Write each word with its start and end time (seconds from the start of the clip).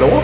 Hallo? 0.00 0.22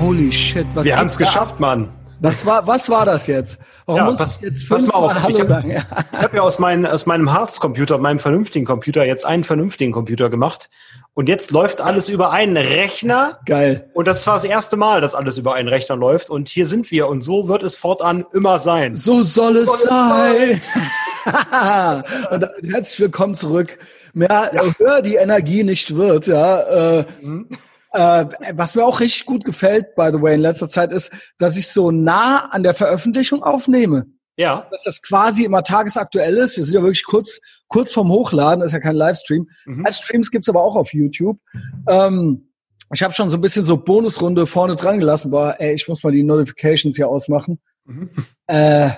Holy 0.00 0.32
shit, 0.32 0.66
was 0.74 0.84
Wir 0.84 0.96
haben 0.96 1.06
es 1.06 1.16
geschafft, 1.16 1.60
Mann. 1.60 1.88
Was 2.18 2.44
war, 2.44 2.66
was 2.66 2.90
war 2.90 3.04
das 3.04 3.28
jetzt? 3.28 3.60
Warum 3.84 4.00
ja, 4.00 4.04
muss 4.06 4.18
pass, 4.18 4.36
ich 4.38 4.42
jetzt 4.42 4.68
pass 4.68 4.84
mal 4.88 4.94
auf. 4.94 5.22
Mal 5.22 5.30
ich 5.30 5.38
habe 5.38 5.62
ja. 5.68 5.84
hab 6.12 6.34
ja 6.34 6.42
aus, 6.42 6.58
mein, 6.58 6.84
aus 6.84 7.06
meinem 7.06 7.32
Harzcomputer, 7.32 7.98
meinem 7.98 8.18
vernünftigen 8.18 8.66
Computer, 8.66 9.06
jetzt 9.06 9.24
einen 9.24 9.44
vernünftigen 9.44 9.92
Computer 9.92 10.30
gemacht. 10.30 10.68
Und 11.14 11.28
jetzt 11.28 11.52
läuft 11.52 11.80
alles 11.80 12.08
über 12.08 12.32
einen 12.32 12.56
Rechner. 12.56 13.38
Geil. 13.46 13.88
Und 13.94 14.08
das 14.08 14.26
war 14.26 14.34
das 14.34 14.44
erste 14.44 14.76
Mal, 14.76 15.00
dass 15.00 15.14
alles 15.14 15.38
über 15.38 15.54
einen 15.54 15.68
Rechner 15.68 15.94
läuft. 15.94 16.28
Und 16.28 16.48
hier 16.48 16.66
sind 16.66 16.90
wir. 16.90 17.06
Und 17.06 17.22
so 17.22 17.46
wird 17.46 17.62
es 17.62 17.76
fortan 17.76 18.24
immer 18.32 18.58
sein. 18.58 18.96
So 18.96 19.22
soll 19.22 19.58
es 19.58 19.66
soll 19.66 19.76
sein. 19.76 20.60
sein. 21.24 22.04
und 22.32 22.42
damit 22.42 22.72
herzlich 22.74 22.98
willkommen 22.98 23.36
zurück. 23.36 23.78
Mehr 24.12 24.50
ja. 24.52 24.62
höher 24.76 25.02
die 25.02 25.14
Energie 25.14 25.62
nicht 25.62 25.94
wird, 25.94 26.26
ja. 26.26 26.62
Äh, 26.98 27.04
mhm. 27.22 27.48
Äh, 27.96 28.26
was 28.52 28.74
mir 28.74 28.84
auch 28.84 29.00
richtig 29.00 29.24
gut 29.24 29.44
gefällt, 29.44 29.94
by 29.94 30.10
the 30.12 30.20
way, 30.20 30.34
in 30.34 30.42
letzter 30.42 30.68
Zeit 30.68 30.92
ist, 30.92 31.10
dass 31.38 31.56
ich 31.56 31.68
so 31.68 31.90
nah 31.90 32.50
an 32.50 32.62
der 32.62 32.74
Veröffentlichung 32.74 33.42
aufnehme. 33.42 34.04
Ja. 34.36 34.66
Dass 34.70 34.82
das 34.82 35.00
quasi 35.00 35.44
immer 35.44 35.62
tagesaktuell 35.62 36.36
ist. 36.36 36.58
Wir 36.58 36.64
sind 36.64 36.74
ja 36.74 36.82
wirklich 36.82 37.04
kurz, 37.04 37.40
kurz 37.68 37.94
vorm 37.94 38.10
Hochladen, 38.10 38.60
das 38.60 38.68
ist 38.68 38.74
ja 38.74 38.80
kein 38.80 38.96
Livestream. 38.96 39.48
Mhm. 39.64 39.84
Livestreams 39.84 40.30
gibt's 40.30 40.50
aber 40.50 40.62
auch 40.62 40.76
auf 40.76 40.92
YouTube. 40.92 41.38
Ähm, 41.88 42.52
ich 42.92 43.02
habe 43.02 43.14
schon 43.14 43.30
so 43.30 43.38
ein 43.38 43.40
bisschen 43.40 43.64
so 43.64 43.78
Bonusrunde 43.78 44.46
vorne 44.46 44.76
dran 44.76 44.98
gelassen. 44.98 45.30
Boah, 45.30 45.56
ey, 45.58 45.74
ich 45.74 45.88
muss 45.88 46.04
mal 46.04 46.12
die 46.12 46.22
Notifications 46.22 46.96
hier 46.96 47.08
ausmachen. 47.08 47.60
Mhm. 47.86 48.10
Äh, 48.46 48.90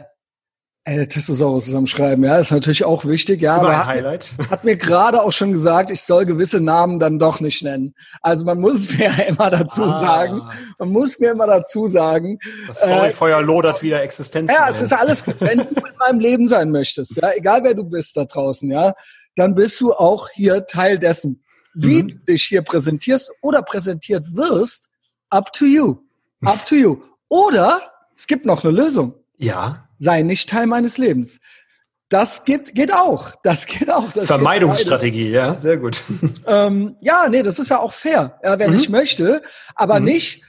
Ey, 0.89 0.97
der 0.97 1.07
Testosaurus 1.07 1.69
ist 1.69 1.75
am 1.75 1.87
Schreiben, 1.87 2.25
ja, 2.25 2.39
ist 2.39 2.51
natürlich 2.51 2.83
auch 2.83 3.05
wichtig, 3.05 3.43
ja. 3.43 3.59
Immer 3.59 3.69
aber 3.69 3.87
Highlight. 3.87 4.33
Hat, 4.39 4.51
hat 4.51 4.65
mir 4.65 4.79
gerade 4.79 5.23
auch 5.23 5.33
schon 5.33 5.53
gesagt, 5.53 5.91
ich 5.91 6.01
soll 6.01 6.25
gewisse 6.25 6.63
Namen 6.63 6.99
dann 6.99 7.19
doch 7.19 7.41
nicht 7.41 7.63
nennen. 7.63 7.95
Also 8.23 8.47
man 8.47 8.59
muss 8.59 8.89
mir 8.97 9.11
ja 9.11 9.25
immer 9.25 9.51
dazu 9.51 9.83
ah. 9.83 10.01
sagen, 10.01 10.41
man 10.79 10.89
muss 10.89 11.19
mir 11.19 11.33
immer 11.33 11.47
dazu 11.47 11.89
sagen. 11.89 12.39
Das 12.67 12.79
Storyfeuer 12.79 13.41
äh, 13.41 13.43
lodert 13.43 13.83
wieder 13.83 14.03
Existenz. 14.03 14.51
Ja, 14.51 14.71
es 14.71 14.81
ist 14.81 14.95
alles 14.95 15.27
gut. 15.27 15.37
Wenn 15.41 15.59
du 15.59 15.65
in 15.65 15.97
meinem 15.99 16.21
Leben 16.21 16.49
sein 16.49 16.71
möchtest, 16.71 17.19
ja, 17.19 17.33
egal 17.35 17.65
wer 17.65 17.75
du 17.75 17.85
bist 17.85 18.17
da 18.17 18.25
draußen, 18.25 18.71
ja, 18.71 18.95
dann 19.37 19.55
bist 19.55 19.79
du 19.83 19.93
auch 19.93 20.31
hier 20.31 20.67
Teil 20.67 20.99
dessen. 20.99 21.45
Wie 21.75 22.03
mhm. 22.03 22.09
du 22.09 22.15
dich 22.33 22.45
hier 22.45 22.63
präsentierst 22.63 23.31
oder 23.43 23.61
präsentiert 23.61 24.25
wirst, 24.35 24.89
up 25.29 25.53
to 25.53 25.67
you. 25.67 25.97
Up 26.47 26.65
to 26.65 26.77
you. 26.77 27.03
Oder 27.29 27.83
es 28.17 28.27
gibt 28.27 28.47
noch 28.47 28.65
eine 28.65 28.73
Lösung. 28.73 29.13
Ja 29.37 29.85
sei 29.99 30.23
nicht 30.23 30.49
Teil 30.49 30.67
meines 30.67 30.99
Lebens. 30.99 31.41
Das 32.09 32.45
geht, 32.45 32.75
geht 32.75 32.93
auch. 32.93 33.33
Das 33.43 33.67
geht 33.67 33.91
auch. 33.91 34.11
Das 34.13 34.27
Vermeidungsstrategie, 34.27 35.31
ja, 35.31 35.55
sehr 35.55 35.77
gut. 35.77 36.03
Ähm, 36.47 36.97
ja, 37.03 37.29
nee, 37.29 37.43
das 37.43 37.59
ist 37.59 37.69
ja 37.69 37.79
auch 37.79 37.93
fair. 37.93 38.39
Ja, 38.43 38.59
wer 38.59 38.69
mhm. 38.69 38.77
nicht 38.77 38.89
möchte, 38.89 39.43
aber 39.75 40.01
mhm. 40.01 40.07
nicht, 40.07 40.43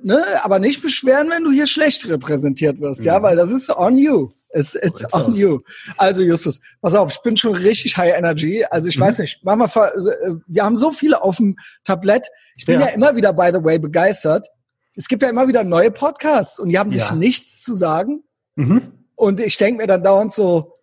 ne, 0.00 0.24
aber 0.42 0.58
nicht 0.58 0.80
beschweren, 0.80 1.28
wenn 1.28 1.44
du 1.44 1.50
hier 1.50 1.66
schlecht 1.66 2.08
repräsentiert 2.08 2.80
wirst, 2.80 3.00
mhm. 3.00 3.06
ja, 3.06 3.22
weil 3.22 3.36
das 3.36 3.50
ist 3.50 3.68
on 3.68 3.98
you. 3.98 4.30
It's, 4.54 4.74
it's 4.74 5.04
oh, 5.12 5.18
on 5.18 5.24
aus. 5.26 5.38
you. 5.38 5.60
Also 5.98 6.22
Justus, 6.22 6.60
pass 6.80 6.94
auf, 6.94 7.12
ich 7.12 7.20
bin 7.20 7.36
schon 7.36 7.54
richtig 7.54 7.98
high 7.98 8.16
energy. 8.16 8.64
Also 8.64 8.88
ich 8.88 8.96
mhm. 8.96 9.02
weiß 9.02 9.18
nicht, 9.18 9.44
machen 9.44 9.60
wir, 9.60 9.66
äh, 9.66 10.34
wir 10.46 10.64
haben 10.64 10.78
so 10.78 10.90
viele 10.90 11.22
auf 11.22 11.36
dem 11.36 11.56
Tablett. 11.84 12.28
Ich 12.56 12.64
bin 12.64 12.80
ja. 12.80 12.86
ja 12.86 12.92
immer 12.94 13.14
wieder, 13.14 13.34
by 13.34 13.50
the 13.52 13.62
way, 13.62 13.78
begeistert. 13.78 14.48
Es 14.94 15.08
gibt 15.08 15.22
ja 15.22 15.28
immer 15.28 15.46
wieder 15.46 15.62
neue 15.62 15.90
Podcasts 15.90 16.58
und 16.58 16.70
die 16.70 16.78
haben 16.78 16.90
sich 16.90 17.02
ja. 17.02 17.14
nichts 17.14 17.62
zu 17.62 17.74
sagen. 17.74 18.22
Mhm. 18.56 18.92
Und 19.14 19.40
ich 19.40 19.56
denke 19.56 19.82
mir 19.82 19.86
dann 19.86 20.02
dauernd 20.02 20.32
so, 20.32 20.76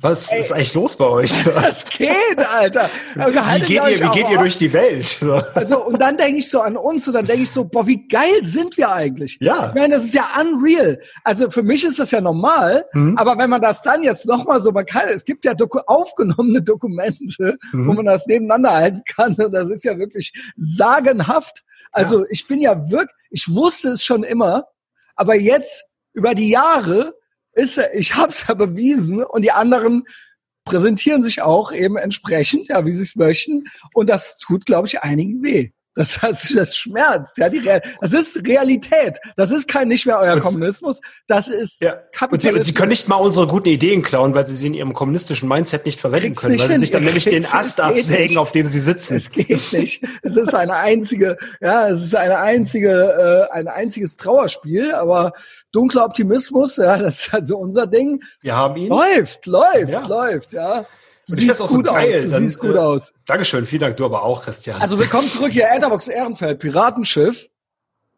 was 0.00 0.32
ey, 0.32 0.40
ist 0.40 0.52
eigentlich 0.52 0.74
los 0.74 0.96
bei 0.96 1.04
euch? 1.04 1.46
Was 1.54 1.84
geht, 1.86 2.38
Alter? 2.38 2.90
wie 3.14 3.60
geht 3.60 3.70
ihr, 3.70 4.00
wie 4.00 4.10
geht 4.10 4.28
ihr 4.30 4.38
durch 4.38 4.58
die 4.58 4.72
Welt? 4.72 5.18
So. 5.22 5.34
Also, 5.54 5.86
und 5.86 6.00
dann 6.00 6.16
denke 6.16 6.40
ich 6.40 6.50
so 6.50 6.60
an 6.60 6.76
uns 6.76 7.06
und 7.06 7.14
dann 7.14 7.24
denke 7.24 7.42
ich 7.44 7.50
so, 7.50 7.64
boah, 7.64 7.86
wie 7.86 8.08
geil 8.08 8.44
sind 8.44 8.76
wir 8.76 8.90
eigentlich? 8.90 9.38
Ja. 9.40 9.68
Ich 9.68 9.74
meine, 9.74 9.94
das 9.94 10.04
ist 10.04 10.14
ja 10.14 10.28
unreal. 10.40 11.00
Also, 11.22 11.48
für 11.50 11.62
mich 11.62 11.84
ist 11.84 12.00
das 12.00 12.10
ja 12.10 12.20
normal, 12.20 12.84
mhm. 12.92 13.16
aber 13.16 13.38
wenn 13.38 13.50
man 13.50 13.60
das 13.60 13.82
dann 13.82 14.02
jetzt 14.02 14.26
nochmal 14.26 14.60
so, 14.60 14.72
man 14.72 14.84
kann, 14.84 15.08
es 15.08 15.24
gibt 15.24 15.44
ja 15.44 15.54
doku 15.54 15.78
aufgenommene 15.86 16.62
Dokumente, 16.62 17.56
mhm. 17.72 17.86
wo 17.86 17.92
man 17.92 18.06
das 18.06 18.26
nebeneinander 18.26 18.72
halten 18.72 19.02
kann 19.06 19.34
und 19.34 19.52
das 19.52 19.68
ist 19.68 19.84
ja 19.84 19.96
wirklich 19.96 20.32
sagenhaft. 20.56 21.62
Also, 21.92 22.20
ja. 22.20 22.26
ich 22.30 22.48
bin 22.48 22.60
ja 22.60 22.90
wirklich, 22.90 23.16
ich 23.30 23.46
wusste 23.48 23.90
es 23.90 24.04
schon 24.04 24.24
immer, 24.24 24.64
aber 25.14 25.36
jetzt 25.36 25.84
über 26.12 26.34
die 26.34 26.48
Jahre 26.48 27.14
ist, 27.52 27.78
ich 27.94 28.14
habe 28.14 28.30
es 28.30 28.46
ja 28.46 28.54
bewiesen 28.54 29.22
und 29.22 29.42
die 29.42 29.52
anderen 29.52 30.04
präsentieren 30.64 31.22
sich 31.22 31.42
auch 31.42 31.72
eben 31.72 31.96
entsprechend, 31.96 32.68
ja, 32.68 32.84
wie 32.86 32.92
sie 32.92 33.02
es 33.02 33.16
möchten. 33.16 33.64
Und 33.94 34.08
das 34.08 34.38
tut, 34.38 34.64
glaube 34.64 34.86
ich, 34.86 35.02
einigen 35.02 35.42
weh. 35.42 35.70
Das, 35.94 36.18
das, 36.22 36.52
das 36.54 36.76
schmerzt, 36.76 37.38
ja, 37.38 37.48
die 37.48 37.58
Real, 37.58 37.82
das 38.00 38.12
ist 38.12 38.46
Realität. 38.46 39.18
Das 39.36 39.50
ist 39.50 39.68
kein 39.68 39.88
nicht 39.88 40.06
mehr 40.06 40.18
euer 40.18 40.40
Kommunismus. 40.40 41.00
Das 41.26 41.48
ist 41.48 41.80
ja. 41.82 41.96
Kapitalismus. 42.12 42.54
Und 42.54 42.62
sie, 42.62 42.66
sie, 42.66 42.74
können 42.74 42.88
nicht 42.90 43.08
mal 43.08 43.16
unsere 43.16 43.46
guten 43.46 43.68
Ideen 43.68 44.02
klauen, 44.02 44.34
weil 44.34 44.46
sie 44.46 44.54
sie 44.54 44.68
in 44.68 44.74
ihrem 44.74 44.94
kommunistischen 44.94 45.48
Mindset 45.48 45.84
nicht 45.84 46.00
verwenden 46.00 46.34
können, 46.34 46.58
weil 46.58 46.68
sie 46.68 46.78
sich 46.78 46.90
dann 46.90 47.04
nämlich 47.04 47.24
den 47.24 47.46
Ast 47.52 47.80
absägen, 47.80 48.38
auf 48.38 48.52
dem 48.52 48.66
sie 48.66 48.80
sitzen. 48.80 49.16
Es 49.16 49.30
geht 49.30 49.48
nicht. 49.50 50.02
es 50.22 50.36
ist 50.36 50.54
eine 50.54 50.76
einzige, 50.76 51.36
ja, 51.60 51.88
es 51.88 52.02
ist 52.02 52.14
eine 52.14 52.38
einzige, 52.38 53.48
äh, 53.50 53.52
ein 53.54 53.68
einziges 53.68 54.16
Trauerspiel, 54.16 54.92
aber 54.94 55.32
dunkler 55.72 56.06
Optimismus, 56.06 56.76
ja, 56.76 56.96
das 56.96 57.26
ist 57.26 57.34
also 57.34 57.58
unser 57.58 57.86
Ding. 57.86 58.22
Wir 58.40 58.56
haben 58.56 58.76
ihn. 58.76 58.88
Läuft, 58.88 59.46
läuft, 59.46 59.92
ja. 59.92 60.06
läuft, 60.06 60.52
ja. 60.54 60.86
Du 61.28 61.34
siehst 61.34 61.60
auch 61.60 61.68
gut 61.68 61.86
so 61.86 61.92
geil. 61.92 62.14
aus. 62.14 62.22
Du 62.24 62.28
Dann, 62.30 62.46
siehst 62.46 62.58
gut 62.58 62.74
äh, 62.74 62.78
aus. 62.78 63.12
Dankeschön, 63.26 63.66
vielen 63.66 63.80
Dank. 63.80 63.96
Du 63.96 64.04
aber 64.04 64.22
auch, 64.22 64.42
Christian. 64.42 64.80
Also 64.80 64.98
willkommen 64.98 65.26
zurück 65.26 65.52
hier, 65.52 65.68
Etherbox 65.68 66.08
Ehrenfeld, 66.08 66.58
Piratenschiff. 66.58 67.48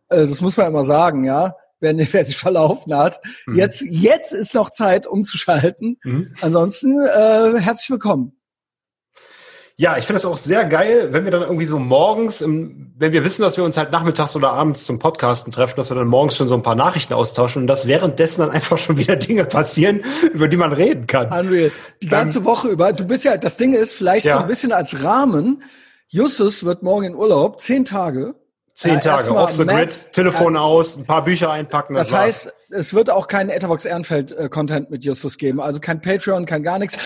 Äh, 0.09 0.26
das 0.26 0.41
muss 0.41 0.56
man 0.56 0.69
immer 0.69 0.84
sagen, 0.84 1.25
ja. 1.25 1.54
Wer, 1.81 1.94
wer 1.98 2.25
sich 2.25 2.37
verlaufen 2.37 2.97
hat. 2.97 3.20
Mhm. 3.47 3.56
Jetzt, 3.56 3.82
jetzt 3.82 4.32
ist 4.32 4.54
noch 4.54 4.70
Zeit, 4.70 5.06
umzuschalten. 5.06 5.98
Mhm. 6.03 6.34
Ansonsten 6.41 6.98
äh, 6.98 7.60
herzlich 7.60 7.91
willkommen. 7.91 8.32
Ja, 9.76 9.98
ich 9.98 10.04
finde 10.04 10.18
es 10.18 10.24
auch 10.24 10.36
sehr 10.36 10.64
geil, 10.66 11.08
wenn 11.10 11.24
wir 11.24 11.32
dann 11.32 11.42
irgendwie 11.42 11.66
so 11.66 11.80
morgens, 11.80 12.40
im, 12.40 12.92
wenn 12.96 13.10
wir 13.10 13.24
wissen, 13.24 13.42
dass 13.42 13.56
wir 13.56 13.64
uns 13.64 13.76
halt 13.76 13.90
nachmittags 13.90 14.36
oder 14.36 14.52
abends 14.52 14.84
zum 14.84 15.00
Podcasten 15.00 15.52
treffen, 15.52 15.74
dass 15.76 15.90
wir 15.90 15.96
dann 15.96 16.06
morgens 16.06 16.36
schon 16.36 16.46
so 16.46 16.54
ein 16.54 16.62
paar 16.62 16.76
Nachrichten 16.76 17.12
austauschen 17.12 17.62
und 17.62 17.66
dass 17.66 17.88
währenddessen 17.88 18.42
dann 18.42 18.50
einfach 18.52 18.78
schon 18.78 18.98
wieder 18.98 19.16
Dinge 19.16 19.44
passieren, 19.44 20.02
über 20.32 20.46
die 20.46 20.56
man 20.56 20.72
reden 20.72 21.08
kann. 21.08 21.26
Unreal. 21.26 21.72
Die 22.00 22.08
ganze 22.08 22.38
ähm, 22.38 22.44
Woche 22.44 22.68
über. 22.68 22.92
Du 22.92 23.04
bist 23.04 23.24
ja, 23.24 23.36
das 23.36 23.56
Ding 23.56 23.72
ist, 23.72 23.94
vielleicht 23.94 24.26
ja. 24.26 24.36
so 24.36 24.42
ein 24.42 24.46
bisschen 24.46 24.70
als 24.70 25.02
Rahmen. 25.02 25.62
Justus 26.06 26.64
wird 26.64 26.84
morgen 26.84 27.06
in 27.06 27.14
Urlaub, 27.16 27.60
zehn 27.60 27.84
Tage. 27.84 28.36
Zehn 28.74 29.00
Tage, 29.00 29.34
off 29.34 29.52
the 29.54 29.64
grid, 29.64 30.12
Telefon 30.12 30.56
aus, 30.56 30.96
ein 30.96 31.04
paar 31.04 31.24
Bücher 31.24 31.50
einpacken. 31.50 31.94
Das, 31.94 32.08
das 32.08 32.18
heißt, 32.18 32.52
es 32.70 32.94
wird 32.94 33.08
auch 33.08 33.28
keinen 33.28 33.50
Etherbox 33.50 33.84
Ehrenfeld-Content 33.84 34.88
äh, 34.88 34.91
mit 34.91 35.04
Justus 35.04 35.38
geben. 35.38 35.60
Also 35.60 35.78
kein 35.78 36.00
Patreon, 36.00 36.44
kein 36.44 36.64
gar 36.64 36.78
nichts. 36.80 36.98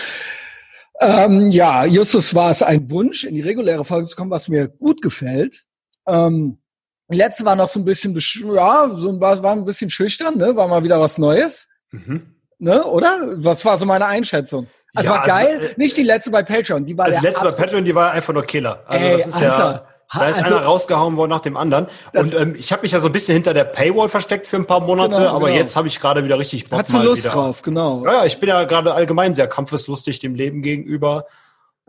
Ähm, 0.99 1.51
ja, 1.51 1.85
Justus 1.85 2.35
war 2.35 2.51
es 2.51 2.61
ein 2.61 2.89
Wunsch, 2.89 3.23
in 3.23 3.35
die 3.35 3.41
reguläre 3.41 3.85
Folge 3.85 4.07
zu 4.07 4.15
kommen, 4.15 4.31
was 4.31 4.47
mir 4.47 4.67
gut 4.67 5.01
gefällt. 5.01 5.63
Ähm, 6.05 6.59
letzte 7.07 7.45
war 7.45 7.55
noch 7.55 7.69
so 7.69 7.79
ein 7.79 7.85
bisschen, 7.85 8.17
ja, 8.53 8.89
so 8.93 9.19
war, 9.19 9.41
war 9.41 9.53
ein 9.53 9.65
bisschen 9.65 9.89
schüchtern, 9.89 10.37
ne? 10.37 10.55
War 10.55 10.67
mal 10.67 10.83
wieder 10.83 10.99
was 10.99 11.17
Neues. 11.17 11.67
Mhm. 11.91 12.35
Ne, 12.59 12.83
oder? 12.83 13.17
Was 13.35 13.63
war 13.63 13.77
so 13.77 13.85
meine 13.85 14.05
Einschätzung? 14.05 14.67
Also 14.93 15.09
ja, 15.09 15.15
war 15.15 15.21
also, 15.23 15.33
geil. 15.33 15.55
Also, 15.55 15.67
äh, 15.67 15.73
Nicht 15.77 15.95
die 15.95 16.03
letzte 16.03 16.31
bei 16.31 16.43
Patreon, 16.43 16.85
die 16.85 16.97
war 16.97 17.05
also 17.05 17.19
die 17.19 17.25
letzte 17.25 17.45
bei 17.45 17.51
Patreon, 17.51 17.85
die 17.85 17.95
war 17.95 18.11
einfach 18.11 18.33
nur 18.33 18.43
Killer. 18.43 18.83
Also 18.85 19.05
Ey, 19.05 19.17
das 19.17 19.27
ist 19.27 19.35
Alter, 19.35 19.47
ja 19.47 19.88
da 20.11 20.27
ist 20.27 20.41
also, 20.41 20.55
einer 20.55 20.65
rausgehauen 20.65 21.17
worden 21.17 21.29
nach 21.29 21.41
dem 21.41 21.55
anderen. 21.55 21.87
Und 22.13 22.33
ähm, 22.33 22.55
ich 22.57 22.71
habe 22.71 22.81
mich 22.81 22.91
ja 22.91 22.99
so 22.99 23.07
ein 23.07 23.11
bisschen 23.11 23.35
hinter 23.35 23.53
der 23.53 23.63
Paywall 23.63 24.09
versteckt 24.09 24.47
für 24.47 24.55
ein 24.55 24.65
paar 24.65 24.79
Monate, 24.79 25.17
genau, 25.17 25.29
aber 25.29 25.47
genau. 25.47 25.59
jetzt 25.59 25.75
habe 25.75 25.87
ich 25.87 25.99
gerade 25.99 26.23
wieder 26.23 26.39
richtig 26.39 26.67
Bock. 26.67 26.79
Hast 26.79 26.93
du 26.93 26.97
Lust 26.97 27.25
wieder. 27.25 27.33
drauf, 27.33 27.61
genau. 27.61 28.03
Ja, 28.05 28.25
ich 28.25 28.39
bin 28.39 28.49
ja 28.49 28.63
gerade 28.63 28.93
allgemein 28.93 29.35
sehr 29.35 29.47
kampfeslustig 29.47 30.19
dem 30.19 30.33
Leben 30.33 30.63
gegenüber. 30.63 31.25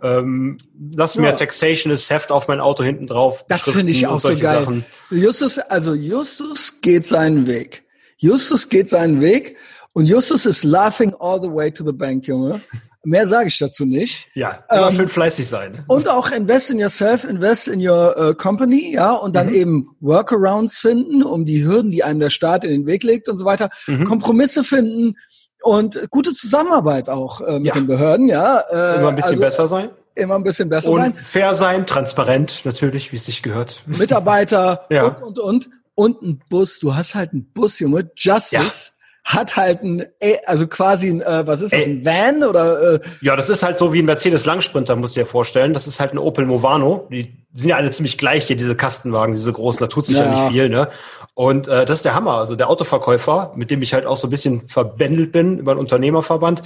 Ähm, 0.02 0.58
lass 0.94 1.14
ja. 1.14 1.22
mir 1.22 1.36
Taxationist 1.36 2.10
Heft 2.10 2.32
auf 2.32 2.48
mein 2.48 2.60
Auto 2.60 2.82
hinten 2.82 3.06
drauf. 3.06 3.44
Das 3.48 3.62
finde 3.62 3.92
ich 3.92 4.06
auch 4.06 4.20
so 4.20 4.28
geil. 4.36 4.64
Sachen. 4.64 4.84
Justus, 5.10 5.58
also 5.58 5.94
Justus 5.94 6.80
geht 6.80 7.06
seinen 7.06 7.46
Weg. 7.46 7.84
Justus 8.18 8.68
geht 8.68 8.90
seinen 8.90 9.20
Weg 9.20 9.56
und 9.92 10.06
Justus 10.06 10.46
ist 10.46 10.62
laughing 10.64 11.14
all 11.18 11.40
the 11.40 11.50
way 11.50 11.70
to 11.70 11.84
the 11.84 11.92
bank, 11.92 12.26
Junge. 12.26 12.60
Mehr 13.02 13.26
sage 13.26 13.48
ich 13.48 13.58
dazu 13.58 13.86
nicht. 13.86 14.28
Ja, 14.34 14.64
immer 14.70 14.90
ähm, 14.90 14.96
schön 14.96 15.08
fleißig 15.08 15.48
sein. 15.48 15.84
Und 15.86 16.08
auch 16.08 16.30
invest 16.30 16.70
in 16.70 16.78
yourself, 16.78 17.24
invest 17.24 17.66
in 17.68 17.86
your 17.86 18.14
uh, 18.18 18.34
company, 18.34 18.92
ja, 18.92 19.12
und 19.12 19.34
dann 19.34 19.48
mhm. 19.48 19.54
eben 19.54 19.88
Workarounds 20.00 20.76
finden, 20.76 21.22
um 21.22 21.46
die 21.46 21.64
Hürden, 21.64 21.90
die 21.90 22.04
einem 22.04 22.20
der 22.20 22.28
Staat 22.28 22.62
in 22.62 22.70
den 22.70 22.86
Weg 22.86 23.02
legt 23.02 23.28
und 23.28 23.38
so 23.38 23.46
weiter, 23.46 23.70
mhm. 23.86 24.04
Kompromisse 24.04 24.64
finden 24.64 25.14
und 25.62 26.10
gute 26.10 26.34
Zusammenarbeit 26.34 27.08
auch 27.08 27.40
äh, 27.40 27.58
mit 27.58 27.68
ja. 27.68 27.74
den 27.74 27.86
Behörden, 27.86 28.28
ja. 28.28 28.58
Äh, 28.70 28.98
immer 28.98 29.08
ein 29.08 29.16
bisschen 29.16 29.30
also, 29.30 29.42
besser 29.42 29.66
sein. 29.66 29.90
Immer 30.14 30.34
ein 30.34 30.42
bisschen 30.42 30.68
besser 30.68 30.90
und 30.90 31.00
sein. 31.00 31.14
Fair 31.14 31.54
sein, 31.54 31.86
transparent 31.86 32.62
natürlich, 32.64 33.12
wie 33.12 33.16
es 33.16 33.24
sich 33.24 33.42
gehört. 33.42 33.82
Mitarbeiter 33.86 34.86
ja. 34.90 35.04
und 35.04 35.22
und 35.22 35.38
und 35.38 35.70
und 35.94 36.22
ein 36.22 36.42
Bus. 36.50 36.80
Du 36.80 36.94
hast 36.94 37.14
halt 37.14 37.32
einen 37.32 37.50
Bus, 37.52 37.78
Junge. 37.78 38.10
Justice. 38.14 38.54
Ja 38.56 38.89
hat 39.24 39.56
halt 39.56 39.82
ein, 39.82 40.06
also 40.46 40.66
quasi 40.66 41.08
ein, 41.08 41.20
äh, 41.20 41.46
was 41.46 41.60
ist 41.60 41.72
das, 41.72 41.84
ein 41.84 42.04
Van 42.04 42.42
oder? 42.42 42.94
Äh 42.94 43.00
ja, 43.20 43.36
das 43.36 43.48
ist 43.48 43.62
halt 43.62 43.78
so 43.78 43.92
wie 43.92 44.00
ein 44.00 44.06
Mercedes 44.06 44.46
Langsprinter, 44.46 44.96
musst 44.96 45.16
du 45.16 45.20
dir 45.20 45.26
vorstellen. 45.26 45.74
Das 45.74 45.86
ist 45.86 46.00
halt 46.00 46.12
ein 46.12 46.18
Opel 46.18 46.46
Movano. 46.46 47.06
Die 47.10 47.36
sind 47.54 47.70
ja 47.70 47.76
alle 47.76 47.90
ziemlich 47.90 48.18
gleich 48.18 48.46
hier, 48.46 48.56
diese 48.56 48.76
Kastenwagen, 48.76 49.34
diese 49.34 49.52
großen, 49.52 49.80
da 49.80 49.86
tut 49.88 50.06
sich 50.06 50.18
ja, 50.18 50.24
ja 50.24 50.30
nicht 50.30 50.52
viel, 50.52 50.68
ne? 50.68 50.88
Und 51.34 51.68
äh, 51.68 51.86
das 51.86 51.96
ist 51.96 52.04
der 52.04 52.14
Hammer. 52.14 52.34
Also 52.34 52.56
der 52.56 52.70
Autoverkäufer, 52.70 53.52
mit 53.56 53.70
dem 53.70 53.82
ich 53.82 53.94
halt 53.94 54.06
auch 54.06 54.16
so 54.16 54.26
ein 54.26 54.30
bisschen 54.30 54.68
verbändelt 54.68 55.32
bin 55.32 55.58
über 55.58 55.72
einen 55.72 55.80
Unternehmerverband, 55.80 56.62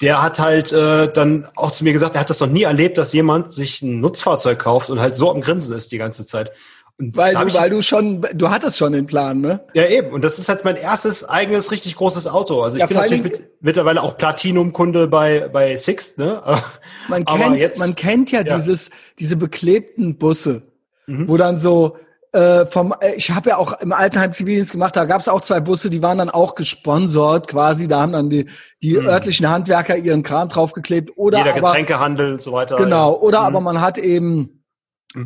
der 0.00 0.22
hat 0.22 0.38
halt 0.38 0.72
äh, 0.72 1.10
dann 1.10 1.48
auch 1.54 1.72
zu 1.72 1.84
mir 1.84 1.92
gesagt, 1.92 2.16
er 2.16 2.20
hat 2.20 2.30
das 2.30 2.40
noch 2.40 2.48
nie 2.48 2.64
erlebt, 2.64 2.98
dass 2.98 3.12
jemand 3.12 3.52
sich 3.52 3.80
ein 3.82 4.00
Nutzfahrzeug 4.00 4.58
kauft 4.58 4.90
und 4.90 5.00
halt 5.00 5.16
so 5.16 5.30
am 5.30 5.40
Grinsen 5.40 5.76
ist 5.76 5.90
die 5.92 5.98
ganze 5.98 6.26
Zeit. 6.26 6.50
Weil 6.98 7.34
du, 7.34 7.54
weil 7.54 7.68
du 7.68 7.82
schon, 7.82 8.26
du 8.32 8.48
hattest 8.48 8.78
schon 8.78 8.92
den 8.92 9.04
Plan, 9.04 9.42
ne? 9.42 9.60
Ja, 9.74 9.86
eben. 9.86 10.12
Und 10.12 10.24
das 10.24 10.38
ist 10.38 10.48
jetzt 10.48 10.64
mein 10.64 10.76
erstes 10.76 11.28
eigenes 11.28 11.70
richtig 11.70 11.94
großes 11.94 12.26
Auto. 12.26 12.62
Also 12.62 12.76
ich 12.76 12.80
ja, 12.80 12.86
bin 12.86 12.96
natürlich 12.96 13.22
mit, 13.22 13.50
mittlerweile 13.60 14.02
auch 14.02 14.16
Platinum-Kunde 14.16 15.06
bei, 15.06 15.48
bei 15.52 15.76
Sixt, 15.76 16.16
ne? 16.16 16.42
man 17.08 17.24
kennt, 17.26 17.58
jetzt, 17.58 17.78
man 17.78 17.94
kennt 17.94 18.32
ja, 18.32 18.40
ja, 18.40 18.56
dieses, 18.56 18.90
diese 19.18 19.36
beklebten 19.36 20.16
Busse, 20.16 20.62
mhm. 21.06 21.28
wo 21.28 21.36
dann 21.36 21.58
so, 21.58 21.98
äh, 22.32 22.64
vom, 22.66 22.94
äh, 23.00 23.14
ich 23.14 23.30
habe 23.30 23.50
ja 23.50 23.56
auch 23.58 23.80
im 23.80 23.92
Altenheim 23.92 24.32
Zivildienst 24.32 24.72
gemacht, 24.72 24.96
da 24.96 25.04
gab 25.04 25.20
es 25.20 25.28
auch 25.28 25.42
zwei 25.42 25.60
Busse, 25.60 25.90
die 25.90 26.02
waren 26.02 26.16
dann 26.16 26.30
auch 26.30 26.54
gesponsert 26.54 27.48
quasi, 27.48 27.88
da 27.88 28.00
haben 28.00 28.12
dann 28.12 28.30
die, 28.30 28.48
die 28.82 28.96
mhm. 28.96 29.06
örtlichen 29.06 29.48
Handwerker 29.48 29.96
ihren 29.96 30.22
Kram 30.22 30.48
draufgeklebt 30.48 31.10
oder 31.16 31.38
Jeder 31.38 31.56
aber, 31.56 31.60
Getränkehandel 31.60 32.32
und 32.32 32.42
so 32.42 32.52
weiter. 32.52 32.76
Genau, 32.76 33.12
ja. 33.12 33.18
oder 33.20 33.40
mhm. 33.40 33.46
aber 33.46 33.60
man 33.60 33.80
hat 33.80 33.98
eben. 33.98 34.55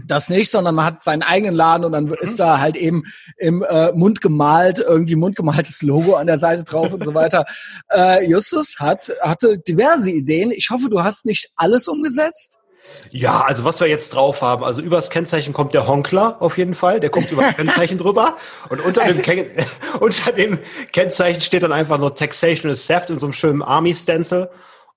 Das 0.07 0.29
nicht, 0.29 0.51
sondern 0.51 0.75
man 0.75 0.85
hat 0.85 1.05
seinen 1.05 1.23
eigenen 1.23 1.55
Laden 1.55 1.85
und 1.85 1.93
dann 1.93 2.05
mhm. 2.05 2.17
ist 2.21 2.39
da 2.39 2.61
halt 2.61 2.77
eben 2.77 3.03
im 3.37 3.63
äh, 3.63 3.93
Mund 3.93 4.21
gemalt, 4.21 4.79
irgendwie 4.79 5.17
mundgemaltes 5.17 5.83
Logo 5.83 6.15
an 6.15 6.27
der 6.27 6.39
Seite 6.39 6.65
drauf 6.65 6.93
und 6.93 7.05
so 7.05 7.15
weiter. 7.15 7.45
Äh, 7.93 8.29
Justus 8.29 8.77
hat, 8.79 9.13
hatte 9.21 9.59
diverse 9.59 10.11
Ideen. 10.11 10.51
Ich 10.53 10.71
hoffe, 10.71 10.89
du 10.89 11.03
hast 11.03 11.25
nicht 11.25 11.51
alles 11.57 11.89
umgesetzt. 11.89 12.59
Ja, 13.11 13.43
also 13.43 13.65
was 13.65 13.81
wir 13.81 13.89
jetzt 13.89 14.15
drauf 14.15 14.43
haben, 14.43 14.65
also 14.65 14.81
übers 14.81 15.11
Kennzeichen 15.11 15.53
kommt 15.53 15.75
der 15.75 15.87
Honkler 15.87 16.41
auf 16.41 16.59
jeden 16.59 16.75
Fall, 16.75 17.01
der 17.01 17.11
kommt 17.11 17.31
über 17.31 17.43
das 17.43 17.55
Kennzeichen 17.57 17.99
drüber 17.99 18.37
und 18.69 18.81
unter 18.81 19.05
dem, 19.05 19.23
Ken 19.23 19.47
unter 19.99 20.33
dem 20.33 20.59
Kennzeichen 20.93 21.41
steht 21.41 21.63
dann 21.63 21.73
einfach 21.73 21.99
nur 21.99 22.15
Taxation 22.15 22.71
is 22.71 22.87
Theft 22.87 23.11
in 23.11 23.19
so 23.19 23.27
einem 23.27 23.33
schönen 23.33 23.63
Army-Stencil 23.63 24.49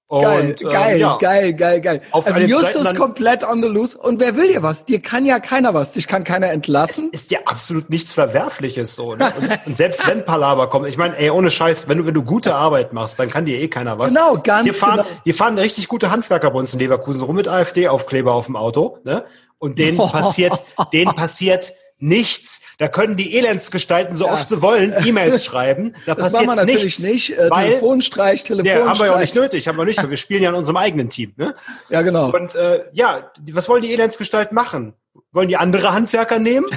und, 0.07 0.59
geil, 0.59 0.97
äh, 0.97 0.99
ja. 0.99 1.17
geil, 1.17 1.53
geil, 1.53 1.81
geil. 1.81 2.01
Also 2.11 2.39
Justus 2.41 2.93
komplett 2.93 3.43
on 3.43 3.63
the 3.63 3.69
loose. 3.69 3.97
Und 3.97 4.19
wer 4.19 4.35
will 4.35 4.47
dir 4.47 4.61
was? 4.61 4.85
Dir 4.85 5.01
kann 5.01 5.25
ja 5.25 5.39
keiner 5.39 5.73
was. 5.73 5.93
Dich 5.93 6.07
kann 6.07 6.23
keiner 6.23 6.51
entlassen. 6.51 7.09
Es 7.13 7.21
ist 7.21 7.31
ja 7.31 7.39
absolut 7.45 7.89
nichts 7.89 8.13
Verwerfliches 8.13 8.95
so. 8.95 9.15
Ne? 9.15 9.33
Und, 9.39 9.49
und, 9.65 9.77
selbst 9.77 10.05
wenn 10.07 10.23
Palaber 10.23 10.69
kommt, 10.69 10.87
ich 10.87 10.97
meine, 10.97 11.17
ey, 11.17 11.29
ohne 11.31 11.49
Scheiß, 11.49 11.87
wenn 11.87 11.99
du, 11.99 12.05
wenn 12.05 12.13
du 12.13 12.23
gute 12.23 12.53
Arbeit 12.53 12.93
machst, 12.93 13.17
dann 13.17 13.29
kann 13.29 13.45
dir 13.45 13.59
eh 13.59 13.69
keiner 13.69 13.97
was. 13.97 14.13
Genau, 14.13 14.37
ganz 14.37 14.63
hier 14.63 14.73
fahren, 14.73 14.97
genau. 14.97 15.09
Hier 15.23 15.33
fahren 15.33 15.57
richtig 15.57 15.87
gute 15.87 16.11
Handwerker 16.11 16.51
bei 16.51 16.59
uns 16.59 16.73
in 16.73 16.79
Leverkusen 16.79 17.23
rum 17.23 17.35
mit 17.35 17.47
AfD-Aufkleber 17.47 18.33
auf 18.33 18.45
dem 18.45 18.55
Auto. 18.55 18.99
Ne? 19.03 19.23
Und 19.57 19.79
denen 19.79 19.97
passiert, 20.11 20.61
denen 20.91 21.13
passiert 21.15 21.73
nichts. 22.03 22.61
Da 22.77 22.87
können 22.87 23.15
die 23.17 23.35
Elendsgestalten 23.35 24.15
so 24.15 24.25
ja. 24.25 24.33
oft 24.33 24.47
sie 24.47 24.61
wollen 24.61 24.93
E-Mails 25.05 25.45
schreiben. 25.45 25.95
Da 26.05 26.15
das 26.15 26.25
passiert 26.25 26.45
man 26.45 26.57
natürlich 26.57 26.99
nichts, 26.99 26.99
nicht. 26.99 27.37
Äh, 27.37 27.49
weil, 27.49 27.69
Telefonstreich, 27.69 28.43
Telefonstreich. 28.43 28.83
Ja, 28.83 28.89
haben 28.89 28.99
wir 28.99 29.05
ja 29.07 29.15
auch 29.15 29.19
nicht 29.19 29.35
nötig. 29.35 29.67
Haben 29.67 29.77
wir 29.77 29.85
nicht. 29.85 30.09
wir 30.09 30.17
spielen 30.23 30.43
ja 30.43 30.49
in 30.49 30.55
unserem 30.55 30.77
eigenen 30.77 31.09
Team. 31.09 31.33
Ne? 31.37 31.55
Ja, 31.89 32.01
genau. 32.01 32.31
Und 32.31 32.55
äh, 32.55 32.83
ja, 32.91 33.31
was 33.51 33.69
wollen 33.69 33.81
die 33.81 33.93
Elendsgestalten 33.93 34.53
machen? 34.53 34.93
Wollen 35.31 35.47
die 35.47 35.57
andere 35.57 35.93
Handwerker 35.93 36.39
nehmen? 36.39 36.67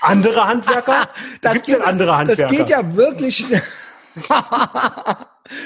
Andere 0.00 0.46
Handwerker? 0.48 1.08
das 1.42 1.52
gibt's 1.52 1.68
geht, 1.68 1.78
denn 1.78 1.84
andere 1.84 2.16
Handwerker? 2.16 2.42
Das 2.42 2.50
geht 2.50 2.70
ja 2.70 2.96
wirklich. 2.96 3.44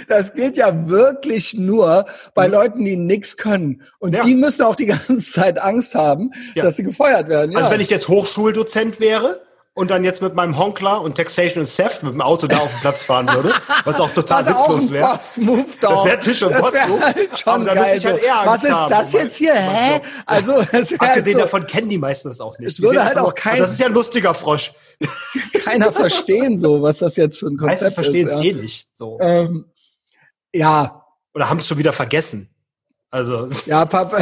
Das 0.08 0.34
geht 0.34 0.56
ja 0.56 0.88
wirklich 0.88 1.54
nur 1.54 2.06
bei 2.34 2.48
mhm. 2.48 2.54
Leuten, 2.54 2.84
die 2.84 2.96
nichts 2.96 3.36
können. 3.36 3.82
Und 3.98 4.14
ja. 4.14 4.24
die 4.24 4.34
müssen 4.34 4.62
auch 4.62 4.76
die 4.76 4.86
ganze 4.86 5.18
Zeit 5.18 5.60
Angst 5.60 5.94
haben, 5.94 6.30
ja. 6.54 6.64
dass 6.64 6.76
sie 6.76 6.82
gefeuert 6.82 7.28
werden. 7.28 7.52
Ja. 7.52 7.58
Also 7.58 7.70
wenn 7.70 7.80
ich 7.80 7.90
jetzt 7.90 8.08
Hochschuldozent 8.08 9.00
wäre, 9.00 9.40
und 9.76 9.90
dann 9.90 10.04
jetzt 10.04 10.22
mit 10.22 10.34
meinem 10.34 10.56
Honkler 10.58 11.02
und 11.02 11.16
Taxation 11.16 11.62
and 11.62 11.76
Theft 11.76 12.02
mit 12.02 12.14
dem 12.14 12.22
Auto 12.22 12.46
da 12.46 12.56
auf 12.58 12.70
den 12.70 12.80
Platz 12.80 13.04
fahren 13.04 13.28
würde, 13.28 13.52
was 13.84 14.00
auch 14.00 14.10
total 14.10 14.46
was 14.46 14.54
witzlos 14.54 14.90
wäre. 14.90 15.12
Das 15.12 15.36
wäre 15.36 16.18
Tisch- 16.18 16.42
und 16.42 16.56
Boss-Move. 16.56 17.00
Halt 17.00 17.46
aber 17.46 17.64
da 17.64 17.74
müsste 17.74 17.96
ich 17.98 18.06
halt 18.06 18.22
eher 18.22 18.40
Angst 18.40 18.46
Was 18.46 18.64
ist 18.64 18.72
haben, 18.72 18.90
das 18.90 19.12
jetzt 19.12 19.36
hier? 19.36 19.54
Hä? 19.54 20.00
Also, 20.24 20.54
Abgesehen 20.60 20.98
halt 20.98 21.24
so, 21.24 21.32
davon 21.32 21.66
kennen 21.66 21.90
die 21.90 21.98
meisten 21.98 22.30
das 22.30 22.40
auch 22.40 22.58
nicht. 22.58 22.70
Es 22.70 22.80
würde 22.80 23.04
halt 23.04 23.18
auch 23.18 23.34
kein, 23.34 23.58
das 23.58 23.70
ist 23.70 23.78
ja 23.78 23.86
ein 23.86 23.92
lustiger 23.92 24.32
Frosch. 24.32 24.72
Keiner 25.64 25.92
verstehen 25.92 26.58
so, 26.58 26.80
was 26.80 26.98
das 26.98 27.16
jetzt 27.16 27.38
für 27.38 27.48
ein 27.48 27.58
Konzept 27.58 27.82
ist. 27.82 27.94
verstehen 27.94 28.28
es 28.28 28.32
ja. 28.32 28.40
eh 28.40 28.52
nicht. 28.54 28.88
So. 28.94 29.18
Ähm, 29.20 29.66
ja. 30.52 31.04
Oder 31.34 31.50
haben 31.50 31.58
es 31.58 31.69
schon 31.69 31.78
wieder 31.78 31.93
vergessen. 31.93 32.50
Also. 33.10 33.48
Ja, 33.66 33.84
Papa. 33.84 34.19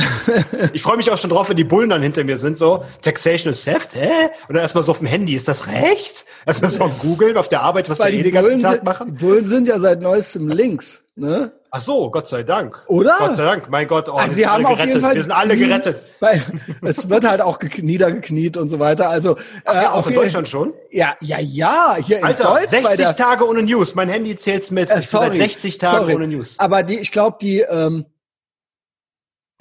ich 0.73 0.83
freue 0.83 0.97
mich 0.97 1.11
auch 1.11 1.19
schon 1.19 1.31
drauf, 1.31 1.49
wenn 1.49 1.57
die 1.57 1.65
Bullen 1.65 1.91
dann 1.91 2.03
hinter 2.03 2.25
mir 2.25 2.37
sind, 2.37 2.59
so, 2.59 2.85
Taxation 3.03 3.53
is 3.53 3.65
Theft, 3.65 3.95
hä? 3.95 4.09
Und 4.49 4.55
dann 4.55 4.63
erstmal 4.63 4.85
so 4.85 4.93
auf 4.93 4.99
dem 4.99 5.07
Handy, 5.07 5.35
ist 5.35 5.49
das 5.49 5.67
recht? 5.67 6.27
Erstmal 6.47 6.71
so 6.71 6.89
googeln 7.01 7.37
auf 7.37 7.49
der 7.49 7.63
Arbeit, 7.63 7.89
was 7.89 7.99
Weil 7.99 8.13
die, 8.13 8.21
eh 8.21 8.23
den 8.23 8.33
ganzen 8.33 8.59
Tag 8.61 8.85
machen. 8.85 9.15
Die 9.15 9.25
Bullen 9.25 9.47
sind 9.47 9.69
ja 9.69 9.79
seit 9.79 10.01
neuestem 10.01 10.49
links, 10.49 11.03
ne? 11.17 11.53
Ach 11.77 11.81
so, 11.81 12.09
Gott 12.09 12.29
sei 12.29 12.45
Dank. 12.45 12.85
Oder? 12.87 13.17
Gott 13.19 13.35
sei 13.35 13.45
Dank, 13.47 13.69
mein 13.69 13.89
Gott, 13.89 14.09
oh, 14.09 14.13
also 14.13 14.33
sie 14.33 14.47
haben 14.47 14.65
auf 14.65 14.79
jeden 14.79 15.01
Fall 15.01 15.17
wir 15.17 15.23
sind 15.23 15.33
alle 15.33 15.57
gerettet. 15.57 16.05
Weil 16.21 16.41
es 16.83 17.09
wird 17.09 17.29
halt 17.29 17.41
auch 17.41 17.59
niedergekniet 17.61 18.57
und 18.57 18.69
so 18.69 18.79
weiter. 18.79 19.09
Also 19.11 19.37
Ach, 19.65 19.75
ja, 19.75 19.83
äh, 19.83 19.87
auch 19.87 20.07
in 20.07 20.15
Deutschland 20.15 20.49
schon? 20.49 20.73
Ja, 20.93 21.15
ja, 21.21 21.41
ja. 21.41 21.97
Hier 22.01 22.25
Alter, 22.25 22.61
in 22.61 22.71
Deutschland. 22.71 22.97
60 22.97 23.17
Tage 23.17 23.49
ohne 23.49 23.65
News. 23.65 23.97
Mein 23.97 24.09
Handy 24.09 24.37
zählt's 24.37 24.71
mit. 24.71 24.89
Äh, 24.89 25.01
sorry, 25.01 25.31
seit 25.31 25.51
60 25.51 25.79
Tagen 25.79 25.99
sorry. 26.03 26.15
ohne 26.15 26.29
News. 26.29 26.61
Aber 26.61 26.85
die, 26.85 27.01
ich 27.01 27.11
glaube, 27.11 27.39
die 27.41 27.63
ähm, 27.63 28.07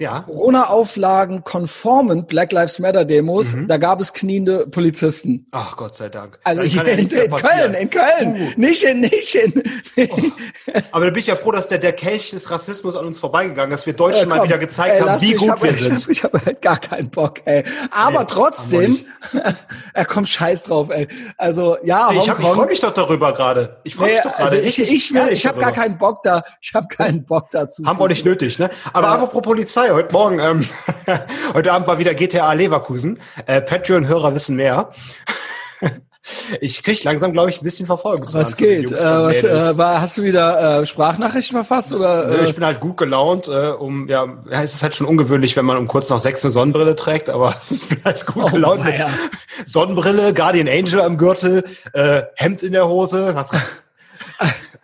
ja. 0.00 0.22
Corona-Auflagen 0.22 1.44
konformen 1.44 2.26
Black 2.26 2.52
Lives 2.52 2.80
Matter 2.80 3.04
Demos, 3.04 3.54
mhm. 3.54 3.68
da 3.68 3.76
gab 3.76 4.00
es 4.00 4.12
kniende 4.12 4.66
Polizisten. 4.66 5.46
Ach 5.52 5.76
Gott 5.76 5.94
sei 5.94 6.08
Dank. 6.08 6.40
Also 6.42 6.62
hier 6.62 6.84
in, 6.84 7.08
in, 7.08 7.30
Köln, 7.30 7.74
in 7.74 7.90
Köln, 7.90 8.34
uh. 8.34 8.60
nicht 8.60 8.82
in, 8.82 9.00
nicht 9.00 9.34
in. 9.36 9.62
Oh. 10.10 10.18
Aber 10.90 11.04
da 11.04 11.10
bin 11.12 11.20
ich 11.20 11.28
ja 11.28 11.36
froh, 11.36 11.52
dass 11.52 11.68
der, 11.68 11.78
der 11.78 11.92
Kelch 11.92 12.30
des 12.30 12.50
Rassismus 12.50 12.96
an 12.96 13.06
uns 13.06 13.20
vorbeigegangen 13.20 13.72
ist, 13.72 13.80
dass 13.80 13.86
wir 13.86 13.92
Deutschen 13.92 14.28
ja, 14.28 14.36
mal 14.36 14.42
wieder 14.42 14.58
gezeigt 14.58 14.96
ey, 14.96 15.00
haben, 15.00 15.20
wie 15.20 15.34
gut 15.34 15.50
hab, 15.50 15.62
wir 15.62 15.72
sind. 15.72 16.08
Ich 16.08 16.24
habe 16.24 16.38
hab 16.38 16.46
halt 16.46 16.60
gar 16.60 16.78
keinen 16.78 17.10
Bock, 17.10 17.42
ey. 17.44 17.62
Aber 17.92 18.20
nee, 18.20 18.26
trotzdem, 18.28 18.98
er 19.92 20.04
kommt 20.06 20.28
scheiß 20.28 20.64
drauf, 20.64 20.90
ey. 20.90 21.06
Also 21.36 21.76
ja, 21.84 22.10
nee, 22.10 22.18
ich, 22.18 22.26
ich 22.26 22.32
freue 22.32 22.66
mich 22.66 22.80
doch 22.80 22.94
darüber 22.94 23.32
gerade. 23.32 23.80
Ich 23.84 23.94
freue 23.94 24.08
nee, 24.08 24.14
mich 24.14 24.22
doch 24.24 24.34
gerade. 24.34 24.56
Also 24.56 24.68
ich, 24.68 24.80
ich, 24.80 25.14
will, 25.14 25.28
ich 25.30 25.46
habe 25.46 25.60
gar 25.60 25.72
keinen 25.72 25.98
Bock 25.98 26.24
da. 26.24 26.42
Ich 26.60 26.74
habe 26.74 26.88
keinen 26.88 27.24
Bock 27.24 27.50
dazu. 27.52 27.84
Haben 27.84 27.98
wir 27.98 28.04
auch 28.04 28.08
nicht 28.08 28.24
nötig, 28.24 28.58
ne? 28.58 28.70
Aber 28.92 29.06
ja. 29.06 29.14
apropos 29.14 29.42
Polizei 29.42 29.83
Polizei 29.84 29.90
heute 29.94 30.12
Morgen. 30.12 30.38
Ähm, 30.38 30.68
heute 31.54 31.72
Abend 31.72 31.86
war 31.86 31.98
wieder 31.98 32.14
GTA 32.14 32.52
Leverkusen. 32.52 33.18
Äh, 33.46 33.60
Patreon-Hörer 33.60 34.34
wissen 34.34 34.56
mehr. 34.56 34.90
Ich 36.62 36.82
krieg 36.82 37.04
langsam, 37.04 37.34
glaube 37.34 37.50
ich, 37.50 37.60
ein 37.60 37.64
bisschen 37.64 37.84
Verfolgung. 37.84 38.26
Was 38.32 38.56
geht? 38.56 38.90
Äh, 38.90 38.94
was, 38.96 39.44
äh, 39.44 39.76
war, 39.76 40.00
hast 40.00 40.16
du 40.16 40.22
wieder 40.22 40.80
äh, 40.80 40.86
Sprachnachrichten 40.86 41.54
verfasst 41.58 41.92
oder? 41.92 42.40
Äh? 42.40 42.44
Ich 42.46 42.54
bin 42.54 42.64
halt 42.64 42.80
gut 42.80 42.96
gelaunt. 42.96 43.46
Äh, 43.46 43.72
um 43.72 44.08
ja, 44.08 44.24
ja, 44.50 44.62
es 44.62 44.72
ist 44.72 44.82
halt 44.82 44.94
schon 44.94 45.06
ungewöhnlich, 45.06 45.54
wenn 45.54 45.66
man 45.66 45.76
um 45.76 45.86
kurz 45.86 46.08
nach 46.08 46.20
sechs 46.20 46.42
eine 46.42 46.50
Sonnenbrille 46.50 46.96
trägt, 46.96 47.28
aber 47.28 47.56
ich 47.70 47.86
bin 47.86 48.02
halt 48.06 48.24
gut 48.24 48.42
oh, 48.42 48.48
gelaunt 48.48 48.82
mit 48.86 48.94
Sonnenbrille, 49.66 50.32
Guardian 50.32 50.66
Angel 50.66 51.02
am 51.02 51.18
Gürtel, 51.18 51.64
äh, 51.92 52.22
Hemd 52.36 52.62
in 52.62 52.72
der 52.72 52.88
Hose. 52.88 53.46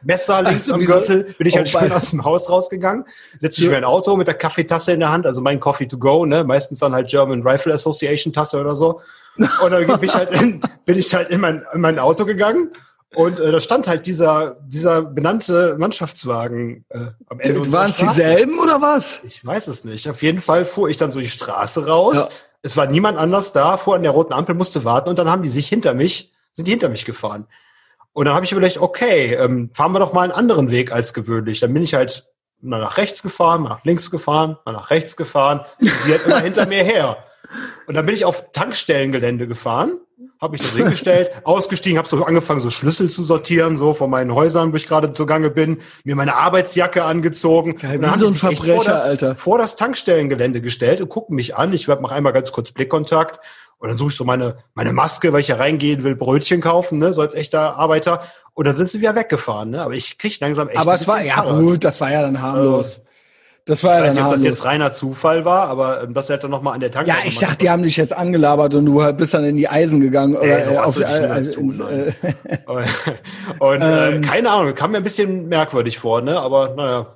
Messer 0.02 0.42
links 0.42 0.70
am 0.70 0.84
Gürtel, 0.84 1.34
bin 1.38 1.46
ich 1.46 1.56
halt 1.56 1.68
schön 1.68 1.92
aus 1.92 2.10
dem 2.10 2.24
Haus 2.24 2.50
rausgegangen, 2.50 3.04
setze 3.40 3.62
ich 3.62 3.70
mir 3.70 3.76
ein 3.76 3.84
Auto 3.84 4.16
mit 4.16 4.26
der 4.26 4.34
Kaffeetasse 4.34 4.92
in 4.92 5.00
der 5.00 5.10
Hand, 5.10 5.26
also 5.26 5.40
mein 5.42 5.60
Coffee 5.60 5.86
to 5.86 5.98
go, 5.98 6.24
ne, 6.24 6.44
meistens 6.44 6.78
dann 6.78 6.94
halt 6.94 7.08
German 7.08 7.46
Rifle 7.46 7.74
Association 7.74 8.32
Tasse 8.32 8.60
oder 8.60 8.74
so. 8.74 9.00
Und 9.36 9.70
dann 9.70 9.86
bin 9.86 10.02
ich 10.02 10.14
halt 10.14 10.30
in, 10.30 10.60
bin 10.84 10.98
ich 10.98 11.14
halt 11.14 11.30
in 11.30 11.40
mein, 11.40 11.64
in 11.72 11.80
mein 11.80 11.98
Auto 11.98 12.24
gegangen 12.24 12.70
und 13.14 13.40
äh, 13.40 13.50
da 13.50 13.58
stand 13.58 13.88
halt 13.88 14.06
dieser, 14.06 14.56
dieser 14.62 15.02
benannte 15.02 15.76
Mannschaftswagen 15.78 16.84
äh, 16.90 16.98
am 17.28 17.40
Ende. 17.40 17.72
Waren 17.72 17.90
es 17.90 17.98
dieselben 17.98 18.58
oder 18.60 18.80
was? 18.80 19.20
Ich 19.24 19.44
weiß 19.44 19.66
es 19.66 19.84
nicht. 19.84 20.08
Auf 20.08 20.22
jeden 20.22 20.40
Fall 20.40 20.64
fuhr 20.64 20.88
ich 20.88 20.96
dann 20.96 21.10
so 21.10 21.18
die 21.18 21.28
Straße 21.28 21.86
raus. 21.86 22.16
Ja. 22.16 22.28
Es 22.62 22.76
war 22.76 22.86
niemand 22.86 23.18
anders 23.18 23.52
da, 23.52 23.78
fuhr 23.78 23.96
an 23.96 24.02
der 24.02 24.12
roten 24.12 24.32
Ampel, 24.32 24.54
musste 24.54 24.84
warten 24.84 25.08
und 25.08 25.18
dann 25.18 25.28
haben 25.28 25.42
die 25.42 25.48
sich 25.48 25.66
hinter 25.66 25.94
mich, 25.94 26.32
sind 26.52 26.66
die 26.66 26.70
hinter 26.70 26.88
mich 26.88 27.04
gefahren. 27.04 27.46
Und 28.12 28.24
dann 28.24 28.34
habe 28.34 28.44
ich 28.44 28.52
überlegt, 28.52 28.78
okay, 28.78 29.34
ähm, 29.34 29.70
fahren 29.72 29.92
wir 29.92 30.00
doch 30.00 30.12
mal 30.12 30.22
einen 30.22 30.32
anderen 30.32 30.70
Weg 30.70 30.92
als 30.92 31.14
gewöhnlich. 31.14 31.60
Dann 31.60 31.72
bin 31.72 31.82
ich 31.82 31.94
halt 31.94 32.26
mal 32.60 32.80
nach 32.80 32.96
rechts 32.96 33.22
gefahren, 33.22 33.62
mal 33.62 33.70
nach 33.70 33.84
links 33.84 34.10
gefahren, 34.10 34.56
mal 34.64 34.72
nach 34.72 34.90
rechts 34.90 35.16
gefahren. 35.16 35.60
Sie 35.78 36.12
hat 36.12 36.26
immer 36.26 36.40
hinter 36.40 36.66
mir 36.66 36.82
her. 36.82 37.18
Und 37.86 37.94
dann 37.94 38.06
bin 38.06 38.14
ich 38.14 38.24
auf 38.24 38.52
Tankstellengelände 38.52 39.48
gefahren, 39.48 39.98
habe 40.40 40.52
mich 40.52 40.62
da 40.62 40.76
hingestellt, 40.76 41.30
ausgestiegen, 41.44 41.98
habe 41.98 42.08
so 42.08 42.24
angefangen, 42.24 42.60
so 42.60 42.70
Schlüssel 42.70 43.10
zu 43.10 43.24
sortieren, 43.24 43.76
so 43.76 43.92
von 43.94 44.08
meinen 44.10 44.34
Häusern, 44.34 44.72
wo 44.72 44.76
ich 44.76 44.86
gerade 44.86 45.12
zugange 45.12 45.50
bin, 45.50 45.78
mir 46.04 46.14
meine 46.14 46.36
Arbeitsjacke 46.36 47.02
angezogen. 47.04 47.76
Geil, 47.76 47.96
und 47.96 48.02
dann 48.02 48.14
wie 48.14 48.18
so 48.18 48.26
ein 48.28 48.34
Verbrecher, 48.34 48.74
vor 48.76 48.84
das, 48.84 49.04
Alter. 49.04 49.34
vor 49.36 49.58
das 49.58 49.76
Tankstellengelände 49.76 50.60
gestellt 50.60 51.00
und 51.00 51.08
gucken 51.08 51.34
mich 51.34 51.56
an. 51.56 51.72
Ich 51.72 51.88
mache 51.88 52.14
einmal 52.14 52.32
ganz 52.32 52.52
kurz 52.52 52.70
Blickkontakt 52.72 53.40
und 53.80 53.88
dann 53.88 53.96
suche 53.98 54.10
ich 54.10 54.16
so 54.16 54.24
meine, 54.24 54.58
meine 54.74 54.92
Maske, 54.92 55.32
weil 55.32 55.40
ich 55.40 55.48
ja 55.48 55.56
reingehen 55.56 56.04
will, 56.04 56.14
Brötchen 56.14 56.60
kaufen, 56.60 56.98
ne, 56.98 57.12
so 57.12 57.20
als 57.22 57.34
echter 57.34 57.76
Arbeiter. 57.76 58.22
Und 58.54 58.66
dann 58.66 58.76
sind 58.76 58.88
sie 58.88 59.00
wieder 59.00 59.14
weggefahren, 59.16 59.70
ne? 59.70 59.82
Aber 59.82 59.94
ich 59.94 60.16
krieg 60.18 60.38
langsam 60.40 60.68
echt 60.68 60.78
Aber 60.78 60.94
es 60.94 61.08
war, 61.08 61.20
ja 61.22 61.34
Paras. 61.36 61.60
gut, 61.62 61.82
das 61.84 62.00
war 62.00 62.12
ja 62.12 62.22
dann 62.22 62.40
harmlos. 62.40 63.00
Das 63.66 63.84
war 63.84 63.92
Ich 63.92 63.98
ja 63.98 64.04
weiß 64.08 64.14
dann 64.16 64.24
nicht, 64.24 64.32
ob 64.32 64.36
das 64.36 64.44
jetzt 64.44 64.64
reiner 64.64 64.92
Zufall 64.92 65.44
war, 65.44 65.68
aber 65.68 66.02
ähm, 66.02 66.14
das 66.14 66.28
hätte 66.28 66.42
dann 66.42 66.50
nochmal 66.50 66.74
an 66.74 66.80
der 66.80 66.90
Tankstelle. 66.90 67.22
Ja, 67.22 67.26
ich 67.28 67.38
dachte, 67.38 67.58
die 67.58 67.70
haben 67.70 67.82
dich 67.82 67.96
jetzt 67.96 68.12
angelabert 68.14 68.74
und 68.74 68.86
du 68.86 69.12
bist 69.14 69.32
dann 69.34 69.44
in 69.44 69.56
die 69.56 69.68
Eisen 69.68 70.00
gegangen 70.00 70.34
oder 70.36 70.64
so 70.64 70.70
äh, 70.72 70.76
was 70.76 70.88
auf 70.88 70.96
ich 70.96 71.02
äh, 71.02 71.26
also 71.26 71.52
tun, 71.54 71.74
nein. 71.78 72.14
äh, 72.22 72.78
Und 73.58 73.82
äh, 73.82 74.10
Ähm. 74.16 74.22
keine 74.22 74.50
Ahnung, 74.50 74.74
kam 74.74 74.90
mir 74.92 74.98
ein 74.98 75.04
bisschen 75.04 75.48
merkwürdig 75.48 75.98
vor, 75.98 76.20
ne? 76.20 76.38
Aber 76.38 76.74
naja. 76.74 77.06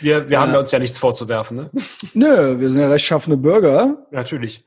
Wir, 0.00 0.28
wir 0.28 0.40
haben 0.40 0.48
Ja. 0.48 0.54
ja 0.54 0.60
uns 0.60 0.70
ja 0.72 0.78
nichts 0.80 0.98
vorzuwerfen, 0.98 1.56
ne? 1.56 1.70
Nö, 2.14 2.58
wir 2.58 2.68
sind 2.68 2.80
ja 2.80 2.88
rechtschaffene 2.88 3.36
Bürger. 3.36 3.98
Natürlich. 4.10 4.64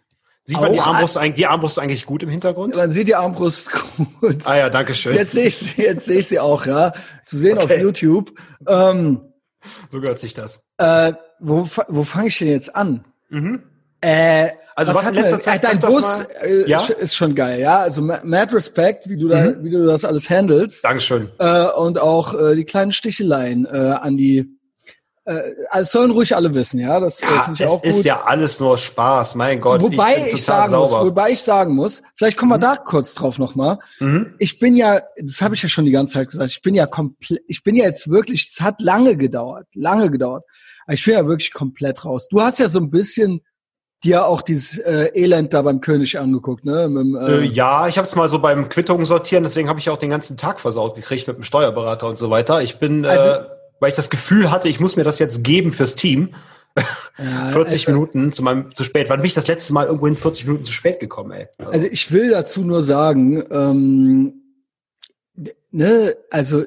Sieht 0.48 0.62
man 0.62 0.72
die 0.72 0.80
Armbrust, 0.80 1.18
eigentlich, 1.18 1.36
die 1.36 1.46
Armbrust 1.48 1.78
eigentlich 1.78 2.06
gut 2.06 2.24
im 2.24 2.30
Hintergrund? 2.30 2.74
Man 2.76 2.90
sieht 2.92 3.10
die 3.10 3.16
Armbrust 3.16 3.70
gut. 4.22 4.38
Ah 4.46 4.56
ja, 4.58 4.70
danke 4.70 4.94
schön. 4.94 5.14
Jetzt 5.16 5.34
sehe 5.34 5.48
ich 5.48 5.58
sie, 5.58 5.82
jetzt 5.82 6.06
sehe 6.06 6.20
ich 6.20 6.28
sie 6.28 6.40
auch, 6.40 6.66
ja. 6.66 6.94
Zu 7.26 7.38
sehen 7.38 7.58
auf 7.58 7.66
Okay. 7.66 7.82
YouTube. 7.82 8.32
Ähm, 8.66 9.20
So 9.90 10.00
gehört 10.00 10.20
sich 10.20 10.34
das. 10.34 10.64
äh, 10.78 11.12
wo 11.40 11.68
wo 11.90 12.04
fange 12.04 12.30
ich 12.30 12.38
denn 12.40 12.48
jetzt 12.48 12.74
an? 12.76 13.04
Mhm. 13.30 13.62
Äh, 14.00 14.50
Also 14.76 14.94
was 14.96 15.02
in 15.02 15.08
hat 15.08 15.16
letzter 15.16 15.42
Zeit 15.42 15.64
äh, 15.66 15.68
dein 15.68 15.80
Bus 15.80 16.22
äh, 16.44 16.70
Ja? 16.70 16.80
ist 16.82 17.16
schon 17.16 17.36
geil, 17.36 17.60
ja. 17.60 17.80
Also 17.80 18.02
ma- 18.02 18.22
mad 18.24 18.56
Respect, 18.56 19.10
wie 19.10 19.18
du 19.18 19.28
da, 19.28 19.44
Mhm. 19.50 19.64
wie 19.66 19.72
du 19.72 19.86
das 19.86 20.06
alles 20.06 20.30
handelst. 20.30 20.86
Dankeschön. 20.86 21.30
Äh, 21.40 21.66
und 21.72 22.00
auch 22.00 22.34
äh, 22.40 22.56
die 22.56 22.64
kleinen 22.64 22.92
Sticheleien 22.94 23.66
äh, 23.66 23.70
an 24.00 24.16
die. 24.16 24.57
Äh, 25.28 25.42
also 25.70 26.00
sollen 26.00 26.12
ruhig 26.12 26.36
alle 26.36 26.54
wissen, 26.54 26.80
ja. 26.80 27.00
Das 27.02 27.22
äh, 27.22 27.26
Ja, 27.26 27.52
ich 27.54 27.60
es 27.60 27.68
auch 27.70 27.82
gut. 27.82 27.92
ist 27.92 28.06
ja 28.06 28.22
alles 28.24 28.60
nur 28.62 28.78
Spaß, 28.78 29.36
mein 29.36 29.60
Gott. 29.60 29.82
wobei 29.82 30.16
bin 30.16 30.26
ich, 30.36 30.46
total 30.46 30.70
sagen 30.70 30.82
muss, 30.82 30.90
sauber. 30.90 31.06
wobei 31.06 31.30
ich 31.32 31.42
sagen 31.42 31.76
muss, 31.76 32.02
vielleicht 32.16 32.38
kommen 32.38 32.52
wir 32.52 32.58
da 32.60 32.78
kurz 32.78 33.14
drauf 33.14 33.38
nochmal. 33.38 33.78
Mhm. 34.00 34.36
Ich 34.40 34.58
bin 34.60 34.76
ja, 34.78 35.02
das 35.22 35.42
habe 35.42 35.54
ich 35.56 35.62
ja 35.64 35.70
schon 35.70 35.84
die 35.86 35.92
ganze 35.92 36.14
Zeit 36.14 36.30
gesagt, 36.30 36.50
ich 36.52 36.62
bin 36.62 36.74
ja 36.76 36.86
komplett, 36.88 37.42
ich 37.48 37.62
bin 37.62 37.76
ja 37.76 37.84
jetzt 37.86 38.10
wirklich, 38.10 38.50
es 38.54 38.62
hat 38.62 38.82
lange 38.82 39.18
gedauert, 39.18 39.68
lange 39.74 40.10
gedauert. 40.10 40.44
Aber 40.86 40.94
ich 40.94 41.04
bin 41.04 41.14
ja 41.16 41.28
wirklich 41.28 41.52
komplett 41.54 42.06
raus. 42.06 42.28
Du 42.30 42.42
hast 42.42 42.60
ja 42.60 42.70
so 42.70 42.80
ein 42.80 42.90
bisschen 42.90 43.42
dir 44.04 44.28
auch 44.28 44.42
dieses 44.42 44.78
äh, 44.78 45.10
Elend 45.16 45.54
da 45.54 45.62
beim 45.64 45.82
König 45.82 46.18
angeguckt, 46.20 46.64
ne? 46.64 46.88
Mit, 46.88 47.20
Äh, 47.22 47.40
äh, 47.40 47.44
ja, 47.46 47.88
ich 47.88 47.98
habe 47.98 48.08
es 48.08 48.16
mal 48.16 48.30
so 48.30 48.40
beim 48.40 48.70
Quittungen 48.70 49.06
sortieren, 49.06 49.44
deswegen 49.44 49.68
habe 49.68 49.80
ich 49.80 49.90
auch 49.90 49.98
den 49.98 50.12
ganzen 50.12 50.38
Tag 50.38 50.60
versaut 50.60 50.96
gekriegt 50.96 51.28
mit 51.28 51.36
dem 51.36 51.44
Steuerberater 51.44 52.08
und 52.08 52.18
so 52.18 52.30
weiter. 52.30 52.62
Ich 52.62 52.78
bin, 52.80 53.04
äh, 53.04 53.08
Also- 53.08 53.57
weil 53.80 53.90
ich 53.90 53.96
das 53.96 54.10
Gefühl 54.10 54.52
hatte, 54.52 54.70
ich 54.70 54.80
muss 54.80 54.96
mir 54.96 55.04
das 55.04 55.20
jetzt 55.20 55.44
geben 55.44 55.72
fürs 55.72 55.96
Team. 55.96 56.34
ja, 57.18 57.50
40 57.50 57.88
äh, 57.88 57.92
Minuten 57.92 58.32
zu 58.32 58.44
meinem 58.44 58.74
zu 58.74 58.84
spät. 58.84 59.10
Wann 59.10 59.20
bin 59.20 59.28
ich 59.28 59.34
das 59.34 59.48
letzte 59.48 59.74
Mal 59.74 59.86
irgendwo 59.86 60.08
in 60.08 60.16
40 60.16 60.46
Minuten 60.46 60.64
zu 60.64 60.72
spät 60.72 61.00
gekommen, 61.00 61.32
ey? 61.32 61.48
Also 61.58 61.86
ich 61.86 62.12
will 62.12 62.32
dazu 62.32 62.64
nur 62.64 62.84
sagen, 62.84 63.44
ähm, 63.52 64.34
ne, 65.72 66.16
also 66.30 66.64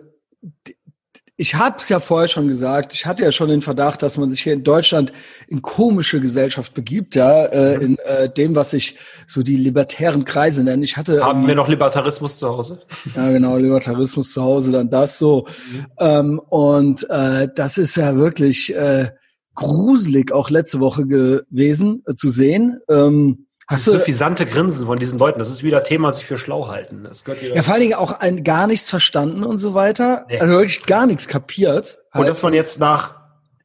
ich 1.40 1.54
habe 1.54 1.76
es 1.78 1.88
ja 1.88 2.00
vorher 2.00 2.28
schon 2.28 2.48
gesagt, 2.48 2.92
ich 2.92 3.06
hatte 3.06 3.24
ja 3.24 3.32
schon 3.32 3.48
den 3.48 3.62
Verdacht, 3.62 4.02
dass 4.02 4.18
man 4.18 4.28
sich 4.28 4.42
hier 4.42 4.52
in 4.52 4.62
Deutschland 4.62 5.10
in 5.48 5.62
komische 5.62 6.20
Gesellschaft 6.20 6.74
begibt, 6.74 7.14
ja, 7.14 7.46
äh, 7.46 7.76
Mhm. 7.76 7.82
in 7.82 7.98
äh, 8.04 8.28
dem, 8.28 8.54
was 8.54 8.74
ich 8.74 8.96
so 9.26 9.42
die 9.42 9.56
libertären 9.56 10.26
Kreise 10.26 10.62
nenne. 10.62 10.84
Ich 10.84 10.98
hatte 10.98 11.24
Haben 11.24 11.46
wir 11.46 11.54
noch 11.54 11.68
Libertarismus 11.68 12.36
zu 12.36 12.46
Hause? 12.46 12.80
ja, 13.16 13.30
genau, 13.32 13.56
Libertarismus 13.56 14.32
zu 14.34 14.42
Hause, 14.42 14.70
dann 14.72 14.90
das 14.90 15.18
so. 15.18 15.46
Mhm. 15.72 15.86
Ähm, 15.98 16.40
und 16.50 17.08
äh, 17.08 17.48
das 17.54 17.78
ist 17.78 17.96
ja 17.96 18.14
wirklich 18.16 18.74
äh, 18.74 19.08
gruselig 19.54 20.32
auch 20.32 20.50
letzte 20.50 20.80
Woche 20.80 21.06
gewesen 21.06 22.02
äh, 22.06 22.14
zu 22.16 22.28
sehen. 22.30 22.80
Ähm, 22.90 23.46
hast 23.70 23.86
du, 23.86 23.92
suffisante 23.92 24.46
Grinsen 24.46 24.86
von 24.86 24.98
diesen 24.98 25.18
Leuten, 25.18 25.38
das 25.38 25.50
ist 25.50 25.62
wieder 25.62 25.82
Thema, 25.82 26.12
sich 26.12 26.26
für 26.26 26.38
schlau 26.38 26.68
halten. 26.68 27.04
Das 27.04 27.24
gehört 27.24 27.42
wieder. 27.42 27.56
ja, 27.56 27.62
vor 27.62 27.74
allen 27.74 27.82
Dingen 27.82 27.94
auch 27.94 28.20
ein, 28.20 28.44
gar 28.44 28.66
nichts 28.66 28.90
verstanden 28.90 29.44
und 29.44 29.58
so 29.58 29.74
weiter. 29.74 30.26
Nee. 30.28 30.40
Also 30.40 30.54
wirklich 30.54 30.86
gar 30.86 31.06
nichts 31.06 31.28
kapiert. 31.28 31.98
Und 32.12 32.26
dass 32.26 32.42
man 32.42 32.52
jetzt 32.52 32.80
nach 32.80 33.20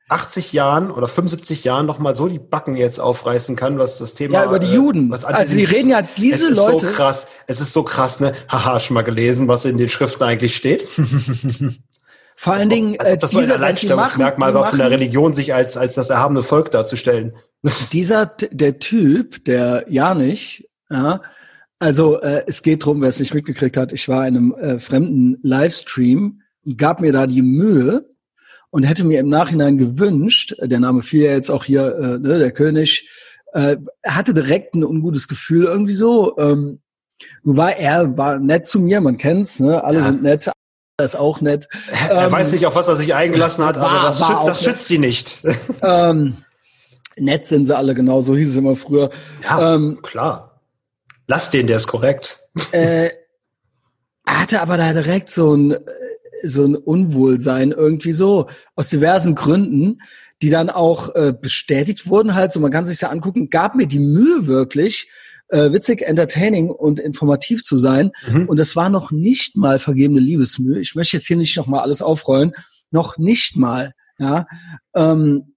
80 0.07 0.53
Jahren 0.53 0.91
oder 0.91 1.07
75 1.07 1.63
Jahren 1.63 1.87
noch 1.87 1.97
mal 1.97 2.15
so 2.15 2.27
die 2.27 2.37
Backen 2.37 2.75
jetzt 2.75 2.99
aufreißen 2.99 3.55
kann, 3.55 3.79
was 3.79 3.97
das 3.97 4.13
Thema 4.13 4.35
ja, 4.35 4.45
über 4.45 4.59
die 4.59 4.67
äh, 4.67 4.75
Juden. 4.75 5.09
was 5.09 5.25
also 5.25 5.51
sie 5.51 5.63
reden 5.63 5.89
ja, 5.89 6.01
es 6.01 6.07
diese 6.15 6.49
ist 6.49 6.55
Leute, 6.55 6.89
so 6.89 6.93
krass. 6.93 7.27
Es 7.47 7.59
ist 7.59 7.73
so 7.73 7.81
krass, 7.81 8.19
ne? 8.19 8.33
Haha, 8.47 8.79
schon 8.79 8.93
mal 8.93 9.01
gelesen, 9.01 9.47
was 9.47 9.65
in 9.65 9.77
den 9.79 9.89
Schriften 9.89 10.23
eigentlich 10.23 10.55
steht. 10.55 10.87
vor 12.35 12.53
allen 12.53 12.69
Dingen, 12.69 12.99
Als 12.99 13.09
äh, 13.09 13.13
ob 13.13 13.19
das 13.21 13.31
so 13.31 13.37
ein 13.39 13.41
diese, 13.41 13.53
die 13.53 13.59
Alleinstellungsmerkmal 13.59 14.53
war 14.53 14.65
von 14.65 14.77
der 14.77 14.91
Religion, 14.91 15.33
sich 15.33 15.55
als, 15.55 15.75
als 15.75 15.95
das 15.95 16.11
erhabene 16.11 16.43
Volk 16.43 16.69
darzustellen. 16.69 17.35
Dieser, 17.89 18.25
der 18.25 18.79
Typ, 18.79 19.43
der 19.45 19.85
Janich, 19.89 20.67
ja, 20.89 21.21
also 21.79 22.21
äh, 22.21 22.43
es 22.47 22.61
geht 22.63 22.85
drum, 22.85 23.01
wer 23.01 23.09
es 23.09 23.19
nicht 23.19 23.33
mitgekriegt 23.33 23.75
hat, 23.77 23.91
ich 23.93 24.07
war 24.07 24.27
in 24.27 24.37
einem 24.37 24.55
äh, 24.55 24.79
fremden 24.79 25.37
Livestream 25.43 26.41
und 26.65 26.77
gab 26.77 27.01
mir 27.01 27.11
da 27.11 27.27
die 27.27 27.41
Mühe 27.41 28.05
und 28.69 28.83
hätte 28.83 29.03
mir 29.03 29.19
im 29.19 29.29
Nachhinein 29.29 29.77
gewünscht, 29.77 30.53
äh, 30.59 30.67
der 30.67 30.79
Name 30.79 31.01
fiel 31.03 31.23
ja 31.23 31.31
jetzt 31.31 31.49
auch 31.51 31.63
hier, 31.63 31.95
äh, 31.97 32.19
ne, 32.19 32.39
der 32.39 32.51
König, 32.51 33.09
äh, 33.53 33.77
er 34.01 34.15
hatte 34.15 34.33
direkt 34.33 34.75
ein 34.75 34.83
ungutes 34.83 35.27
Gefühl 35.27 35.65
irgendwie 35.65 35.95
so. 35.95 36.37
Ähm, 36.37 36.79
nun 37.43 37.57
war 37.57 37.75
er 37.77 38.17
war 38.17 38.37
nett 38.39 38.67
zu 38.67 38.79
mir, 38.79 38.99
man 39.01 39.17
kennt's, 39.17 39.59
ne? 39.59 39.83
Alle 39.83 39.99
Ja. 39.99 40.05
sind 40.05 40.21
nett, 40.23 40.47
er 40.97 41.05
ist 41.05 41.15
auch 41.15 41.39
nett. 41.41 41.67
er 42.09 42.25
Ähm, 42.27 42.31
weiß 42.31 42.51
nicht, 42.51 42.65
auf 42.65 42.75
was 42.75 42.87
er 42.89 42.95
sich 42.97 43.13
eingelassen 43.15 43.65
hat, 43.65 43.77
aber 43.77 43.85
war- 43.91 44.03
das, 44.05 44.21
war 44.21 44.27
schützt, 44.43 44.47
das 44.49 44.61
nett. 44.61 44.69
schützt 44.75 44.87
sie 44.87 44.97
nicht. 44.97 45.43
Ähm, 45.81 46.37
nett 47.17 47.45
sind 47.47 47.65
sie 47.65 47.75
alle 47.75 47.93
genau, 47.93 48.21
so 48.21 48.35
hieß 48.35 48.49
es 48.51 48.57
immer 48.57 48.75
früher. 48.75 49.09
Ja, 49.43 49.75
Ähm, 49.75 49.99
klar. 50.01 50.61
Lass 51.27 51.49
den, 51.49 51.67
der 51.67 51.77
ist 51.77 51.87
korrekt. 51.87 52.39
äh, 52.71 53.09
hatte 54.27 54.61
aber 54.61 54.77
da 54.77 54.93
direkt 54.93 55.29
so 55.29 55.55
ein, 55.55 55.75
so 56.43 56.65
ein 56.65 56.75
Unwohlsein 56.75 57.71
irgendwie 57.71 58.11
so, 58.11 58.47
aus 58.75 58.89
diversen 58.89 59.35
Gründen, 59.35 59.99
die 60.41 60.49
dann 60.49 60.69
auch 60.69 61.15
äh, 61.15 61.33
bestätigt 61.39 62.07
wurden 62.07 62.35
halt, 62.35 62.51
so 62.53 62.59
man 62.59 62.71
kann 62.71 62.85
sich 62.85 62.99
da 62.99 63.07
angucken, 63.07 63.49
gab 63.49 63.75
mir 63.75 63.87
die 63.87 63.99
Mühe 63.99 64.47
wirklich, 64.47 65.09
äh, 65.47 65.71
witzig, 65.71 66.01
entertaining 66.01 66.69
und 66.69 66.99
informativ 66.99 67.63
zu 67.63 67.77
sein. 67.77 68.11
Mhm. 68.27 68.47
Und 68.47 68.59
das 68.59 68.75
war 68.75 68.89
noch 68.89 69.11
nicht 69.11 69.55
mal 69.55 69.79
vergebene 69.79 70.19
Liebesmühe. 70.19 70.79
Ich 70.79 70.95
möchte 70.95 71.17
jetzt 71.17 71.27
hier 71.27 71.37
nicht 71.37 71.55
noch 71.57 71.67
mal 71.67 71.81
alles 71.81 72.01
aufrollen. 72.01 72.53
Noch 72.91 73.17
nicht 73.17 73.55
mal, 73.55 73.93
ja. 74.17 74.47
Ähm, 74.93 75.54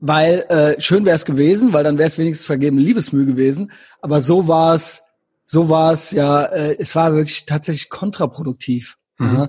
weil 0.00 0.44
äh, 0.48 0.80
schön 0.80 1.04
wäre 1.04 1.16
es 1.16 1.24
gewesen, 1.24 1.72
weil 1.72 1.84
dann 1.84 1.98
wäre 1.98 2.08
es 2.08 2.18
wenigstens 2.18 2.46
vergebene 2.46 2.82
Liebesmühe 2.82 3.26
gewesen. 3.26 3.72
Aber 4.00 4.20
so 4.20 4.46
war 4.48 4.74
es, 4.74 5.02
so 5.44 5.68
war 5.68 5.92
es 5.92 6.10
ja, 6.12 6.44
äh, 6.44 6.76
es 6.78 6.94
war 6.94 7.14
wirklich 7.14 7.46
tatsächlich 7.46 7.88
kontraproduktiv. 7.88 8.96
Mhm. 9.18 9.48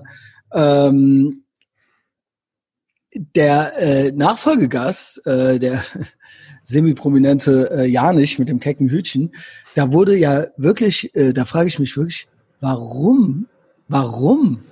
Ja. 0.52 0.82
Ähm, 0.92 1.44
der 3.12 3.76
äh, 3.78 4.12
Nachfolgegast, 4.12 5.26
äh, 5.26 5.58
der 5.58 5.84
semi-prominente 6.64 7.70
äh, 7.70 7.86
Janich 7.86 8.38
mit 8.38 8.48
dem 8.48 8.60
kecken 8.60 8.88
Hütchen, 8.88 9.32
da 9.74 9.92
wurde 9.92 10.16
ja 10.16 10.46
wirklich, 10.56 11.14
äh, 11.14 11.32
da 11.32 11.44
frage 11.44 11.68
ich 11.68 11.78
mich 11.78 11.96
wirklich, 11.96 12.28
warum, 12.60 13.46
warum, 13.88 14.64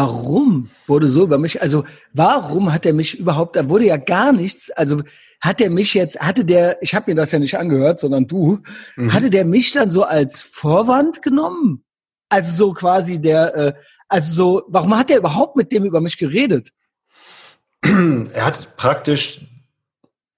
warum 0.00 0.70
wurde 0.86 1.08
so 1.08 1.24
über 1.24 1.38
mich, 1.38 1.60
also 1.60 1.84
warum 2.12 2.72
hat 2.72 2.86
er 2.86 2.94
mich 2.94 3.18
überhaupt, 3.18 3.56
da 3.56 3.68
wurde 3.68 3.86
ja 3.86 3.96
gar 3.98 4.32
nichts, 4.32 4.70
also 4.70 5.02
hat 5.40 5.60
er 5.60 5.70
mich 5.70 5.94
jetzt, 5.94 6.18
hatte 6.20 6.44
der, 6.44 6.82
ich 6.82 6.94
habe 6.94 7.10
mir 7.10 7.14
das 7.14 7.32
ja 7.32 7.38
nicht 7.38 7.58
angehört, 7.58 7.98
sondern 8.00 8.26
du, 8.26 8.60
Mhm. 8.96 9.12
hatte 9.12 9.30
der 9.30 9.44
mich 9.44 9.72
dann 9.72 9.90
so 9.90 10.04
als 10.04 10.40
Vorwand 10.40 11.22
genommen? 11.22 11.84
Also 12.30 12.52
so 12.52 12.72
quasi 12.72 13.20
der, 13.20 13.56
äh, 13.56 13.72
also 14.08 14.34
so, 14.34 14.62
warum 14.68 14.96
hat 14.98 15.10
er 15.10 15.18
überhaupt 15.18 15.56
mit 15.56 15.70
dem 15.72 15.84
über 15.84 16.00
mich 16.00 16.16
geredet? 16.16 16.70
Er 17.82 18.44
hat 18.44 18.76
praktisch, 18.76 19.40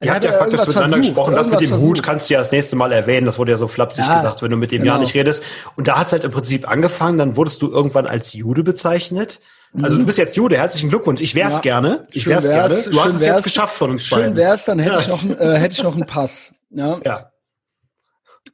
Er 0.02 0.14
hat 0.14 0.24
ja 0.24 0.32
praktisch 0.32 0.60
miteinander 0.60 0.80
versucht, 0.88 1.00
gesprochen. 1.00 1.34
Das 1.34 1.48
mit 1.50 1.60
dem 1.60 1.64
irgendwas 1.64 1.80
Hut 1.80 1.96
versucht. 1.98 2.06
kannst 2.06 2.28
du 2.30 2.34
ja 2.34 2.40
das 2.40 2.52
nächste 2.52 2.76
Mal 2.76 2.92
erwähnen. 2.92 3.26
Das 3.26 3.38
wurde 3.38 3.52
ja 3.52 3.56
so 3.58 3.68
flapsig 3.68 4.04
Ja, 4.06 4.16
gesagt, 4.16 4.42
wenn 4.42 4.50
du 4.50 4.56
mit 4.56 4.70
dem 4.72 4.82
genau. 4.82 4.92
Jahr 4.94 5.00
nicht 5.00 5.14
redest. 5.14 5.42
Und 5.76 5.88
da 5.88 5.98
hat 5.98 6.08
es 6.08 6.12
halt 6.12 6.24
im 6.24 6.30
Prinzip 6.30 6.68
angefangen. 6.68 7.18
Dann 7.18 7.36
wurdest 7.36 7.62
du 7.62 7.70
irgendwann 7.70 8.06
als 8.06 8.32
Jude 8.34 8.62
bezeichnet. 8.62 9.40
Also 9.82 9.96
du 9.96 10.04
bist 10.04 10.18
jetzt 10.18 10.36
Jude. 10.36 10.58
Herzlichen 10.58 10.90
Glückwunsch. 10.90 11.20
Ich 11.22 11.34
wär's 11.34 11.52
Mhm. 11.54 11.56
Ja. 11.56 11.60
gerne. 11.62 12.06
Ich 12.12 12.24
Schön 12.24 12.32
wär's, 12.34 12.48
wär's, 12.48 12.82
gerne. 12.84 12.90
Du 12.96 13.00
hast 13.02 13.06
schön 13.12 13.16
es 13.16 13.26
jetzt 13.26 13.44
geschafft 13.44 13.74
von 13.74 13.90
uns 13.92 14.04
Schön 14.04 14.18
beiden. 14.18 14.36
wär's, 14.36 14.64
dann 14.66 14.78
hätte 14.78 14.96
Ja. 14.96 15.00
ich 15.00 15.08
noch, 15.08 15.40
äh, 15.40 15.58
hätte 15.58 15.74
ich 15.74 15.82
noch 15.82 15.94
einen 15.94 16.06
Pass. 16.06 16.52
Ja, 16.70 16.98
Ja. 17.04 17.30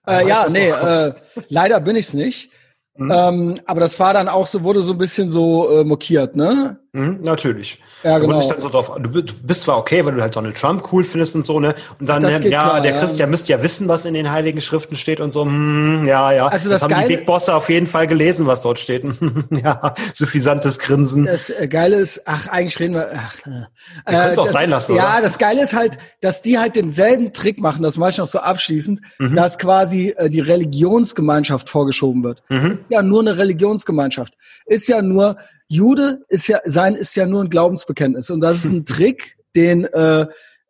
äh, 0.06 0.28
ja 0.28 0.46
nee, 0.48 0.68
äh, 0.70 1.12
leider 1.48 1.80
bin 1.80 1.96
ich's 1.96 2.12
nicht. 2.14 2.50
Mhm. 2.96 3.10
Ähm, 3.12 3.54
aber 3.66 3.80
das 3.80 3.98
war 4.00 4.12
dann 4.12 4.28
auch 4.28 4.46
so, 4.46 4.64
wurde 4.64 4.80
so 4.80 4.92
ein 4.92 4.98
bisschen 4.98 5.30
so 5.30 5.70
äh, 5.80 5.84
mokiert, 5.84 6.34
ne? 6.36 6.78
Mhm, 6.92 7.20
natürlich. 7.22 7.82
Ja, 8.02 8.18
genau. 8.18 8.48
Dann 8.48 8.60
so 8.60 8.70
drauf, 8.70 8.90
du 8.98 9.10
bist 9.10 9.62
zwar 9.62 9.76
okay, 9.76 10.04
weil 10.06 10.14
du 10.14 10.22
halt 10.22 10.34
Donald 10.34 10.56
Trump 10.56 10.90
cool 10.90 11.04
findest 11.04 11.36
und 11.36 11.44
so, 11.44 11.60
ne? 11.60 11.74
Und 12.00 12.08
dann, 12.08 12.22
ne, 12.22 12.32
ja, 12.32 12.38
klar, 12.38 12.80
der 12.80 12.92
Christian 12.92 13.28
ja. 13.28 13.30
müsste 13.30 13.52
ja 13.52 13.62
wissen, 13.62 13.88
was 13.88 14.06
in 14.06 14.14
den 14.14 14.30
Heiligen 14.30 14.62
Schriften 14.62 14.96
steht 14.96 15.20
und 15.20 15.30
so, 15.30 15.44
hm, 15.44 16.06
ja, 16.06 16.32
ja. 16.32 16.46
Also 16.46 16.70
das, 16.70 16.80
das 16.80 16.82
haben 16.82 16.90
Geile, 16.90 17.08
die 17.08 17.16
Big 17.16 17.26
Bosse 17.26 17.54
auf 17.54 17.68
jeden 17.68 17.86
Fall 17.86 18.06
gelesen, 18.06 18.46
was 18.46 18.62
dort 18.62 18.78
steht. 18.78 19.04
ja, 19.50 19.94
suffisantes 20.14 20.78
Grinsen. 20.78 21.26
Das 21.26 21.50
äh, 21.50 21.68
Geile 21.68 21.96
ist, 21.96 22.22
ach, 22.24 22.48
eigentlich 22.48 22.80
reden 22.80 22.94
wir, 22.94 23.10
ach, 23.14 23.46
äh, 23.46 24.12
wir 24.12 24.30
es 24.30 24.38
auch 24.38 24.46
sein 24.46 24.70
lassen, 24.70 24.96
Ja, 24.96 25.14
oder? 25.14 25.22
das 25.22 25.38
Geile 25.38 25.62
ist 25.62 25.74
halt, 25.74 25.98
dass 26.22 26.40
die 26.40 26.58
halt 26.58 26.74
denselben 26.74 27.34
Trick 27.34 27.58
machen, 27.58 27.82
das 27.82 27.98
mache 27.98 28.10
ich 28.10 28.18
noch 28.18 28.26
so 28.26 28.38
abschließend, 28.38 29.00
mhm. 29.18 29.36
dass 29.36 29.58
quasi 29.58 30.14
äh, 30.16 30.30
die 30.30 30.40
Religionsgemeinschaft 30.40 31.68
vorgeschoben 31.68 32.24
wird. 32.24 32.42
Mhm. 32.48 32.78
Ja, 32.88 33.02
nur 33.02 33.20
eine 33.20 33.36
Religionsgemeinschaft. 33.36 34.34
Ist 34.64 34.88
ja 34.88 35.02
nur, 35.02 35.36
Jude 35.68 36.24
ist 36.28 36.48
ja, 36.48 36.60
sein 36.64 36.94
ist 36.94 37.14
ja 37.14 37.26
nur 37.26 37.44
ein 37.44 37.50
Glaubensbekenntnis. 37.50 38.30
Und 38.30 38.40
das 38.40 38.64
ist 38.64 38.72
ein 38.72 38.84
Trick, 38.86 39.36
den 39.54 39.84
äh, 39.84 40.26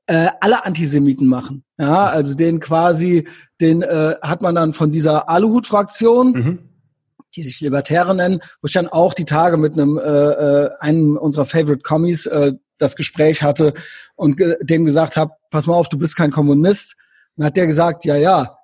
äh, 0.06 0.28
alle 0.40 0.64
Antisemiten 0.64 1.26
machen. 1.26 1.64
Ja, 1.78 2.06
also 2.06 2.34
den 2.34 2.60
quasi, 2.60 3.28
den 3.60 3.82
äh, 3.82 4.16
hat 4.20 4.42
man 4.42 4.54
dann 4.54 4.72
von 4.72 4.90
dieser 4.90 5.28
Aluhut-Fraktion, 5.28 6.32
mhm. 6.32 6.58
die 7.36 7.42
sich 7.42 7.60
Libertäre 7.60 8.14
nennen, 8.14 8.40
wo 8.60 8.66
ich 8.66 8.72
dann 8.72 8.88
auch 8.88 9.14
die 9.14 9.26
Tage 9.26 9.56
mit 9.56 9.74
einem 9.74 9.98
äh, 9.98 10.02
äh, 10.02 10.70
einem 10.80 11.16
unserer 11.16 11.46
Favorite 11.46 11.82
Commies 11.82 12.26
äh, 12.26 12.54
das 12.78 12.96
Gespräch 12.96 13.42
hatte 13.42 13.74
und 14.16 14.36
ge 14.36 14.56
dem 14.62 14.84
gesagt 14.84 15.16
habe, 15.16 15.32
pass 15.50 15.66
mal 15.66 15.74
auf, 15.74 15.88
du 15.88 15.98
bist 15.98 16.16
kein 16.16 16.30
Kommunist. 16.30 16.96
Und 17.36 17.44
hat 17.44 17.56
der 17.56 17.66
gesagt, 17.66 18.04
ja, 18.04 18.16
ja, 18.16 18.58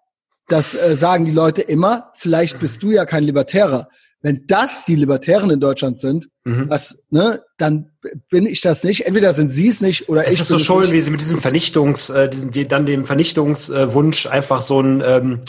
das 0.48 0.74
äh, 0.74 0.94
sagen 0.94 1.24
die 1.24 1.32
Leute 1.32 1.62
immer, 1.62 2.10
vielleicht 2.14 2.58
bist 2.58 2.82
du 2.82 2.90
ja 2.90 3.04
kein 3.04 3.22
Libertärer 3.22 3.88
wenn 4.24 4.46
das 4.46 4.86
die 4.86 4.96
Libertären 4.96 5.50
in 5.50 5.60
Deutschland 5.60 6.00
sind, 6.00 6.30
mhm. 6.44 6.70
was, 6.70 6.98
ne, 7.10 7.42
dann 7.58 7.90
bin 8.30 8.46
ich 8.46 8.62
das 8.62 8.82
nicht. 8.82 9.04
Entweder 9.04 9.34
sind 9.34 9.50
sie 9.50 9.68
es 9.68 9.82
nicht 9.82 10.08
oder 10.08 10.26
es 10.26 10.32
ich. 10.32 10.40
Es 10.40 10.50
ist 10.50 10.66
so 10.66 10.80
schön, 10.80 10.92
wie 10.92 11.00
sie 11.02 11.10
mit 11.10 11.20
diesem 11.20 11.40
Vernichtungs, 11.40 12.08
äh, 12.08 12.30
diesen, 12.30 12.50
die, 12.50 12.66
dann 12.66 12.86
dem 12.86 13.04
Vernichtungswunsch 13.04 14.26
einfach 14.26 14.62
so 14.62 14.80
ein, 14.80 15.02
ähm, 15.04 15.40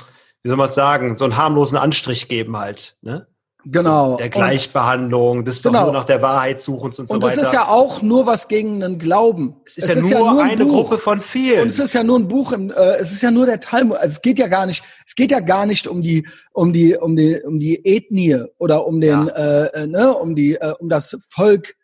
wie 0.43 0.49
soll 0.49 0.57
man 0.57 0.69
sagen, 0.69 1.15
so 1.15 1.23
einen 1.23 1.37
harmlosen 1.37 1.77
Anstrich 1.77 2.27
geben 2.27 2.57
halt, 2.57 2.97
ne? 3.01 3.27
Genau. 3.67 4.11
So 4.11 4.17
der 4.17 4.29
Gleichbehandlung, 4.29 5.43
das 5.43 5.55
ist 5.55 5.63
genau. 5.63 5.79
doch 5.79 5.85
nur 5.85 5.93
nach 5.93 6.05
der 6.05 6.21
Wahrheit 6.21 6.61
suchen 6.61 6.85
und 6.85 6.95
so 6.95 7.03
weiter. 7.03 7.13
Und 7.13 7.23
das 7.23 7.37
ist 7.37 7.51
ja 7.51 7.67
auch 7.67 8.03
nur 8.03 8.27
was 8.27 8.47
gegen 8.47 8.83
einen 8.83 8.99
Glauben. 8.99 9.55
Es 9.65 9.77
ist, 9.77 9.85
es 9.85 9.89
ja, 9.89 9.95
ist 9.95 10.09
nur 10.11 10.11
ja, 10.11 10.33
nur 10.33 10.43
eine 10.43 10.65
Buch. 10.65 10.73
Gruppe 10.73 10.97
von 10.99 11.19
vielen. 11.19 11.63
Und 11.63 11.67
es 11.69 11.79
ist 11.79 11.93
ja 11.93 12.03
nur 12.03 12.19
ein 12.19 12.27
Buch 12.27 12.51
im, 12.51 12.69
äh, 12.69 12.97
es 12.97 13.11
ist 13.11 13.23
ja 13.23 13.31
nur 13.31 13.47
der 13.47 13.59
Talmud. 13.59 13.97
Also 13.97 14.13
es 14.13 14.21
geht 14.21 14.37
ja 14.37 14.47
gar 14.47 14.67
nicht, 14.67 14.83
es 15.05 15.15
geht 15.15 15.31
ja 15.31 15.39
gar 15.39 15.65
nicht 15.65 15.87
um 15.87 16.03
die, 16.03 16.27
um 16.53 16.73
die, 16.73 16.95
um 16.95 17.15
die, 17.15 17.41
um 17.41 17.59
die 17.59 17.83
Ethnie 17.85 18.43
oder 18.59 18.85
um 18.85 19.01
den, 19.01 19.27
ja. 19.27 19.63
äh, 19.65 19.83
äh 19.83 19.87
ne, 19.87 20.13
um 20.13 20.35
die, 20.35 20.55
äh, 20.55 20.73
um 20.79 20.87
das 20.87 21.17
Volk 21.29 21.75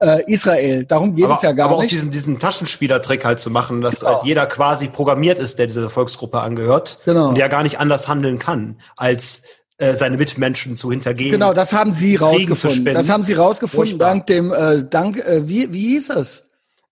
äh, 0.00 0.30
Israel. 0.32 0.84
Darum 0.86 1.14
geht 1.14 1.26
aber, 1.26 1.34
es 1.34 1.42
ja 1.42 1.52
gar 1.52 1.66
nicht. 1.66 1.74
Aber 1.74 1.84
auch 1.84 1.88
diesen, 1.88 2.10
diesen 2.10 2.38
Taschenspielertrick 2.38 3.24
halt 3.24 3.40
zu 3.40 3.50
machen, 3.50 3.80
dass 3.80 4.00
genau. 4.00 4.14
halt 4.14 4.24
jeder 4.24 4.46
quasi 4.46 4.88
programmiert 4.88 5.38
ist, 5.38 5.58
der 5.58 5.66
dieser 5.66 5.90
Volksgruppe 5.90 6.40
angehört. 6.40 7.00
Genau. 7.04 7.28
Und 7.28 7.34
der 7.34 7.46
ja 7.46 7.48
gar 7.48 7.62
nicht 7.62 7.78
anders 7.78 8.08
handeln 8.08 8.38
kann, 8.38 8.80
als 8.96 9.42
äh, 9.78 9.94
seine 9.94 10.16
Mitmenschen 10.16 10.76
zu 10.76 10.90
hintergehen. 10.90 11.30
Genau, 11.30 11.52
das 11.52 11.72
haben 11.72 11.92
sie 11.92 12.16
rausgefunden. 12.16 12.94
Das 12.94 13.08
haben 13.08 13.22
sie 13.22 13.34
rausgefunden 13.34 13.98
Furchtbar. 13.98 14.08
dank 14.08 14.26
dem 14.26 14.52
äh, 14.52 14.84
dank 14.84 15.18
äh, 15.18 15.48
wie 15.48 15.72
wie 15.72 15.90
hieß 15.90 16.10
es? 16.10 16.44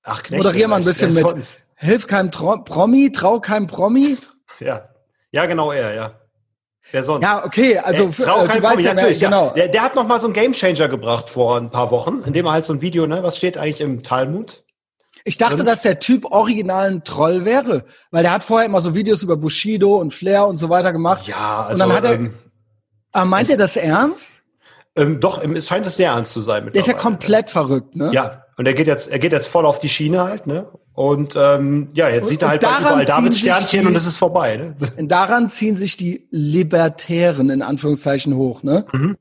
Ach, 0.05 0.23
Knecht, 0.23 0.43
Moderier 0.43 0.69
mal 0.69 0.77
ein 0.77 0.85
bisschen 0.85 1.13
mit. 1.13 1.27
Hilf 1.75 2.07
keinem 2.07 2.31
Tro 2.31 2.59
Promi, 2.59 3.11
trau 3.13 3.41
keinem 3.41 3.67
Promi. 3.67 4.17
Ja. 4.61 4.89
Ja, 5.33 5.47
genau 5.47 5.73
er, 5.73 5.95
ja. 5.95 6.13
Wer 6.93 7.03
sonst? 7.03 7.25
Ja, 7.25 7.45
okay, 7.45 7.79
also 7.79 8.05
äh, 8.05 8.11
trau 8.13 8.45
äh, 8.45 8.47
keinem 8.47 8.63
Promi, 8.63 8.83
ja, 8.83 8.95
natürlich, 8.95 9.21
ja. 9.21 9.29
genau. 9.29 9.51
Der, 9.51 9.69
der 9.69 9.83
hat 9.83 9.97
noch 9.97 10.07
mal 10.07 10.21
so 10.21 10.29
einen 10.29 10.35
Gamechanger 10.35 10.89
gebracht 10.89 11.29
vor 11.29 11.57
ein 11.57 11.71
paar 11.71 11.91
Wochen, 11.91 12.23
indem 12.25 12.47
er 12.47 12.53
halt 12.53 12.65
so 12.65 12.73
ein 12.73 12.81
Video, 12.81 13.07
ne, 13.07 13.23
was 13.23 13.37
steht 13.37 13.59
eigentlich 13.59 13.81
im 13.81 14.05
Talmud? 14.05 14.63
Ich 15.25 15.39
dachte, 15.39 15.65
dass 15.65 15.83
der 15.83 15.99
Typ 15.99 16.25
original 16.27 16.89
ein 16.89 17.03
Troll 17.03 17.45
wäre, 17.45 17.85
weil 18.13 18.23
der 18.23 18.31
hat 18.31 18.45
vorher 18.45 18.65
immer 18.65 18.81
so 18.81 18.95
Videos 18.95 19.25
über 19.25 19.37
Bushido 19.37 19.97
und 19.97 20.15
Flair 20.15 20.47
und 20.47 20.57
so 20.57 20.71
weiter 20.71 20.93
gemacht. 20.93 21.27
Ja, 21.27 21.65
also 21.65 21.83
und 21.83 21.91
dann 21.91 21.97
hat 21.97 22.05
er, 22.05 22.15
ähm, 22.15 22.35
aber 23.17 23.25
meint 23.25 23.49
er 23.51 23.57
das 23.57 23.77
ernst? 23.77 24.43
Ähm, 24.95 25.21
doch, 25.21 25.43
es 25.43 25.69
scheint 25.69 25.87
es 25.87 25.97
sehr 25.97 26.11
ernst 26.11 26.33
zu 26.33 26.41
sein. 26.43 26.71
Der 26.73 26.81
ist 26.81 26.87
ja 26.87 26.95
komplett 26.95 27.51
verrückt, 27.51 27.97
ne? 27.97 28.11
Ja, 28.13 28.45
und 28.57 28.67
er 28.67 28.75
geht 28.75 28.87
jetzt, 28.87 29.11
er 29.11 29.19
geht 29.19 29.33
jetzt 29.33 29.49
voll 29.49 29.67
auf 29.67 29.79
die 29.79 29.89
Schiene 29.89 30.23
halt, 30.23 30.47
ne? 30.47 30.69
Und 30.93 31.35
ähm, 31.37 31.89
ja, 31.93 32.09
jetzt 32.09 32.29
sieht 32.29 32.43
er 32.43 32.49
halt 32.49 32.63
überall 32.63 33.05
Davids 33.05 33.39
Sternchen 33.39 33.81
die, 33.83 33.87
und 33.87 33.95
es 33.95 34.07
ist 34.07 34.17
vorbei. 34.17 34.57
Ne? 34.57 34.75
Daran 35.07 35.51
ziehen 35.51 35.77
sich 35.77 35.97
die 35.97 36.27
Libertären 36.31 37.51
in 37.51 37.61
Anführungszeichen 37.61 38.35
hoch, 38.35 38.63
ne? 38.63 38.87
Mhm. 38.93 39.17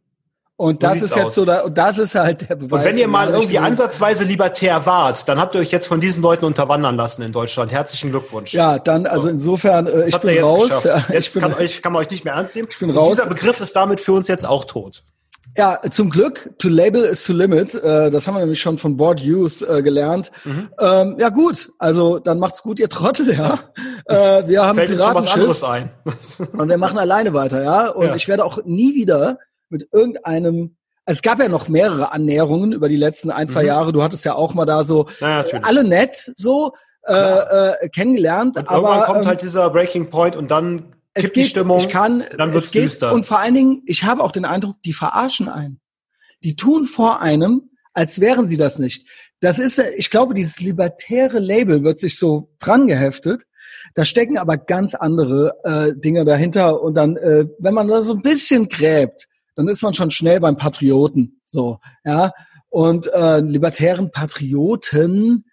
Und 0.57 0.83
das 0.83 1.01
ist 1.01 1.15
jetzt 1.15 1.25
aus. 1.25 1.35
so, 1.35 1.43
da, 1.43 1.67
das 1.67 1.97
ist 1.97 2.15
halt 2.15 2.49
der 2.49 2.55
Beweis. 2.55 2.79
Und 2.79 2.85
wenn 2.85 2.97
ihr 2.97 3.09
mal 3.09 3.29
irgendwie 3.29 3.59
ansatzweise 3.59 4.23
libertär 4.23 4.85
wart, 4.85 5.27
dann 5.27 5.37
habt 5.37 5.53
ihr 5.53 5.59
euch 5.59 5.71
jetzt 5.71 5.85
von 5.85 5.99
diesen 5.99 6.23
Leuten 6.23 6.45
unterwandern 6.45 6.95
lassen 6.95 7.23
in 7.23 7.33
Deutschland. 7.33 7.73
Herzlichen 7.73 8.11
Glückwunsch. 8.11 8.53
Ja, 8.53 8.79
dann, 8.79 9.05
also 9.05 9.27
insofern, 9.27 9.87
äh, 9.87 10.07
ich 10.07 10.17
bin 10.17 10.41
raus. 10.41 10.83
Ja, 10.85 11.03
jetzt 11.09 11.27
ich 11.27 11.33
bin, 11.33 11.41
kann, 11.41 11.53
euch, 11.55 11.81
kann 11.81 11.91
man 11.91 12.03
euch 12.03 12.09
nicht 12.09 12.23
mehr 12.23 12.35
ernst 12.35 12.55
nehmen. 12.55 12.69
Ich 12.71 12.79
bin 12.79 12.89
raus. 12.91 13.17
dieser 13.17 13.27
Begriff 13.27 13.59
ist 13.59 13.75
damit 13.75 13.99
für 13.99 14.13
uns 14.13 14.29
jetzt 14.29 14.45
auch 14.45 14.63
tot. 14.63 15.03
Ja, 15.57 15.79
zum 15.89 16.09
Glück, 16.09 16.53
to 16.57 16.67
label 16.67 17.03
is 17.03 17.23
to 17.25 17.33
limit. 17.33 17.75
Äh, 17.75 18.09
das 18.09 18.27
haben 18.27 18.35
wir 18.35 18.39
nämlich 18.39 18.59
schon 18.59 18.77
von 18.77 18.95
Board 18.95 19.21
Youth 19.21 19.61
äh, 19.61 19.81
gelernt. 19.81 20.31
Mhm. 20.43 20.69
Ähm, 20.79 21.15
ja 21.17 21.29
gut, 21.29 21.71
also 21.79 22.19
dann 22.19 22.39
macht's 22.39 22.61
gut, 22.61 22.79
ihr 22.79 22.89
Trottel, 22.89 23.33
ja. 23.33 23.59
Äh, 24.07 24.47
wir 24.47 24.63
haben 24.63 24.77
Fällt 24.77 24.91
uns 24.91 25.03
schon 25.03 25.15
was 25.15 25.33
anderes 25.33 25.63
ein. 25.63 25.89
und 26.53 26.69
wir 26.69 26.77
machen 26.77 26.99
alleine 26.99 27.33
weiter, 27.33 27.63
ja. 27.63 27.89
Und 27.89 28.07
ja. 28.07 28.15
ich 28.15 28.27
werde 28.27 28.45
auch 28.45 28.59
nie 28.63 28.93
wieder 28.93 29.39
mit 29.69 29.87
irgendeinem 29.91 30.77
es 31.07 31.21
gab 31.21 31.39
ja 31.39 31.47
noch 31.47 31.67
mehrere 31.67 32.11
Annäherungen 32.11 32.71
über 32.71 32.89
die 32.89 32.97
letzten 32.97 33.29
ein, 33.29 33.47
zwei 33.47 33.61
mhm. 33.61 33.67
Jahre. 33.67 33.93
Du 33.93 34.01
hattest 34.01 34.25
ja 34.25 34.33
auch 34.33 34.55
mal 34.55 34.65
da 34.65 34.83
so 34.83 35.07
ja, 35.19 35.45
alle 35.61 35.83
nett 35.83 36.31
so 36.35 36.73
äh, 37.07 37.13
äh, 37.13 37.89
kennengelernt. 37.89 38.57
Und 38.57 38.67
aber 38.67 38.89
irgendwann 38.89 39.05
kommt 39.05 39.21
ähm, 39.21 39.27
halt 39.27 39.41
dieser 39.43 39.69
Breaking 39.69 40.09
Point 40.09 40.35
und 40.35 40.49
dann 40.49 40.95
kippt 41.13 41.33
geht, 41.33 41.35
die 41.35 41.49
Stimmung. 41.49 41.79
Ich 41.79 41.89
kann, 41.89 42.23
dann 42.37 42.53
wird's 42.53 42.71
geht, 42.71 42.85
düster. 42.85 43.13
Und 43.13 43.25
vor 43.25 43.39
allen 43.39 43.53
Dingen, 43.53 43.83
ich 43.85 44.03
habe 44.03 44.23
auch 44.23 44.31
den 44.31 44.45
Eindruck, 44.45 44.81
die 44.83 44.93
verarschen 44.93 45.47
einen. 45.47 45.79
Die 46.43 46.55
tun 46.55 46.85
vor 46.85 47.21
einem, 47.21 47.69
als 47.93 48.19
wären 48.19 48.47
sie 48.47 48.57
das 48.57 48.79
nicht. 48.79 49.07
Das 49.39 49.59
ist, 49.59 49.77
ich 49.77 50.09
glaube, 50.09 50.33
dieses 50.33 50.59
libertäre 50.59 51.39
Label 51.39 51.83
wird 51.83 51.99
sich 51.99 52.17
so 52.17 52.49
dran 52.59 52.87
geheftet. 52.87 53.43
Da 53.93 54.03
stecken 54.03 54.37
aber 54.37 54.57
ganz 54.57 54.95
andere 54.95 55.53
äh, 55.63 55.93
Dinge 55.95 56.25
dahinter. 56.25 56.81
Und 56.81 56.95
dann, 56.95 57.15
äh, 57.17 57.45
wenn 57.59 57.73
man 57.73 57.87
da 57.87 58.01
so 58.01 58.13
ein 58.13 58.21
bisschen 58.21 58.67
gräbt, 58.67 59.27
dann 59.55 59.67
ist 59.67 59.81
man 59.81 59.93
schon 59.93 60.11
schnell 60.11 60.39
beim 60.39 60.57
Patrioten. 60.57 61.41
So, 61.45 61.79
ja. 62.03 62.31
Und 62.69 63.11
äh, 63.13 63.39
libertären 63.39 64.11
Patrioten 64.11 65.45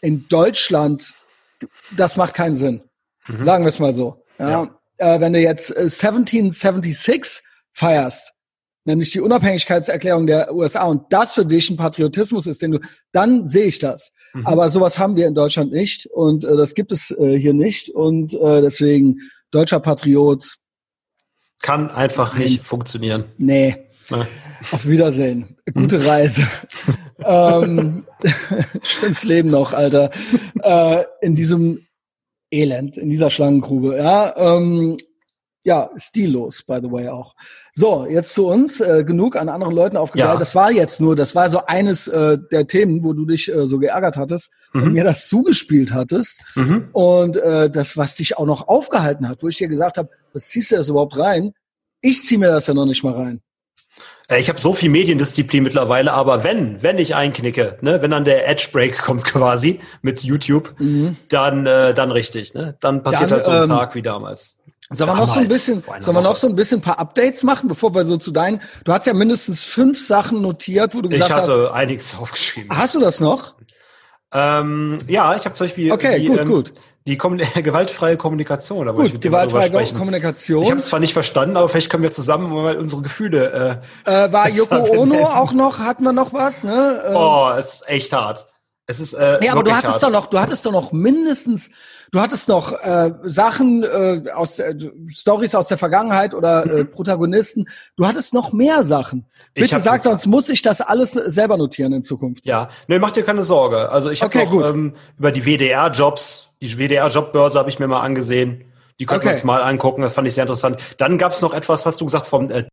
in 0.00 0.28
Deutschland, 0.28 1.14
das 1.96 2.16
macht 2.16 2.34
keinen 2.34 2.56
Sinn. 2.56 2.82
Mhm. 3.26 3.42
Sagen 3.42 3.64
wir 3.64 3.68
es 3.68 3.78
mal 3.78 3.94
so. 3.94 4.24
Ja. 4.38 4.50
ja. 4.50 4.80
Äh, 4.98 5.20
wenn 5.20 5.32
du 5.32 5.40
jetzt 5.40 5.70
äh, 5.70 5.80
1776 5.80 7.42
feierst, 7.72 8.32
nämlich 8.84 9.10
die 9.10 9.20
Unabhängigkeitserklärung 9.20 10.26
der 10.26 10.54
USA 10.54 10.84
und 10.84 11.12
das 11.12 11.32
für 11.32 11.46
dich 11.46 11.70
ein 11.70 11.76
Patriotismus 11.76 12.46
ist, 12.46 12.62
den 12.62 12.72
du, 12.72 12.78
dann 13.12 13.46
sehe 13.46 13.66
ich 13.66 13.78
das. 13.78 14.12
Mhm. 14.34 14.46
Aber 14.46 14.68
sowas 14.70 14.98
haben 14.98 15.16
wir 15.16 15.26
in 15.26 15.34
Deutschland 15.34 15.72
nicht 15.72 16.06
und 16.06 16.44
äh, 16.44 16.56
das 16.56 16.74
gibt 16.74 16.92
es 16.92 17.10
äh, 17.10 17.38
hier 17.38 17.54
nicht 17.54 17.90
und 17.90 18.34
äh, 18.34 18.60
deswegen 18.60 19.18
deutscher 19.50 19.80
Patriot, 19.80 20.56
kann 21.62 21.90
einfach 21.90 22.34
Nein. 22.34 22.42
nicht 22.42 22.66
funktionieren. 22.66 23.24
Nee. 23.38 23.76
Na. 24.10 24.26
Auf 24.70 24.86
Wiedersehen. 24.86 25.56
Gute 25.72 26.04
Reise. 26.04 26.46
ähm, 27.24 28.04
schönes 28.82 29.24
Leben 29.24 29.50
noch, 29.50 29.72
Alter. 29.72 30.10
Äh, 30.62 31.04
in 31.22 31.34
diesem 31.34 31.86
Elend, 32.50 32.98
in 32.98 33.08
dieser 33.08 33.30
Schlangengrube. 33.30 33.96
Ja, 33.96 34.34
ähm, 34.36 34.96
ja, 35.64 35.90
stillos, 35.96 36.62
by 36.62 36.78
the 36.82 36.90
way 36.90 37.08
auch. 37.08 37.34
So, 37.72 38.06
jetzt 38.08 38.34
zu 38.34 38.48
uns. 38.48 38.80
Äh, 38.80 39.04
genug 39.04 39.36
an 39.36 39.48
anderen 39.48 39.74
Leuten 39.74 39.96
aufgeteilt. 39.96 40.32
Ja. 40.32 40.36
Das 40.36 40.54
war 40.54 40.72
jetzt 40.72 41.00
nur, 41.00 41.14
das 41.14 41.34
war 41.34 41.48
so 41.48 41.64
eines 41.66 42.08
äh, 42.08 42.38
der 42.50 42.66
Themen, 42.66 43.04
wo 43.04 43.12
du 43.12 43.26
dich 43.26 43.48
äh, 43.48 43.64
so 43.64 43.78
geärgert 43.78 44.16
hattest 44.16 44.50
mhm. 44.72 44.82
und 44.82 44.92
mir 44.92 45.04
das 45.04 45.28
zugespielt 45.28 45.92
hattest. 45.92 46.42
Mhm. 46.56 46.88
Und 46.92 47.36
äh, 47.36 47.70
das, 47.70 47.96
was 47.96 48.16
dich 48.16 48.38
auch 48.38 48.46
noch 48.46 48.68
aufgehalten 48.68 49.28
hat, 49.28 49.42
wo 49.42 49.48
ich 49.48 49.58
dir 49.58 49.68
gesagt 49.68 49.98
habe, 49.98 50.08
was 50.32 50.48
ziehst 50.48 50.72
du 50.72 50.76
das 50.76 50.88
überhaupt 50.88 51.16
rein? 51.16 51.52
Ich 52.00 52.22
ziehe 52.22 52.38
mir 52.38 52.48
das 52.48 52.66
ja 52.66 52.74
noch 52.74 52.86
nicht 52.86 53.04
mal 53.04 53.14
rein. 53.14 53.40
Äh, 54.28 54.40
ich 54.40 54.48
habe 54.48 54.60
so 54.60 54.72
viel 54.72 54.90
Mediendisziplin 54.90 55.62
mittlerweile, 55.62 56.12
aber 56.12 56.44
wenn, 56.44 56.82
wenn 56.82 56.98
ich 56.98 57.14
einknicke, 57.14 57.78
ne, 57.82 58.02
wenn 58.02 58.10
dann 58.10 58.24
der 58.24 58.48
Edge 58.48 58.68
Break 58.72 58.98
kommt 58.98 59.24
quasi 59.26 59.80
mit 60.00 60.22
YouTube, 60.22 60.74
mhm. 60.78 61.16
dann, 61.28 61.66
äh, 61.66 61.94
dann 61.94 62.10
richtig, 62.10 62.54
ne? 62.54 62.76
Dann 62.80 63.02
passiert 63.02 63.30
dann, 63.30 63.36
halt 63.36 63.44
so 63.44 63.50
ein 63.50 63.62
ähm, 63.64 63.68
Tag 63.68 63.94
wie 63.94 64.02
damals. 64.02 64.58
Sollen 64.92 65.10
wir 65.10 65.16
noch 65.16 65.34
so 65.34 65.40
ein 65.40 65.48
bisschen, 65.48 65.82
sollen 66.00 66.16
wir 66.16 66.22
noch 66.22 66.36
so 66.36 66.48
ein 66.48 66.54
bisschen 66.54 66.78
ein 66.78 66.82
paar 66.82 66.98
Updates 66.98 67.42
machen, 67.42 67.68
bevor 67.68 67.94
wir 67.94 68.04
so 68.04 68.16
zu 68.16 68.30
deinen, 68.30 68.60
du 68.84 68.92
hast 68.92 69.06
ja 69.06 69.14
mindestens 69.14 69.62
fünf 69.62 70.04
Sachen 70.04 70.42
notiert, 70.42 70.94
wo 70.94 71.00
du 71.00 71.08
gesagt 71.08 71.30
hast. 71.30 71.46
Ich 71.46 71.52
hatte 71.52 71.62
hast, 71.64 71.72
einiges 71.72 72.14
aufgeschrieben. 72.18 72.76
Hast 72.76 72.94
du 72.94 73.00
das 73.00 73.20
noch? 73.20 73.54
Ähm, 74.32 74.98
ja, 75.08 75.34
ich 75.36 75.44
habe 75.44 75.54
zum 75.54 75.66
Beispiel 75.66 75.92
okay, 75.92 76.20
die, 76.20 76.26
gut, 76.26 76.38
ähm, 76.40 76.48
gut. 76.48 76.72
Die 77.06 77.18
Kom 77.18 77.36
gewaltfreie 77.54 78.16
Kommunikation. 78.16 78.86
Da 78.86 78.92
Gut, 78.92 79.20
gewaltfreie 79.20 79.70
Kommunikation. 79.92 80.62
Ich 80.62 80.70
habe 80.70 80.78
es 80.78 80.86
zwar 80.86 81.00
nicht 81.00 81.12
verstanden, 81.12 81.56
aber 81.56 81.68
vielleicht 81.68 81.90
können 81.90 82.02
wir 82.02 82.12
zusammen 82.12 82.50
mal 82.52 82.76
unsere 82.76 83.02
Gefühle. 83.02 83.82
Äh, 84.06 84.24
äh, 84.26 84.32
war 84.32 84.48
Yoko 84.50 84.76
Ono 84.76 85.24
auch 85.26 85.52
noch? 85.52 85.80
Hatten 85.80 86.04
wir 86.04 86.12
noch 86.12 86.32
was? 86.32 86.62
Ne? 86.62 87.02
Ähm, 87.06 87.16
oh, 87.16 87.50
es 87.58 87.74
ist 87.74 87.88
echt 87.88 88.12
hart. 88.12 88.46
Es 88.92 89.00
ist. 89.00 89.14
Äh, 89.14 89.38
nee, 89.40 89.48
aber 89.48 89.62
du 89.62 89.72
hattest 89.72 89.94
hart. 89.94 90.02
doch 90.02 90.10
noch, 90.10 90.26
du 90.26 90.38
hattest 90.38 90.64
doch 90.64 90.72
noch 90.72 90.92
mindestens, 90.92 91.70
du 92.10 92.20
hattest 92.20 92.48
noch 92.48 92.72
äh, 92.72 93.12
Sachen 93.22 93.82
äh, 93.82 94.30
aus 94.32 94.58
äh, 94.58 94.74
Stories 95.08 95.54
aus 95.54 95.68
der 95.68 95.78
Vergangenheit 95.78 96.34
oder 96.34 96.64
äh, 96.64 96.84
Protagonisten. 96.84 97.66
Du 97.96 98.06
hattest 98.06 98.34
noch 98.34 98.52
mehr 98.52 98.84
Sachen. 98.84 99.26
Bitte 99.54 99.80
sag, 99.80 100.02
sonst 100.02 100.26
muss 100.26 100.48
ich 100.48 100.62
das 100.62 100.80
alles 100.80 101.12
selber 101.12 101.56
notieren 101.56 101.92
in 101.92 102.02
Zukunft. 102.02 102.46
Ja, 102.46 102.68
nee, 102.86 102.98
mach 102.98 103.10
dir 103.12 103.24
keine 103.24 103.44
Sorge. 103.44 103.90
Also 103.90 104.10
ich 104.10 104.22
habe 104.22 104.38
okay, 104.38 104.46
noch 104.46 104.70
ähm, 104.70 104.94
über 105.18 105.32
die 105.32 105.44
WDR-Jobs 105.44 106.52
die 106.62 106.78
WDR-Jobbörse 106.78 107.58
habe 107.58 107.68
ich 107.68 107.78
mir 107.80 107.88
mal 107.88 108.00
angesehen. 108.00 108.64
Die 109.00 109.06
könnten 109.06 109.22
okay. 109.22 109.30
wir 109.30 109.32
uns 109.32 109.44
mal 109.44 109.62
angucken, 109.62 110.02
das 110.02 110.14
fand 110.14 110.28
ich 110.28 110.34
sehr 110.34 110.44
interessant. 110.44 110.80
Dann 110.96 111.18
gab 111.18 111.32
es 111.32 111.42
noch 111.42 111.54
etwas, 111.54 111.84
hast 111.84 112.00
du 112.00 112.04
gesagt, 112.04 112.28
vom 112.28 112.50
äh, 112.50 112.64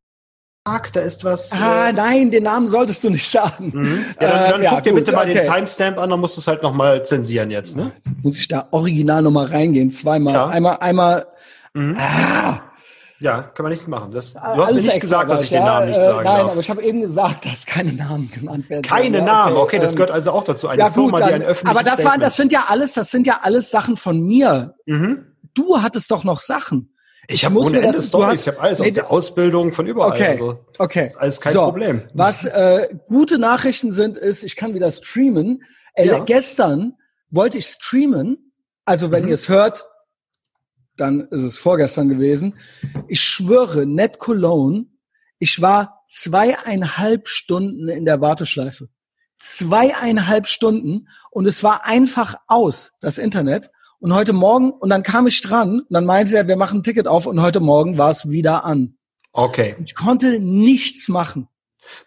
Tag, 0.69 0.93
da 0.93 1.01
ist 1.01 1.23
was. 1.23 1.51
Ah, 1.51 1.89
äh, 1.89 1.93
nein, 1.93 2.31
den 2.31 2.43
Namen 2.43 2.67
solltest 2.67 3.03
du 3.03 3.09
nicht 3.09 3.27
sagen. 3.29 3.71
Mhm. 3.73 4.05
Ja, 4.21 4.27
dann, 4.27 4.29
dann 4.29 4.43
äh, 4.43 4.53
guck 4.53 4.63
ja, 4.63 4.81
dir 4.81 4.91
gut, 4.91 4.99
bitte 4.99 5.11
mal 5.13 5.25
okay. 5.25 5.33
den 5.33 5.51
Timestamp 5.51 5.97
an, 5.97 6.09
dann 6.09 6.19
musst 6.19 6.37
du 6.37 6.41
es 6.41 6.47
halt 6.47 6.63
nochmal 6.63 7.03
zensieren 7.03 7.51
jetzt, 7.51 7.77
ne? 7.77 7.91
Jetzt 7.95 8.09
muss 8.23 8.39
ich 8.39 8.47
da 8.47 8.67
original 8.71 9.21
nochmal 9.21 9.47
reingehen, 9.47 9.91
zweimal. 9.91 10.33
Ja. 10.33 10.47
Einmal, 10.47 10.77
einmal. 10.77 11.25
Mhm. 11.73 11.97
Ah, 11.99 12.59
ja, 13.21 13.41
kann 13.41 13.63
man 13.63 13.71
nichts 13.71 13.85
machen. 13.87 14.11
Das, 14.11 14.33
du 14.33 14.39
hast 14.39 14.73
mir 14.73 14.81
nicht 14.81 15.01
gesagt, 15.01 15.29
dass 15.29 15.43
ich 15.43 15.49
ja, 15.49 15.59
den 15.59 15.65
Namen 15.65 15.87
nicht 15.89 15.99
äh, 15.99 16.03
sagen 16.03 16.19
äh, 16.19 16.23
nein, 16.23 16.37
darf. 16.37 16.51
aber 16.51 16.59
ich 16.61 16.69
habe 16.69 16.81
eben 16.83 17.01
gesagt, 17.01 17.45
dass 17.45 17.65
keine 17.65 17.93
Namen 17.93 18.31
genannt 18.31 18.69
werden. 18.69 18.81
Keine 18.81 19.17
sollen. 19.17 19.25
Namen, 19.25 19.57
okay, 19.57 19.63
okay 19.63 19.79
das 19.79 19.91
ähm, 19.91 19.95
gehört 19.97 20.11
also 20.11 20.31
auch 20.31 20.43
dazu. 20.45 20.67
Eine 20.69 20.79
ja, 20.79 20.89
Firma, 20.89 21.11
gut, 21.11 21.19
dann, 21.19 21.27
die 21.27 21.33
ein 21.35 21.43
öffentliches 21.43 21.77
Aber 21.77 21.89
das 21.89 22.05
waren, 22.05 22.21
das 22.21 22.37
sind 22.37 22.51
ja 22.51 22.65
alles, 22.69 22.93
das 22.93 23.11
sind 23.11 23.27
ja 23.27 23.39
alles 23.41 23.71
Sachen 23.71 23.97
von 23.97 24.21
mir. 24.21 24.75
Mhm. 24.85 25.25
Du 25.53 25.81
hattest 25.81 26.11
doch 26.11 26.23
noch 26.23 26.39
Sachen. 26.39 26.93
Ich, 27.31 27.45
habe 27.45 27.59
ohne 27.59 27.79
Ende 27.79 28.01
Storys, 28.01 28.41
ich 28.41 28.47
habe 28.47 28.59
alles 28.59 28.79
nee, 28.79 28.87
aus 28.87 28.93
der 28.93 29.11
Ausbildung 29.11 29.71
von 29.71 29.85
überall. 29.85 30.13
Okay, 30.13 30.29
also, 30.29 30.65
okay. 30.79 31.03
ist 31.03 31.15
alles 31.15 31.39
kein 31.39 31.53
so, 31.53 31.61
Problem. 31.61 32.01
Was 32.15 32.45
äh, 32.45 32.89
gute 33.07 33.37
Nachrichten 33.37 33.91
sind, 33.91 34.17
ist, 34.17 34.43
ich 34.43 34.55
kann 34.55 34.73
wieder 34.73 34.91
streamen. 34.91 35.63
Äh, 35.93 36.07
ja. 36.07 36.19
Gestern 36.19 36.97
wollte 37.29 37.59
ich 37.59 37.67
streamen. 37.67 38.51
Also 38.83 39.11
wenn 39.11 39.23
mhm. 39.23 39.29
ihr 39.29 39.35
es 39.35 39.47
hört, 39.47 39.85
dann 40.97 41.27
ist 41.29 41.43
es 41.43 41.55
vorgestern 41.55 42.09
gewesen. 42.09 42.55
Ich 43.07 43.21
schwöre, 43.21 43.85
Net 43.85 44.17
Cologne, 44.17 44.87
ich 45.37 45.61
war 45.61 46.03
zweieinhalb 46.09 47.27
Stunden 47.27 47.89
in 47.89 48.05
der 48.05 48.21
Warteschleife. 48.21 48.89
Zweieinhalb 49.37 50.47
Stunden 50.47 51.07
und 51.29 51.45
es 51.45 51.63
war 51.63 51.85
einfach 51.85 52.37
aus, 52.47 52.91
das 52.99 53.19
Internet. 53.19 53.69
Und 54.01 54.13
heute 54.13 54.31
Morgen, 54.31 54.71
und 54.71 54.89
dann 54.89 55.03
kam 55.03 55.27
ich 55.27 55.41
dran, 55.41 55.81
und 55.81 55.87
dann 55.89 56.05
meinte 56.05 56.35
er, 56.37 56.47
wir 56.47 56.55
machen 56.55 56.79
ein 56.79 56.83
Ticket 56.83 57.07
auf 57.07 57.25
und 57.25 57.41
heute 57.41 57.59
Morgen 57.59 57.97
war 57.97 58.11
es 58.11 58.29
wieder 58.29 58.63
an. 58.63 58.95
Okay. 59.33 59.75
Ich 59.83 59.93
konnte 59.93 60.39
nichts 60.39 61.09
machen. 61.09 61.49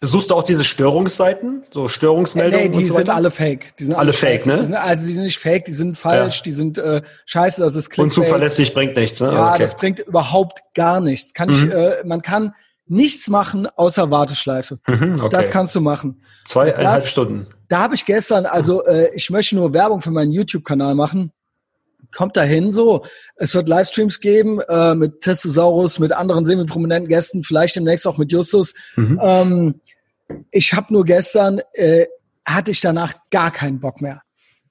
Besuchst 0.00 0.30
du 0.30 0.34
auch 0.34 0.42
diese 0.42 0.64
Störungsseiten, 0.64 1.64
so 1.70 1.88
Störungsmeldungen? 1.88 2.70
Nee, 2.70 2.78
die 2.78 2.86
so 2.86 2.94
sind 2.94 3.10
alle 3.10 3.30
fake. 3.30 3.76
Die 3.76 3.84
sind 3.84 3.94
alle, 3.94 4.02
alle 4.02 4.12
fake, 4.12 4.46
ne? 4.46 4.64
Sind, 4.64 4.74
also 4.74 5.06
die 5.06 5.14
sind 5.14 5.24
nicht 5.24 5.38
fake, 5.38 5.64
die 5.64 5.72
sind 5.72 5.98
falsch, 5.98 6.38
ja. 6.38 6.42
die 6.44 6.52
sind 6.52 6.78
äh, 6.78 7.02
scheiße, 7.26 7.60
das 7.60 7.74
ist 7.74 7.90
Clickbait. 7.90 8.18
Unzuverlässig 8.18 8.74
bringt 8.74 8.96
nichts, 8.96 9.20
ne? 9.20 9.32
Ja, 9.32 9.50
okay. 9.50 9.62
das 9.62 9.76
bringt 9.76 9.98
überhaupt 10.00 10.60
gar 10.74 11.00
nichts. 11.00 11.34
Kann 11.34 11.50
mhm. 11.50 11.54
ich, 11.54 11.74
äh, 11.74 12.04
man 12.04 12.22
kann 12.22 12.54
nichts 12.86 13.28
machen 13.28 13.66
außer 13.66 14.10
Warteschleife. 14.10 14.78
Mhm, 14.86 15.16
okay. 15.20 15.28
Das 15.30 15.50
kannst 15.50 15.74
du 15.74 15.80
machen. 15.80 16.22
Zweieinhalb 16.46 17.04
Stunden. 17.04 17.48
Da 17.68 17.80
habe 17.80 17.94
ich 17.94 18.06
gestern, 18.06 18.46
also 18.46 18.84
äh, 18.84 19.10
ich 19.14 19.30
möchte 19.30 19.56
nur 19.56 19.74
Werbung 19.74 20.00
für 20.00 20.10
meinen 20.10 20.32
YouTube-Kanal 20.32 20.94
machen 20.94 21.32
kommt 22.12 22.36
dahin 22.36 22.72
so. 22.72 23.04
Es 23.36 23.54
wird 23.54 23.68
Livestreams 23.68 24.20
geben 24.20 24.60
äh, 24.60 24.94
mit 24.94 25.20
Testosaurus, 25.20 25.98
mit 25.98 26.12
anderen 26.12 26.46
semi-prominenten 26.46 27.08
Gästen, 27.08 27.42
vielleicht 27.42 27.76
demnächst 27.76 28.06
auch 28.06 28.18
mit 28.18 28.30
Justus. 28.32 28.74
Mhm. 28.96 29.20
Ähm, 29.22 29.80
ich 30.50 30.72
habe 30.72 30.92
nur 30.92 31.04
gestern, 31.04 31.60
äh, 31.72 32.06
hatte 32.44 32.70
ich 32.70 32.80
danach 32.80 33.14
gar 33.30 33.50
keinen 33.50 33.80
Bock 33.80 34.00
mehr. 34.00 34.22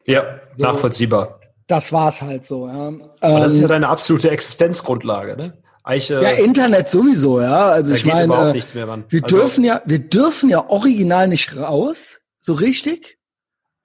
Ja, 0.08 0.40
so, 0.56 0.64
nachvollziehbar. 0.64 1.40
Das 1.68 1.94
war's 1.94 2.22
halt 2.22 2.46
so. 2.46 2.68
Ja. 2.68 2.88
Ähm, 2.88 3.04
das 3.22 3.54
ist 3.54 3.58
ja 3.60 3.64
ähm, 3.64 3.70
deine 3.70 3.88
absolute 3.88 4.30
Existenzgrundlage, 4.30 5.38
ne? 5.38 5.58
Eiche, 5.84 6.22
ja, 6.22 6.30
Internet 6.32 6.90
sowieso, 6.90 7.42
ja. 7.42 7.70
Also 7.70 7.96
ich 7.96 8.06
meine, 8.06 8.32
wir 8.32 9.24
also, 9.24 9.36
dürfen 9.36 9.64
ja, 9.64 9.82
wir 9.86 10.00
dürfen 10.00 10.50
ja 10.50 10.70
original 10.70 11.28
nicht 11.28 11.58
raus, 11.58 12.20
so 12.40 12.54
richtig. 12.54 13.18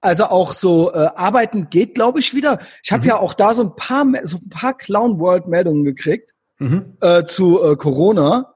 Also 0.07 0.25
auch 0.25 0.53
so 0.53 0.93
äh, 0.93 1.09
arbeiten 1.15 1.69
geht, 1.69 1.93
glaube 1.93 2.19
ich, 2.19 2.33
wieder. 2.33 2.59
Ich 2.81 2.93
habe 2.93 3.03
mhm. 3.03 3.09
ja 3.09 3.17
auch 3.17 3.33
da 3.33 3.53
so 3.53 3.61
ein 3.61 3.75
paar 3.75 4.05
so 4.23 4.37
ein 4.37 4.49
paar 4.49 4.77
Clown 4.77 5.19
World 5.19 5.47
Meldungen 5.47 5.83
gekriegt 5.83 6.31
mhm. 6.59 6.97
äh, 7.01 7.25
zu 7.25 7.61
äh, 7.61 7.75
Corona. 7.75 8.55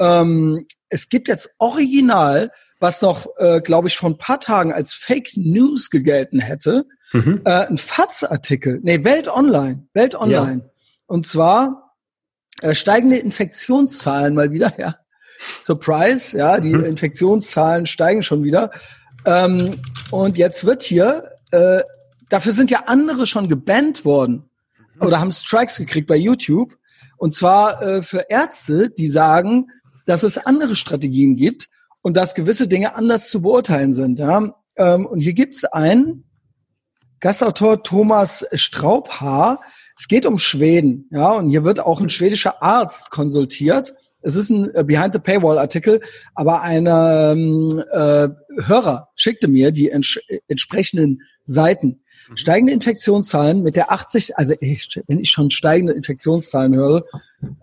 Ähm, 0.00 0.66
es 0.88 1.08
gibt 1.08 1.28
jetzt 1.28 1.54
original, 1.58 2.50
was 2.80 3.02
noch, 3.02 3.26
äh, 3.36 3.60
glaube 3.60 3.86
ich, 3.86 3.96
vor 3.96 4.10
ein 4.10 4.18
paar 4.18 4.40
Tagen 4.40 4.72
als 4.72 4.92
Fake 4.92 5.30
News 5.36 5.90
gegelten 5.90 6.40
hätte, 6.40 6.86
mhm. 7.12 7.42
äh, 7.44 7.66
ein 7.66 7.78
FATS-Artikel, 7.78 8.80
nee, 8.82 9.04
Welt 9.04 9.28
Online, 9.28 9.86
Welt 9.94 10.16
Online. 10.16 10.62
Ja. 10.64 10.70
Und 11.06 11.26
zwar 11.26 11.94
äh, 12.62 12.74
steigende 12.74 13.18
Infektionszahlen 13.18 14.34
mal 14.34 14.50
wieder, 14.50 14.72
ja. 14.78 14.96
Surprise, 15.62 16.36
ja, 16.36 16.60
die 16.60 16.74
mhm. 16.74 16.84
Infektionszahlen 16.84 17.86
steigen 17.86 18.22
schon 18.22 18.42
wieder. 18.42 18.70
Ähm, 19.24 19.76
und 20.10 20.38
jetzt 20.38 20.64
wird 20.64 20.82
hier, 20.82 21.30
äh, 21.50 21.82
dafür 22.28 22.52
sind 22.52 22.70
ja 22.70 22.84
andere 22.86 23.26
schon 23.26 23.48
gebannt 23.48 24.04
worden 24.04 24.48
oder 25.00 25.20
haben 25.20 25.32
Strikes 25.32 25.76
gekriegt 25.76 26.06
bei 26.06 26.16
YouTube. 26.16 26.76
Und 27.16 27.34
zwar 27.34 27.82
äh, 27.82 28.02
für 28.02 28.26
Ärzte, 28.28 28.90
die 28.90 29.08
sagen, 29.08 29.68
dass 30.06 30.22
es 30.22 30.38
andere 30.38 30.74
Strategien 30.74 31.36
gibt 31.36 31.68
und 32.02 32.16
dass 32.16 32.34
gewisse 32.34 32.66
Dinge 32.66 32.94
anders 32.94 33.28
zu 33.30 33.42
beurteilen 33.42 33.92
sind. 33.92 34.18
Ja? 34.18 34.54
Ähm, 34.76 35.06
und 35.06 35.20
hier 35.20 35.34
gibt's 35.34 35.64
einen 35.64 36.24
Gastautor 37.20 37.82
Thomas 37.82 38.46
Straubhaar. 38.54 39.60
Es 39.96 40.08
geht 40.08 40.24
um 40.24 40.38
Schweden, 40.38 41.06
ja, 41.10 41.32
und 41.32 41.50
hier 41.50 41.64
wird 41.64 41.80
auch 41.80 42.00
ein 42.00 42.08
schwedischer 42.08 42.62
Arzt 42.62 43.10
konsultiert 43.10 43.94
es 44.22 44.36
ist 44.36 44.50
ein 44.50 44.74
äh, 44.74 44.84
Behind 44.84 45.14
the 45.14 45.18
Paywall 45.18 45.58
Artikel, 45.58 46.00
aber 46.34 46.62
ein 46.62 46.86
ähm, 46.86 47.82
äh, 47.92 48.28
Hörer 48.56 49.08
schickte 49.14 49.48
mir 49.48 49.70
die 49.72 49.90
ents 49.90 50.18
entsprechenden 50.48 51.22
Seiten. 51.44 52.02
Mhm. 52.28 52.36
Steigende 52.36 52.72
Infektionszahlen 52.72 53.62
mit 53.62 53.76
der 53.76 53.92
80, 53.92 54.36
also 54.36 54.54
ich, 54.60 55.00
wenn 55.06 55.18
ich 55.18 55.30
schon 55.30 55.50
steigende 55.50 55.92
Infektionszahlen 55.92 56.74
höre, 56.74 57.04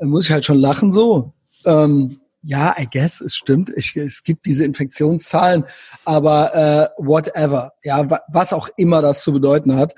muss 0.01 0.25
ich 0.25 0.31
halt 0.31 0.45
schon 0.45 0.59
lachen 0.59 0.91
so. 0.91 1.33
Ähm, 1.65 2.19
ja, 2.43 2.75
I 2.79 2.87
guess, 2.91 3.19
es 3.19 3.35
stimmt. 3.35 3.71
Ich, 3.75 3.95
es 3.97 4.23
gibt 4.23 4.45
diese 4.45 4.63
Infektionszahlen, 4.63 5.65
aber 6.05 6.55
äh, 6.55 7.03
whatever, 7.03 7.73
ja, 7.83 8.07
was 8.29 8.53
auch 8.53 8.69
immer 8.77 9.01
das 9.01 9.23
zu 9.23 9.33
bedeuten 9.33 9.75
hat. 9.75 9.95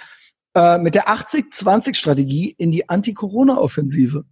Äh, 0.55 0.79
mit 0.79 0.95
der 0.95 1.09
80-20-Strategie 1.09 2.55
in 2.57 2.71
die 2.71 2.89
Anti-Corona-Offensive. 2.89 4.25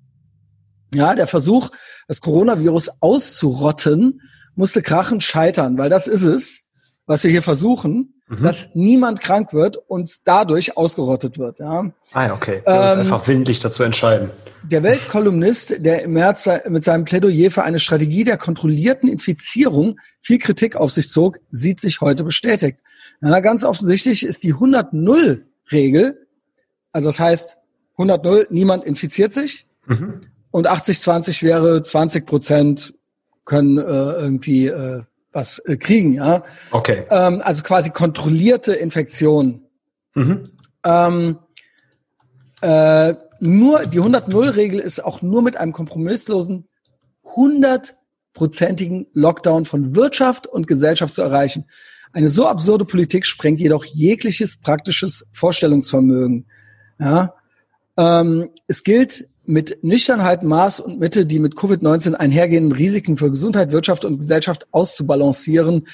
Ja, 0.93 1.15
der 1.15 1.27
Versuch, 1.27 1.69
das 2.07 2.21
Coronavirus 2.21 2.89
auszurotten, 3.01 4.21
musste 4.57 4.81
krachend 4.81 5.23
scheitern, 5.23 5.77
weil 5.77 5.89
das 5.89 6.07
ist 6.07 6.23
es, 6.23 6.63
was 7.05 7.23
wir 7.23 7.31
hier 7.31 7.41
versuchen, 7.41 8.21
mhm. 8.27 8.43
dass 8.43 8.75
niemand 8.75 9.21
krank 9.21 9.53
wird 9.53 9.77
und 9.77 10.09
dadurch 10.25 10.75
ausgerottet 10.75 11.37
wird. 11.37 11.59
Ja. 11.59 11.91
Ah, 12.11 12.33
okay. 12.33 12.61
Das 12.65 12.95
ähm, 12.95 12.99
ist 13.01 13.05
einfach 13.05 13.27
willentlich 13.27 13.59
dazu 13.61 13.83
entscheiden. 13.83 14.31
Der 14.63 14.83
Weltkolumnist, 14.83 15.85
der 15.85 16.03
im 16.03 16.13
März 16.13 16.49
mit 16.67 16.83
seinem 16.83 17.05
Plädoyer 17.05 17.51
für 17.51 17.63
eine 17.63 17.79
Strategie 17.79 18.25
der 18.25 18.37
kontrollierten 18.37 19.07
Infizierung 19.07 19.99
viel 20.21 20.39
Kritik 20.39 20.75
auf 20.75 20.91
sich 20.91 21.09
zog, 21.09 21.39
sieht 21.51 21.79
sich 21.79 22.01
heute 22.01 22.25
bestätigt. 22.25 22.79
Ja, 23.21 23.39
ganz 23.39 23.63
offensichtlich 23.63 24.25
ist 24.25 24.43
die 24.43 24.55
100-0-Regel, 24.55 26.27
also 26.91 27.09
das 27.09 27.19
heißt 27.19 27.57
100-0, 27.97 28.47
niemand 28.49 28.83
infiziert 28.83 29.33
sich. 29.33 29.67
Mhm 29.85 30.21
und 30.51 30.67
80-20 30.67 31.43
wäre 31.43 31.83
20 31.83 32.25
Prozent 32.25 32.93
können 33.47 33.77
äh, 33.77 33.81
irgendwie 33.81 34.67
äh, 34.67 35.01
was 35.31 35.59
äh, 35.59 35.77
kriegen, 35.77 36.13
ja. 36.13 36.43
Okay. 36.71 37.05
Ähm, 37.09 37.41
also 37.43 37.63
quasi 37.63 37.89
kontrollierte 37.89 38.73
Infektion. 38.73 39.61
Mhm. 40.13 40.49
Ähm, 40.83 41.39
äh, 42.61 43.15
nur 43.39 43.85
die 43.85 44.01
100-0-Regel 44.01 44.79
ist 44.79 45.03
auch 45.03 45.21
nur 45.21 45.41
mit 45.41 45.57
einem 45.57 45.71
kompromisslosen 45.71 46.67
100-prozentigen 47.35 49.07
Lockdown 49.13 49.65
von 49.65 49.95
Wirtschaft 49.95 50.45
und 50.45 50.67
Gesellschaft 50.67 51.13
zu 51.13 51.21
erreichen. 51.21 51.65
Eine 52.11 52.27
so 52.29 52.47
absurde 52.47 52.83
Politik 52.83 53.25
sprengt 53.25 53.59
jedoch 53.59 53.85
jegliches 53.85 54.57
praktisches 54.57 55.25
Vorstellungsvermögen. 55.31 56.47
Ja? 56.99 57.33
Ähm, 57.95 58.49
es 58.67 58.83
gilt 58.83 59.29
mit 59.47 59.83
Nüchternheit, 59.83 60.43
Maß 60.43 60.79
und 60.81 60.99
Mitte 60.99 61.25
die 61.25 61.39
mit 61.39 61.55
Covid-19 61.55 62.13
einhergehenden 62.13 62.73
Risiken 62.73 63.17
für 63.17 63.31
Gesundheit, 63.31 63.71
Wirtschaft 63.71 64.05
und 64.05 64.19
Gesellschaft 64.19 64.67
auszubalancieren. 64.71 65.87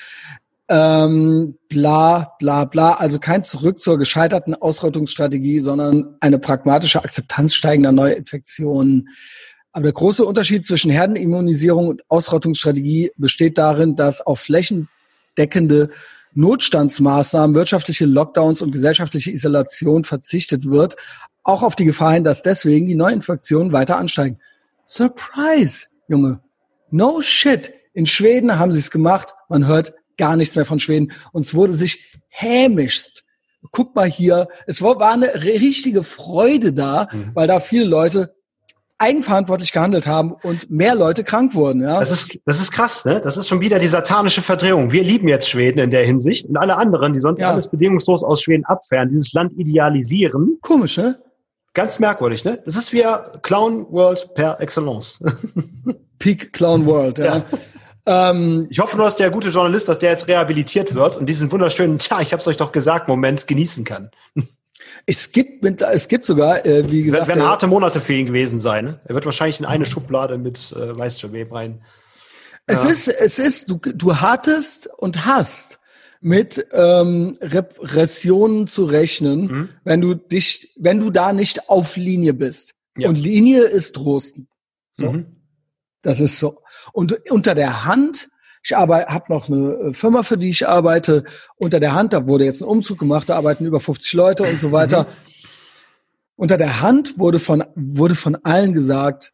ähm, 0.70 1.58
bla 1.70 2.36
bla 2.39 2.66
bla. 2.66 2.94
Also 2.94 3.20
kein 3.20 3.44
Zurück 3.44 3.80
zur 3.80 3.98
gescheiterten 3.98 4.56
Ausrottungsstrategie, 4.56 5.60
sondern 5.60 6.16
eine 6.20 6.39
pragmatische 6.39 7.04
Akzeptanz 7.04 7.54
steigender 7.54 7.92
Neuinfektionen. 7.92 9.10
Aber 9.72 9.84
der 9.84 9.94
große 9.94 10.24
Unterschied 10.26 10.66
zwischen 10.66 10.92
Herdenimmunisierung 10.92 11.88
und 11.88 12.04
Ausrottungsstrategie 12.08 13.12
besteht 13.18 13.58
darin, 13.58 13.96
dass 13.96 14.22
auf 14.22 14.39
flächendeckende 14.39 15.89
Notstandsmaßnahmen, 16.36 17.56
wirtschaftliche 17.56 18.06
Lockdowns 18.06 18.62
und 18.62 18.72
gesellschaftliche 18.72 19.32
Isolation 19.32 20.04
verzichtet 20.04 20.69
wird, 20.69 20.96
auch 21.43 21.63
auf 21.63 21.76
die 21.76 21.86
Gefahr 21.86 22.13
hin, 22.13 22.24
dass 22.24 22.41
deswegen 22.41 22.88
die 22.88 22.96
Neuinfektionen 22.96 23.72
weiter 23.74 23.98
ansteigen. 23.98 24.39
Surprise, 24.86 25.88
Junge. 26.08 26.41
No 26.89 27.22
shit. 27.22 27.74
In 27.93 28.06
Schweden 28.06 28.58
haben 28.58 28.74
sie 28.74 28.80
es 28.80 28.91
gemacht. 28.91 29.34
Man 29.50 29.67
hört 29.67 29.93
gar 30.17 30.36
nichts 30.36 30.56
mehr 30.56 30.65
von 30.65 30.80
Schweden. 30.80 31.12
Und 31.32 31.46
es 31.46 31.54
wurde 31.54 31.74
sich 31.74 32.12
hämischst. 32.28 33.24
Guck 33.72 33.96
mal 33.96 34.10
hier. 34.10 34.48
Es 34.67 34.82
war, 34.82 35.00
eine 35.02 35.43
richtige 35.43 36.04
Freude 36.04 36.74
da, 36.74 37.08
mhm. 37.12 37.32
weil 37.34 37.48
da 37.48 37.60
viele 37.60 37.86
Leute 37.86 38.36
eigenverantwortlich 39.04 39.74
gehandelt 39.74 40.08
haben 40.08 40.34
und 40.44 40.72
mehr 40.72 40.96
Leute 40.96 41.24
krank 41.24 41.54
wurden. 41.54 41.82
Ja? 41.82 42.00
Das 42.00 42.10
ist 42.10 42.39
das 42.46 42.60
ist 42.60 42.72
krass, 42.72 43.04
ne? 43.04 43.22
Das 43.22 43.36
ist 43.36 43.48
schon 43.50 43.60
wieder 43.60 43.78
die 43.78 43.88
satanische 43.88 44.42
Verdrehung. 44.42 44.92
Wir 44.92 45.04
lieben 45.04 45.28
jetzt 45.28 45.50
Schweden 45.50 45.80
in 45.80 45.92
der 45.92 46.06
Hinsicht 46.06 46.48
und 46.48 46.58
alle 46.58 46.78
anderen, 46.78 47.13
die 47.13 47.20
sonst 47.20 47.42
ja. 47.42 47.52
alles 47.52 47.68
bedingungslos 47.70 48.24
aus 48.24 48.42
Schweden 48.42 48.63
abfern, 48.66 49.10
dieses 49.10 49.34
Land 49.34 49.54
idealisieren. 49.54 50.58
Komisch, 50.62 50.98
ne? 50.98 51.20
Ganz 51.74 52.00
merkwürdig, 52.00 52.46
ne? 52.46 52.62
Das 52.66 52.78
ist 52.78 52.94
wie 52.94 53.04
Clown 53.42 53.86
World 53.89 54.34
per 54.36 54.62
Excellence. 54.62 55.24
Peak 56.20 56.54
Clown 56.54 56.86
World, 56.86 57.18
ja. 57.18 57.38
ja. 57.38 57.44
Ähm, 58.06 58.68
ich 58.70 58.80
hoffe 58.80 58.96
nur, 58.96 59.06
dass 59.06 59.16
der 59.16 59.32
gute 59.32 59.50
Journalist, 59.50 59.89
dass 59.89 60.00
der 60.00 60.12
jetzt 60.12 60.28
rehabilitiert 60.28 60.94
wird 60.94 61.18
und 61.18 61.26
diesen 61.26 61.52
wunderschönen, 61.52 62.00
tja, 62.00 62.22
ich 62.22 62.34
hab's 62.34 62.48
euch 62.48 62.58
doch 62.58 62.72
gesagt, 62.72 63.08
Moment 63.08 63.48
genießen 63.48 63.84
kann. 63.86 64.12
Es 65.06 65.32
gibt, 65.32 65.66
es 65.66 66.08
gibt 66.08 66.26
sogar, 66.26 66.66
äh, 66.66 66.89
wie 66.89 67.04
gesagt. 67.04 67.28
Werden 67.28 67.44
harte 67.44 67.68
Monate 67.68 68.00
für 68.00 68.13
ihn 68.13 68.26
gewesen 68.26 68.60
sein. 68.60 68.86
Ne? 68.86 69.00
Er 69.06 69.16
wird 69.16 69.26
wahrscheinlich 69.26 69.60
in 69.60 69.66
eine 69.66 69.86
Schublade 69.86 70.38
mit, 70.38 70.74
äh, 70.74 70.98
weißt 70.98 71.22
du, 71.24 71.32
wem 71.34 71.52
rein. 71.52 71.82
Es 72.66 72.84
ja. 72.84 72.89
ist, 72.89 73.08
es 73.10 73.39
ist, 73.39 73.70
du, 73.70 73.78
du 73.78 74.22
hattest 74.22 74.88
und 74.98 75.26
hast 75.26 75.80
mit 76.22 76.68
ähm, 76.72 77.38
Repressionen 77.42 78.68
zu 78.68 78.86
rechnen, 78.86 79.42
mhm. 79.42 79.70
wenn 79.84 80.00
du 80.00 80.16
dich, 80.16 80.74
wenn 80.78 81.00
du 81.00 81.10
da 81.10 81.34
nicht 81.34 81.70
auf 81.70 81.98
Linie 81.98 82.34
bist. 82.34 82.76
Ja. 82.98 83.10
Und 83.10 83.16
Linie 83.16 83.63
ist 83.63 83.96
Trosten. 83.96 84.48
So. 84.94 85.12
Mhm. 85.12 85.26
Das 86.02 86.22
ist 86.22 86.39
so. 86.39 86.60
Und 86.94 87.30
unter 87.30 87.56
der 87.56 87.86
Hand, 87.86 88.30
ich 88.63 88.78
arbeite, 88.78 89.13
habe 89.13 89.26
noch 89.32 89.49
eine 89.49 89.73
äh, 89.73 89.93
Firma, 89.93 90.23
für 90.23 90.38
die 90.38 90.49
ich 90.49 90.67
arbeite, 90.67 91.26
unter 91.58 91.80
der 91.80 91.93
Hand, 91.93 92.13
da 92.13 92.28
wurde 92.28 92.45
jetzt 92.45 92.62
ein 92.62 92.67
Umzug 92.67 92.97
gemacht, 92.97 93.30
da 93.30 93.36
arbeiten 93.36 93.65
über 93.65 93.82
50 93.82 94.13
Leute 94.13 94.43
und 94.43 94.60
so 94.60 94.71
weiter. 94.71 95.04
Mhm. 95.04 95.08
Unter 96.36 96.58
der 96.58 96.82
Hand 96.82 97.19
wurde 97.19 97.39
von, 97.39 97.63
wurde 97.76 98.15
von 98.15 98.36
allen 98.43 98.73
gesagt, 98.73 99.34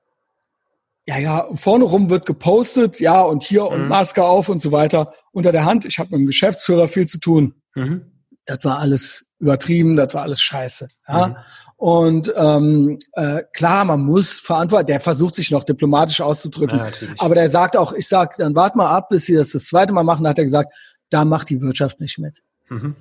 ja, 1.06 1.18
ja, 1.18 1.48
vorne 1.56 1.86
rum 1.86 2.10
wird 2.10 2.26
gepostet, 2.26 3.00
ja, 3.00 3.22
und 3.22 3.44
hier 3.44 3.64
mhm. 3.64 3.68
und 3.68 3.88
Maske 3.88 4.24
auf 4.24 4.50
und 4.50 4.62
so 4.62 4.72
weiter. 4.72 5.14
Unter 5.32 5.52
der 5.52 5.66
Hand, 5.66 5.86
ich 5.86 6.00
habe 6.00 6.10
mit 6.12 6.20
dem 6.20 6.28
Geschäftsführer 6.28 6.88
viel 6.88 7.08
zu 7.08 7.20
tun. 7.20 7.54
Mhm. 7.76 8.12
Das 8.46 8.64
war 8.64 8.80
alles 8.80 9.26
übertrieben, 9.40 9.96
das 9.96 10.14
war 10.14 10.24
alles 10.24 10.42
scheiße. 10.42 10.88
Ja? 11.08 11.28
Mhm. 11.28 11.36
Und 11.80 12.34
ähm, 12.36 13.00
äh, 13.14 13.44
klar, 13.54 13.86
man 13.86 14.02
muss 14.02 14.34
verantworten. 14.34 14.88
Der 14.88 15.00
versucht 15.00 15.36
sich 15.36 15.50
noch 15.50 15.64
diplomatisch 15.64 16.20
auszudrücken, 16.20 16.78
ja, 16.78 16.92
aber 17.20 17.36
der 17.36 17.50
sagt 17.50 17.78
auch, 17.78 17.94
ich 17.94 18.06
sag, 18.06 18.36
dann 18.36 18.54
wart 18.54 18.76
mal 18.76 18.90
ab, 18.90 19.08
bis 19.08 19.28
sie 19.28 19.36
das 19.36 19.52
das 19.52 19.68
zweite 19.68 19.94
Mal 19.94 20.04
machen. 20.04 20.26
Da 20.26 20.32
hat 20.32 20.38
er 20.38 20.44
gesagt, 20.44 20.74
da 21.10 21.24
macht 21.24 21.50
die 21.50 21.62
Wirtschaft 21.62 22.02
nicht 22.02 22.20
mit. 22.20 22.44
Mhm. 22.68 22.98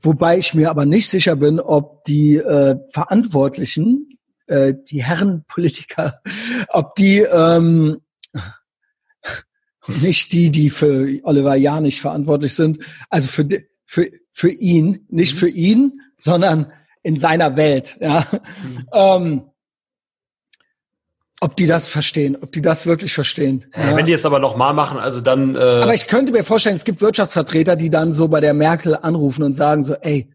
Wobei 0.00 0.38
ich 0.38 0.54
mir 0.54 0.70
aber 0.70 0.86
nicht 0.86 1.10
sicher 1.10 1.36
bin, 1.36 1.60
ob 1.60 2.04
die 2.04 2.36
äh, 2.36 2.76
Verantwortlichen, 2.88 4.08
äh, 4.46 4.72
die 4.88 5.04
Herren 5.04 5.44
Politiker, 5.46 6.22
ob 6.70 6.94
die 6.94 7.18
ähm, 7.18 8.00
nicht 10.00 10.32
die, 10.32 10.50
die 10.50 10.70
für 10.70 11.06
Oliver 11.24 11.56
Janich 11.56 12.00
verantwortlich 12.00 12.54
sind, 12.54 12.78
also 13.10 13.28
für 13.28 13.46
für 13.84 14.10
für 14.32 14.50
ihn, 14.50 15.04
nicht 15.10 15.34
mhm. 15.34 15.38
für 15.38 15.48
ihn, 15.50 16.00
sondern 16.16 16.72
in 17.02 17.18
seiner 17.18 17.56
Welt. 17.56 17.96
Ja. 18.00 18.26
Mhm. 18.30 18.88
Ähm, 18.92 19.42
ob 21.40 21.56
die 21.56 21.66
das 21.66 21.88
verstehen, 21.88 22.36
ob 22.40 22.52
die 22.52 22.62
das 22.62 22.86
wirklich 22.86 23.12
verstehen. 23.12 23.66
Ja. 23.76 23.96
Wenn 23.96 24.06
die 24.06 24.12
es 24.12 24.24
aber 24.24 24.38
noch 24.38 24.54
mal 24.54 24.72
machen, 24.72 24.98
also 24.98 25.20
dann. 25.20 25.56
Äh 25.56 25.58
aber 25.58 25.94
ich 25.94 26.06
könnte 26.06 26.30
mir 26.30 26.44
vorstellen, 26.44 26.76
es 26.76 26.84
gibt 26.84 27.00
Wirtschaftsvertreter, 27.00 27.74
die 27.74 27.90
dann 27.90 28.12
so 28.12 28.28
bei 28.28 28.40
der 28.40 28.54
Merkel 28.54 28.94
anrufen 28.94 29.42
und 29.42 29.54
sagen 29.54 29.82
so, 29.82 29.94
ey, 29.94 30.31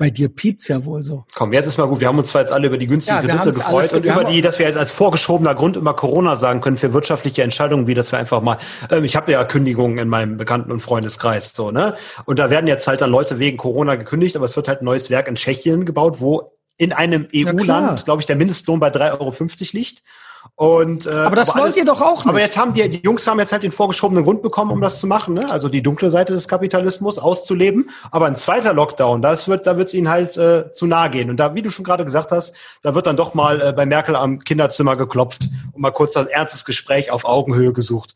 bei 0.00 0.08
dir 0.08 0.30
piept's 0.30 0.66
ja 0.68 0.82
wohl 0.86 1.04
so. 1.04 1.26
Komm, 1.34 1.52
jetzt 1.52 1.66
ist 1.66 1.76
mal 1.76 1.86
gut. 1.86 2.00
Wir 2.00 2.08
haben 2.08 2.18
uns 2.18 2.30
zwar 2.30 2.40
jetzt 2.40 2.52
alle 2.52 2.68
über 2.68 2.78
die 2.78 2.86
günstigen 2.86 3.20
ja, 3.20 3.36
Kredite 3.36 3.52
gefreut 3.52 3.92
und 3.92 4.06
über 4.06 4.24
die, 4.24 4.40
dass 4.40 4.58
wir 4.58 4.64
jetzt 4.64 4.78
als 4.78 4.92
vorgeschobener 4.92 5.54
Grund 5.54 5.76
immer 5.76 5.92
Corona 5.92 6.36
sagen 6.36 6.62
können 6.62 6.78
für 6.78 6.94
wirtschaftliche 6.94 7.42
Entscheidungen, 7.42 7.86
wie 7.86 7.92
dass 7.92 8.10
wir 8.10 8.18
einfach 8.18 8.40
mal, 8.40 8.56
ähm, 8.90 9.04
ich 9.04 9.14
habe 9.14 9.30
ja 9.30 9.44
Kündigungen 9.44 9.98
in 9.98 10.08
meinem 10.08 10.38
Bekannten- 10.38 10.72
und 10.72 10.80
Freundeskreis, 10.80 11.52
so, 11.54 11.70
ne? 11.70 11.96
Und 12.24 12.38
da 12.38 12.48
werden 12.48 12.66
jetzt 12.66 12.88
halt 12.88 13.02
dann 13.02 13.10
Leute 13.10 13.38
wegen 13.38 13.58
Corona 13.58 13.96
gekündigt, 13.96 14.36
aber 14.36 14.46
es 14.46 14.56
wird 14.56 14.68
halt 14.68 14.80
ein 14.80 14.86
neues 14.86 15.10
Werk 15.10 15.28
in 15.28 15.34
Tschechien 15.34 15.84
gebaut, 15.84 16.16
wo 16.20 16.56
in 16.78 16.94
einem 16.94 17.28
EU-Land, 17.36 18.06
glaube 18.06 18.22
ich, 18.22 18.26
der 18.26 18.36
Mindestlohn 18.36 18.80
bei 18.80 18.88
3,50 18.88 19.20
Euro 19.20 19.34
liegt. 19.72 20.02
Und, 20.60 21.06
äh, 21.06 21.10
aber 21.12 21.36
das 21.36 21.48
aber 21.48 21.60
wollt 21.60 21.64
alles, 21.68 21.76
ihr 21.78 21.86
doch 21.86 22.02
auch 22.02 22.16
nicht. 22.18 22.28
Aber 22.28 22.38
jetzt 22.38 22.58
haben 22.58 22.74
die, 22.74 22.86
die 22.90 23.00
Jungs 23.02 23.26
haben 23.26 23.38
jetzt 23.38 23.50
halt 23.50 23.62
den 23.62 23.72
vorgeschobenen 23.72 24.24
Grund 24.24 24.42
bekommen, 24.42 24.70
um 24.70 24.82
das 24.82 25.00
zu 25.00 25.06
machen, 25.06 25.32
ne? 25.32 25.50
also 25.50 25.70
die 25.70 25.82
dunkle 25.82 26.10
Seite 26.10 26.34
des 26.34 26.48
Kapitalismus 26.48 27.18
auszuleben. 27.18 27.88
Aber 28.10 28.26
ein 28.26 28.36
zweiter 28.36 28.74
Lockdown, 28.74 29.22
das 29.22 29.48
wird, 29.48 29.66
da 29.66 29.78
wird 29.78 29.88
es 29.88 29.94
ihnen 29.94 30.10
halt 30.10 30.36
äh, 30.36 30.70
zu 30.70 30.86
nahe 30.86 31.08
gehen. 31.08 31.30
Und 31.30 31.38
da, 31.38 31.54
wie 31.54 31.62
du 31.62 31.70
schon 31.70 31.86
gerade 31.86 32.04
gesagt 32.04 32.30
hast, 32.30 32.54
da 32.82 32.94
wird 32.94 33.06
dann 33.06 33.16
doch 33.16 33.32
mal 33.32 33.62
äh, 33.62 33.72
bei 33.72 33.86
Merkel 33.86 34.14
am 34.14 34.40
Kinderzimmer 34.40 34.96
geklopft 34.96 35.48
und 35.72 35.80
mal 35.80 35.92
kurz 35.92 36.14
ein 36.18 36.26
ernstes 36.26 36.66
Gespräch 36.66 37.10
auf 37.10 37.24
Augenhöhe 37.24 37.72
gesucht. 37.72 38.14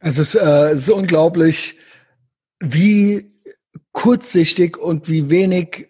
Also 0.00 0.20
es 0.20 0.34
ist, 0.34 0.42
äh, 0.42 0.72
es 0.72 0.80
ist 0.80 0.90
unglaublich, 0.90 1.78
wie 2.60 3.32
kurzsichtig 3.92 4.76
und 4.76 5.08
wie 5.08 5.30
wenig 5.30 5.88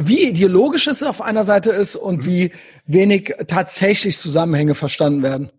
wie 0.00 0.28
ideologisch 0.28 0.86
es 0.86 1.02
auf 1.02 1.20
einer 1.20 1.44
Seite 1.44 1.70
ist 1.70 1.96
und 1.96 2.18
mhm. 2.18 2.26
wie 2.26 2.52
wenig 2.86 3.34
tatsächlich 3.46 4.18
Zusammenhänge 4.18 4.74
verstanden 4.74 5.22
werden. 5.22 5.50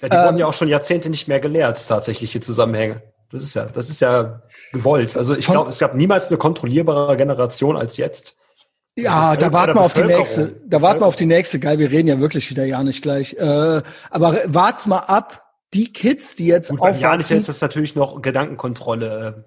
Ja, 0.00 0.08
die 0.08 0.16
ähm, 0.16 0.24
wurden 0.24 0.38
ja 0.38 0.46
auch 0.46 0.54
schon 0.54 0.68
Jahrzehnte 0.68 1.10
nicht 1.10 1.28
mehr 1.28 1.40
gelehrt, 1.40 1.86
tatsächliche 1.86 2.40
Zusammenhänge. 2.40 3.02
Das 3.30 3.42
ist 3.42 3.54
ja, 3.54 3.66
das 3.66 3.88
ist 3.88 4.00
ja 4.00 4.42
gewollt. 4.72 5.16
Also 5.16 5.34
ich 5.34 5.46
glaube, 5.46 5.70
es 5.70 5.78
gab 5.78 5.94
niemals 5.94 6.28
eine 6.28 6.36
kontrollierbare 6.36 7.16
Generation 7.16 7.76
als 7.76 7.96
jetzt. 7.96 8.36
Ja, 8.96 9.36
da 9.36 9.52
warten 9.52 9.74
wir 9.74 9.80
auf 9.80 9.94
die 9.94 10.02
nächste. 10.02 10.60
Da 10.66 10.82
warten 10.82 11.00
wir 11.00 11.06
auf 11.06 11.16
die 11.16 11.24
nächste. 11.24 11.58
Geil, 11.58 11.78
wir 11.78 11.90
reden 11.90 12.08
ja 12.08 12.20
wirklich 12.20 12.50
wieder 12.50 12.64
ja 12.64 12.82
nicht 12.82 13.00
gleich. 13.00 13.34
Äh, 13.34 13.82
aber 14.10 14.38
wart 14.46 14.86
mal 14.86 14.98
ab, 14.98 15.54
die 15.72 15.90
Kids, 15.92 16.36
die 16.36 16.46
jetzt 16.46 16.68
Gut, 16.68 16.80
aufwachsen. 16.80 17.02
Janis 17.02 17.30
ist 17.30 17.48
das 17.48 17.60
natürlich 17.62 17.94
noch 17.94 18.20
Gedankenkontrolle 18.20 19.46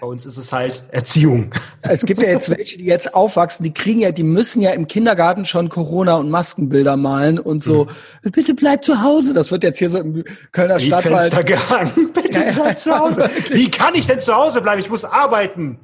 bei 0.00 0.06
uns 0.06 0.26
ist 0.26 0.36
es 0.36 0.52
halt 0.52 0.84
Erziehung. 0.90 1.50
Es 1.88 2.04
gibt 2.04 2.20
ja 2.20 2.28
jetzt 2.28 2.50
welche, 2.50 2.78
die 2.78 2.84
jetzt 2.84 3.14
aufwachsen, 3.14 3.62
die 3.62 3.72
kriegen 3.72 4.00
ja, 4.00 4.10
die 4.10 4.24
müssen 4.24 4.60
ja 4.60 4.72
im 4.72 4.88
Kindergarten 4.88 5.46
schon 5.46 5.68
Corona- 5.68 6.16
und 6.16 6.30
Maskenbilder 6.30 6.96
malen 6.96 7.38
und 7.38 7.62
so, 7.62 7.86
mhm. 8.24 8.30
bitte 8.32 8.54
bleib 8.54 8.84
zu 8.84 9.02
Hause. 9.02 9.34
Das 9.34 9.52
wird 9.52 9.62
jetzt 9.62 9.78
hier 9.78 9.88
so 9.88 9.98
im 9.98 10.24
Kölner 10.50 10.78
Die 10.78 10.86
Stadtwald. 10.86 11.32
Fenster 11.32 11.44
gehangen. 11.44 12.10
Bitte 12.12 12.40
ja, 12.40 12.52
bleib 12.52 12.78
zu 12.78 12.98
Hause. 12.98 13.30
Wie 13.50 13.70
kann 13.70 13.94
ich 13.94 14.06
denn 14.06 14.18
zu 14.18 14.34
Hause 14.34 14.62
bleiben? 14.62 14.80
Ich 14.80 14.90
muss 14.90 15.04
arbeiten. 15.04 15.78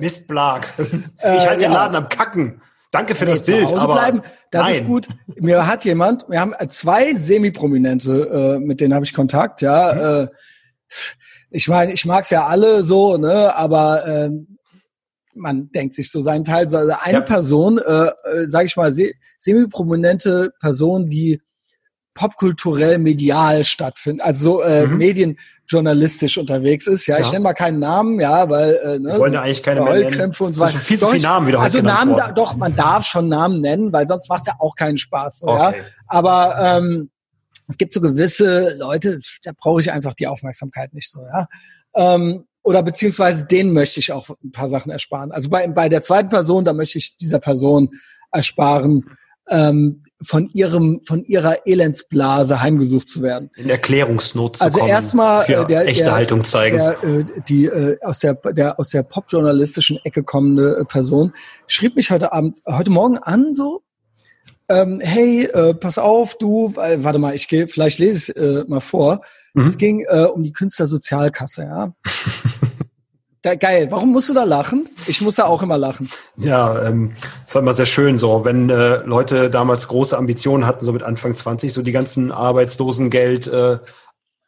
Mistblag. 0.00 0.66
Ich 0.78 1.24
halte 1.24 1.54
äh, 1.54 1.58
den 1.58 1.72
Laden 1.72 1.94
am 1.94 2.08
Kacken. 2.08 2.60
Danke 2.90 3.14
für 3.14 3.26
das 3.26 3.42
Bild. 3.42 3.72
aber 3.72 3.94
bleiben, 3.94 4.22
das 4.50 4.66
nein. 4.66 4.74
ist 4.74 4.84
gut. 4.84 5.08
Mir 5.36 5.68
hat 5.68 5.84
jemand, 5.84 6.28
wir 6.28 6.40
haben 6.40 6.54
zwei 6.68 7.14
Semi-Prominente, 7.14 8.56
äh, 8.58 8.58
mit 8.58 8.80
denen 8.80 8.94
habe 8.94 9.04
ich 9.04 9.14
Kontakt, 9.14 9.62
ja. 9.62 9.92
Mhm. 9.94 10.24
Äh, 10.24 10.28
ich 11.50 11.68
meine, 11.68 11.92
ich 11.92 12.04
mag's 12.04 12.30
ja 12.30 12.46
alle 12.46 12.82
so, 12.82 13.16
ne, 13.16 13.54
aber 13.54 14.06
ähm, 14.06 14.58
man 15.34 15.70
denkt 15.72 15.94
sich 15.94 16.10
so 16.10 16.22
seinen 16.22 16.44
Teil. 16.44 16.64
Also 16.64 16.76
eine 16.76 17.18
ja. 17.18 17.20
Person, 17.20 17.78
äh, 17.78 18.06
äh, 18.06 18.46
sage 18.46 18.66
ich 18.66 18.76
mal, 18.76 18.92
se 18.92 19.12
semi-prominente 19.38 20.52
Person, 20.60 21.08
die 21.08 21.40
popkulturell 22.12 22.98
medial 22.98 23.64
stattfindet, 23.64 24.26
also 24.26 24.58
so 24.58 24.62
äh, 24.62 24.86
mhm. 24.86 24.98
medienjournalistisch 24.98 26.38
unterwegs 26.38 26.86
ist. 26.86 27.06
Ja, 27.06 27.18
ja. 27.18 27.24
ich 27.24 27.32
nenne 27.32 27.44
mal 27.44 27.54
keinen 27.54 27.78
Namen, 27.78 28.20
ja, 28.20 28.50
weil 28.50 28.74
äh, 28.84 28.98
ne, 28.98 29.18
wollen 29.18 29.32
ja 29.32 29.42
eigentlich 29.42 29.62
keine 29.62 29.84
Heulkrämpfe 29.84 30.44
und 30.44 30.54
so 30.54 30.62
weiter. 30.62 30.78
Viel 30.78 30.98
zu 30.98 31.08
viele 31.08 31.22
Namen 31.22 31.46
wieder 31.46 31.60
Also 31.60 31.80
Namen, 31.80 32.16
da, 32.16 32.32
doch, 32.32 32.56
man 32.56 32.74
darf 32.74 33.06
schon 33.06 33.28
Namen 33.28 33.60
nennen, 33.60 33.92
weil 33.92 34.06
sonst 34.06 34.28
macht's 34.28 34.46
ja 34.46 34.54
auch 34.58 34.74
keinen 34.74 34.98
Spaß. 34.98 35.44
Okay. 35.44 35.78
Ja? 35.78 35.84
Aber 36.08 36.56
ähm, 36.60 37.10
es 37.70 37.78
gibt 37.78 37.94
so 37.94 38.00
gewisse 38.00 38.74
Leute, 38.76 39.18
da 39.42 39.52
brauche 39.56 39.80
ich 39.80 39.90
einfach 39.90 40.14
die 40.14 40.26
Aufmerksamkeit 40.26 40.92
nicht 40.92 41.10
so, 41.10 41.20
ja. 41.22 41.46
Ähm, 41.94 42.44
oder 42.62 42.82
beziehungsweise 42.82 43.46
denen 43.46 43.72
möchte 43.72 44.00
ich 44.00 44.12
auch 44.12 44.28
ein 44.44 44.52
paar 44.52 44.68
Sachen 44.68 44.92
ersparen. 44.92 45.32
Also 45.32 45.48
bei, 45.48 45.66
bei 45.68 45.88
der 45.88 46.02
zweiten 46.02 46.28
Person, 46.28 46.64
da 46.64 46.74
möchte 46.74 46.98
ich 46.98 47.16
dieser 47.16 47.38
Person 47.38 47.88
ersparen, 48.30 49.04
ähm, 49.48 50.04
von 50.22 50.48
ihrem 50.50 51.00
von 51.04 51.24
ihrer 51.24 51.66
Elendsblase 51.66 52.60
heimgesucht 52.60 53.08
zu 53.08 53.22
werden. 53.22 53.50
In 53.56 53.70
Erklärungsnot 53.70 54.58
zu 54.58 54.64
also 54.64 54.80
kommen. 54.80 54.90
erstmal 54.90 55.50
äh, 55.50 55.66
der 55.66 55.86
echte 55.86 56.04
der, 56.04 56.14
Haltung 56.14 56.44
zeigen. 56.44 56.76
Der, 56.76 57.02
äh, 57.02 57.24
die 57.48 57.64
äh, 57.64 57.96
aus 58.02 58.18
der 58.18 58.34
der 58.34 58.78
aus 58.78 58.90
der 58.90 59.02
popjournalistischen 59.02 59.98
Ecke 60.04 60.22
kommende 60.22 60.76
äh, 60.76 60.84
Person 60.84 61.32
schrieb 61.66 61.96
mich 61.96 62.10
heute 62.10 62.32
Abend 62.32 62.58
heute 62.66 62.90
Morgen 62.90 63.16
an 63.16 63.54
so 63.54 63.82
ähm, 64.70 65.00
hey 65.00 65.44
äh, 65.44 65.74
pass 65.74 65.98
auf 65.98 66.36
du 66.38 66.72
äh, 66.76 67.02
warte 67.04 67.18
mal 67.18 67.34
ich 67.34 67.48
gehe 67.48 67.68
vielleicht 67.68 67.98
lese 67.98 68.32
ich 68.32 68.36
äh, 68.36 68.64
mal 68.66 68.80
vor 68.80 69.20
mhm. 69.52 69.66
es 69.66 69.76
ging 69.76 70.06
äh, 70.08 70.24
um 70.24 70.42
die 70.42 70.52
Künstlersozialkasse 70.52 71.62
ja 71.62 71.92
Da, 73.42 73.54
geil. 73.54 73.90
Warum 73.90 74.12
musst 74.12 74.28
du 74.28 74.34
da 74.34 74.44
lachen? 74.44 74.90
Ich 75.06 75.22
muss 75.22 75.36
da 75.36 75.46
auch 75.46 75.62
immer 75.62 75.78
lachen. 75.78 76.10
Ja, 76.36 76.86
ähm, 76.86 77.12
das 77.46 77.54
war 77.54 77.62
immer 77.62 77.72
sehr 77.72 77.86
schön 77.86 78.18
so, 78.18 78.44
wenn 78.44 78.68
äh, 78.68 78.96
Leute 79.06 79.48
damals 79.48 79.88
große 79.88 80.16
Ambitionen 80.16 80.66
hatten, 80.66 80.84
so 80.84 80.92
mit 80.92 81.02
Anfang 81.02 81.34
20, 81.34 81.72
so 81.72 81.80
die 81.80 81.92
ganzen 81.92 82.32
Arbeitslosengeld, 82.32 83.46
äh, 83.46 83.78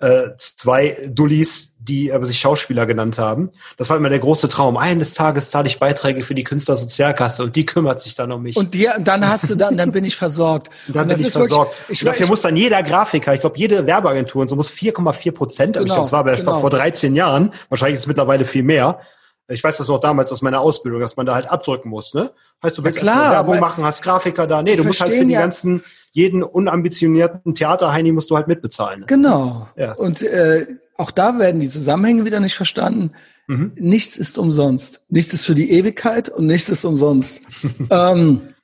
äh, 0.00 0.30
zwei 0.36 1.08
Dullis, 1.10 1.71
die 1.88 2.12
aber 2.12 2.24
sich 2.24 2.38
Schauspieler 2.38 2.86
genannt 2.86 3.18
haben. 3.18 3.50
Das 3.76 3.90
war 3.90 3.96
immer 3.96 4.08
der 4.08 4.20
große 4.20 4.48
Traum. 4.48 4.76
Eines 4.76 5.14
Tages 5.14 5.50
zahle 5.50 5.66
ich 5.66 5.80
Beiträge 5.80 6.22
für 6.22 6.34
die 6.34 6.44
Künstlersozialkasse 6.44 7.42
und 7.42 7.56
die 7.56 7.66
kümmert 7.66 8.00
sich 8.00 8.14
dann 8.14 8.30
um 8.30 8.42
mich. 8.42 8.56
Und 8.56 8.74
dir, 8.74 8.94
dann 9.00 9.28
hast 9.28 9.50
du 9.50 9.56
dann, 9.56 9.76
dann 9.76 9.90
bin 9.90 10.04
ich 10.04 10.16
versorgt. 10.16 10.70
dann 10.88 11.08
bin 11.08 11.20
ich 11.20 11.32
versorgt. 11.32 11.78
Wirklich, 11.80 12.00
ich, 12.00 12.04
dafür 12.04 12.24
ich, 12.24 12.30
muss 12.30 12.42
dann 12.42 12.56
jeder 12.56 12.82
Grafiker, 12.82 13.34
ich 13.34 13.40
glaube 13.40 13.58
jede 13.58 13.86
Werbeagentur 13.86 14.42
und 14.42 14.48
so 14.48 14.54
muss 14.54 14.70
4,4 14.70 15.32
Prozent, 15.32 15.72
genau, 15.74 15.84
ich 15.84 15.92
glaube, 15.92 16.06
es 16.06 16.12
war 16.12 16.24
bei 16.24 16.36
genau. 16.36 16.60
vor 16.60 16.70
13 16.70 17.16
Jahren, 17.16 17.52
wahrscheinlich 17.68 17.94
ist 17.94 18.00
es 18.00 18.06
mittlerweile 18.06 18.44
viel 18.44 18.62
mehr. 18.62 19.00
Ich 19.48 19.62
weiß 19.62 19.76
das 19.76 19.88
noch 19.88 19.98
damals 19.98 20.30
aus 20.30 20.40
meiner 20.40 20.60
Ausbildung, 20.60 21.00
dass 21.00 21.16
man 21.16 21.26
da 21.26 21.34
halt 21.34 21.50
abdrücken 21.50 21.90
muss, 21.90 22.14
ne? 22.14 22.30
Heißt, 22.62 22.78
du 22.78 22.84
willst 22.84 22.98
ja, 22.98 23.02
klar, 23.02 23.32
Werbung 23.32 23.58
machen, 23.58 23.84
hast 23.84 24.02
Grafiker 24.02 24.46
da. 24.46 24.62
Nee, 24.62 24.76
du 24.76 24.84
musst 24.84 25.00
halt 25.00 25.14
für 25.14 25.24
die 25.24 25.32
ja. 25.32 25.40
ganzen 25.40 25.82
jeden 26.12 26.42
unambitionierten 26.42 27.54
Theaterheini 27.54 28.12
musst 28.12 28.30
du 28.30 28.36
halt 28.36 28.46
mitbezahlen. 28.46 29.04
Genau. 29.06 29.68
Ja. 29.76 29.92
Und 29.92 30.22
äh, 30.22 30.66
auch 30.96 31.10
da 31.10 31.38
werden 31.38 31.60
die 31.60 31.68
Zusammenhänge 31.68 32.24
wieder 32.24 32.40
nicht 32.40 32.54
verstanden. 32.54 33.12
Mhm. 33.46 33.72
Nichts 33.76 34.16
ist 34.16 34.38
umsonst. 34.38 35.02
Nichts 35.08 35.32
ist 35.32 35.44
für 35.44 35.54
die 35.54 35.70
Ewigkeit 35.70 36.28
und 36.28 36.46
nichts 36.46 36.68
ist 36.68 36.84
umsonst. 36.84 37.42
ähm, 37.90 38.54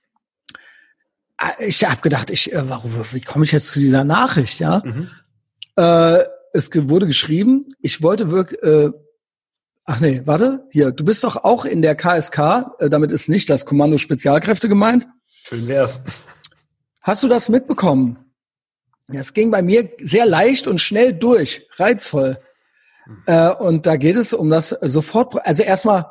äh, 1.41 1.67
ich 1.67 1.85
habe 1.85 2.01
gedacht, 2.01 2.31
ich, 2.31 2.53
äh, 2.53 2.69
warum, 2.69 2.93
wie 3.13 3.21
komme 3.21 3.45
ich 3.45 3.53
jetzt 3.53 3.71
zu 3.71 3.81
dieser 3.81 4.05
Nachricht? 4.05 4.61
Ja, 4.61 4.83
mhm. 4.85 5.09
äh, 5.77 6.25
es 6.53 6.71
wurde 6.73 7.07
geschrieben. 7.07 7.67
Ich 7.81 8.03
wollte 8.03 8.31
wirklich. 8.31 8.63
Äh, 8.63 8.91
ach 9.85 10.01
nee, 10.01 10.23
warte, 10.25 10.67
hier. 10.71 10.93
Du 10.93 11.05
bist 11.05 11.25
doch 11.25 11.37
auch 11.37 11.65
in 11.65 11.83
der 11.83 11.95
KSK. 11.95 12.39
Äh, 12.79 12.91
damit 12.91 13.13
ist 13.13 13.29
nicht 13.29 13.51
das 13.51 13.67
Kommando 13.67 13.99
Spezialkräfte 13.99 14.69
gemeint. 14.69 15.07
Schön 15.43 15.67
wär's. 15.67 16.01
Hast 17.01 17.23
du 17.23 17.29
das 17.29 17.49
mitbekommen? 17.49 18.19
Das 19.09 19.33
ging 19.33 19.51
bei 19.51 19.63
mir 19.63 19.91
sehr 20.01 20.27
leicht 20.27 20.67
und 20.67 20.81
schnell 20.81 21.15
durch, 21.15 21.67
reizvoll. 21.77 22.39
Mhm. 23.07 23.23
Äh, 23.27 23.55
und 23.55 23.87
da 23.87 23.97
geht 23.97 24.17
es 24.17 24.35
um 24.35 24.51
das 24.51 24.69
sofort. 24.69 25.35
Also 25.47 25.63
erstmal, 25.63 26.07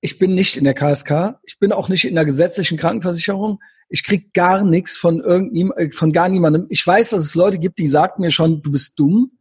ich 0.00 0.18
bin 0.18 0.34
nicht 0.34 0.56
in 0.56 0.64
der 0.64 0.74
KSK, 0.74 1.38
ich 1.42 1.58
bin 1.58 1.72
auch 1.72 1.88
nicht 1.88 2.04
in 2.04 2.14
der 2.14 2.24
gesetzlichen 2.24 2.78
Krankenversicherung. 2.78 3.60
Ich 3.88 4.04
krieg 4.04 4.32
gar 4.32 4.64
nichts 4.64 4.96
von 4.96 5.20
irgendjemandem, 5.20 5.88
äh, 5.88 5.90
von 5.90 6.12
gar 6.12 6.28
niemandem. 6.28 6.66
Ich 6.70 6.86
weiß, 6.86 7.10
dass 7.10 7.22
es 7.22 7.34
Leute 7.34 7.58
gibt, 7.58 7.78
die 7.78 7.88
sagten 7.88 8.22
mir 8.22 8.30
schon, 8.30 8.62
du 8.62 8.70
bist 8.70 8.98
dumm, 8.98 9.32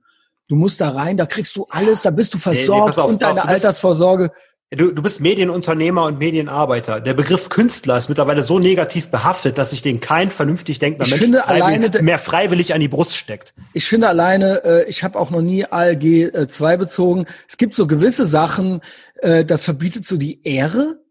du 0.50 0.56
musst 0.56 0.82
da 0.82 0.90
rein, 0.90 1.18
da 1.18 1.28
kriegst 1.28 1.56
du 1.56 1.68
alles, 1.70 2.02
da 2.02 2.10
bist 2.10 2.34
du 2.34 2.40
versorgt 2.40 2.90
nee, 2.90 2.96
nee, 2.96 3.02
auf, 3.04 3.10
und 3.12 3.22
deine 3.22 3.46
Altersvorsorge. 3.46 4.32
Du, 4.74 4.94
du 4.94 5.02
bist 5.02 5.20
Medienunternehmer 5.20 6.06
und 6.06 6.20
Medienarbeiter. 6.20 7.02
Der 7.02 7.14
Begriff 7.14 7.50
Künstler 7.50 7.98
ist 7.98 8.08
mittlerweile 8.08 8.42
so 8.42 8.58
negativ 8.58 9.10
behaftet, 9.10 9.58
dass 9.58 9.72
sich 9.72 9.82
den 9.82 10.00
kein 10.00 10.32
vernünftig 10.32 10.80
denkender 10.80 11.10
Mensch 11.10 11.22
finde, 11.22 11.40
freiwillig, 11.40 12.02
mehr 12.02 12.18
freiwillig 12.18 12.74
an 12.74 12.80
die 12.80 12.88
Brust 12.88 13.18
steckt. 13.18 13.54
Ich 13.74 13.86
finde 13.86 14.08
alleine, 14.08 14.64
äh, 14.64 14.90
ich 14.90 15.04
habe 15.04 15.20
auch 15.20 15.30
noch 15.30 15.42
nie 15.42 15.66
ALG 15.66 16.34
äh, 16.34 16.48
2 16.48 16.78
bezogen. 16.78 17.26
Es 17.50 17.58
gibt 17.58 17.76
so 17.76 17.86
gewisse 17.86 18.26
Sachen, 18.26 18.80
äh, 19.16 19.44
das 19.44 19.66
verbietet 19.66 20.06
so 20.06 20.16
die 20.16 20.42
Ehre. 20.48 21.04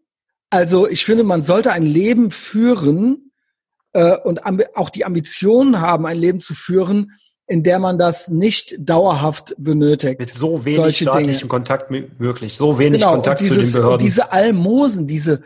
Also 0.49 0.87
ich 0.87 1.05
finde, 1.05 1.23
man 1.23 1.43
sollte 1.43 1.71
ein 1.71 1.83
Leben 1.83 2.31
führen 2.31 3.31
äh, 3.93 4.17
und 4.17 4.43
auch 4.75 4.89
die 4.89 5.05
Ambitionen 5.05 5.79
haben, 5.79 6.07
ein 6.07 6.17
Leben 6.17 6.41
zu 6.41 6.55
führen, 6.55 7.11
in 7.47 7.63
der 7.63 7.79
man 7.79 7.97
das 7.97 8.29
nicht 8.29 8.75
dauerhaft 8.79 9.53
benötigt. 9.57 10.19
Mit 10.19 10.33
so 10.33 10.63
wenig 10.63 10.97
staatlichem 10.97 11.33
Dinge. 11.39 11.49
Kontakt 11.49 11.91
möglich, 11.91 12.55
so 12.55 12.79
wenig 12.79 13.01
genau, 13.01 13.13
Kontakt 13.13 13.41
dieses, 13.41 13.55
zu 13.57 13.61
den 13.61 13.71
Behörden. 13.73 13.93
Und 13.93 14.01
diese 14.03 14.31
Almosen, 14.31 15.07
diese, 15.07 15.41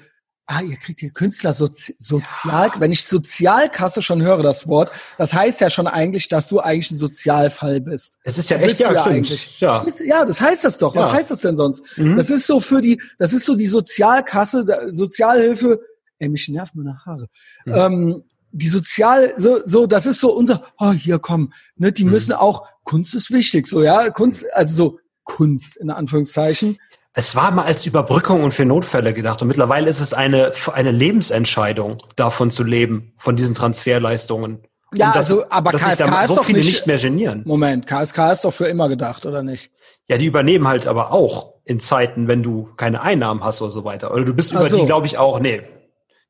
ah, 0.46 0.62
ihr 0.62 0.78
kriegt 0.78 1.00
hier 1.00 1.12
Künstler 1.12 1.54
Sozi 1.54 1.96
Sozial, 1.98 2.68
ja. 2.68 2.80
wenn 2.80 2.92
ich 2.92 3.06
Sozialkasse 3.06 4.02
schon 4.02 4.22
höre, 4.22 4.44
das 4.44 4.68
Wort, 4.68 4.92
das 5.18 5.34
heißt 5.34 5.62
ja 5.62 5.70
schon 5.70 5.88
eigentlich, 5.88 6.28
dass 6.28 6.48
du 6.48 6.60
eigentlich 6.60 6.92
ein 6.92 6.98
Sozialfall 6.98 7.82
bist. 7.82 8.20
Es 8.24 8.38
ist 8.38 8.50
ja 8.50 8.58
echt, 8.58 8.80
ja, 8.80 9.02
stimmt. 9.02 9.60
Ja. 9.60 9.86
ja, 10.06 10.26
das 10.26 10.40
heißt 10.40 10.64
das 10.64 10.78
doch. 10.78 10.94
Ja. 10.96 11.02
Was 11.02 11.12
heißt 11.12 11.32
das 11.32 11.40
denn 11.40 11.58
sonst? 11.58 11.98
Mhm. 11.98 12.18
Das 12.18 12.30
ist 12.30 12.46
so 12.46 12.60
für 12.60 12.82
die, 12.82 13.02
das 13.18 13.34
ist 13.34 13.46
so 13.46 13.56
die 13.56 13.68
Sozialkasse, 13.68 14.90
Sozialhilfe, 14.92 15.80
ey, 16.20 16.30
mich 16.30 16.48
nervt 16.50 16.76
meine 16.76 17.04
Haare. 17.06 17.28
Mhm. 17.66 17.74
Ähm, 17.74 18.24
die 18.56 18.68
sozial 18.70 19.34
so 19.38 19.60
so 19.66 19.86
das 19.86 20.06
ist 20.06 20.22
so 20.22 20.34
unser 20.34 20.64
oh 20.80 20.92
hier 20.92 21.20
komm 21.20 21.52
ne 21.76 21.92
die 21.92 22.06
mhm. 22.06 22.12
müssen 22.12 22.34
auch 22.34 22.64
Kunst 22.84 23.14
ist 23.16 23.32
wichtig 23.32 23.68
so 23.68 23.84
ja 23.84 24.10
Kunst 24.10 24.46
also 24.54 24.76
so 24.76 25.00
Kunst 25.26 25.76
in 25.78 25.90
Anführungszeichen. 25.90 26.80
Es 27.14 27.36
war 27.36 27.52
mal 27.52 27.64
als 27.64 27.86
Überbrückung 27.86 28.44
und 28.44 28.54
für 28.54 28.66
Notfälle 28.66 29.14
gedacht 29.14 29.42
und 29.42 29.48
mittlerweile 29.48 29.90
ist 29.90 30.00
es 30.00 30.14
eine 30.14 30.54
eine 30.72 30.92
Lebensentscheidung 30.92 31.98
davon 32.16 32.52
zu 32.52 32.64
leben 32.64 33.14
von 33.18 33.36
diesen 33.36 33.56
Transferleistungen. 33.56 34.60
Ja 34.94 35.08
das, 35.08 35.30
also 35.30 35.46
aber 35.50 35.72
KSK 35.72 36.24
ist 36.24 36.30
so 36.30 36.36
doch 36.36 36.46
viele 36.46 36.60
nicht, 36.60 36.68
nicht 36.68 36.88
mehr 36.88 36.98
genieren. 36.98 37.44
Moment 37.46 37.88
KSK 37.88 38.32
ist 38.32 38.46
doch 38.46 38.54
für 38.54 38.68
immer 38.68 38.88
gedacht 38.88 39.26
oder 39.26 39.44
nicht? 39.44 39.72
Ja 40.08 40.18
die 40.18 40.26
übernehmen 40.26 40.68
halt 40.68 40.88
aber 40.88 41.12
auch 41.12 41.54
in 41.64 41.80
Zeiten 41.80 42.28
wenn 42.28 42.44
du 42.44 42.70
keine 42.78 43.02
Einnahmen 43.02 43.44
hast 43.44 43.62
oder 43.62 43.72
so 43.72 43.84
weiter. 43.84 44.14
Oder 44.14 44.26
du 44.26 44.34
bist 44.34 44.54
über 44.54 44.70
so. 44.70 44.78
die 44.78 44.86
glaube 44.86 45.08
ich 45.08 45.18
auch 45.18 45.40
nee 45.40 45.64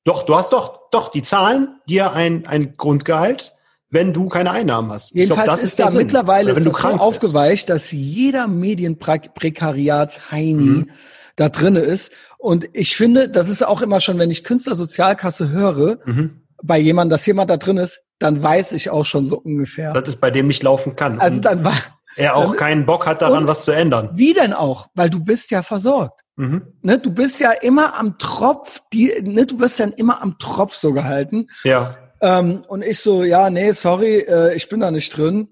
doch, 0.05 0.23
du 0.23 0.35
hast 0.35 0.53
doch, 0.53 0.89
doch, 0.91 1.09
die 1.09 1.23
zahlen 1.23 1.81
dir 1.89 2.13
ein, 2.13 2.45
ein 2.45 2.77
Grundgehalt, 2.77 3.55
wenn 3.89 4.13
du 4.13 4.29
keine 4.29 4.51
Einnahmen 4.51 4.91
hast. 4.91 5.15
Jedenfalls 5.15 5.45
glaub, 5.45 5.57
ist, 5.57 5.63
ist 5.63 5.79
da 5.79 5.89
Sinn. 5.89 6.03
mittlerweile 6.03 6.55
wenn 6.55 6.63
du 6.63 6.71
so 6.71 6.87
aufgeweicht, 6.87 7.69
dass 7.69 7.91
jeder 7.91 8.47
Medienprekariats-Heini 8.47 10.63
mhm. 10.63 10.91
da 11.35 11.49
drinne 11.49 11.79
ist. 11.79 12.11
Und 12.37 12.69
ich 12.73 12.95
finde, 12.95 13.29
das 13.29 13.49
ist 13.49 13.65
auch 13.65 13.81
immer 13.81 13.99
schon, 13.99 14.19
wenn 14.19 14.29
ich 14.29 14.43
Künstlersozialkasse 14.43 15.49
höre, 15.49 15.97
mhm. 16.05 16.43
bei 16.61 16.77
jemandem, 16.77 17.09
dass 17.11 17.25
jemand 17.25 17.49
da 17.49 17.57
drin 17.57 17.77
ist, 17.77 18.03
dann 18.19 18.43
weiß 18.43 18.73
ich 18.73 18.91
auch 18.91 19.05
schon 19.05 19.25
so 19.25 19.39
ungefähr. 19.39 19.91
Dass 19.91 20.07
es 20.07 20.17
bei 20.17 20.29
dem 20.29 20.45
nicht 20.47 20.61
laufen 20.61 20.95
kann. 20.95 21.19
Also 21.19 21.41
dann 21.41 21.65
war, 21.65 21.73
er 22.15 22.35
auch 22.35 22.49
dann, 22.49 22.57
keinen 22.57 22.85
Bock 22.85 23.07
hat 23.07 23.23
daran, 23.23 23.47
was 23.47 23.65
zu 23.65 23.71
ändern. 23.71 24.11
Wie 24.13 24.33
denn 24.33 24.53
auch? 24.53 24.89
Weil 24.93 25.09
du 25.09 25.23
bist 25.23 25.49
ja 25.49 25.63
versorgt. 25.63 26.24
Mhm. 26.37 26.63
Ne, 26.81 26.99
du 26.99 27.13
bist 27.13 27.39
ja 27.39 27.51
immer 27.51 27.97
am 27.97 28.17
Tropf, 28.17 28.81
die, 28.91 29.13
ne, 29.21 29.45
du 29.45 29.59
wirst 29.59 29.79
dann 29.79 29.93
immer 29.93 30.21
am 30.21 30.37
Tropf 30.37 30.73
so 30.73 30.93
gehalten. 30.93 31.47
Ja. 31.63 31.95
Ähm, 32.21 32.61
und 32.67 32.83
ich 32.83 32.99
so, 32.99 33.23
ja, 33.23 33.49
nee, 33.49 33.71
sorry, 33.71 34.17
äh, 34.19 34.55
ich 34.55 34.67
bin 34.67 34.81
da 34.81 34.91
nicht 34.91 35.15
drin. 35.15 35.49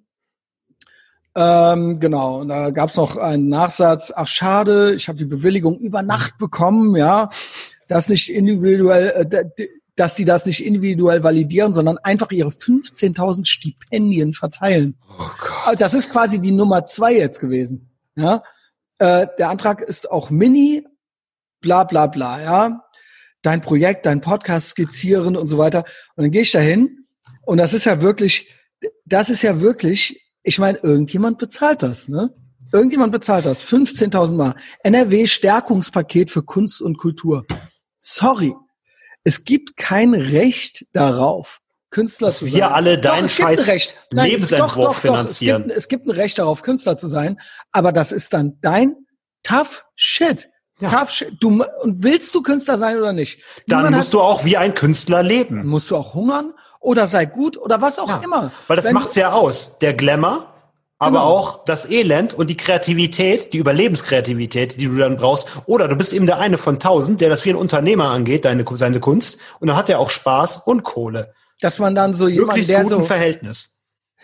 Ähm, 1.35 1.99
genau, 1.99 2.41
und 2.41 2.49
da 2.49 2.69
gab's 2.69 2.95
noch 2.95 3.17
einen 3.17 3.49
Nachsatz, 3.49 4.13
ach 4.15 4.27
schade, 4.27 4.93
ich 4.93 5.07
habe 5.07 5.17
die 5.17 5.25
Bewilligung 5.25 5.79
über 5.79 6.03
Nacht 6.03 6.37
bekommen, 6.37 6.95
ja. 6.95 7.29
Das 7.87 8.07
nicht 8.07 8.31
individuell, 8.31 9.27
äh, 9.31 9.67
dass 9.95 10.15
die 10.15 10.25
das 10.25 10.45
nicht 10.45 10.65
individuell 10.65 11.23
validieren, 11.23 11.73
sondern 11.73 11.97
einfach 11.99 12.31
ihre 12.31 12.49
15.000 12.49 13.45
Stipendien 13.45 14.33
verteilen. 14.33 14.97
Oh 15.09 15.29
Gott. 15.39 15.79
Das 15.79 15.93
ist 15.93 16.11
quasi 16.11 16.39
die 16.39 16.51
Nummer 16.51 16.85
zwei 16.85 17.13
jetzt 17.13 17.39
gewesen. 17.39 17.89
Ja, 18.15 18.43
äh, 19.03 19.27
der 19.37 19.49
Antrag 19.49 19.81
ist 19.81 20.09
auch 20.09 20.29
Mini, 20.29 20.87
bla 21.59 21.83
bla 21.83 22.07
bla, 22.07 22.41
ja. 22.41 22.83
Dein 23.41 23.59
Projekt, 23.59 24.05
dein 24.05 24.21
Podcast 24.21 24.69
skizzieren 24.69 25.35
und 25.35 25.49
so 25.49 25.57
weiter. 25.57 25.79
Und 26.15 26.23
dann 26.23 26.31
gehe 26.31 26.43
ich 26.43 26.51
da 26.51 26.59
hin 26.59 27.05
und 27.45 27.57
das 27.57 27.73
ist 27.73 27.83
ja 27.83 28.01
wirklich, 28.01 28.53
das 29.03 29.29
ist 29.29 29.41
ja 29.41 29.59
wirklich, 29.59 30.31
ich 30.43 30.57
meine, 30.57 30.77
irgendjemand 30.77 31.37
bezahlt 31.37 31.83
das, 31.83 32.07
ne? 32.07 32.33
Irgendjemand 32.71 33.11
bezahlt 33.11 33.45
das. 33.45 33.61
15.000 33.63 34.35
Mal. 34.35 34.55
NRW 34.83 35.27
Stärkungspaket 35.27 36.31
für 36.31 36.41
Kunst 36.41 36.81
und 36.81 36.97
Kultur. 36.97 37.45
Sorry. 37.99 38.55
Es 39.25 39.43
gibt 39.43 39.77
kein 39.77 40.13
Recht 40.13 40.85
darauf, 40.93 41.59
Künstler 41.93 42.31
zu 42.31 42.45
sein. 42.45 42.55
Wir 42.55 42.73
alle 42.73 42.97
deinen 42.97 43.29
scheiß 43.29 43.93
Nein, 44.11 44.31
Lebensentwurf 44.31 44.75
doch, 44.75 44.83
doch, 44.87 44.95
finanzieren. 44.95 45.63
Es 45.63 45.67
gibt, 45.67 45.77
es 45.77 45.87
gibt, 45.87 46.07
ein 46.07 46.11
Recht 46.11 46.39
darauf, 46.39 46.61
Künstler 46.61 46.97
zu 46.97 47.07
sein, 47.07 47.39
aber 47.71 47.93
das 47.93 48.11
ist 48.11 48.33
dann 48.33 48.57
dein 48.61 48.95
tough 49.43 49.85
shit. 49.95 50.49
Ja. 50.79 50.89
Tough 50.89 51.11
shit. 51.11 51.37
Du, 51.39 51.63
und 51.81 52.03
willst 52.03 52.33
du 52.35 52.41
Künstler 52.41 52.77
sein 52.77 52.97
oder 52.97 53.13
nicht? 53.13 53.39
Dann 53.67 53.79
Niemand 53.79 53.97
musst 53.97 54.13
du 54.13 54.19
auch 54.19 54.43
wie 54.43 54.57
ein 54.57 54.73
Künstler 54.73 55.23
leben. 55.23 55.65
Musst 55.65 55.91
du 55.91 55.95
auch 55.95 56.13
hungern 56.13 56.53
oder 56.79 57.07
sei 57.07 57.25
gut 57.25 57.57
oder 57.57 57.79
was 57.79 57.99
auch 57.99 58.09
ja, 58.09 58.21
immer. 58.23 58.51
Weil 58.67 58.75
das 58.75 58.85
Wenn, 58.85 58.93
macht's 58.95 59.15
ja 59.15 59.31
aus. 59.31 59.77
Der 59.79 59.93
Glamour, 59.93 60.47
aber 60.97 61.19
genau. 61.19 61.29
auch 61.29 61.65
das 61.65 61.89
Elend 61.89 62.33
und 62.33 62.49
die 62.49 62.57
Kreativität, 62.57 63.53
die 63.53 63.57
Überlebenskreativität, 63.59 64.79
die 64.79 64.87
du 64.87 64.97
dann 64.97 65.17
brauchst. 65.17 65.47
Oder 65.67 65.87
du 65.87 65.95
bist 65.95 66.11
eben 66.11 66.25
der 66.25 66.39
eine 66.39 66.57
von 66.57 66.79
tausend, 66.79 67.21
der 67.21 67.29
das 67.29 67.45
wie 67.45 67.51
ein 67.51 67.55
Unternehmer 67.55 68.09
angeht, 68.09 68.45
deine, 68.45 68.65
seine 68.73 68.99
Kunst. 68.99 69.37
Und 69.59 69.67
dann 69.67 69.77
hat 69.77 69.89
er 69.89 69.99
auch 69.99 70.09
Spaß 70.09 70.63
und 70.65 70.83
Kohle. 70.83 71.33
Dass 71.63 71.79
man 71.79 71.95
dann 71.95 72.13
so 72.13 72.27
jemand, 72.27 72.67
der 72.69 72.85
so 72.85 73.01
Verhältnis. 73.01 73.71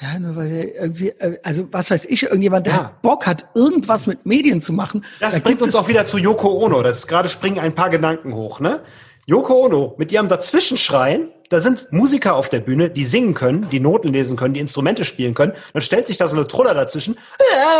Ja, 0.01 0.17
nur 0.17 0.35
weil 0.37 0.71
irgendwie, 0.79 1.09
äh, 1.09 1.37
also 1.43 1.67
was 1.71 1.91
weiß 1.91 2.05
ich, 2.05 2.23
irgendjemand, 2.23 2.67
der 2.67 2.73
ja. 2.73 2.99
Bock 3.01 3.27
hat, 3.27 3.47
irgendwas 3.53 4.07
mit 4.07 4.25
Medien 4.25 4.61
zu 4.61 4.71
machen. 4.71 5.03
Das 5.19 5.33
da 5.33 5.39
bringt 5.39 5.61
uns 5.61 5.75
auch 5.75 5.89
wieder 5.89 6.05
zu 6.05 6.17
Yoko 6.17 6.63
Ono. 6.63 6.81
Das 6.83 6.99
ist 6.99 7.07
gerade 7.07 7.27
springen 7.27 7.59
ein 7.59 7.75
paar 7.75 7.89
Gedanken 7.89 8.33
hoch, 8.33 8.59
ne? 8.61 8.81
Yoko 9.25 9.65
Ono 9.65 9.95
mit 9.97 10.11
ihrem 10.11 10.29
Dazwischenschreien, 10.29 11.29
da 11.49 11.59
sind 11.59 11.91
Musiker 11.91 12.35
auf 12.35 12.49
der 12.49 12.59
Bühne, 12.59 12.89
die 12.89 13.05
singen 13.05 13.33
können, 13.33 13.69
die 13.69 13.79
Noten 13.79 14.13
lesen 14.13 14.37
können, 14.37 14.53
die 14.53 14.59
Instrumente 14.59 15.03
spielen 15.03 15.33
können. 15.33 15.53
Dann 15.73 15.81
stellt 15.81 16.07
sich 16.07 16.17
da 16.17 16.27
so 16.27 16.35
eine 16.35 16.47
Truller 16.47 16.73
dazwischen. 16.73 17.17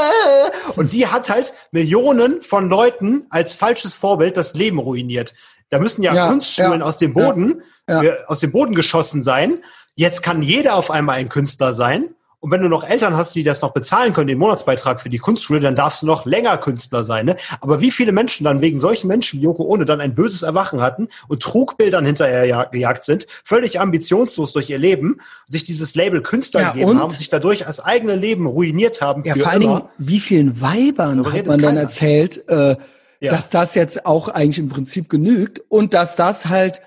Und 0.75 0.91
die 0.91 1.07
hat 1.07 1.29
halt 1.29 1.53
Millionen 1.71 2.41
von 2.41 2.69
Leuten 2.69 3.27
als 3.29 3.53
falsches 3.53 3.93
Vorbild 3.93 4.38
das 4.38 4.55
Leben 4.55 4.79
ruiniert. 4.79 5.34
Da 5.69 5.79
müssen 5.79 6.03
ja, 6.03 6.13
ja 6.13 6.27
Kunstschulen 6.27 6.81
ja, 6.81 6.86
aus 6.86 6.97
dem 6.97 7.13
Boden, 7.13 7.61
ja, 7.89 8.03
äh, 8.03 8.17
aus 8.27 8.39
dem 8.39 8.51
Boden 8.51 8.75
geschossen 8.75 9.23
sein. 9.23 9.59
Jetzt 9.95 10.23
kann 10.23 10.41
jeder 10.41 10.75
auf 10.75 10.91
einmal 10.91 11.17
ein 11.17 11.29
Künstler 11.29 11.73
sein. 11.73 12.15
Und 12.41 12.51
wenn 12.51 12.61
du 12.61 12.69
noch 12.69 12.87
Eltern 12.87 13.17
hast, 13.17 13.35
die 13.35 13.43
das 13.43 13.61
noch 13.61 13.73
bezahlen 13.73 14.13
können, 14.13 14.27
den 14.27 14.37
Monatsbeitrag 14.37 15.01
für 15.01 15.09
die 15.09 15.17
Kunstschule, 15.17 15.59
dann 15.59 15.75
darfst 15.75 16.03
du 16.03 16.05
noch 16.05 16.25
länger 16.25 16.57
Künstler 16.57 17.03
sein. 17.03 17.25
Ne? 17.25 17.35
Aber 17.59 17.81
wie 17.81 17.91
viele 17.91 18.13
Menschen 18.13 18.45
dann 18.45 18.61
wegen 18.61 18.79
solchen 18.79 19.07
Menschen 19.07 19.39
wie 19.39 19.43
Yoko 19.43 19.63
Ono 19.63 19.83
dann 19.83 19.99
ein 19.99 20.15
böses 20.15 20.41
Erwachen 20.41 20.81
hatten 20.81 21.09
und 21.27 21.41
Trugbildern 21.41 22.05
hinterher 22.05 22.69
gejagt 22.71 23.03
sind, 23.03 23.27
völlig 23.43 23.81
ambitionslos 23.81 24.53
durch 24.53 24.69
ihr 24.69 24.77
Leben, 24.77 25.17
sich 25.49 25.65
dieses 25.65 25.95
Label 25.95 26.21
Künstler 26.21 26.61
ja, 26.61 26.71
gegeben 26.71 26.97
haben, 26.97 27.11
sich 27.11 27.27
dadurch 27.27 27.67
als 27.67 27.81
eigene 27.81 28.15
Leben 28.15 28.45
ruiniert 28.45 29.01
haben. 29.01 29.25
Ja, 29.25 29.35
vor 29.35 29.51
allen 29.51 29.59
Dingen, 29.59 29.81
wie 29.97 30.21
vielen 30.21 30.61
Weibern 30.61 31.29
hat 31.29 31.45
man 31.45 31.59
dann 31.59 31.75
erzählt, 31.75 32.47
äh, 32.47 32.77
ja. 33.19 33.31
dass 33.31 33.49
das 33.49 33.75
jetzt 33.75 34.05
auch 34.05 34.29
eigentlich 34.29 34.59
im 34.59 34.69
Prinzip 34.69 35.09
genügt 35.09 35.61
und 35.67 35.93
dass 35.93 36.15
das 36.15 36.45
halt 36.45 36.81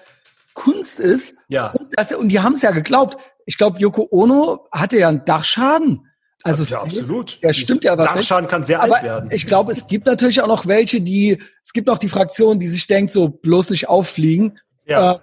Kunst 0.55 1.01
ist. 1.01 1.37
Ja. 1.49 1.71
Und, 1.71 1.89
das, 1.97 2.13
und 2.13 2.29
die 2.29 2.41
haben 2.41 2.55
es 2.55 2.63
ja 2.63 2.71
geglaubt. 2.71 3.17
Ich 3.47 3.57
glaube, 3.57 3.79
Yoko 3.81 4.09
Ono 4.11 4.69
hatte 4.73 4.99
ja 4.99 5.09
einen 5.09 5.25
Dachschaden. 5.25 6.07
Also 6.45 6.65
ja, 6.65 6.83
absolut. 6.83 7.39
Ja, 7.41 7.53
stimmt 7.53 7.85
ja 7.85 7.97
was. 7.97 8.15
Dachschaden 8.15 8.49
kann 8.49 8.65
sehr 8.65 8.83
aber 8.83 8.97
alt 8.97 9.05
werden. 9.05 9.31
Ich 9.33 9.47
glaube, 9.47 9.73
es 9.73 9.87
gibt 9.87 10.07
natürlich 10.07 10.41
auch 10.41 10.49
noch 10.49 10.67
welche, 10.67 11.01
die, 11.01 11.39
es 11.63 11.73
gibt 11.73 11.87
noch 11.87 11.99
die 11.99 12.09
Fraktion, 12.09 12.59
die 12.59 12.69
sich 12.69 12.87
denkt, 12.87 13.13
so 13.13 13.29
bloß 13.29 13.71
nicht 13.71 13.89
auffliegen. 13.89 14.59
Ja. 14.87 15.13
Äh, 15.13 15.19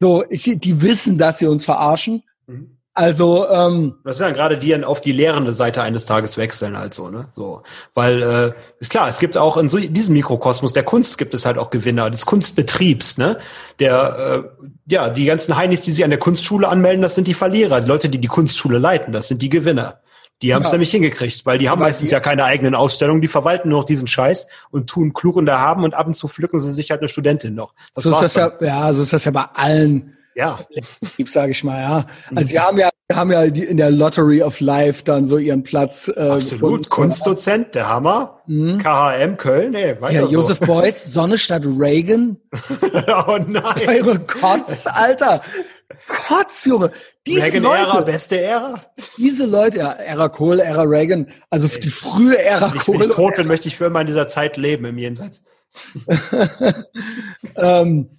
so, 0.00 0.24
ich, 0.28 0.42
die 0.58 0.82
wissen, 0.82 1.18
dass 1.18 1.38
sie 1.38 1.46
uns 1.46 1.64
verarschen. 1.64 2.24
Mhm. 2.46 2.75
Also 2.98 3.46
ähm, 3.50 3.96
das 4.04 4.16
sind 4.16 4.26
ja 4.26 4.32
gerade 4.32 4.56
die 4.56 4.74
auf 4.82 5.02
die 5.02 5.12
lehrende 5.12 5.52
Seite 5.52 5.82
eines 5.82 6.06
Tages 6.06 6.38
wechseln, 6.38 6.78
halt 6.78 6.94
so, 6.94 7.10
ne? 7.10 7.28
So, 7.34 7.62
weil 7.92 8.22
äh, 8.22 8.52
ist 8.80 8.90
klar, 8.90 9.06
es 9.06 9.18
gibt 9.18 9.36
auch 9.36 9.58
in 9.58 9.68
so 9.68 9.76
diesem 9.76 10.14
Mikrokosmos 10.14 10.72
der 10.72 10.82
Kunst 10.82 11.18
gibt 11.18 11.34
es 11.34 11.44
halt 11.44 11.58
auch 11.58 11.68
Gewinner 11.68 12.08
des 12.08 12.24
Kunstbetriebs, 12.24 13.18
ne? 13.18 13.36
Der 13.80 14.46
äh, 14.56 14.68
ja 14.90 15.10
die 15.10 15.26
ganzen 15.26 15.58
Heinis, 15.58 15.82
die 15.82 15.92
sich 15.92 16.04
an 16.04 16.10
der 16.10 16.18
Kunstschule 16.18 16.68
anmelden, 16.68 17.02
das 17.02 17.14
sind 17.14 17.28
die 17.28 17.34
Verlierer. 17.34 17.82
Die 17.82 17.88
Leute, 17.88 18.08
die 18.08 18.18
die 18.18 18.28
Kunstschule 18.28 18.78
leiten, 18.78 19.12
das 19.12 19.28
sind 19.28 19.42
die 19.42 19.50
Gewinner. 19.50 20.00
Die 20.40 20.54
haben 20.54 20.62
es 20.62 20.68
ja. 20.68 20.72
nämlich 20.72 20.90
hingekriegt, 20.90 21.44
weil 21.44 21.58
die 21.58 21.68
haben 21.68 21.80
Aber 21.80 21.88
meistens 21.88 22.08
die, 22.08 22.14
ja 22.14 22.20
keine 22.20 22.44
eigenen 22.44 22.74
Ausstellungen, 22.74 23.20
die 23.20 23.28
verwalten 23.28 23.68
nur 23.68 23.80
noch 23.80 23.86
diesen 23.86 24.08
Scheiß 24.08 24.48
und 24.70 24.88
tun 24.88 25.12
klug 25.12 25.36
und 25.36 25.48
erhaben 25.48 25.84
und 25.84 25.92
ab 25.92 26.06
und 26.06 26.14
zu 26.14 26.28
pflücken 26.28 26.60
sie 26.60 26.72
sich 26.72 26.90
halt 26.90 27.02
eine 27.02 27.08
Studentin 27.08 27.54
noch. 27.54 27.74
Das 27.94 28.04
so 28.04 28.12
ist 28.12 28.22
das 28.22 28.34
ja, 28.36 28.52
ja, 28.60 28.92
so 28.94 29.02
ist 29.02 29.12
das 29.12 29.26
ja 29.26 29.32
bei 29.32 29.44
allen 29.52 30.15
ja. 30.36 30.60
sage 31.26 31.52
ich 31.52 31.64
mal, 31.64 31.80
ja. 31.80 32.06
Also 32.34 32.48
sie 32.48 32.60
haben 32.60 32.78
ja, 32.78 32.90
haben 33.12 33.32
ja 33.32 33.46
die, 33.46 33.64
in 33.64 33.78
der 33.78 33.90
Lottery 33.90 34.42
of 34.42 34.60
Life 34.60 35.02
dann 35.02 35.26
so 35.26 35.38
ihren 35.38 35.62
Platz. 35.62 36.12
Äh, 36.14 36.20
Absolut. 36.20 36.60
Gefunden. 36.60 36.88
Kunstdozent, 36.90 37.74
der 37.74 37.88
Hammer. 37.88 38.42
Mhm. 38.46 38.78
KHM 38.78 39.36
Köln, 39.38 39.72
nee, 39.72 39.96
weiter 39.98 40.20
Ja, 40.20 40.26
Joseph 40.26 40.58
so. 40.58 40.66
Beuys, 40.66 41.12
Sonne 41.12 41.38
statt 41.38 41.62
Reagan. 41.64 42.36
oh 43.26 43.38
nein. 43.46 43.88
Eure 43.88 44.18
Kotz, 44.20 44.86
Alter. 44.86 45.40
Kotz, 46.06 46.66
Junge. 46.66 46.90
Diese 47.26 47.46
Reagan 47.46 47.62
Leute, 47.62 47.80
Ära, 47.80 48.00
beste 48.02 48.40
Ära. 48.40 48.82
Diese 49.16 49.46
Leute, 49.46 49.78
ja, 49.78 49.92
Ära 49.92 50.28
Kohl, 50.28 50.60
Ära 50.60 50.82
Reagan, 50.82 51.28
also 51.48 51.66
Ey, 51.66 51.80
die 51.80 51.90
frühe 51.90 52.38
Ära 52.38 52.74
Kohl. 52.76 53.00
Wenn 53.00 53.08
ich 53.08 53.16
tot 53.16 53.36
bin, 53.36 53.46
möchte 53.46 53.68
ich 53.68 53.76
für 53.76 53.86
immer 53.86 54.02
in 54.02 54.06
dieser 54.06 54.28
Zeit 54.28 54.58
leben 54.58 54.84
im 54.84 54.98
Jenseits. 54.98 55.42
ähm, 57.56 58.10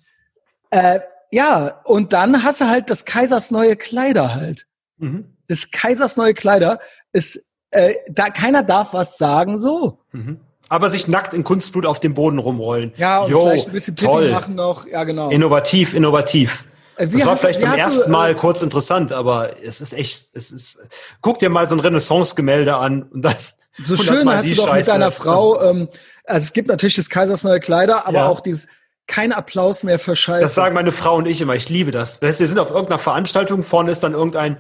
äh, 0.72 1.00
ja, 1.32 1.82
und 1.84 2.14
dann 2.14 2.44
hast 2.44 2.62
du 2.62 2.66
halt 2.66 2.90
das 2.90 3.06
Kaisers 3.06 3.52
neue 3.52 3.76
Kleider 3.76 4.36
halt. 4.36 4.66
Mhm. 4.98 5.26
Das 5.48 5.72
Kaisers 5.72 6.18
neue 6.18 6.34
Kleider 6.34 6.80
ist, 7.12 7.42
äh, 7.72 7.96
da 8.10 8.30
keiner 8.30 8.64
darf 8.64 8.94
was 8.94 9.18
sagen, 9.18 9.60
so. 9.60 10.00
Mhm. 10.12 10.40
Aber 10.70 10.90
sich 10.90 11.08
nackt 11.08 11.34
in 11.34 11.44
Kunstblut 11.44 11.86
auf 11.86 12.00
dem 12.00 12.14
Boden 12.14 12.40
rumrollen. 12.40 12.94
Ja, 12.98 13.22
und 13.22 13.32
jo, 13.32 13.44
vielleicht 13.44 13.68
ein 13.68 13.74
bisschen 13.74 13.96
Pipi 13.96 14.32
machen 14.32 14.56
noch. 14.56 14.86
Ja, 14.86 15.04
genau. 15.06 15.30
Innovativ, 15.30 15.94
innovativ. 15.94 16.66
Äh, 16.98 17.08
das 17.08 17.26
war 17.26 17.38
vielleicht 17.38 17.62
beim 17.62 17.74
ersten 17.74 18.06
du, 18.06 18.12
Mal 18.12 18.32
äh, 18.32 18.36
kurz 18.36 18.62
interessant, 18.62 19.14
aber 19.14 19.64
es 19.64 19.82
ist 19.82 19.94
echt, 19.94 20.28
es 20.34 20.52
ist, 20.52 20.80
guck 21.22 21.40
dir 21.40 21.50
mal 21.50 21.68
so 21.68 21.76
ein 21.76 21.80
Renaissance-Gemälde 21.80 22.76
an 22.76 23.04
und 23.04 23.22
dann. 23.24 23.36
So 23.82 23.96
schön 24.04 24.30
hast 24.30 24.50
du 24.50 24.56
doch 24.56 24.68
Scheiße. 24.68 24.78
mit 24.78 24.88
deiner 24.88 25.12
Frau, 25.12 25.62
ähm, 25.62 25.88
also 26.26 26.44
es 26.44 26.54
gibt 26.54 26.68
natürlich 26.68 26.96
das 26.96 27.10
Kaisers 27.10 27.44
neue 27.44 27.60
Kleider, 27.60 28.06
aber 28.08 28.18
ja. 28.18 28.28
auch 28.28 28.42
dieses 28.42 28.68
kein 29.08 29.32
Applaus 29.32 29.84
mehr 29.84 30.00
für 30.00 30.16
Scheiße. 30.16 30.42
Das 30.42 30.54
sagen 30.54 30.76
meine 30.76 30.92
Frau 30.92 31.16
und 31.16 31.28
ich 31.28 31.42
immer. 31.42 31.56
Ich 31.56 31.70
liebe 31.70 31.92
das. 31.92 32.22
Weißt, 32.22 32.40
wir 32.40 32.48
sind 32.48 32.60
auf 32.60 32.70
irgendeiner 32.70 33.00
Veranstaltung, 33.00 33.64
vorne 33.64 33.92
ist 33.92 34.02
dann 34.02 34.14
irgendein 34.14 34.58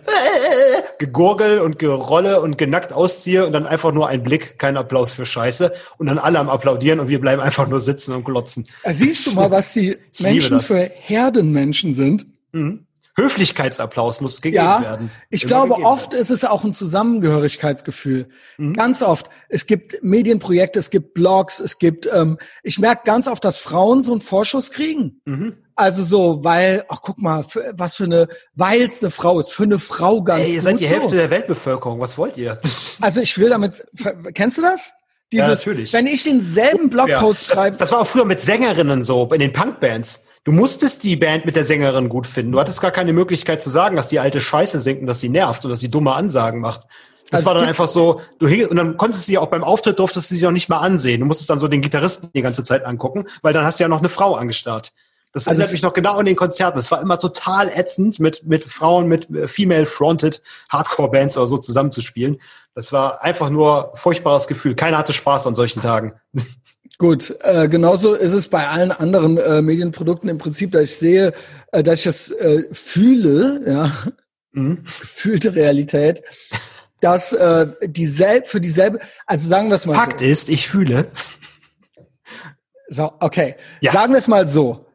Gegurgel 0.99 1.59
und 1.59 1.77
Gerolle 1.79 2.41
und 2.41 2.57
genackt 2.57 2.93
ausziehe 2.93 3.45
und 3.45 3.51
dann 3.51 3.67
einfach 3.67 3.91
nur 3.91 4.07
ein 4.07 4.23
Blick, 4.23 4.57
kein 4.57 4.77
Applaus 4.77 5.11
für 5.11 5.25
Scheiße 5.25 5.73
und 5.97 6.07
dann 6.07 6.17
alle 6.17 6.39
am 6.39 6.49
applaudieren 6.49 6.99
und 6.99 7.09
wir 7.09 7.19
bleiben 7.19 7.41
einfach 7.41 7.67
nur 7.67 7.79
sitzen 7.79 8.13
und 8.13 8.23
glotzen. 8.23 8.67
Siehst 8.89 9.27
du 9.27 9.35
mal, 9.35 9.51
was 9.51 9.73
die 9.73 9.97
Menschen 10.19 10.61
für 10.61 10.79
Herdenmenschen 10.79 11.93
sind? 11.93 12.25
Mhm. 12.53 12.86
Höflichkeitsapplaus 13.19 14.21
muss 14.21 14.41
gegeben 14.41 14.63
ja, 14.63 14.81
werden. 14.81 15.11
Ich 15.29 15.43
Immer 15.43 15.67
glaube, 15.67 15.83
oft 15.83 16.11
werden. 16.11 16.21
ist 16.21 16.29
es 16.29 16.43
auch 16.43 16.63
ein 16.63 16.75
Zusammengehörigkeitsgefühl. 16.75 18.27
Mhm. 18.57 18.73
Ganz 18.73 19.01
oft. 19.01 19.27
Es 19.49 19.65
gibt 19.65 20.03
Medienprojekte, 20.03 20.77
es 20.77 20.91
gibt 20.91 21.15
Blogs, 21.15 21.59
es 21.59 21.79
gibt, 21.79 22.07
ähm, 22.13 22.37
ich 22.61 22.77
merke 22.77 23.01
ganz 23.05 23.27
oft, 23.27 23.43
dass 23.43 23.57
Frauen 23.57 24.03
so 24.03 24.11
einen 24.11 24.21
Vorschuss 24.21 24.69
kriegen. 24.69 25.21
Mhm. 25.25 25.57
Also 25.75 26.03
so, 26.03 26.43
weil, 26.43 26.85
ach 26.89 26.99
guck 27.01 27.19
mal, 27.19 27.43
für, 27.43 27.73
was 27.75 27.95
für 27.95 28.05
eine, 28.05 28.27
weil 28.53 28.81
es 28.81 29.01
eine 29.01 29.09
Frau 29.09 29.39
ist, 29.39 29.51
für 29.51 29.63
eine 29.63 29.79
Frau 29.79 30.23
ganz 30.23 30.45
Ey, 30.45 30.53
ihr 30.53 30.61
seid 30.61 30.79
die 30.79 30.87
Hälfte 30.87 31.09
so. 31.09 31.15
der 31.15 31.29
Weltbevölkerung, 31.31 31.99
was 31.99 32.17
wollt 32.17 32.37
ihr? 32.37 32.59
Also 32.99 33.21
ich 33.21 33.37
will 33.37 33.49
damit, 33.49 33.85
kennst 34.33 34.57
du 34.57 34.63
das? 34.63 34.91
Dieses, 35.31 35.47
ja, 35.47 35.53
natürlich. 35.53 35.93
Wenn 35.93 36.07
ich 36.07 36.23
denselben 36.23 36.89
Blogpost 36.89 37.49
ja, 37.49 37.55
schreibe. 37.55 37.69
Das, 37.71 37.77
das 37.77 37.91
war 37.91 38.01
auch 38.01 38.07
früher 38.07 38.25
mit 38.25 38.41
Sängerinnen 38.41 39.03
so, 39.03 39.29
in 39.31 39.39
den 39.39 39.53
Punkbands. 39.53 40.23
Du 40.47 40.53
musstest 40.53 41.03
die 41.03 41.17
Band 41.17 41.45
mit 41.45 41.57
der 41.57 41.65
Sängerin 41.65 42.07
gut 42.07 42.25
finden. 42.25 42.53
Du 42.53 42.59
hattest 42.61 42.79
gar 42.79 42.91
keine 42.91 43.11
Möglichkeit 43.11 43.61
zu 43.61 43.69
sagen, 43.69 43.97
dass 43.97 44.07
die 44.07 44.21
alte 44.21 44.39
Scheiße 44.39 44.79
singt 44.79 45.01
und 45.01 45.07
dass 45.07 45.19
sie 45.19 45.27
nervt 45.27 45.65
und 45.65 45.71
dass 45.71 45.81
sie 45.81 45.91
dumme 45.91 46.13
Ansagen 46.13 46.61
macht. 46.61 46.83
Das 47.29 47.39
also 47.39 47.47
war 47.47 47.55
dann 47.55 47.67
einfach 47.67 47.89
so, 47.89 48.21
du 48.39 48.45
und 48.69 48.77
dann 48.77 48.95
konntest 48.95 49.23
du 49.23 49.27
sie 49.27 49.37
auch 49.37 49.47
beim 49.47 49.65
Auftritt 49.65 49.99
durftest 49.99 50.31
du 50.31 50.35
sie 50.35 50.47
auch 50.47 50.51
nicht 50.51 50.69
mehr 50.69 50.79
ansehen. 50.79 51.19
Du 51.19 51.25
musstest 51.25 51.49
dann 51.49 51.59
so 51.59 51.67
den 51.67 51.81
Gitarristen 51.81 52.29
die 52.33 52.41
ganze 52.41 52.63
Zeit 52.63 52.85
angucken, 52.85 53.25
weil 53.41 53.51
dann 53.51 53.65
hast 53.65 53.77
du 53.77 53.83
ja 53.83 53.89
noch 53.89 53.99
eine 53.99 54.07
Frau 54.07 54.35
angestarrt. 54.35 54.93
Das 55.33 55.49
also 55.49 55.59
erinnert 55.59 55.73
mich 55.73 55.81
noch 55.81 55.91
genau 55.91 56.15
an 56.15 56.25
den 56.25 56.37
Konzerten. 56.37 56.77
Das 56.77 56.91
war 56.91 57.01
immer 57.01 57.19
total 57.19 57.67
ätzend, 57.67 58.21
mit, 58.21 58.45
mit 58.45 58.63
Frauen, 58.63 59.09
mit 59.09 59.29
äh, 59.29 59.49
female-fronted 59.49 60.41
Hardcore-Bands 60.69 61.35
oder 61.37 61.47
so 61.47 61.57
zusammenzuspielen. 61.57 62.39
Das 62.73 62.93
war 62.93 63.21
einfach 63.21 63.49
nur 63.49 63.91
furchtbares 63.95 64.47
Gefühl. 64.47 64.75
Keiner 64.75 64.97
hatte 64.97 65.11
Spaß 65.11 65.45
an 65.45 65.55
solchen 65.55 65.81
Tagen. 65.81 66.13
Gut, 66.99 67.35
äh, 67.41 67.67
genauso 67.67 68.15
ist 68.15 68.33
es 68.33 68.47
bei 68.47 68.67
allen 68.67 68.91
anderen 68.91 69.37
äh, 69.37 69.61
Medienprodukten 69.61 70.29
im 70.29 70.39
Prinzip, 70.39 70.71
dass 70.71 70.83
ich 70.83 70.95
sehe, 70.95 71.31
äh, 71.71 71.83
dass 71.83 71.99
ich 71.99 72.05
das 72.05 72.31
äh, 72.31 72.63
fühle, 72.71 73.61
ja, 73.67 73.91
mhm. 74.51 74.83
gefühlte 75.01 75.53
Realität, 75.53 76.23
dass 77.01 77.33
äh, 77.33 77.67
dieselbe 77.85 78.47
für 78.47 78.59
dieselbe, 78.59 78.99
also 79.27 79.47
sagen 79.47 79.69
wir 79.69 79.75
es 79.75 79.85
mal. 79.85 79.93
Fakt 79.93 80.21
so. 80.21 80.25
ist, 80.25 80.49
ich 80.49 80.67
fühle. 80.67 81.11
So, 82.89 83.11
okay. 83.19 83.55
Ja. 83.81 83.91
Sagen 83.91 84.13
wir 84.13 84.19
es 84.19 84.27
mal 84.27 84.47
so. 84.47 84.87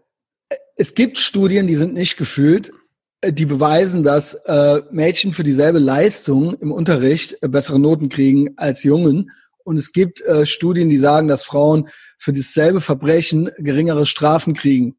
Es 0.75 0.95
gibt 0.95 1.19
Studien, 1.19 1.67
die 1.67 1.75
sind 1.77 1.95
nicht 1.95 2.17
gefühlt, 2.17 2.73
äh, 3.21 3.33
die 3.33 3.47
beweisen, 3.47 4.03
dass 4.03 4.35
äh, 4.35 4.81
Mädchen 4.91 5.33
für 5.33 5.45
dieselbe 5.45 5.79
Leistung 5.79 6.55
im 6.55 6.73
Unterricht 6.73 7.37
äh, 7.43 7.49
bessere 7.49 7.79
Noten 7.79 8.09
kriegen 8.09 8.55
als 8.57 8.83
Jungen. 8.83 9.31
Und 9.65 9.77
es 9.77 9.93
gibt 9.93 10.21
äh, 10.23 10.47
Studien, 10.47 10.89
die 10.89 10.97
sagen, 10.97 11.29
dass 11.29 11.45
Frauen 11.45 11.89
für 12.19 12.33
dasselbe 12.33 12.81
Verbrechen 12.81 13.51
geringere 13.59 14.07
Strafen 14.07 14.55
kriegen 14.55 14.97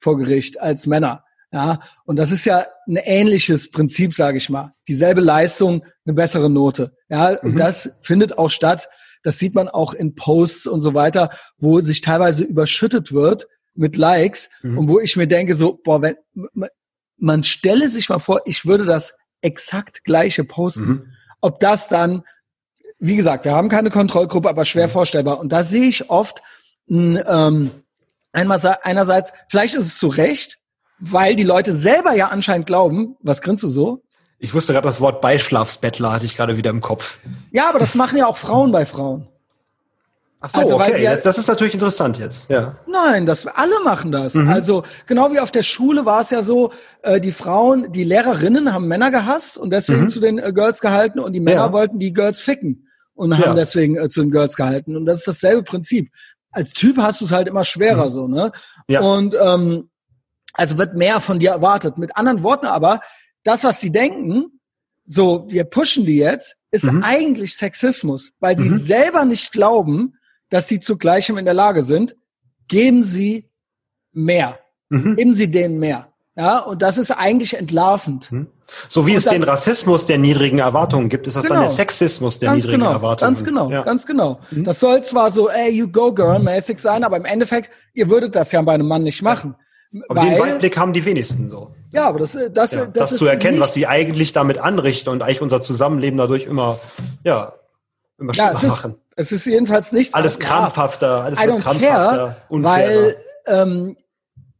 vor 0.00 0.18
Gericht 0.18 0.60
als 0.60 0.86
Männer. 0.86 1.24
Ja, 1.52 1.80
und 2.04 2.16
das 2.16 2.32
ist 2.32 2.44
ja 2.44 2.66
ein 2.86 2.96
ähnliches 2.96 3.70
Prinzip, 3.70 4.14
sage 4.14 4.36
ich 4.36 4.50
mal. 4.50 4.74
Dieselbe 4.88 5.20
Leistung, 5.20 5.84
eine 6.04 6.14
bessere 6.14 6.50
Note. 6.50 6.92
Ja, 7.08 7.30
mhm. 7.30 7.50
und 7.50 7.58
das 7.58 7.98
findet 8.02 8.36
auch 8.36 8.50
statt. 8.50 8.88
Das 9.22 9.38
sieht 9.38 9.54
man 9.54 9.68
auch 9.68 9.94
in 9.94 10.14
Posts 10.14 10.66
und 10.66 10.80
so 10.80 10.94
weiter, 10.94 11.30
wo 11.56 11.80
sich 11.80 12.00
teilweise 12.00 12.44
überschüttet 12.44 13.12
wird 13.12 13.46
mit 13.74 13.96
Likes 13.96 14.50
mhm. 14.62 14.78
und 14.78 14.88
wo 14.88 15.00
ich 15.00 15.16
mir 15.16 15.26
denke 15.26 15.54
so, 15.56 15.80
boah, 15.82 16.02
wenn 16.02 16.16
man 17.16 17.44
stelle 17.44 17.88
sich 17.88 18.08
mal 18.08 18.18
vor, 18.18 18.42
ich 18.44 18.66
würde 18.66 18.84
das 18.84 19.14
exakt 19.40 20.04
gleiche 20.04 20.44
posten. 20.44 20.88
Mhm. 20.88 21.12
Ob 21.40 21.60
das 21.60 21.88
dann 21.88 22.22
wie 22.98 23.16
gesagt, 23.16 23.44
wir 23.44 23.52
haben 23.52 23.68
keine 23.68 23.90
Kontrollgruppe, 23.90 24.48
aber 24.48 24.64
schwer 24.64 24.86
mhm. 24.86 24.92
vorstellbar. 24.92 25.38
Und 25.40 25.50
da 25.50 25.64
sehe 25.64 25.84
ich 25.84 26.10
oft 26.10 26.42
ähm, 26.88 27.70
einmal 28.32 28.78
einerseits, 28.82 29.32
vielleicht 29.48 29.74
ist 29.74 29.86
es 29.86 29.98
zu 29.98 30.08
Recht, 30.08 30.58
weil 30.98 31.36
die 31.36 31.44
Leute 31.44 31.76
selber 31.76 32.14
ja 32.14 32.28
anscheinend 32.28 32.66
glauben, 32.66 33.16
was 33.20 33.42
grinst 33.42 33.62
du 33.62 33.68
so? 33.68 34.02
Ich 34.38 34.54
wusste 34.54 34.72
gerade 34.72 34.86
das 34.86 35.00
Wort 35.00 35.20
Beischlafsbettler 35.20 36.12
hatte 36.12 36.26
ich 36.26 36.36
gerade 36.36 36.56
wieder 36.56 36.70
im 36.70 36.80
Kopf. 36.80 37.18
Ja, 37.50 37.68
aber 37.68 37.78
das 37.78 37.94
machen 37.94 38.18
ja 38.18 38.26
auch 38.26 38.36
Frauen 38.36 38.70
bei 38.70 38.84
Frauen. 38.84 39.28
Ach 40.40 40.50
so, 40.50 40.60
also, 40.60 40.74
okay, 40.76 41.00
wir, 41.00 41.16
das 41.16 41.38
ist 41.38 41.48
natürlich 41.48 41.72
interessant 41.72 42.18
jetzt. 42.18 42.50
Ja. 42.50 42.76
Nein, 42.86 43.24
das 43.24 43.46
alle 43.46 43.80
machen 43.82 44.12
das. 44.12 44.34
Mhm. 44.34 44.48
Also 44.48 44.82
genau 45.06 45.32
wie 45.32 45.40
auf 45.40 45.50
der 45.50 45.62
Schule 45.62 46.04
war 46.04 46.20
es 46.20 46.30
ja 46.30 46.42
so, 46.42 46.72
äh, 47.02 47.20
die 47.20 47.32
Frauen, 47.32 47.90
die 47.92 48.04
Lehrerinnen 48.04 48.72
haben 48.72 48.86
Männer 48.86 49.10
gehasst 49.10 49.56
und 49.56 49.70
deswegen 49.70 50.02
mhm. 50.02 50.08
zu 50.10 50.20
den 50.20 50.38
äh, 50.38 50.52
Girls 50.52 50.80
gehalten 50.80 51.18
und 51.18 51.32
die 51.32 51.40
Männer 51.40 51.66
ja. 51.66 51.72
wollten 51.72 51.98
die 51.98 52.12
Girls 52.12 52.40
ficken 52.40 52.85
und 53.16 53.34
haben 53.34 53.42
ja. 53.42 53.54
deswegen 53.54 53.96
äh, 53.96 54.08
zu 54.08 54.20
den 54.20 54.30
Girls 54.30 54.54
gehalten. 54.54 54.96
Und 54.96 55.06
das 55.06 55.18
ist 55.18 55.28
dasselbe 55.28 55.64
Prinzip. 55.64 56.12
Als 56.50 56.70
Typ 56.70 56.98
hast 56.98 57.20
du 57.20 57.24
es 57.24 57.32
halt 57.32 57.48
immer 57.48 57.64
schwerer 57.64 58.06
mhm. 58.06 58.10
so, 58.10 58.28
ne? 58.28 58.52
Ja. 58.88 59.00
Und 59.00 59.36
ähm, 59.42 59.90
also 60.52 60.78
wird 60.78 60.94
mehr 60.94 61.20
von 61.20 61.38
dir 61.38 61.50
erwartet. 61.50 61.98
Mit 61.98 62.16
anderen 62.16 62.42
Worten 62.42 62.66
aber, 62.66 63.00
das, 63.42 63.64
was 63.64 63.80
sie 63.80 63.90
denken, 63.90 64.60
so, 65.06 65.44
wir 65.48 65.64
pushen 65.64 66.04
die 66.04 66.16
jetzt, 66.16 66.56
ist 66.70 66.84
mhm. 66.84 67.02
eigentlich 67.02 67.56
Sexismus, 67.56 68.32
weil 68.40 68.58
sie 68.58 68.68
mhm. 68.68 68.78
selber 68.78 69.24
nicht 69.24 69.52
glauben, 69.52 70.14
dass 70.48 70.68
sie 70.68 70.80
zu 70.80 70.96
Gleichem 70.96 71.38
in 71.38 71.44
der 71.44 71.54
Lage 71.54 71.82
sind, 71.82 72.16
geben 72.68 73.02
sie 73.02 73.50
mehr. 74.12 74.58
Mhm. 74.88 75.16
Geben 75.16 75.34
sie 75.34 75.50
denen 75.50 75.78
mehr. 75.78 76.12
Ja, 76.36 76.58
und 76.58 76.82
das 76.82 76.98
ist 76.98 77.10
eigentlich 77.10 77.54
entlarvend. 77.54 78.30
Mhm. 78.30 78.48
So 78.88 79.06
wie 79.06 79.12
und 79.12 79.18
es 79.18 79.24
dann, 79.24 79.34
den 79.34 79.42
Rassismus 79.44 80.06
der 80.06 80.18
niedrigen 80.18 80.58
Erwartungen 80.58 81.08
gibt, 81.08 81.26
ist 81.26 81.36
das 81.36 81.44
genau, 81.44 81.56
dann 81.56 81.64
der 81.64 81.72
Sexismus 81.72 82.38
der 82.38 82.52
niedrigen 82.54 82.80
genau, 82.80 82.92
Erwartungen. 82.92 83.34
Ganz 83.34 83.44
genau, 83.44 83.70
ja. 83.70 83.82
ganz 83.82 84.06
genau. 84.06 84.40
Mhm. 84.50 84.64
Das 84.64 84.80
soll 84.80 85.02
zwar 85.02 85.30
so, 85.30 85.48
ey, 85.48 85.70
you 85.70 85.88
go 85.88 86.12
girl 86.12 86.38
mäßig 86.38 86.80
sein, 86.80 87.04
aber 87.04 87.16
im 87.16 87.24
Endeffekt, 87.24 87.70
ihr 87.94 88.10
würdet 88.10 88.34
das 88.34 88.52
ja 88.52 88.60
bei 88.62 88.74
einem 88.74 88.88
Mann 88.88 89.02
nicht 89.02 89.22
machen. 89.22 89.54
Aber 90.08 90.20
weil, 90.20 90.30
den 90.30 90.38
Weitblick 90.40 90.76
haben 90.76 90.92
die 90.92 91.04
wenigsten 91.04 91.48
so. 91.48 91.74
Ja, 91.92 92.08
aber 92.08 92.18
das, 92.18 92.36
das, 92.52 92.72
ja, 92.72 92.84
das, 92.84 92.92
das 92.92 93.12
ist 93.12 93.18
zu 93.18 93.26
erkennen, 93.26 93.60
was 93.60 93.72
sie 93.72 93.86
eigentlich 93.86 94.32
damit 94.32 94.58
anrichten 94.58 95.10
und 95.10 95.22
eigentlich 95.22 95.40
unser 95.40 95.60
Zusammenleben 95.60 96.18
dadurch 96.18 96.44
immer, 96.44 96.78
ja, 97.24 97.54
immer 98.18 98.34
ja, 98.34 98.52
es 98.52 98.64
ist, 98.64 98.70
machen. 98.70 98.96
Es 99.14 99.32
ist 99.32 99.46
jedenfalls 99.46 99.92
nichts. 99.92 100.12
Alles 100.12 100.38
krampfhafter, 100.38 101.22
alles 101.22 101.38
I 101.38 101.46
krampfhafter, 101.46 101.80
care, 101.80 102.36
Weil 102.50 103.16
ähm, 103.46 103.96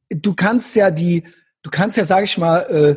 du 0.08 0.34
kannst 0.34 0.74
ja 0.76 0.90
die, 0.90 1.24
du 1.62 1.70
kannst 1.70 1.96
ja, 1.96 2.04
sag 2.04 2.24
ich 2.24 2.38
mal, 2.38 2.60
äh, 2.60 2.96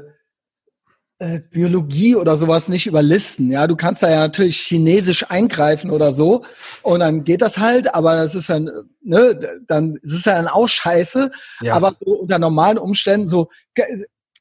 äh, 1.20 1.40
Biologie 1.40 2.16
oder 2.16 2.36
sowas 2.38 2.70
nicht 2.70 2.88
überlisten. 2.88 3.52
Ja, 3.52 3.68
du 3.68 3.76
kannst 3.76 4.02
da 4.02 4.10
ja 4.10 4.20
natürlich 4.20 4.58
chinesisch 4.62 5.30
eingreifen 5.30 5.92
oder 5.92 6.12
so 6.12 6.44
und 6.82 7.02
dann 7.02 7.24
geht 7.24 7.42
das 7.42 7.58
halt, 7.58 7.94
aber 7.94 8.16
das 8.16 8.36
ist 8.36 8.50
dann, 8.50 8.70
ne, 9.04 9.40
dann 9.68 9.98
ist 10.02 10.26
ja 10.26 10.36
dann 10.36 10.48
auch 10.48 10.68
scheiße. 10.68 11.30
Ja. 11.62 11.76
Aber 11.76 11.94
so 12.00 12.12
unter 12.14 12.40
normalen 12.40 12.78
Umständen 12.78 13.28
so 13.28 13.50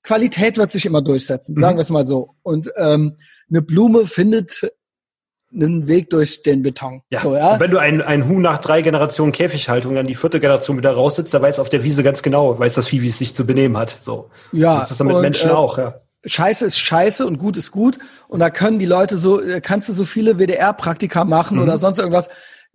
Qualität 0.02 0.56
wird 0.56 0.70
sich 0.70 0.86
immer 0.86 1.02
durchsetzen, 1.02 1.56
sagen 1.56 1.74
mhm. 1.74 1.78
wir 1.78 1.82
es 1.82 1.90
mal 1.90 2.06
so. 2.06 2.36
Und 2.42 2.70
ähm, 2.76 3.16
eine 3.50 3.62
Blume 3.62 4.06
findet 4.06 4.70
einen 5.52 5.88
Weg 5.88 6.10
durch 6.10 6.42
den 6.42 6.62
Beton. 6.62 7.02
Ja. 7.10 7.20
So, 7.20 7.34
ja? 7.34 7.54
Und 7.54 7.60
wenn 7.60 7.70
du 7.70 7.78
ein, 7.78 8.02
ein 8.02 8.28
Huhn 8.28 8.42
nach 8.42 8.58
drei 8.58 8.82
Generationen 8.82 9.32
Käfighaltung 9.32 9.94
dann 9.94 10.06
die 10.06 10.14
vierte 10.14 10.40
Generation 10.40 10.76
wieder 10.76 10.92
raussitzt, 10.92 11.32
da 11.34 11.40
weiß 11.40 11.58
auf 11.58 11.70
der 11.70 11.82
Wiese 11.82 12.02
ganz 12.02 12.22
genau, 12.22 12.58
weiß 12.58 12.74
das 12.74 12.88
Vieh, 12.88 13.02
wie 13.02 13.08
es 13.08 13.18
sich 13.18 13.34
zu 13.34 13.46
benehmen 13.46 13.76
hat. 13.76 13.96
So. 13.98 14.30
Ja. 14.52 14.78
Das 14.78 14.90
ist 14.90 15.00
dann 15.00 15.06
mit 15.06 15.16
und, 15.16 15.22
Menschen 15.22 15.50
äh, 15.50 15.54
auch, 15.54 15.78
ja. 15.78 16.00
Scheiße 16.24 16.66
ist 16.66 16.78
scheiße 16.78 17.26
und 17.26 17.38
gut 17.38 17.56
ist 17.56 17.70
gut. 17.70 17.98
Und 18.28 18.40
da 18.40 18.50
können 18.50 18.78
die 18.78 18.86
Leute 18.86 19.18
so, 19.18 19.40
äh, 19.40 19.60
kannst 19.60 19.88
du 19.88 19.92
so 19.92 20.04
viele 20.04 20.38
WDR-Praktika 20.38 21.24
machen 21.24 21.56
mhm. 21.56 21.62
oder 21.62 21.78
sonst 21.78 21.98
irgendwas 21.98 22.28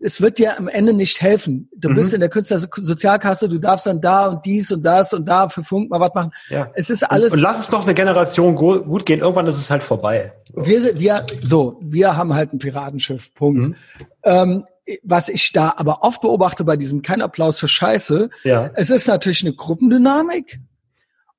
es 0.03 0.21
wird 0.21 0.37
dir 0.37 0.57
am 0.57 0.67
Ende 0.67 0.93
nicht 0.93 1.21
helfen. 1.21 1.69
Du 1.75 1.89
mhm. 1.89 1.95
bist 1.95 2.13
in 2.13 2.19
der 2.19 2.29
Künstlersozialkasse, 2.29 3.47
du 3.47 3.57
darfst 3.57 3.85
dann 3.85 4.01
da 4.01 4.27
und 4.27 4.45
dies 4.45 4.71
und 4.71 4.83
das 4.83 5.13
und 5.13 5.25
da 5.25 5.49
für 5.49 5.63
Funk 5.63 5.89
mal 5.89 5.99
was 5.99 6.13
machen. 6.13 6.31
Ja. 6.49 6.69
Es 6.75 6.89
ist 6.89 7.03
alles. 7.03 7.31
Und, 7.31 7.39
und 7.39 7.43
lass 7.43 7.59
es 7.59 7.71
noch 7.71 7.83
eine 7.83 7.93
Generation 7.93 8.55
gut 8.55 9.05
gehen. 9.05 9.19
Irgendwann 9.19 9.47
ist 9.47 9.57
es 9.57 9.69
halt 9.69 9.83
vorbei. 9.83 10.33
So. 10.53 10.65
Wir, 10.65 10.99
wir, 10.99 11.25
so, 11.41 11.79
wir 11.83 12.17
haben 12.17 12.33
halt 12.33 12.53
ein 12.53 12.59
Piratenschiff. 12.59 13.33
Punkt. 13.33 13.69
Mhm. 13.69 13.75
Ähm, 14.23 14.65
was 15.03 15.29
ich 15.29 15.53
da 15.53 15.73
aber 15.77 16.03
oft 16.03 16.21
beobachte 16.21 16.65
bei 16.65 16.75
diesem 16.75 17.01
kein 17.01 17.21
Applaus 17.21 17.57
für 17.57 17.69
Scheiße, 17.69 18.29
ja. 18.43 18.69
es 18.75 18.89
ist 18.89 19.07
natürlich 19.07 19.41
eine 19.43 19.53
Gruppendynamik 19.53 20.59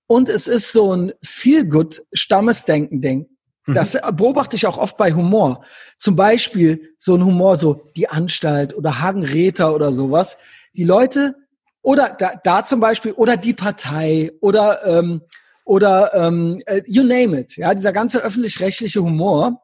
und 0.06 0.28
es 0.28 0.48
ist 0.48 0.72
so 0.72 0.94
ein 0.94 1.12
feel 1.22 1.64
good 1.66 2.02
Stammesdenken-Ding. 2.12 3.28
Mhm. 3.66 3.74
Das 3.74 3.96
beobachte 4.12 4.56
ich 4.56 4.66
auch 4.66 4.78
oft 4.78 4.96
bei 4.96 5.12
Humor. 5.12 5.64
Zum 5.98 6.16
Beispiel 6.16 6.94
so 6.98 7.14
ein 7.14 7.24
Humor, 7.24 7.56
so 7.56 7.86
die 7.96 8.08
Anstalt 8.08 8.76
oder 8.76 9.00
Hagen 9.00 9.24
Räther 9.24 9.74
oder 9.74 9.92
sowas. 9.92 10.36
Die 10.74 10.84
Leute, 10.84 11.34
oder 11.82 12.14
da, 12.18 12.32
da 12.42 12.64
zum 12.64 12.80
Beispiel, 12.80 13.12
oder 13.12 13.36
die 13.36 13.54
Partei 13.54 14.32
oder, 14.40 14.84
ähm, 14.86 15.22
oder 15.64 16.12
ähm, 16.14 16.60
äh, 16.66 16.82
you 16.86 17.02
name 17.02 17.40
it. 17.40 17.56
Ja, 17.56 17.74
dieser 17.74 17.92
ganze 17.92 18.20
öffentlich-rechtliche 18.20 19.02
Humor, 19.02 19.63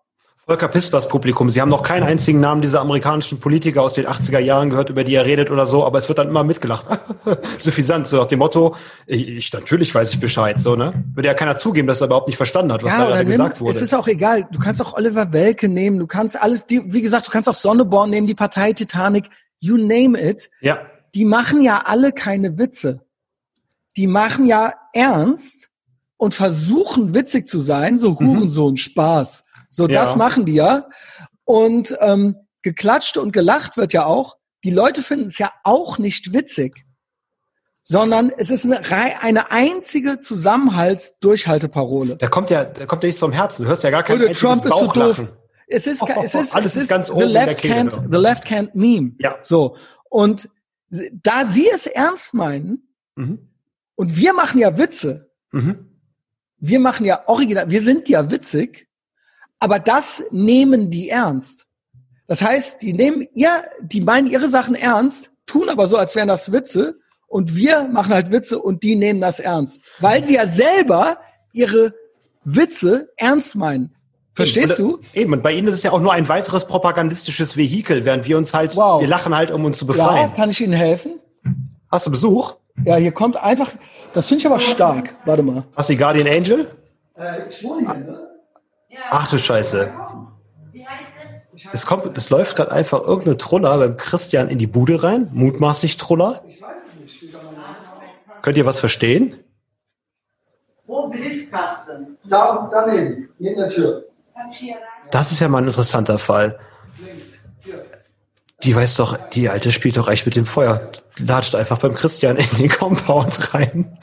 Volker 0.50 0.66
Pispers 0.66 1.06
Publikum. 1.06 1.48
Sie 1.48 1.60
haben 1.60 1.68
noch 1.68 1.84
keinen 1.84 2.02
einzigen 2.02 2.40
Namen 2.40 2.60
dieser 2.60 2.80
amerikanischen 2.80 3.38
Politiker 3.38 3.82
aus 3.82 3.94
den 3.94 4.08
80er 4.08 4.40
Jahren 4.40 4.68
gehört, 4.68 4.90
über 4.90 5.04
die 5.04 5.14
er 5.14 5.24
redet 5.24 5.48
oder 5.48 5.64
so, 5.64 5.84
aber 5.84 6.00
es 6.00 6.08
wird 6.08 6.18
dann 6.18 6.26
immer 6.26 6.42
mitgelacht. 6.42 6.86
Suffisant, 7.60 8.08
so 8.08 8.16
nach 8.16 8.26
dem 8.26 8.40
Motto, 8.40 8.74
ich, 9.06 9.28
ich, 9.28 9.52
natürlich 9.52 9.94
weiß 9.94 10.12
ich 10.12 10.18
Bescheid, 10.18 10.60
so, 10.60 10.74
ne? 10.74 11.04
Würde 11.14 11.28
ja 11.28 11.34
keiner 11.34 11.56
zugeben, 11.56 11.86
dass 11.86 12.00
er 12.00 12.08
überhaupt 12.08 12.26
nicht 12.26 12.36
verstanden 12.36 12.72
hat, 12.72 12.82
was 12.82 12.90
ja, 12.90 12.98
da 12.98 13.10
gerade 13.10 13.26
gesagt 13.26 13.60
wurde. 13.60 13.76
Es 13.76 13.80
ist 13.80 13.94
auch 13.94 14.08
egal. 14.08 14.48
Du 14.50 14.58
kannst 14.58 14.82
auch 14.82 14.94
Oliver 14.94 15.32
Welke 15.32 15.68
nehmen, 15.68 16.00
du 16.00 16.08
kannst 16.08 16.42
alles, 16.42 16.66
die, 16.66 16.82
wie 16.92 17.00
gesagt, 17.00 17.28
du 17.28 17.30
kannst 17.30 17.48
auch 17.48 17.54
Sonneborn 17.54 18.10
nehmen, 18.10 18.26
die 18.26 18.34
Partei 18.34 18.72
Titanic, 18.72 19.30
you 19.60 19.76
name 19.76 20.20
it. 20.20 20.50
Ja. 20.62 20.80
Die 21.14 21.26
machen 21.26 21.62
ja 21.62 21.82
alle 21.84 22.10
keine 22.10 22.58
Witze. 22.58 23.02
Die 23.96 24.08
machen 24.08 24.48
ja 24.48 24.74
ernst 24.94 25.68
und 26.16 26.34
versuchen 26.34 27.14
witzig 27.14 27.46
zu 27.46 27.60
sein, 27.60 28.00
so 28.00 28.16
mhm. 28.18 28.26
Hurensohn, 28.26 28.72
mhm. 28.72 28.78
Spaß. 28.78 29.44
So, 29.70 29.88
ja. 29.88 30.02
das 30.02 30.16
machen 30.16 30.44
die 30.44 30.54
ja. 30.54 30.88
Und 31.44 31.96
ähm, 32.00 32.36
geklatscht 32.62 33.16
und 33.16 33.32
gelacht 33.32 33.76
wird 33.76 33.92
ja 33.92 34.04
auch. 34.04 34.36
Die 34.64 34.70
Leute 34.70 35.02
finden 35.02 35.28
es 35.28 35.38
ja 35.38 35.50
auch 35.64 35.98
nicht 35.98 36.34
witzig, 36.34 36.84
sondern 37.82 38.30
es 38.36 38.50
ist 38.50 38.66
eine, 38.66 38.80
eine 39.22 39.50
einzige 39.50 40.20
Zusammenhalts-Durchhalteparole. 40.20 42.16
Der 42.16 42.28
kommt 42.28 42.50
ja, 42.50 42.64
der 42.64 42.86
kommt 42.86 43.02
ja 43.02 43.06
nicht 43.06 43.18
zum 43.18 43.32
Herzen. 43.32 43.62
Du 43.62 43.68
hörst 43.68 43.82
ja 43.82 43.90
gar 43.90 44.02
kein 44.02 44.16
einziges 44.16 44.40
Trump 44.40 44.64
ist 44.66 44.76
so 44.76 44.92
doof. 44.92 45.24
Es 45.66 45.86
ist, 45.86 46.02
es 46.02 46.34
ist, 46.34 46.54
Alles 46.54 46.74
es 46.74 46.82
ist, 46.82 46.88
ganz 46.88 47.08
the 47.08 47.22
left 47.22 47.60
can't, 47.60 47.92
the 48.10 48.18
left 48.18 48.44
can't 48.44 48.70
meme. 48.74 49.12
Ja. 49.18 49.38
So. 49.40 49.76
Und 50.08 50.50
da 50.90 51.46
sie 51.46 51.68
es 51.68 51.86
ernst 51.86 52.34
meinen, 52.34 52.88
mhm. 53.14 53.50
und 53.94 54.16
wir 54.16 54.34
machen 54.34 54.58
ja 54.58 54.76
Witze, 54.76 55.30
mhm. 55.52 56.00
wir 56.58 56.80
machen 56.80 57.06
ja 57.06 57.22
original, 57.28 57.70
wir 57.70 57.80
sind 57.80 58.08
ja 58.08 58.30
witzig, 58.30 58.89
aber 59.60 59.78
das 59.78 60.24
nehmen 60.30 60.90
die 60.90 61.10
ernst. 61.10 61.66
Das 62.26 62.42
heißt, 62.42 62.82
die 62.82 62.92
nehmen 62.92 63.26
ihr, 63.34 63.50
die 63.82 64.00
meinen 64.00 64.26
ihre 64.26 64.48
Sachen 64.48 64.74
ernst, 64.74 65.32
tun 65.46 65.68
aber 65.68 65.86
so, 65.86 65.96
als 65.96 66.14
wären 66.16 66.28
das 66.28 66.52
Witze 66.52 66.98
und 67.26 67.54
wir 67.54 67.84
machen 67.88 68.12
halt 68.12 68.32
Witze 68.32 68.58
und 68.58 68.82
die 68.82 68.96
nehmen 68.96 69.20
das 69.20 69.38
ernst, 69.38 69.80
weil 70.00 70.24
sie 70.24 70.34
ja 70.34 70.48
selber 70.48 71.18
ihre 71.52 71.94
Witze 72.44 73.10
ernst 73.16 73.54
meinen. 73.54 73.94
Verstehst 74.32 74.78
eben, 74.78 74.90
du? 74.90 75.00
Eben, 75.12 75.32
und 75.32 75.42
bei 75.42 75.52
Ihnen 75.52 75.68
ist 75.68 75.74
es 75.74 75.82
ja 75.82 75.90
auch 75.90 76.00
nur 76.00 76.12
ein 76.12 76.28
weiteres 76.28 76.66
propagandistisches 76.66 77.56
Vehikel, 77.56 78.04
während 78.04 78.26
wir 78.26 78.38
uns 78.38 78.54
halt, 78.54 78.76
wow. 78.76 79.00
wir 79.00 79.08
lachen 79.08 79.36
halt, 79.36 79.50
um 79.50 79.64
uns 79.64 79.78
zu 79.78 79.86
befreien. 79.86 80.30
Ja, 80.30 80.36
kann 80.36 80.50
ich 80.50 80.60
Ihnen 80.60 80.72
helfen? 80.72 81.18
Hast 81.90 82.06
du 82.06 82.10
Besuch? 82.10 82.54
Ja, 82.84 82.96
hier 82.96 83.12
kommt 83.12 83.36
einfach, 83.36 83.72
das 84.12 84.28
finde 84.28 84.40
ich 84.40 84.46
aber 84.46 84.60
stark. 84.60 85.16
Warte 85.24 85.42
mal. 85.42 85.64
Hast 85.76 85.88
du 85.88 85.94
die 85.94 85.98
Guardian 85.98 86.28
Angel? 86.28 86.70
Äh, 87.18 87.48
ich 87.48 87.62
wohne 87.64 87.80
hier, 87.80 87.94
ne? 87.96 88.29
Ach 89.10 89.30
du 89.30 89.38
Scheiße. 89.38 89.92
Es 91.72 91.86
kommt, 91.86 92.16
es 92.16 92.30
läuft 92.30 92.56
gerade 92.56 92.72
einfach 92.72 93.02
irgendeine 93.02 93.36
Troller 93.36 93.78
beim 93.78 93.96
Christian 93.96 94.48
in 94.48 94.58
die 94.58 94.66
Bude 94.66 95.02
rein, 95.02 95.28
mutmaßlich 95.32 95.96
Troller. 95.96 96.42
Könnt 98.42 98.56
ihr 98.56 98.66
was 98.66 98.80
verstehen? 98.80 99.38
Wo 100.86 101.08
Briefkasten? 101.08 102.18
Da, 102.24 102.68
daneben, 102.72 103.28
in 103.38 103.56
der 103.56 103.68
Tür. 103.68 104.04
Das 105.10 105.32
ist 105.32 105.40
ja 105.40 105.48
mal 105.48 105.58
ein 105.58 105.68
interessanter 105.68 106.18
Fall. 106.18 106.58
Die 108.62 108.76
weiß 108.76 108.96
doch, 108.96 109.16
die 109.30 109.48
alte 109.48 109.72
spielt 109.72 109.96
doch 109.96 110.08
echt 110.08 110.26
mit 110.26 110.36
dem 110.36 110.46
Feuer. 110.46 110.90
Latscht 111.18 111.54
einfach 111.54 111.78
beim 111.78 111.94
Christian 111.94 112.36
in 112.36 112.48
den 112.58 112.68
Compound 112.68 113.54
rein. 113.54 113.98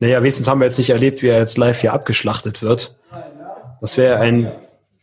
Naja, 0.00 0.20
wenigstens 0.20 0.48
haben 0.48 0.60
wir 0.60 0.66
jetzt 0.66 0.78
nicht 0.78 0.90
erlebt, 0.90 1.22
wie 1.22 1.28
er 1.28 1.38
jetzt 1.38 1.58
live 1.58 1.80
hier 1.80 1.92
abgeschlachtet 1.92 2.62
wird. 2.62 2.96
Das 3.84 3.98
wäre 3.98 4.18
ein 4.18 4.50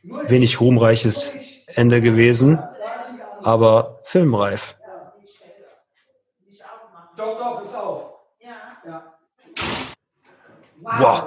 wenig 0.01 0.59
ruhmreiches 0.59 1.35
Ende 1.67 2.01
gewesen, 2.01 2.57
aber 3.43 3.99
filmreif. 4.05 4.75
Doch, 7.15 7.37
doch, 7.37 7.63
ist 7.63 7.75
auf. 7.75 8.13
Ja. 8.83 9.03
Wow. 10.81 11.23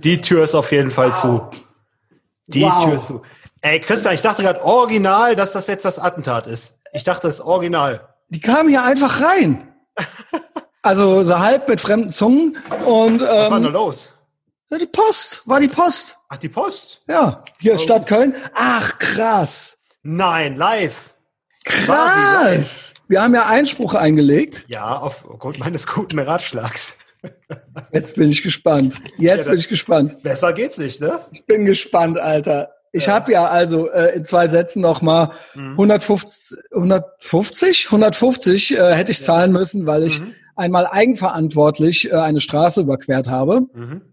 Die 0.00 0.20
Tür 0.20 0.44
ist 0.44 0.54
auf 0.54 0.70
jeden 0.70 0.90
Fall 0.90 1.14
zu. 1.14 1.48
Die 2.48 2.60
wow. 2.60 2.84
Tür 2.84 2.94
ist 2.96 3.06
zu. 3.06 3.22
Ey, 3.62 3.80
Christian, 3.80 4.14
ich 4.14 4.20
dachte 4.20 4.42
gerade 4.42 4.62
original, 4.62 5.34
dass 5.34 5.52
das 5.52 5.68
jetzt 5.68 5.86
das 5.86 5.98
Attentat 5.98 6.46
ist. 6.46 6.78
Ich 6.92 7.04
dachte, 7.04 7.26
das 7.26 7.36
ist 7.36 7.40
original. 7.40 8.06
Die 8.28 8.40
kamen 8.40 8.68
hier 8.68 8.84
einfach 8.84 9.22
rein. 9.22 9.74
Also 10.82 11.22
so 11.22 11.38
halb 11.38 11.68
mit 11.68 11.80
fremden 11.80 12.10
Zungen 12.10 12.58
und 12.84 13.22
ähm, 13.22 13.28
Was 13.28 13.50
war 13.50 13.60
denn 13.60 13.72
los? 13.72 14.12
Die 14.80 14.86
Post, 14.86 15.42
war 15.46 15.60
die 15.60 15.68
Post. 15.68 16.16
Ach, 16.32 16.38
die 16.38 16.48
Post? 16.48 17.02
Ja, 17.08 17.44
hier 17.58 17.74
oh. 17.74 17.78
Stadt 17.78 18.06
Köln. 18.06 18.34
Ach, 18.54 18.98
krass. 18.98 19.76
Nein, 20.02 20.56
live. 20.56 21.14
Krass. 21.62 22.94
Wir 23.06 23.22
haben 23.22 23.34
ja 23.34 23.48
Einspruch 23.48 23.92
eingelegt. 23.92 24.64
Ja, 24.66 24.96
aufgrund 24.96 25.58
meines 25.58 25.86
guten 25.86 26.18
Ratschlags. 26.18 26.96
Jetzt 27.92 28.14
bin 28.14 28.30
ich 28.30 28.42
gespannt. 28.42 28.98
Jetzt 29.18 29.44
ja, 29.44 29.50
bin 29.50 29.58
ich 29.58 29.68
gespannt. 29.68 30.22
Besser 30.22 30.54
geht's 30.54 30.78
nicht, 30.78 31.02
ne? 31.02 31.20
Ich 31.32 31.44
bin 31.44 31.66
gespannt, 31.66 32.18
Alter. 32.18 32.70
Ich 32.92 33.06
ja. 33.06 33.12
habe 33.12 33.30
ja 33.30 33.44
also 33.44 33.90
äh, 33.90 34.16
in 34.16 34.24
zwei 34.24 34.48
Sätzen 34.48 34.80
nochmal 34.80 35.32
mhm. 35.54 35.72
150, 35.72 36.60
150, 36.72 37.86
150 37.88 38.78
äh, 38.78 38.94
hätte 38.94 39.12
ich 39.12 39.20
ja. 39.20 39.26
zahlen 39.26 39.52
müssen, 39.52 39.84
weil 39.84 40.04
ich 40.04 40.18
mhm. 40.18 40.32
einmal 40.56 40.86
eigenverantwortlich 40.86 42.10
äh, 42.10 42.14
eine 42.14 42.40
Straße 42.40 42.80
überquert 42.80 43.28
habe. 43.28 43.66
Mhm. 43.74 44.11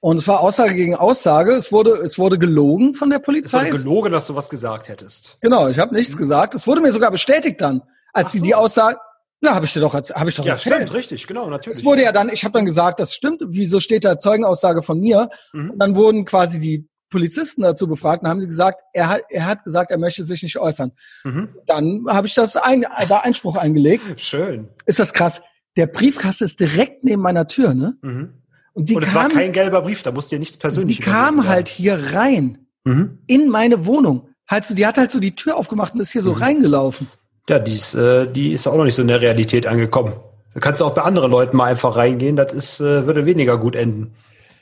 Und 0.00 0.18
es 0.18 0.28
war 0.28 0.40
Aussage 0.40 0.74
gegen 0.74 0.94
Aussage. 0.94 1.52
Es 1.52 1.72
wurde, 1.72 1.92
es 1.92 2.18
wurde 2.18 2.38
gelogen 2.38 2.94
von 2.94 3.10
der 3.10 3.18
Polizei. 3.18 3.68
Es 3.68 3.72
wurde 3.72 3.82
gelogen, 3.82 4.12
dass 4.12 4.26
du 4.26 4.34
was 4.34 4.48
gesagt 4.48 4.88
hättest. 4.88 5.38
Genau, 5.40 5.68
ich 5.68 5.78
habe 5.78 5.94
nichts 5.94 6.14
mhm. 6.14 6.18
gesagt. 6.18 6.54
Es 6.54 6.66
wurde 6.66 6.80
mir 6.80 6.92
sogar 6.92 7.10
bestätigt 7.10 7.60
dann, 7.60 7.82
als 8.12 8.32
sie 8.32 8.38
so. 8.38 8.44
die 8.44 8.54
Aussage, 8.54 8.98
ja, 9.42 9.54
habe 9.54 9.66
ich 9.66 9.72
dir 9.72 9.80
doch, 9.80 9.94
habe 9.94 10.28
ich 10.28 10.34
doch 10.34 10.44
ja, 10.44 10.52
erzählt. 10.54 10.74
stimmt, 10.76 10.94
richtig, 10.94 11.26
genau, 11.26 11.48
natürlich. 11.50 11.78
Es 11.78 11.84
wurde 11.84 12.02
ja 12.02 12.12
dann, 12.12 12.30
ich 12.30 12.44
habe 12.44 12.52
dann 12.52 12.64
gesagt, 12.64 13.00
das 13.00 13.14
stimmt. 13.14 13.42
Wieso 13.48 13.80
steht 13.80 14.04
da 14.04 14.18
Zeugenaussage 14.18 14.82
von 14.82 14.98
mir? 14.98 15.28
Mhm. 15.52 15.70
Und 15.70 15.78
dann 15.78 15.94
wurden 15.94 16.24
quasi 16.24 16.58
die 16.58 16.88
Polizisten 17.10 17.62
dazu 17.62 17.86
befragt 17.86 18.22
und 18.22 18.28
haben 18.28 18.40
sie 18.40 18.46
gesagt, 18.46 18.80
er 18.92 19.08
hat, 19.08 19.22
er 19.28 19.46
hat 19.46 19.64
gesagt, 19.64 19.90
er 19.90 19.98
möchte 19.98 20.24
sich 20.24 20.42
nicht 20.42 20.58
äußern. 20.58 20.92
Mhm. 21.24 21.54
Dann 21.66 22.04
habe 22.08 22.26
ich 22.26 22.34
das 22.34 22.56
ein, 22.56 22.86
da 23.08 23.18
Einspruch 23.18 23.56
eingelegt. 23.56 24.20
Schön. 24.20 24.68
Ist 24.86 24.98
das 24.98 25.12
krass? 25.12 25.42
Der 25.76 25.86
Briefkasten 25.86 26.44
ist 26.44 26.58
direkt 26.58 27.04
neben 27.04 27.22
meiner 27.22 27.46
Tür, 27.46 27.74
ne? 27.74 27.96
Mhm. 28.02 28.42
Und, 28.76 28.88
sie 28.88 28.94
und 28.94 29.02
es 29.02 29.12
kam, 29.12 29.22
war 29.22 29.28
kein 29.30 29.52
gelber 29.52 29.80
Brief, 29.80 30.02
da 30.02 30.12
musste 30.12 30.34
ja 30.34 30.38
nichts 30.38 30.58
persönlich. 30.58 30.98
Sie 30.98 31.02
kam 31.02 31.48
halt 31.48 31.68
hier 31.68 32.12
rein 32.12 32.58
mhm. 32.84 33.20
in 33.26 33.48
meine 33.48 33.86
Wohnung. 33.86 34.28
Halt 34.46 34.66
so, 34.66 34.74
die 34.74 34.86
hat 34.86 34.98
halt 34.98 35.10
so 35.10 35.18
die 35.18 35.34
Tür 35.34 35.56
aufgemacht 35.56 35.94
und 35.94 36.00
ist 36.00 36.12
hier 36.12 36.20
so 36.20 36.34
mhm. 36.34 36.42
reingelaufen. 36.42 37.08
Ja, 37.48 37.58
die 37.58 37.72
ist, 37.72 37.94
äh, 37.94 38.30
die 38.30 38.52
ist 38.52 38.66
auch 38.66 38.76
noch 38.76 38.84
nicht 38.84 38.94
so 38.94 39.00
in 39.00 39.08
der 39.08 39.22
Realität 39.22 39.66
angekommen. 39.66 40.12
Da 40.52 40.60
kannst 40.60 40.82
du 40.82 40.84
auch 40.84 40.94
bei 40.94 41.02
anderen 41.02 41.30
Leuten 41.30 41.56
mal 41.56 41.64
einfach 41.64 41.96
reingehen, 41.96 42.36
das 42.36 42.52
ist, 42.52 42.80
äh, 42.80 43.06
würde 43.06 43.24
weniger 43.24 43.56
gut 43.56 43.76
enden. 43.76 44.14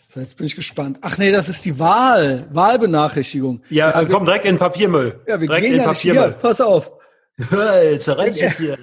So, 0.07 0.21
jetzt 0.21 0.37
bin 0.37 0.47
ich 0.47 0.55
gespannt. 0.55 0.99
Ach 1.03 1.19
nee, 1.19 1.33
das 1.33 1.49
ist 1.49 1.65
die 1.65 1.81
Wahl, 1.81 2.47
Wahlbenachrichtigung. 2.53 3.63
Ja, 3.69 4.01
ja 4.01 4.05
komm 4.05 4.25
direkt 4.25 4.45
in 4.45 4.55
den 4.55 4.59
Papiermüll. 4.61 5.19
Ja, 5.27 5.41
wir 5.41 5.49
direkt 5.49 5.65
gehen 5.65 5.75
in 5.75 5.81
ja 5.81 5.87
Papiermüll. 5.87 6.23
Hier, 6.23 6.33
pass 6.35 6.61
auf. 6.61 6.93
Zerreiß 7.99 8.39
jetzt 8.39 8.59
hier. 8.59 8.79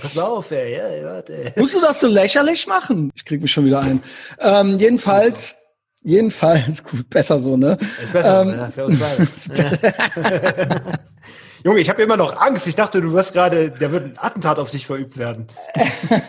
Pass 0.00 0.14
mal 0.14 0.22
auf, 0.22 0.50
ey. 0.52 0.76
Ja, 0.76 1.04
warte. 1.04 1.52
Musst 1.56 1.74
du 1.74 1.80
das 1.80 1.98
so 1.98 2.06
lächerlich 2.06 2.66
machen? 2.66 3.10
Ich 3.14 3.24
krieg 3.24 3.42
mich 3.42 3.50
schon 3.50 3.64
wieder 3.64 3.80
ein. 3.80 4.02
Ähm, 4.38 4.78
jedenfalls, 4.78 5.56
jedenfalls, 6.02 6.84
gut, 6.90 7.10
besser 7.10 7.38
so, 7.38 7.56
ne? 7.56 7.76
Ist 8.02 8.12
besser, 8.12 8.42
ähm, 8.42 8.50
ja, 8.50 8.70
für 8.70 8.86
uns 8.86 8.98
beide. 8.98 10.98
Junge, 11.64 11.80
ich 11.80 11.88
habe 11.88 12.02
immer 12.02 12.16
noch 12.16 12.40
Angst. 12.40 12.68
Ich 12.68 12.76
dachte, 12.76 13.00
du 13.00 13.12
wirst 13.12 13.32
gerade, 13.32 13.72
da 13.72 13.90
wird 13.90 14.04
ein 14.04 14.14
Attentat 14.16 14.60
auf 14.60 14.70
dich 14.70 14.86
verübt 14.86 15.18
werden. 15.18 15.48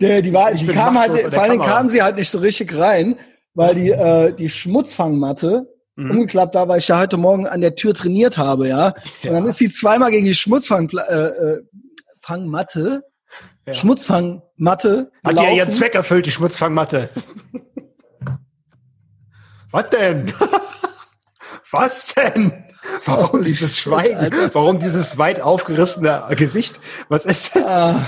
Der, 0.00 0.20
die 0.20 0.32
war, 0.32 0.52
die 0.52 0.66
kam 0.66 0.98
halt, 0.98 1.20
vor 1.20 1.42
allen 1.42 1.52
Dingen 1.52 1.64
kam 1.64 1.88
sie 1.88 2.02
halt 2.02 2.16
nicht 2.16 2.28
so 2.28 2.38
richtig 2.38 2.76
rein, 2.76 3.16
weil 3.54 3.76
die, 3.76 3.90
äh, 3.90 4.32
die 4.32 4.48
Schmutzfangmatte 4.48 5.71
mhm. 5.96 6.10
umgeklappt 6.10 6.54
war, 6.54 6.68
weil 6.68 6.78
ich 6.78 6.86
da 6.86 7.00
heute 7.00 7.16
Morgen 7.16 7.46
an 7.46 7.60
der 7.60 7.74
Tür 7.74 7.94
trainiert 7.94 8.38
habe, 8.38 8.68
ja. 8.68 8.94
ja. 9.22 9.30
Und 9.30 9.34
dann 9.34 9.46
ist 9.46 9.58
sie 9.58 9.70
zweimal 9.70 10.10
gegen 10.10 10.26
die 10.26 10.34
Schmutzfangmatte, 10.34 11.62
äh, 13.66 13.70
ja. 13.70 13.74
Schmutzfangmatte. 13.74 15.10
Hat 15.24 15.36
ja 15.36 15.50
ihren 15.50 15.70
Zweck 15.70 15.94
erfüllt, 15.94 16.26
die 16.26 16.30
Schmutzfangmatte. 16.30 17.10
Was 19.70 19.88
denn? 19.90 20.32
Was 21.70 22.14
denn? 22.14 22.64
Warum 23.06 23.42
dieses 23.42 23.78
Schweigen? 23.78 24.30
Warum 24.52 24.80
dieses 24.80 25.16
weit 25.16 25.40
aufgerissene 25.40 26.24
Gesicht? 26.36 26.80
Was 27.08 27.24
ist 27.24 27.54
denn? 27.54 27.64
Ah. 27.64 28.06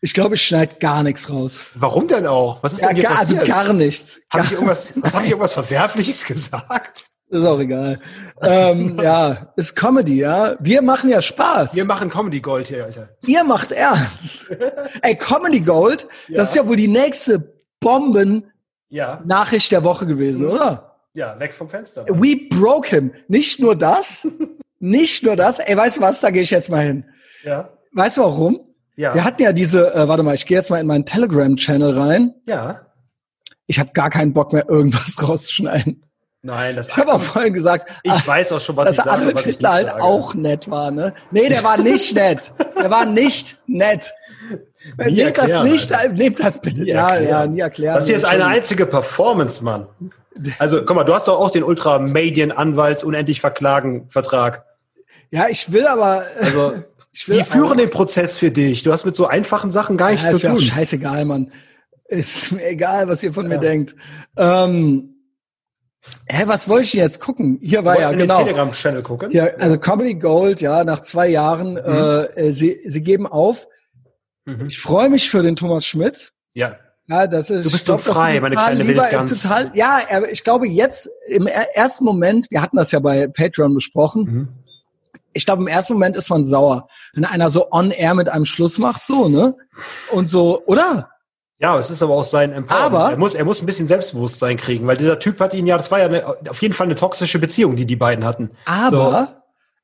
Ich 0.00 0.14
glaube, 0.14 0.34
ich 0.34 0.42
schneide 0.42 0.76
gar 0.76 1.02
nichts 1.02 1.30
raus. 1.30 1.70
Warum 1.74 2.06
denn 2.06 2.26
auch? 2.26 2.62
Was 2.62 2.74
ist 2.74 2.82
ja, 2.82 2.88
denn 2.88 2.96
hier 2.96 3.08
gar, 3.08 3.18
Also 3.18 3.36
gar 3.36 3.72
nichts. 3.72 4.20
Habe 4.30 4.44
ich 4.44 4.52
irgendwas, 4.52 4.92
was 4.96 5.14
habe 5.14 5.24
ich 5.24 5.30
irgendwas 5.30 5.52
Verwerfliches 5.52 6.24
gesagt? 6.24 7.06
Ist 7.28 7.44
auch 7.44 7.58
egal. 7.58 8.00
ähm, 8.40 8.98
ja, 9.02 9.52
ist 9.56 9.74
Comedy, 9.74 10.18
ja. 10.18 10.56
Wir 10.60 10.82
machen 10.82 11.10
ja 11.10 11.20
Spaß. 11.20 11.74
Wir 11.74 11.84
machen 11.84 12.08
Comedy 12.08 12.40
Gold 12.40 12.68
hier, 12.68 12.84
Alter. 12.84 13.08
Ihr 13.26 13.42
macht 13.42 13.72
ernst. 13.72 14.54
Ey, 15.02 15.16
Comedy 15.16 15.60
Gold, 15.60 16.06
ja. 16.28 16.36
das 16.36 16.50
ist 16.50 16.56
ja 16.56 16.68
wohl 16.68 16.76
die 16.76 16.88
nächste 16.88 17.54
Bomben 17.80 18.52
ja. 18.88 19.22
Nachricht 19.24 19.72
der 19.72 19.82
Woche 19.82 20.06
gewesen, 20.06 20.44
mhm. 20.44 20.52
oder? 20.52 20.96
Ja, 21.14 21.38
weg 21.40 21.54
vom 21.54 21.68
Fenster. 21.68 22.04
We 22.08 22.36
broke 22.50 22.90
him. 22.90 23.12
Nicht 23.26 23.58
nur 23.58 23.74
das, 23.74 24.28
nicht 24.78 25.24
nur 25.24 25.34
das. 25.34 25.58
Ey, 25.58 25.76
weißt 25.76 25.96
du 25.96 26.00
was, 26.02 26.20
da 26.20 26.30
gehe 26.30 26.42
ich 26.42 26.50
jetzt 26.50 26.70
mal 26.70 26.84
hin. 26.84 27.06
Ja. 27.42 27.70
Weißt 27.92 28.18
du 28.18 28.20
warum? 28.20 28.65
Ja. 28.96 29.14
Wir 29.14 29.24
hatten 29.24 29.42
ja 29.42 29.52
diese, 29.52 29.94
äh, 29.94 30.08
warte 30.08 30.22
mal, 30.22 30.34
ich 30.34 30.46
gehe 30.46 30.56
jetzt 30.56 30.70
mal 30.70 30.80
in 30.80 30.86
meinen 30.86 31.04
Telegram-Channel 31.04 31.98
rein. 31.98 32.34
Ja. 32.46 32.80
Ich 33.66 33.78
habe 33.78 33.90
gar 33.92 34.10
keinen 34.10 34.32
Bock 34.32 34.52
mehr, 34.52 34.68
irgendwas 34.68 35.22
rauszuschneiden. 35.28 36.02
Nein, 36.42 36.76
das 36.76 36.88
Ich 36.88 36.96
habe 36.96 37.12
auch 37.12 37.20
vorhin 37.20 37.52
gesagt, 37.52 37.90
ich 38.04 38.12
ach, 38.12 38.26
weiß 38.26 38.52
auch 38.52 38.60
schon, 38.60 38.76
was 38.76 38.90
ich 38.90 38.96
sage, 38.96 39.34
was 39.34 39.40
ich 39.40 39.46
nicht 39.58 39.64
halt 39.64 39.88
sage. 39.88 40.02
auch 40.02 40.34
nett 40.34 40.70
war, 40.70 40.90
ne? 40.92 41.12
Nee, 41.32 41.48
der 41.48 41.64
war 41.64 41.76
nicht 41.76 42.14
nett. 42.14 42.52
Der 42.76 42.90
war 42.90 43.04
nicht 43.04 43.60
nett. 43.66 44.12
Nie 45.04 45.14
nehmt 45.24 45.38
das 45.38 45.64
nicht, 45.64 45.92
Alter. 45.92 46.12
nehmt 46.12 46.38
das 46.38 46.60
bitte. 46.60 46.82
Nie 46.82 46.90
ja, 46.90 47.08
erklären. 47.08 47.28
ja, 47.28 47.46
nie 47.46 47.60
erklären. 47.60 47.94
Das 47.96 48.06
hier 48.06 48.16
ist 48.16 48.24
eine 48.24 48.46
einzige 48.46 48.86
Performance, 48.86 49.64
Mann. 49.64 49.88
Also, 50.60 50.84
guck 50.84 50.94
mal, 50.94 51.02
du 51.02 51.12
hast 51.12 51.26
doch 51.26 51.40
auch 51.40 51.50
den 51.50 51.64
Ultra 51.64 51.98
Medien 51.98 52.52
Anwalts 52.52 53.02
unendlich 53.02 53.40
verklagen 53.40 54.06
Vertrag. 54.10 54.64
Ja, 55.32 55.48
ich 55.48 55.72
will 55.72 55.88
aber 55.88 56.22
also 56.40 56.74
die 57.26 57.44
führen 57.44 57.78
den 57.78 57.90
Prozess 57.90 58.36
für 58.36 58.50
dich. 58.50 58.82
Du 58.82 58.92
hast 58.92 59.04
mit 59.04 59.14
so 59.14 59.26
einfachen 59.26 59.70
Sachen 59.70 59.96
gar 59.96 60.10
nichts 60.10 60.26
ja, 60.26 60.32
zu 60.32 60.38
tun. 60.38 60.56
Ist 60.56 60.66
scheißegal, 60.66 61.24
Mann. 61.24 61.52
Ist 62.08 62.52
mir 62.52 62.66
egal, 62.68 63.08
was 63.08 63.22
ihr 63.22 63.32
von 63.32 63.44
ja. 63.44 63.56
mir 63.56 63.58
denkt. 63.58 63.96
Ähm, 64.36 65.16
hä, 66.26 66.42
was 66.46 66.68
wollte 66.68 66.84
ich 66.84 66.92
jetzt 66.92 67.20
gucken? 67.20 67.58
Hier 67.62 67.84
war 67.84 67.98
ja 67.98 68.12
genau. 68.12 68.38
Telegram-Channel 68.38 69.02
gucken. 69.02 69.32
Ja, 69.32 69.46
also 69.58 69.78
Comedy 69.78 70.14
Gold, 70.14 70.60
ja, 70.60 70.84
nach 70.84 71.00
zwei 71.00 71.28
Jahren, 71.28 71.72
mhm. 71.72 71.78
äh, 72.36 72.52
sie, 72.52 72.80
sie 72.84 73.02
geben 73.02 73.26
auf. 73.26 73.66
Mhm. 74.44 74.66
Ich 74.66 74.78
freue 74.78 75.08
mich 75.08 75.30
für 75.30 75.42
den 75.42 75.56
Thomas 75.56 75.86
Schmidt. 75.86 76.32
Ja. 76.54 76.76
Ja, 77.08 77.28
das 77.28 77.50
ist, 77.50 77.66
du 77.66 77.70
bist 77.70 77.88
doch 77.88 78.00
frei, 78.00 78.40
meine 78.40 78.56
kleine 78.56 78.86
Wildgans. 78.86 79.40
Total, 79.40 79.70
ja, 79.74 80.00
ich 80.28 80.42
glaube 80.42 80.66
jetzt 80.66 81.08
im 81.28 81.46
ersten 81.46 82.04
Moment, 82.04 82.50
wir 82.50 82.60
hatten 82.60 82.76
das 82.76 82.90
ja 82.90 82.98
bei 82.98 83.28
Patreon 83.28 83.74
besprochen, 83.74 84.22
mhm 84.24 84.48
ich 85.36 85.46
glaube, 85.46 85.62
im 85.62 85.68
ersten 85.68 85.92
Moment 85.92 86.16
ist 86.16 86.30
man 86.30 86.44
sauer, 86.44 86.88
wenn 87.14 87.24
einer 87.24 87.50
so 87.50 87.70
on 87.70 87.90
air 87.90 88.14
mit 88.14 88.28
einem 88.28 88.46
Schluss 88.46 88.78
macht, 88.78 89.06
so, 89.06 89.28
ne? 89.28 89.54
Und 90.10 90.28
so, 90.28 90.62
oder? 90.66 91.10
Ja, 91.58 91.78
es 91.78 91.90
ist 91.90 92.02
aber 92.02 92.14
auch 92.14 92.24
sein 92.24 92.52
Empowerment. 92.52 92.94
Aber 92.94 93.10
er 93.10 93.16
muss, 93.16 93.34
er 93.34 93.44
muss 93.44 93.62
ein 93.62 93.66
bisschen 93.66 93.86
Selbstbewusstsein 93.86 94.56
kriegen, 94.56 94.86
weil 94.86 94.96
dieser 94.96 95.18
Typ 95.18 95.40
hat 95.40 95.54
ihn 95.54 95.66
ja, 95.66 95.76
das 95.76 95.90
war 95.90 95.98
ja 95.98 96.06
eine, 96.06 96.26
auf 96.50 96.60
jeden 96.60 96.74
Fall 96.74 96.86
eine 96.86 96.96
toxische 96.96 97.38
Beziehung, 97.38 97.76
die 97.76 97.86
die 97.86 97.96
beiden 97.96 98.24
hatten. 98.24 98.50
Aber 98.64 99.28
so. 99.30 99.34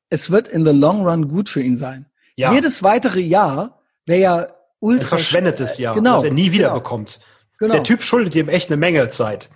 es 0.09 0.31
wird 0.31 0.47
in 0.47 0.65
the 0.65 0.71
long 0.71 1.07
run 1.07 1.27
gut 1.27 1.49
für 1.49 1.61
ihn 1.61 1.77
sein. 1.77 2.05
Ja. 2.35 2.53
Jedes 2.53 2.83
weitere 2.83 3.21
Jahr 3.21 3.79
wäre 4.05 4.19
ja 4.19 4.47
ultra. 4.79 5.15
Ein 5.15 5.19
verschwendetes 5.19 5.77
Jahr, 5.77 5.95
genau, 5.95 6.15
das 6.15 6.25
er 6.25 6.31
nie 6.31 6.51
wieder 6.51 6.69
genau. 6.69 6.79
bekommt. 6.79 7.19
Genau. 7.59 7.73
Der 7.73 7.83
Typ 7.83 8.03
schuldet 8.03 8.35
ihm 8.35 8.49
echt 8.49 8.69
eine 8.69 8.77
Menge 8.77 9.09
Zeit. 9.09 9.49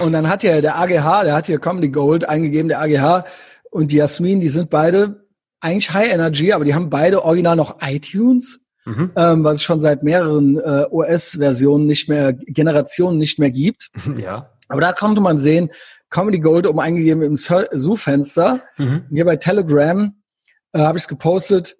Und 0.00 0.12
dann 0.12 0.28
hat 0.28 0.42
ja 0.42 0.60
der 0.60 0.78
AGH, 0.78 1.24
der 1.24 1.34
hat 1.34 1.46
hier 1.46 1.58
Comedy 1.58 1.88
Gold 1.88 2.28
eingegeben, 2.28 2.68
der 2.68 2.80
AGH 2.80 3.24
und 3.70 3.92
die 3.92 3.96
Jasmin, 3.96 4.40
die 4.40 4.48
sind 4.48 4.70
beide 4.70 5.27
eigentlich 5.60 5.92
High 5.92 6.12
Energy, 6.12 6.52
aber 6.52 6.64
die 6.64 6.74
haben 6.74 6.90
beide 6.90 7.24
original 7.24 7.56
noch 7.56 7.78
iTunes, 7.82 8.60
mhm. 8.84 9.10
ähm, 9.16 9.44
was 9.44 9.56
es 9.56 9.62
schon 9.62 9.80
seit 9.80 10.02
mehreren 10.02 10.58
äh, 10.58 10.86
OS-Versionen 10.90 11.86
nicht 11.86 12.08
mehr, 12.08 12.32
Generationen 12.32 13.18
nicht 13.18 13.38
mehr 13.38 13.50
gibt. 13.50 13.90
Ja. 14.18 14.50
Aber 14.68 14.80
da 14.80 14.92
konnte 14.92 15.20
man 15.20 15.38
sehen, 15.38 15.70
Comedy 16.10 16.40
Gold 16.40 16.66
oben 16.66 16.80
eingegeben 16.80 17.22
im 17.22 17.36
Suchfenster. 17.36 18.62
Mhm. 18.76 19.06
Hier 19.10 19.24
bei 19.24 19.36
Telegram 19.36 20.14
äh, 20.72 20.80
habe 20.80 20.98
ich 20.98 21.04
es 21.04 21.08
gepostet. 21.08 21.76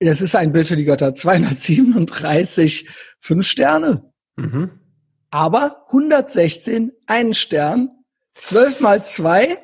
Das 0.00 0.20
ist 0.20 0.34
ein 0.34 0.52
Bild 0.52 0.68
für 0.68 0.76
die 0.76 0.84
Götter. 0.84 1.14
237 1.14 2.88
fünf 3.20 3.46
Sterne. 3.46 4.10
Mhm. 4.36 4.70
Aber 5.30 5.84
116 5.88 6.92
einen 7.06 7.34
Stern. 7.34 7.90
12 8.34 8.80
mal 8.80 9.04
zwei 9.04 9.58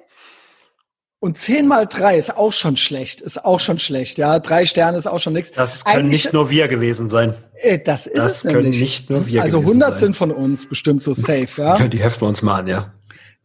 und 1.20 1.36
10 1.36 1.68
mal 1.68 1.86
3 1.86 2.16
ist 2.16 2.36
auch 2.36 2.52
schon 2.52 2.78
schlecht. 2.78 3.20
Ist 3.20 3.44
auch 3.44 3.60
schon 3.60 3.78
schlecht. 3.78 4.16
Ja, 4.16 4.38
drei 4.38 4.64
Sterne 4.64 4.96
ist 4.96 5.06
auch 5.06 5.18
schon 5.20 5.34
nichts. 5.34 5.52
Das 5.52 5.84
können 5.84 6.06
Eigentlich, 6.06 6.24
nicht 6.24 6.32
nur 6.32 6.48
wir 6.48 6.66
gewesen 6.66 7.10
sein. 7.10 7.34
Äh, 7.60 7.78
das 7.78 8.06
ist 8.06 8.16
das 8.16 8.36
es 8.36 8.42
können 8.42 8.62
nämlich. 8.62 8.80
nicht 8.80 9.10
nur 9.10 9.26
wir 9.26 9.42
Also 9.42 9.58
100 9.58 9.98
sind 9.98 10.16
von 10.16 10.30
uns 10.30 10.66
bestimmt 10.66 11.02
so 11.02 11.12
safe, 11.12 11.48
ja. 11.58 11.76
ja 11.76 11.88
die 11.88 11.98
heften 11.98 12.22
wir 12.22 12.28
uns 12.28 12.40
mal 12.40 12.60
an, 12.60 12.66
ja. 12.66 12.94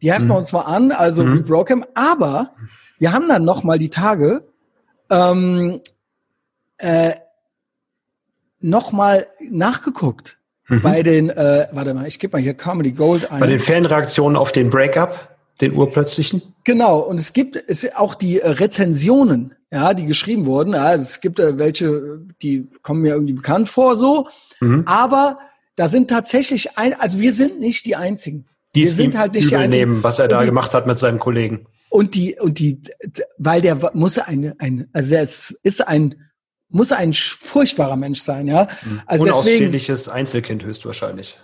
Die 0.00 0.10
heften 0.10 0.24
mhm. 0.24 0.30
wir 0.30 0.38
uns 0.38 0.52
mal 0.52 0.62
an, 0.62 0.90
also 0.90 1.22
mhm. 1.22 1.38
we 1.38 1.42
broke 1.42 1.72
him. 1.72 1.84
Aber 1.94 2.52
wir 2.98 3.12
haben 3.12 3.28
dann 3.28 3.44
noch 3.44 3.62
mal 3.62 3.78
die 3.78 3.90
Tage 3.90 4.42
ähm, 5.10 5.80
äh, 6.78 7.12
nochmal 8.60 9.26
nachgeguckt. 9.50 10.38
Mhm. 10.68 10.82
Bei 10.82 11.02
den, 11.02 11.28
äh, 11.28 11.68
warte 11.72 11.92
mal, 11.92 12.06
ich 12.06 12.18
gebe 12.18 12.38
mal 12.38 12.42
hier 12.42 12.54
Comedy 12.54 12.92
Gold 12.92 13.30
ein. 13.30 13.40
Bei 13.40 13.46
den 13.46 13.60
Fanreaktionen 13.60 14.36
auf 14.36 14.50
den 14.50 14.70
Breakup, 14.70 15.35
den 15.60 15.74
urplötzlichen? 15.74 16.42
Genau, 16.64 16.98
und 16.98 17.18
es 17.18 17.32
gibt 17.32 17.56
es 17.68 17.94
auch 17.94 18.14
die 18.14 18.40
äh, 18.40 18.48
Rezensionen, 18.48 19.54
ja, 19.70 19.94
die 19.94 20.06
geschrieben 20.06 20.46
wurden. 20.46 20.74
Ja, 20.74 20.84
also 20.86 21.02
es 21.02 21.20
gibt 21.20 21.38
äh, 21.38 21.58
welche, 21.58 22.20
die 22.42 22.68
kommen 22.82 23.02
mir 23.02 23.14
irgendwie 23.14 23.34
bekannt 23.34 23.68
vor 23.68 23.96
so, 23.96 24.28
mhm. 24.60 24.82
aber 24.86 25.38
da 25.76 25.88
sind 25.88 26.08
tatsächlich 26.08 26.78
ein, 26.78 26.94
also 26.94 27.20
wir 27.20 27.32
sind 27.32 27.60
nicht 27.60 27.86
die 27.86 27.96
einzigen. 27.96 28.46
Die 28.74 28.82
wir 28.82 28.90
sind 28.90 29.16
halt 29.16 29.34
nicht 29.34 29.50
die 29.50 29.56
einzigen. 29.56 30.02
was 30.02 30.18
er 30.18 30.28
da 30.28 30.40
die, 30.40 30.46
gemacht 30.46 30.74
hat 30.74 30.86
mit 30.86 30.98
seinem 30.98 31.18
Kollegen. 31.18 31.66
Und 31.88 32.14
die 32.14 32.36
und 32.38 32.58
die, 32.58 32.82
weil 33.38 33.60
der 33.60 33.92
muss 33.94 34.18
ein 34.18 34.54
ein 34.58 34.88
also 34.92 35.14
er 35.14 35.22
ist 35.22 35.88
ein 35.88 36.16
muss 36.68 36.92
ein 36.92 37.14
furchtbarer 37.14 37.96
Mensch 37.96 38.20
sein, 38.20 38.48
ja. 38.48 38.66
Mhm. 38.84 39.02
Also 39.06 39.24
Unausstehliches 39.24 40.04
deswegen, 40.04 40.16
Einzelkind 40.16 40.64
höchstwahrscheinlich. 40.64 41.38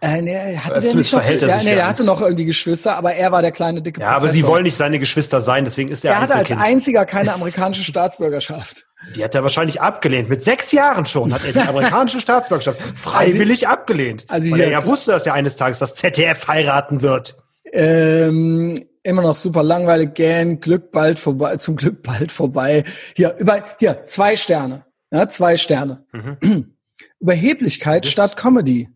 Äh, 0.00 0.22
nee, 0.22 0.56
hatte 0.56 0.80
der 0.80 0.94
nicht 0.94 1.12
noch, 1.12 1.22
er 1.22 1.36
ja, 1.36 1.56
nee, 1.62 1.74
der 1.74 1.88
hatte 1.88 2.04
noch 2.04 2.20
irgendwie 2.20 2.44
Geschwister, 2.44 2.96
aber 2.96 3.14
er 3.14 3.32
war 3.32 3.42
der 3.42 3.50
kleine 3.50 3.82
dicke 3.82 4.00
Ja, 4.00 4.12
Professor. 4.12 4.28
aber 4.28 4.32
sie 4.32 4.46
wollen 4.46 4.62
nicht 4.62 4.76
seine 4.76 5.00
Geschwister 5.00 5.40
sein, 5.40 5.64
deswegen 5.64 5.88
ist 5.88 6.04
er 6.04 6.12
Er 6.12 6.20
hatte 6.20 6.36
als 6.36 6.52
einziger 6.52 7.04
keine 7.04 7.34
amerikanische 7.34 7.82
Staatsbürgerschaft. 7.82 8.86
Die 9.16 9.24
hat 9.24 9.34
er 9.34 9.42
wahrscheinlich 9.42 9.80
abgelehnt. 9.80 10.28
Mit 10.28 10.44
sechs 10.44 10.70
Jahren 10.70 11.04
schon 11.04 11.34
hat 11.34 11.44
er 11.44 11.52
die 11.52 11.68
amerikanische 11.68 12.20
Staatsbürgerschaft 12.20 12.80
freiwillig 12.96 13.66
also, 13.66 13.80
abgelehnt. 13.80 14.24
Also 14.28 14.50
weil 14.52 14.60
er 14.60 14.70
ja 14.70 14.84
wusste, 14.84 15.12
dass 15.12 15.26
er 15.26 15.34
eines 15.34 15.56
Tages 15.56 15.80
das 15.80 15.96
ZDF 15.96 16.46
heiraten 16.46 17.00
wird. 17.02 17.36
Ähm, 17.72 18.84
immer 19.02 19.22
noch 19.22 19.36
super 19.36 19.64
langweilig, 19.64 20.14
gähn, 20.14 20.60
Glück 20.60 20.92
bald 20.92 21.18
vorbei, 21.18 21.56
zum 21.56 21.74
Glück 21.74 22.04
bald 22.04 22.30
vorbei. 22.30 22.84
Hier, 23.16 23.34
über, 23.38 23.64
hier, 23.78 24.04
zwei 24.06 24.36
Sterne. 24.36 24.84
Ja, 25.10 25.28
zwei 25.28 25.56
Sterne. 25.56 26.04
Mhm. 26.12 26.74
Überheblichkeit 27.20 28.04
das 28.04 28.12
statt 28.12 28.36
Comedy. 28.36 28.88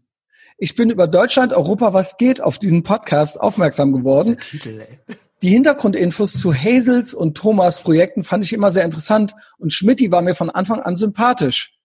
Ich 0.59 0.75
bin 0.75 0.91
über 0.91 1.07
Deutschland, 1.07 1.53
Europa, 1.53 1.93
was 1.93 2.17
geht 2.17 2.41
auf 2.41 2.59
diesen 2.59 2.83
Podcast 2.83 3.41
aufmerksam 3.41 3.93
geworden. 3.93 4.39
Titel, 4.39 4.83
Die 5.43 5.49
Hintergrundinfos 5.49 6.35
zu 6.35 6.55
Hazels 6.55 7.15
und 7.15 7.37
Thomas 7.37 7.81
Projekten 7.81 8.25
fand 8.25 8.45
ich 8.45 8.53
immer 8.53 8.71
sehr 8.71 8.85
interessant 8.85 9.35
und 9.59 9.73
Schmidti 9.73 10.13
war 10.13 10.23
mir 10.23 10.35
von 10.35 10.51
Anfang 10.51 10.81
an 10.81 10.97
sympathisch. 10.97 11.79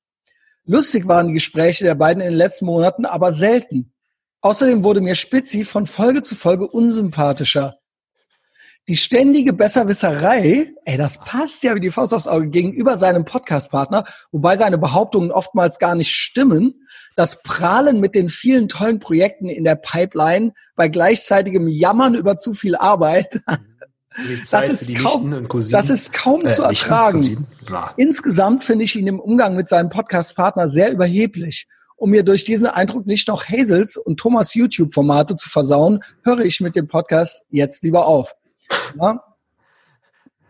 Lustig 0.66 1.08
waren 1.08 1.30
die 1.30 1.34
Gespräche 1.34 1.86
der 1.86 1.96
beiden 1.96 2.22
in 2.22 2.30
den 2.30 2.38
letzten 2.38 2.66
Monaten, 2.66 3.06
aber 3.06 3.32
selten. 3.32 3.94
Außerdem 4.42 4.84
wurde 4.84 5.02
mir 5.02 5.16
Spitzi 5.16 5.64
von 5.64 5.86
Folge 5.86 6.22
zu 6.22 6.36
Folge 6.36 6.68
unsympathischer 6.68 7.77
die 8.88 8.96
ständige 8.96 9.52
Besserwisserei, 9.52 10.68
ey, 10.86 10.98
das 10.98 11.18
passt 11.18 11.64
ja 11.64 11.76
wie 11.76 11.82
die 11.82 11.92
Faust 11.92 12.14
aufs 12.14 12.28
Auge 12.28 12.48
gegenüber 12.48 12.98
seinem 12.98 13.26
Podcastpartner, 13.26 14.06
wobei 14.32 14.56
seine 14.56 14.78
Behauptungen 14.78 15.32
oftmals 15.32 15.78
gar 15.78 15.94
nicht 15.94 16.12
stimmen. 16.12 16.86
Das 17.18 17.44
Prahlen 17.44 18.00
mit 18.00 18.16
den 18.16 18.30
vielen 18.30 18.70
tollen 18.70 19.00
Projekten 19.00 19.50
in 19.50 19.66
der 19.66 19.76
Pipeline 19.76 20.54
bei 20.76 20.88
gleichzeitigem 20.88 21.68
Jammern 21.68 22.16
über 22.16 22.38
zu 22.38 22.54
viel 22.54 22.76
Arbeit. 22.76 23.42
Das 24.50 24.68
ist, 24.68 24.96
kaum, 24.96 25.48
das 25.70 25.92
ist 25.92 26.12
kaum 26.12 26.48
äh, 26.48 26.50
zu 26.50 26.64
ertragen. 26.64 27.46
Insgesamt 27.98 28.64
finde 28.64 28.84
ich 28.84 28.96
ihn 28.96 29.06
im 29.06 29.20
Umgang 29.20 29.56
mit 29.56 29.68
seinem 29.68 29.90
Podcastpartner 29.90 30.70
sehr 30.70 30.92
überheblich. 30.92 31.68
Um 31.98 32.10
mir 32.10 32.24
durch 32.24 32.44
diesen 32.44 32.66
Eindruck 32.66 33.06
nicht 33.06 33.28
noch 33.28 33.48
Hazels 33.48 33.96
und 33.96 34.20
Thomas 34.20 34.56
YouTube-Formate 34.56 35.36
zu 35.36 35.50
versauen, 35.50 36.00
höre 36.24 36.40
ich 36.40 36.62
mit 36.62 36.76
dem 36.76 36.88
Podcast 36.88 37.44
jetzt 37.52 37.84
lieber 37.84 38.08
auf. 38.08 38.34
Ja? 39.00 39.24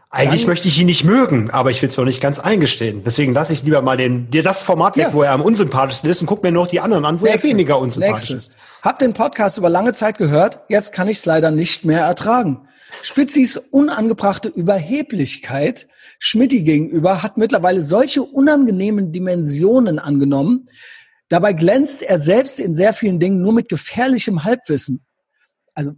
Eigentlich 0.09 0.41
Dann, 0.41 0.51
möchte 0.51 0.70
ich 0.70 0.80
ihn 0.80 0.86
nicht 0.86 1.03
mögen, 1.03 1.49
aber 1.51 1.70
ich 1.70 1.82
will 1.82 1.89
es 1.89 1.97
mir 1.97 2.05
nicht 2.05 2.22
ganz 2.22 2.39
eingestehen. 2.39 3.03
Deswegen 3.03 3.34
lasse 3.34 3.51
ich 3.51 3.63
lieber 3.63 3.82
mal 3.82 3.97
den, 3.97 4.32
dir 4.32 4.41
das 4.41 4.63
Format 4.63 4.95
weg, 4.95 5.07
ja. 5.07 5.13
wo 5.13 5.22
er 5.22 5.34
am 5.34 5.41
unsympathischsten 5.41 6.09
ist 6.09 6.22
und 6.22 6.28
guck 6.28 6.43
mir 6.43 6.51
noch 6.51 6.68
die 6.68 6.80
anderen 6.80 7.03
an, 7.03 7.20
wo 7.20 7.26
Nächste. 7.26 7.49
er 7.49 7.51
weniger 7.51 7.78
unsympathisch 7.78 8.30
Nächste. 8.30 8.53
ist. 8.53 8.57
Hab 8.82 8.99
den 8.99 9.13
Podcast 9.13 9.57
über 9.57 9.70
lange 9.70 9.91
Zeit 9.91 10.18
gehört, 10.18 10.61
jetzt 10.70 10.93
kann 10.93 11.09
ich 11.09 11.18
es 11.20 11.26
leider 11.26 11.51
nicht 11.51 11.84
mehr 11.84 12.01
ertragen. 12.01 12.70
Spitzis 13.01 13.57
unangebrachte 13.57 14.47
Überheblichkeit 14.47 15.88
Schmidti 16.20 16.63
gegenüber 16.63 17.22
hat 17.22 17.38
mittlerweile 17.38 17.82
solche 17.82 18.24
unangenehmen 18.24 19.11
Dimensionen 19.11 19.99
angenommen. 19.99 20.70
Dabei 21.30 21.53
glänzt 21.53 22.01
er 22.01 22.20
selbst 22.20 22.59
in 22.59 22.74
sehr 22.74 22.93
vielen 22.93 23.20
Dingen 23.20 23.41
nur 23.41 23.53
mit 23.53 23.70
gefährlichem 23.70 24.45
Halbwissen. 24.45 25.05
Also 25.74 25.91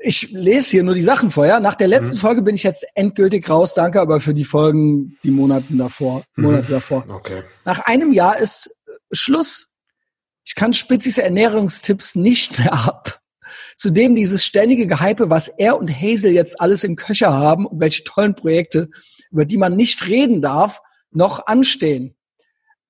ich 0.00 0.30
lese 0.30 0.70
hier 0.70 0.82
nur 0.82 0.94
die 0.94 1.02
Sachen 1.02 1.30
vorher. 1.30 1.60
Nach 1.60 1.74
der 1.74 1.88
letzten 1.88 2.16
mhm. 2.16 2.20
Folge 2.20 2.42
bin 2.42 2.54
ich 2.54 2.62
jetzt 2.62 2.86
endgültig 2.94 3.48
raus. 3.48 3.74
Danke 3.74 4.00
aber 4.00 4.20
für 4.20 4.34
die 4.34 4.44
Folgen, 4.44 5.18
die 5.24 5.30
Monaten 5.30 5.78
davor, 5.78 6.24
mhm. 6.36 6.44
Monate 6.44 6.72
davor. 6.72 7.04
Okay. 7.10 7.42
Nach 7.64 7.80
einem 7.80 8.12
Jahr 8.12 8.38
ist 8.38 8.70
Schluss. 9.12 9.68
Ich 10.44 10.54
kann 10.54 10.72
Spitzis 10.72 11.18
Ernährungstipps 11.18 12.14
nicht 12.14 12.58
mehr 12.58 12.72
ab. 12.72 13.20
Zudem 13.76 14.16
dieses 14.16 14.44
ständige 14.44 14.86
Gehype, 14.86 15.30
was 15.30 15.48
er 15.48 15.78
und 15.78 15.90
Hazel 15.90 16.32
jetzt 16.32 16.60
alles 16.60 16.84
im 16.84 16.96
Köcher 16.96 17.32
haben 17.32 17.66
und 17.66 17.80
welche 17.80 18.04
tollen 18.04 18.34
Projekte, 18.34 18.88
über 19.30 19.44
die 19.44 19.56
man 19.56 19.76
nicht 19.76 20.06
reden 20.06 20.42
darf, 20.42 20.80
noch 21.10 21.46
anstehen. 21.46 22.14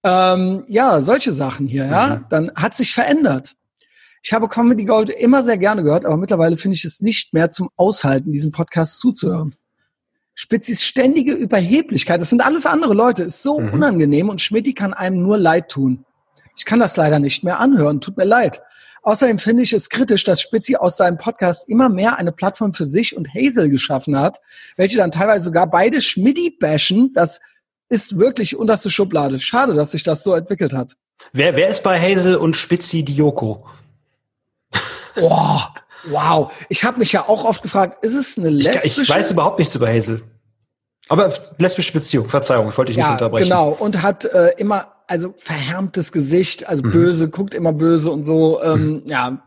Ähm, 0.04 0.64
ja, 0.68 1.00
solche 1.00 1.32
Sachen 1.32 1.66
hier, 1.66 1.86
ja. 1.86 2.16
Mhm. 2.16 2.26
Dann 2.30 2.52
hat 2.54 2.74
sich 2.74 2.94
verändert. 2.94 3.56
Ich 4.22 4.32
habe 4.32 4.48
Comedy 4.48 4.84
Gold 4.84 5.10
immer 5.10 5.42
sehr 5.42 5.58
gerne 5.58 5.82
gehört, 5.82 6.04
aber 6.04 6.16
mittlerweile 6.16 6.56
finde 6.56 6.76
ich 6.76 6.84
es 6.84 7.00
nicht 7.00 7.32
mehr 7.32 7.50
zum 7.50 7.70
Aushalten, 7.76 8.32
diesen 8.32 8.52
Podcast 8.52 8.98
zuzuhören. 8.98 9.54
Spitzis 10.34 10.84
ständige 10.84 11.32
Überheblichkeit, 11.32 12.20
das 12.20 12.30
sind 12.30 12.42
alles 12.42 12.64
andere 12.66 12.94
Leute, 12.94 13.24
ist 13.24 13.42
so 13.42 13.58
mhm. 13.58 13.70
unangenehm 13.72 14.28
und 14.28 14.40
Schmidti 14.40 14.72
kann 14.72 14.94
einem 14.94 15.20
nur 15.20 15.36
leid 15.36 15.68
tun. 15.68 16.04
Ich 16.56 16.64
kann 16.64 16.80
das 16.80 16.96
leider 16.96 17.18
nicht 17.18 17.44
mehr 17.44 17.58
anhören, 17.60 18.00
tut 18.00 18.16
mir 18.16 18.24
leid. 18.24 18.62
Außerdem 19.02 19.38
finde 19.38 19.62
ich 19.62 19.72
es 19.72 19.88
kritisch, 19.88 20.24
dass 20.24 20.40
Spitzi 20.40 20.76
aus 20.76 20.96
seinem 20.96 21.18
Podcast 21.18 21.68
immer 21.68 21.88
mehr 21.88 22.18
eine 22.18 22.32
Plattform 22.32 22.74
für 22.74 22.86
sich 22.86 23.16
und 23.16 23.32
Hazel 23.32 23.70
geschaffen 23.70 24.18
hat, 24.18 24.38
welche 24.76 24.96
dann 24.96 25.10
teilweise 25.10 25.46
sogar 25.46 25.68
beide 25.68 26.00
Schmidti 26.00 26.56
bashen. 26.58 27.12
Das 27.14 27.40
ist 27.88 28.18
wirklich 28.18 28.56
unterste 28.56 28.90
Schublade. 28.90 29.38
Schade, 29.40 29.74
dass 29.74 29.92
sich 29.92 30.02
das 30.02 30.22
so 30.22 30.34
entwickelt 30.34 30.72
hat. 30.72 30.94
Wer, 31.32 31.56
wer 31.56 31.68
ist 31.68 31.82
bei 31.82 31.98
Hazel 31.98 32.36
und 32.36 32.56
Spitzi 32.56 33.02
Dioko? 33.02 33.64
Oh, 35.20 35.60
wow. 36.10 36.52
Ich 36.68 36.84
habe 36.84 36.98
mich 36.98 37.12
ja 37.12 37.28
auch 37.28 37.44
oft 37.44 37.62
gefragt, 37.62 38.04
ist 38.04 38.14
es 38.14 38.38
eine 38.38 38.50
lesbische? 38.50 38.86
Ich, 38.86 38.98
ich 38.98 39.08
weiß 39.08 39.30
überhaupt 39.30 39.58
nichts 39.58 39.74
über 39.74 39.88
Hazel. 39.88 40.22
Aber 41.08 41.32
lesbische 41.58 41.92
Beziehung, 41.92 42.28
Verzeihung, 42.28 42.68
ich 42.68 42.76
wollte 42.76 42.90
dich 42.90 42.98
nicht 42.98 43.06
ja, 43.06 43.12
unterbrechen. 43.12 43.48
Genau, 43.48 43.70
und 43.70 44.02
hat 44.02 44.26
äh, 44.26 44.50
immer, 44.58 44.92
also 45.06 45.34
verhärmtes 45.38 46.12
Gesicht, 46.12 46.68
also 46.68 46.84
mhm. 46.84 46.90
böse, 46.90 47.28
guckt 47.30 47.54
immer 47.54 47.72
böse 47.72 48.10
und 48.10 48.24
so, 48.24 48.62
ähm, 48.62 48.86
mhm. 48.86 49.02
ja. 49.06 49.42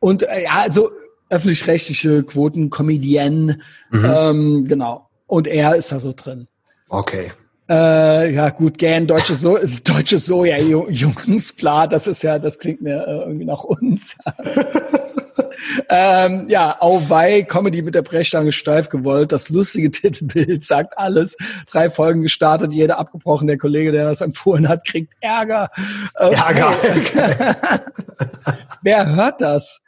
Und 0.00 0.24
äh, 0.24 0.44
ja, 0.44 0.60
also 0.60 0.90
öffentlich-rechtliche 1.30 2.24
Quoten, 2.24 2.70
Comedienne, 2.70 3.58
mhm. 3.90 4.04
ähm, 4.04 4.64
genau. 4.68 5.08
Und 5.26 5.46
er 5.46 5.76
ist 5.76 5.92
da 5.92 5.98
so 5.98 6.12
drin. 6.14 6.48
Okay. 6.88 7.32
Äh, 7.68 8.34
ja, 8.34 8.50
gut, 8.50 8.76
gern 8.76 9.06
deutsches 9.06 9.40
so 9.40 9.56
ist 9.58 9.88
deutsches 9.88 10.26
Soja 10.26 10.58
Jungsplat, 10.58 11.92
das 11.92 12.06
ist 12.06 12.22
ja, 12.22 12.38
das 12.38 12.58
klingt 12.58 12.82
mir 12.82 13.06
äh, 13.06 13.20
irgendwie 13.20 13.44
nach 13.44 13.64
uns. 13.64 14.16
ähm, 15.88 16.46
ja, 16.48 16.76
auweih, 16.80 17.42
Comedy 17.42 17.82
mit 17.82 17.94
der 17.94 18.02
Brechstange 18.02 18.52
steif 18.52 18.88
gewollt. 18.88 19.32
Das 19.32 19.48
lustige 19.48 19.90
Titelbild 19.92 20.64
sagt 20.64 20.98
alles. 20.98 21.36
Drei 21.70 21.88
Folgen 21.88 22.22
gestartet, 22.22 22.72
jeder 22.72 22.98
abgebrochen. 22.98 23.46
Der 23.46 23.58
Kollege, 23.58 23.92
der 23.92 24.04
das 24.04 24.20
empfohlen 24.20 24.68
hat, 24.68 24.86
kriegt 24.86 25.14
Ärger. 25.20 25.70
Okay. 26.14 26.34
Ärger. 26.34 27.84
Wer 28.82 29.14
hört 29.14 29.40
das? 29.40 29.80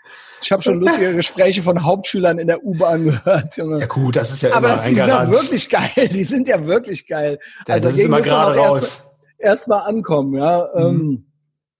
Ich 0.42 0.52
habe 0.52 0.62
schon 0.62 0.80
lustige 0.80 1.14
Gespräche 1.14 1.62
von 1.62 1.82
Hauptschülern 1.82 2.38
in 2.38 2.46
der 2.46 2.64
U-Bahn 2.64 3.04
gehört. 3.04 3.56
Junge. 3.56 3.80
Ja 3.80 3.86
gut, 3.86 4.16
das 4.16 4.30
ist 4.30 4.42
ja 4.42 4.54
Aber 4.54 4.68
immer 4.68 4.76
das, 4.76 4.86
ein 4.86 4.94
die 4.94 5.00
sind 5.00 5.30
wirklich 5.30 5.68
geil. 5.68 6.08
Die 6.08 6.24
sind 6.24 6.48
ja 6.48 6.66
wirklich 6.66 7.06
geil. 7.06 7.38
Ja, 7.66 7.74
also 7.74 7.88
das 7.88 7.96
ist 7.96 8.04
immer 8.04 8.20
gerade 8.20 8.58
raus. 8.58 9.02
Erstmal 9.38 9.78
erst 9.78 9.88
ankommen, 9.88 10.34
ja. 10.34 10.68
Mhm. 10.74 10.80
Ähm, 10.82 11.26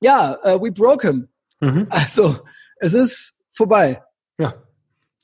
ja, 0.01 0.37
uh, 0.45 0.61
we 0.61 0.71
broke 0.71 1.07
him. 1.07 1.29
Mhm. 1.61 1.87
Also 1.91 2.37
es 2.79 2.95
ist 2.95 3.35
vorbei. 3.53 4.03
Ja. 4.39 4.55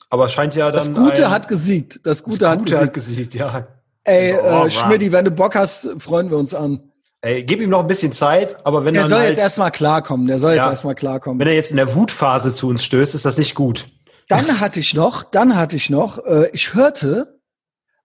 Aber 0.09 0.27
es 0.27 0.33
scheint 0.33 0.55
ja 0.55 0.71
dann. 0.71 0.95
Das 0.95 1.03
Gute 1.03 1.27
ein, 1.27 1.31
hat 1.31 1.49
gesiegt. 1.49 2.01
Das 2.05 2.23
Gute, 2.23 2.39
das 2.39 2.59
Gute 2.59 2.61
hat, 2.61 2.65
gesiegt. 2.65 2.83
hat 2.83 2.95
gesiegt. 2.95 3.35
ja. 3.35 3.69
Ey, 4.05 4.35
oh, 4.35 4.65
äh, 4.65 4.71
Schmidti, 4.71 5.13
wenn 5.13 5.27
du 5.27 5.31
Bock 5.31 5.55
hast, 5.55 5.89
freuen 5.99 6.31
wir 6.31 6.39
uns 6.39 6.55
an. 6.55 6.90
Ey, 7.23 7.45
gib 7.45 7.61
ihm 7.61 7.69
noch 7.69 7.81
ein 7.81 7.87
bisschen 7.87 8.13
Zeit, 8.13 8.65
aber 8.67 8.85
wenn 8.85 8.95
der 8.95 9.03
dann 9.03 9.11
soll 9.11 9.19
halt, 9.19 9.29
jetzt 9.31 9.39
erstmal 9.39 9.71
klarkommen. 9.71 10.27
Der 10.27 10.39
soll 10.39 10.55
ja, 10.55 10.63
jetzt 10.63 10.71
erstmal 10.71 10.95
klarkommen. 10.95 11.39
Wenn 11.39 11.49
er 11.49 11.55
jetzt 11.55 11.71
in 11.71 11.77
der 11.77 11.95
Wutphase 11.95 12.55
zu 12.55 12.69
uns 12.69 12.83
stößt, 12.83 13.15
ist 13.15 13.27
das 13.27 13.37
nicht 13.37 13.55
gut. 13.55 13.89
Dann 14.29 14.61
hatte 14.61 14.81
ich 14.81 14.95
noch, 14.95 15.25
dann 15.25 15.57
hatte 15.57 15.77
ich 15.77 15.91
noch, 15.91 16.25
äh, 16.25 16.49
ich 16.53 16.73
hörte, 16.73 17.41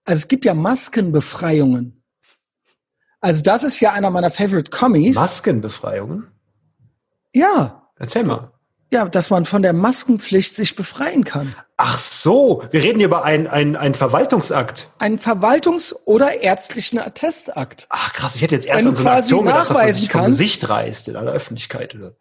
also 0.04 0.18
es 0.18 0.28
gibt 0.28 0.44
ja 0.44 0.54
Maskenbefreiungen. 0.54 2.04
Also 3.20 3.42
das 3.42 3.64
ist 3.64 3.80
ja 3.80 3.92
einer 3.92 4.10
meiner 4.10 4.30
Favorite 4.30 4.70
Commies. 4.70 5.14
Maskenbefreiungen? 5.14 6.28
Ja. 7.32 7.90
Erzähl 7.96 8.24
mal. 8.24 8.52
Ja, 8.90 9.04
dass 9.06 9.30
man 9.30 9.46
von 9.46 9.62
der 9.62 9.72
Maskenpflicht 9.72 10.54
sich 10.54 10.76
befreien 10.76 11.24
kann. 11.24 11.54
Ach 11.76 11.98
so, 11.98 12.62
wir 12.70 12.82
reden 12.82 12.98
hier 12.98 13.08
über 13.08 13.24
einen 13.24 13.76
ein 13.76 13.94
Verwaltungsakt. 13.94 14.90
Einen 14.98 15.18
Verwaltungs- 15.18 15.94
oder 16.04 16.42
ärztlichen 16.42 16.98
Attestakt. 16.98 17.86
Ach 17.90 18.12
krass, 18.12 18.36
ich 18.36 18.42
hätte 18.42 18.54
jetzt 18.54 18.66
erst 18.66 18.80
Wenn 18.80 18.88
an 18.88 18.96
so 18.96 19.02
eine 19.02 19.18
Aktion 19.18 19.44
gedacht, 19.46 19.70
dass 19.70 19.76
man 19.76 19.92
sich 19.92 20.10
vom 20.10 20.26
Gesicht 20.26 20.68
reißt 20.68 21.08
in 21.08 21.16
aller 21.16 21.32
Öffentlichkeit. 21.32 21.94
Oder? 21.96 22.12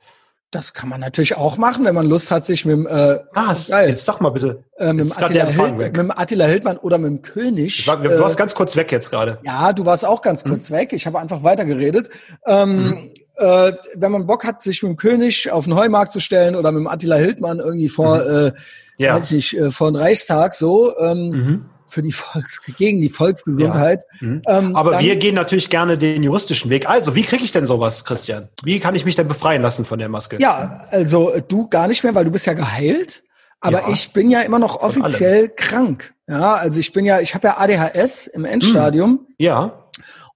Das 0.56 0.74
kann 0.74 0.90
man 0.90 1.02
natürlich 1.02 1.36
auch 1.36 1.58
machen, 1.58 1.86
wenn 1.86 1.96
man 1.96 2.08
Lust 2.08 2.32
hat, 2.32 2.46
sich 2.46 2.66
mit 2.66 2.78
dem 2.78 2.88
äh, 2.88 3.20
Was? 3.34 3.68
Geil. 3.68 3.90
Jetzt 3.90 4.06
sag 4.06 4.22
mal 4.22 4.30
bitte. 4.30 4.64
Äh, 4.78 4.94
mit, 4.94 5.06
dem 5.06 5.12
Attila 5.12 5.46
Hild, 5.46 5.78
mit 5.78 5.98
dem 5.98 6.12
Attila 6.12 6.46
Hildmann 6.46 6.78
oder 6.78 6.98
mit 6.98 7.10
dem 7.10 7.22
König. 7.22 7.86
War, 7.88 7.98
du 7.98 8.10
äh, 8.10 8.20
warst 8.20 8.38
ganz 8.38 8.56
kurz 8.56 8.76
weg 8.76 8.92
jetzt 8.92 9.12
gerade. 9.12 9.40
Ja, 9.44 9.74
du 9.74 9.86
warst 9.86 10.06
auch 10.06 10.22
ganz 10.22 10.44
kurz 10.44 10.70
mhm. 10.70 10.76
weg. 10.76 10.94
Ich 10.94 11.06
habe 11.06 11.20
einfach 11.20 11.44
weitergeredet. 11.44 12.10
Ähm, 12.46 12.88
mhm. 12.88 13.12
Äh, 13.38 13.74
wenn 13.96 14.12
man 14.12 14.26
Bock 14.26 14.46
hat, 14.46 14.64
sich 14.64 14.82
mit 14.84 14.92
dem 14.92 14.98
König 14.98 15.52
auf 15.52 15.66
den 15.66 15.76
Heumarkt 15.76 16.12
zu 16.12 16.20
stellen 16.20 16.56
oder 16.56 16.72
mit 16.72 16.80
dem 16.80 16.88
Attila 16.88 17.16
Hildmann 17.16 17.60
irgendwie 17.60 17.90
vor, 17.90 18.18
mhm. 18.18 18.32
äh, 18.32 18.52
ja. 18.98 19.16
weiß 19.16 19.32
ich, 19.34 19.58
äh, 19.58 19.72
vor 19.72 19.92
den 19.92 19.96
Reichstag 19.98 20.54
so, 20.54 20.98
ähm, 20.98 21.30
mhm 21.30 21.66
für 21.88 22.02
die 22.02 22.12
Volks 22.12 22.62
gegen 22.78 23.02
die 23.02 23.10
Volksgesundheit. 23.10 24.04
Ja. 24.20 24.28
Mhm. 24.28 24.42
Ähm, 24.48 24.76
Aber 24.76 25.00
wir 25.00 25.16
gehen 25.16 25.36
natürlich 25.36 25.70
gerne 25.70 25.98
den 25.98 26.24
juristischen 26.24 26.70
Weg. 26.70 26.90
Also, 26.90 27.16
wie 27.16 27.24
kriege 27.24 27.44
ich 27.44 27.52
denn 27.52 27.66
sowas, 27.66 28.04
Christian? 28.04 28.50
Wie 28.64 28.80
kann 28.80 28.96
ich 28.96 29.06
mich 29.06 29.16
denn 29.16 29.28
befreien 29.28 29.62
lassen 29.62 29.86
von 29.86 30.00
der 30.00 30.10
Maske? 30.10 30.38
Ja, 30.40 30.86
also 30.92 31.32
äh, 31.32 31.42
du 31.42 31.70
gar 31.70 31.88
nicht 31.88 32.04
mehr, 32.04 32.14
weil 32.14 32.26
du 32.26 32.32
bist 32.32 32.48
ja 32.48 32.54
geheilt. 32.54 33.24
Aber 33.62 33.82
ja. 33.82 33.90
ich 33.90 34.12
bin 34.12 34.30
ja 34.30 34.42
immer 34.42 34.60
noch 34.60 34.82
offiziell 34.82 35.50
krank. 35.50 36.14
Ja, 36.28 36.56
also 36.56 36.80
ich 36.80 36.92
bin 36.92 37.06
ja, 37.06 37.22
ich 37.22 37.34
habe 37.34 37.48
ja 37.48 37.58
ADHS 37.58 38.28
im 38.28 38.46
Endstadium. 38.46 39.12
Mhm. 39.12 39.36
Ja. 39.38 39.86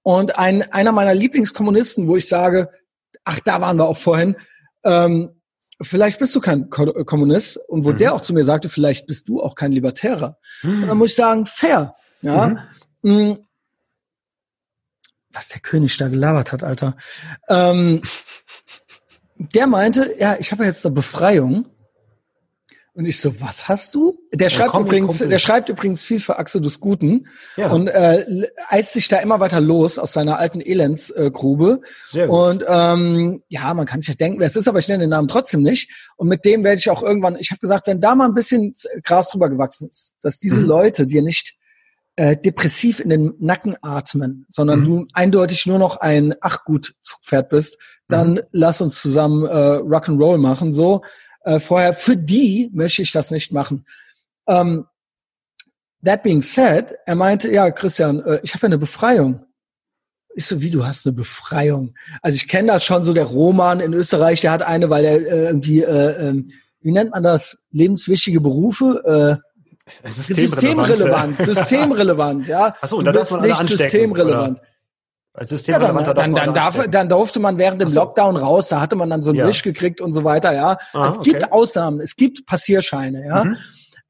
Und 0.02 0.40
ein 0.40 0.72
einer 0.72 0.92
meiner 0.92 1.14
Lieblingskommunisten, 1.14 2.08
wo 2.08 2.16
ich 2.16 2.28
sage, 2.28 2.70
ach, 3.30 3.40
da 3.42 3.62
waren 3.62 3.78
wir 3.78 3.86
auch 3.86 3.98
vorhin. 3.98 4.36
Ähm, 4.84 5.30
vielleicht 5.82 6.20
bist 6.20 6.36
du 6.36 6.40
kein 6.40 6.70
Kommunist 6.70 7.58
und 7.70 7.86
wo 7.86 7.92
mhm. 7.92 7.98
der 7.98 8.14
auch 8.14 8.22
zu 8.22 8.34
mir 8.34 8.44
sagte, 8.44 8.70
vielleicht 8.70 9.06
bist 9.08 9.30
du 9.30 9.42
auch 9.42 9.56
kein 9.56 9.72
Libertärer. 9.72 10.38
Mhm. 10.64 10.84
Und 10.84 10.88
dann 10.90 10.98
muss 10.98 11.12
ich 11.12 11.16
sagen, 11.16 11.46
fair. 11.46 11.96
Ja. 12.22 12.48
Mhm. 13.02 13.30
Mm. 13.32 13.38
Was 15.32 15.50
der 15.50 15.62
König 15.62 15.96
da 15.98 16.08
gelabert 16.10 16.52
hat, 16.52 16.64
Alter. 16.64 16.98
Ähm, 17.48 18.02
der 19.36 19.68
meinte, 19.68 20.16
ja, 20.20 20.36
ich 20.40 20.52
habe 20.52 20.66
jetzt 20.66 20.86
eine 20.86 20.96
Befreiung 20.96 21.68
und 23.00 23.06
ich 23.06 23.22
so, 23.22 23.40
was 23.40 23.70
hast 23.70 23.96
du? 23.96 24.20
Der 24.34 24.50
schreibt 24.50 24.74
ja, 24.74 24.82
übrigens, 24.82 25.20
der 25.20 25.38
schreibt 25.38 25.70
übrigens 25.70 26.02
viel 26.02 26.20
für 26.20 26.38
Axel 26.38 26.60
des 26.60 26.82
Guten 26.82 27.28
ja. 27.56 27.72
und 27.72 27.88
äh, 27.88 28.26
eist 28.68 28.92
sich 28.92 29.08
da 29.08 29.20
immer 29.20 29.40
weiter 29.40 29.62
los 29.62 29.98
aus 29.98 30.12
seiner 30.12 30.38
alten 30.38 30.60
Elendsgrube. 30.60 31.80
Äh, 32.14 32.28
und 32.28 32.66
ähm, 32.68 33.42
ja, 33.48 33.74
man 33.74 33.86
kann 33.86 34.02
sich 34.02 34.10
ja 34.10 34.16
denken, 34.16 34.42
wer 34.42 34.48
es 34.48 34.58
ist, 34.58 34.68
aber 34.68 34.80
ich 34.80 34.90
nenne 34.90 35.06
den 35.06 35.12
Namen 35.12 35.30
trotzdem 35.30 35.64
nicht. 35.64 35.90
Und 36.18 36.28
mit 36.28 36.44
dem 36.44 36.66
werde 36.66 36.80
ich 36.80 36.90
auch 36.90 37.02
irgendwann, 37.02 37.38
ich 37.40 37.52
habe 37.52 37.62
gesagt, 37.62 37.88
wenn 37.88 38.02
da 38.02 38.16
mal 38.16 38.28
ein 38.28 38.34
bisschen 38.34 38.74
Gras 39.06 39.30
drüber 39.30 39.50
gewachsen 39.50 39.88
ist, 39.90 40.12
dass 40.22 40.38
diese 40.38 40.60
mhm. 40.60 40.66
Leute 40.68 41.08
dir 41.08 41.22
nicht 41.22 41.56
äh, 42.18 42.36
depressiv 42.36 43.00
in 43.00 43.12
den 43.12 43.34
Nacken 43.40 43.78
atmen, 43.82 44.46
sondern 44.50 44.82
mhm. 44.82 44.84
du 44.84 45.08
eindeutig 45.14 45.66
nur 45.68 45.80
noch 45.80 45.96
ein 45.96 46.36
ach 46.42 46.66
gut 46.66 46.96
Zugpferd 47.02 47.48
bist, 47.48 47.78
dann 48.10 48.34
mhm. 48.34 48.42
lass 48.52 48.82
uns 48.82 49.02
zusammen 49.02 49.46
äh, 49.46 49.50
Rock'n'Roll 49.50 50.38
machen 50.38 50.74
so 50.74 51.02
äh, 51.42 51.60
vorher. 51.60 51.94
Für 51.94 52.18
die 52.18 52.70
möchte 52.74 53.02
ich 53.02 53.12
das 53.12 53.32
nicht 53.32 53.52
machen. 53.52 53.86
Ähm, 54.48 54.86
that 56.04 56.24
being 56.24 56.42
said, 56.42 56.96
er 57.06 57.16
meinte, 57.16 57.52
ja, 57.52 57.72
Christian, 57.72 58.22
äh, 58.24 58.40
ich 58.44 58.54
habe 58.54 58.64
ja 58.64 58.68
eine 58.68 58.78
Befreiung. 58.78 59.46
Ich 60.36 60.46
so, 60.46 60.62
wie, 60.62 60.70
du 60.70 60.86
hast 60.86 61.06
eine 61.06 61.14
Befreiung? 61.14 61.96
Also 62.22 62.36
ich 62.36 62.48
kenne 62.48 62.70
das 62.72 62.86
schon 62.86 63.04
so, 63.04 63.14
der 63.14 63.26
Roman 63.26 63.80
in 63.80 63.94
Österreich, 63.94 64.42
der 64.42 64.52
hat 64.52 64.62
eine, 64.62 64.90
weil 64.90 65.04
er 65.04 65.16
äh, 65.16 65.46
irgendwie, 65.48 65.82
äh, 65.82 66.30
äh, 66.30 66.44
wie 66.82 66.92
nennt 66.92 67.12
man 67.12 67.24
das, 67.24 67.64
lebenswichtige 67.72 68.40
Berufe? 68.40 69.40
Äh, 69.44 70.10
systemrelevant, 70.10 71.38
systemrelevant, 71.38 71.38
systemrelevant, 71.40 72.48
ja. 72.48 72.76
Achso, 72.80 72.98
und 72.98 73.06
da 73.06 73.12
darf 73.12 73.32
man 73.32 73.42
nicht 73.42 73.58
systemrelevant. 73.58 74.60
Oder? 74.60 74.69
Als 75.34 75.50
systemrelevanter 75.50 76.10
ja, 76.10 76.14
dann, 76.14 76.34
dann, 76.34 76.46
dann, 76.46 76.56
darf, 76.56 76.88
dann 76.90 77.10
durfte 77.10 77.40
man 77.40 77.58
während 77.58 77.82
dem 77.82 77.90
so. 77.90 78.00
Lockdown 78.00 78.36
raus, 78.36 78.70
da 78.70 78.82
hatte 78.82 78.96
man 78.96 79.10
dann 79.10 79.22
so 79.22 79.30
einen 79.30 79.40
ja. 79.40 79.48
Wisch 79.48 79.62
gekriegt 79.62 80.02
und 80.02 80.12
so 80.12 80.24
weiter, 80.24 80.54
ja. 80.54 80.78
Ah, 80.94 81.08
es 81.08 81.18
okay. 81.18 81.32
gibt 81.32 81.52
Ausnahmen, 81.52 82.02
es 82.02 82.16
gibt 82.16 82.46
Passierscheine, 82.46 83.26
ja. 83.26 83.44
Mhm. 83.44 83.58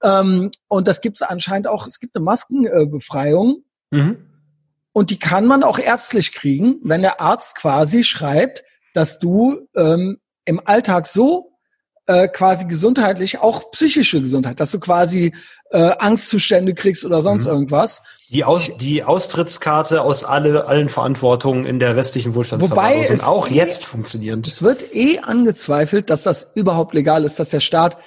Ähm, 0.02 0.52
und 0.68 0.88
das 0.88 1.02
gibt 1.02 1.22
es 1.22 1.28
anscheinend 1.28 1.68
auch, 1.68 1.88
es 1.88 2.00
gibt 2.00 2.16
eine 2.16 2.24
Maskenbefreiung. 2.24 3.64
Mhm. 3.92 4.18
Und 4.94 5.12
die 5.12 5.20
kann 5.20 5.46
man 5.46 5.64
auch 5.64 5.78
ärztlich 5.78 6.32
kriegen, 6.32 6.78
wenn 6.84 7.02
der 7.02 7.22
Arzt 7.22 7.56
quasi 7.56 8.04
schreibt, 8.04 8.64
dass 8.94 9.20
du 9.20 9.68
ähm, 9.76 10.20
im 10.46 10.62
Alltag 10.66 11.08
so 11.08 11.49
äh, 12.10 12.28
quasi 12.28 12.66
gesundheitlich, 12.66 13.40
auch 13.40 13.70
psychische 13.70 14.20
Gesundheit, 14.20 14.60
dass 14.60 14.72
du 14.72 14.80
quasi 14.80 15.32
äh, 15.70 15.92
Angstzustände 16.00 16.74
kriegst 16.74 17.06
oder 17.06 17.22
sonst 17.22 17.46
mhm. 17.46 17.52
irgendwas. 17.52 18.02
Die, 18.30 18.44
Aus, 18.44 18.72
die 18.80 19.04
Austrittskarte 19.04 20.02
aus 20.02 20.24
alle, 20.24 20.66
allen 20.66 20.90
Verantwortungen 20.90 21.68
in 21.68 21.78
der 21.78 21.96
westlichen 21.96 22.34
Wohlstandsverwahrung 22.34 23.04
sind 23.04 23.24
auch 23.28 23.48
eh, 23.48 23.54
jetzt 23.54 23.86
funktionierend. 23.86 24.48
Es 24.48 24.64
wird 24.64 24.96
eh 24.96 25.20
angezweifelt, 25.20 26.10
dass 26.10 26.24
das 26.24 26.48
überhaupt 26.56 26.96
legal 26.96 27.24
ist, 27.24 27.40
dass 27.40 27.52
der 27.52 27.60
Staat 27.60 27.98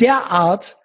derart 0.00 0.76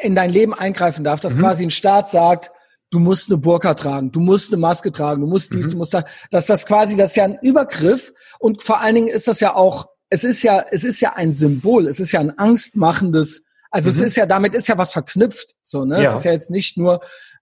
in 0.00 0.14
dein 0.14 0.30
Leben 0.30 0.54
eingreifen 0.54 1.02
darf, 1.02 1.18
dass 1.18 1.34
mhm. 1.34 1.40
quasi 1.40 1.64
ein 1.64 1.70
Staat 1.72 2.10
sagt, 2.10 2.52
du 2.90 3.00
musst 3.00 3.28
eine 3.28 3.38
Burka 3.38 3.74
tragen, 3.74 4.12
du 4.12 4.20
musst 4.20 4.52
eine 4.52 4.60
Maske 4.60 4.92
tragen, 4.92 5.20
du 5.22 5.26
musst 5.26 5.52
dies, 5.52 5.66
mhm. 5.66 5.70
du 5.72 5.76
musst 5.78 5.94
das, 5.94 6.04
dass 6.30 6.46
das 6.46 6.64
quasi, 6.64 6.96
das 6.96 7.10
ist 7.10 7.16
ja 7.16 7.24
ein 7.24 7.38
Übergriff 7.42 8.12
und 8.38 8.62
vor 8.62 8.80
allen 8.80 8.94
Dingen 8.94 9.08
ist 9.08 9.26
das 9.26 9.40
ja 9.40 9.56
auch, 9.56 9.88
es 10.10 10.24
ist 10.24 10.42
ja, 10.42 10.64
es 10.70 10.84
ist 10.84 11.00
ja 11.00 11.14
ein 11.14 11.34
Symbol, 11.34 11.86
es 11.86 12.00
ist 12.00 12.12
ja 12.12 12.20
ein 12.20 12.38
angstmachendes 12.38 13.42
also 13.70 13.90
mhm. 13.90 13.96
es 13.96 14.00
ist 14.00 14.16
ja, 14.16 14.26
damit 14.26 14.54
ist 14.54 14.68
ja 14.68 14.78
was 14.78 14.92
verknüpft. 14.92 15.54
So, 15.62 15.84
ne? 15.84 16.02
Ja. 16.02 16.12
Es 16.12 16.20
ist 16.20 16.24
ja 16.24 16.32
jetzt 16.32 16.50
nicht 16.50 16.76
nur. 16.76 17.00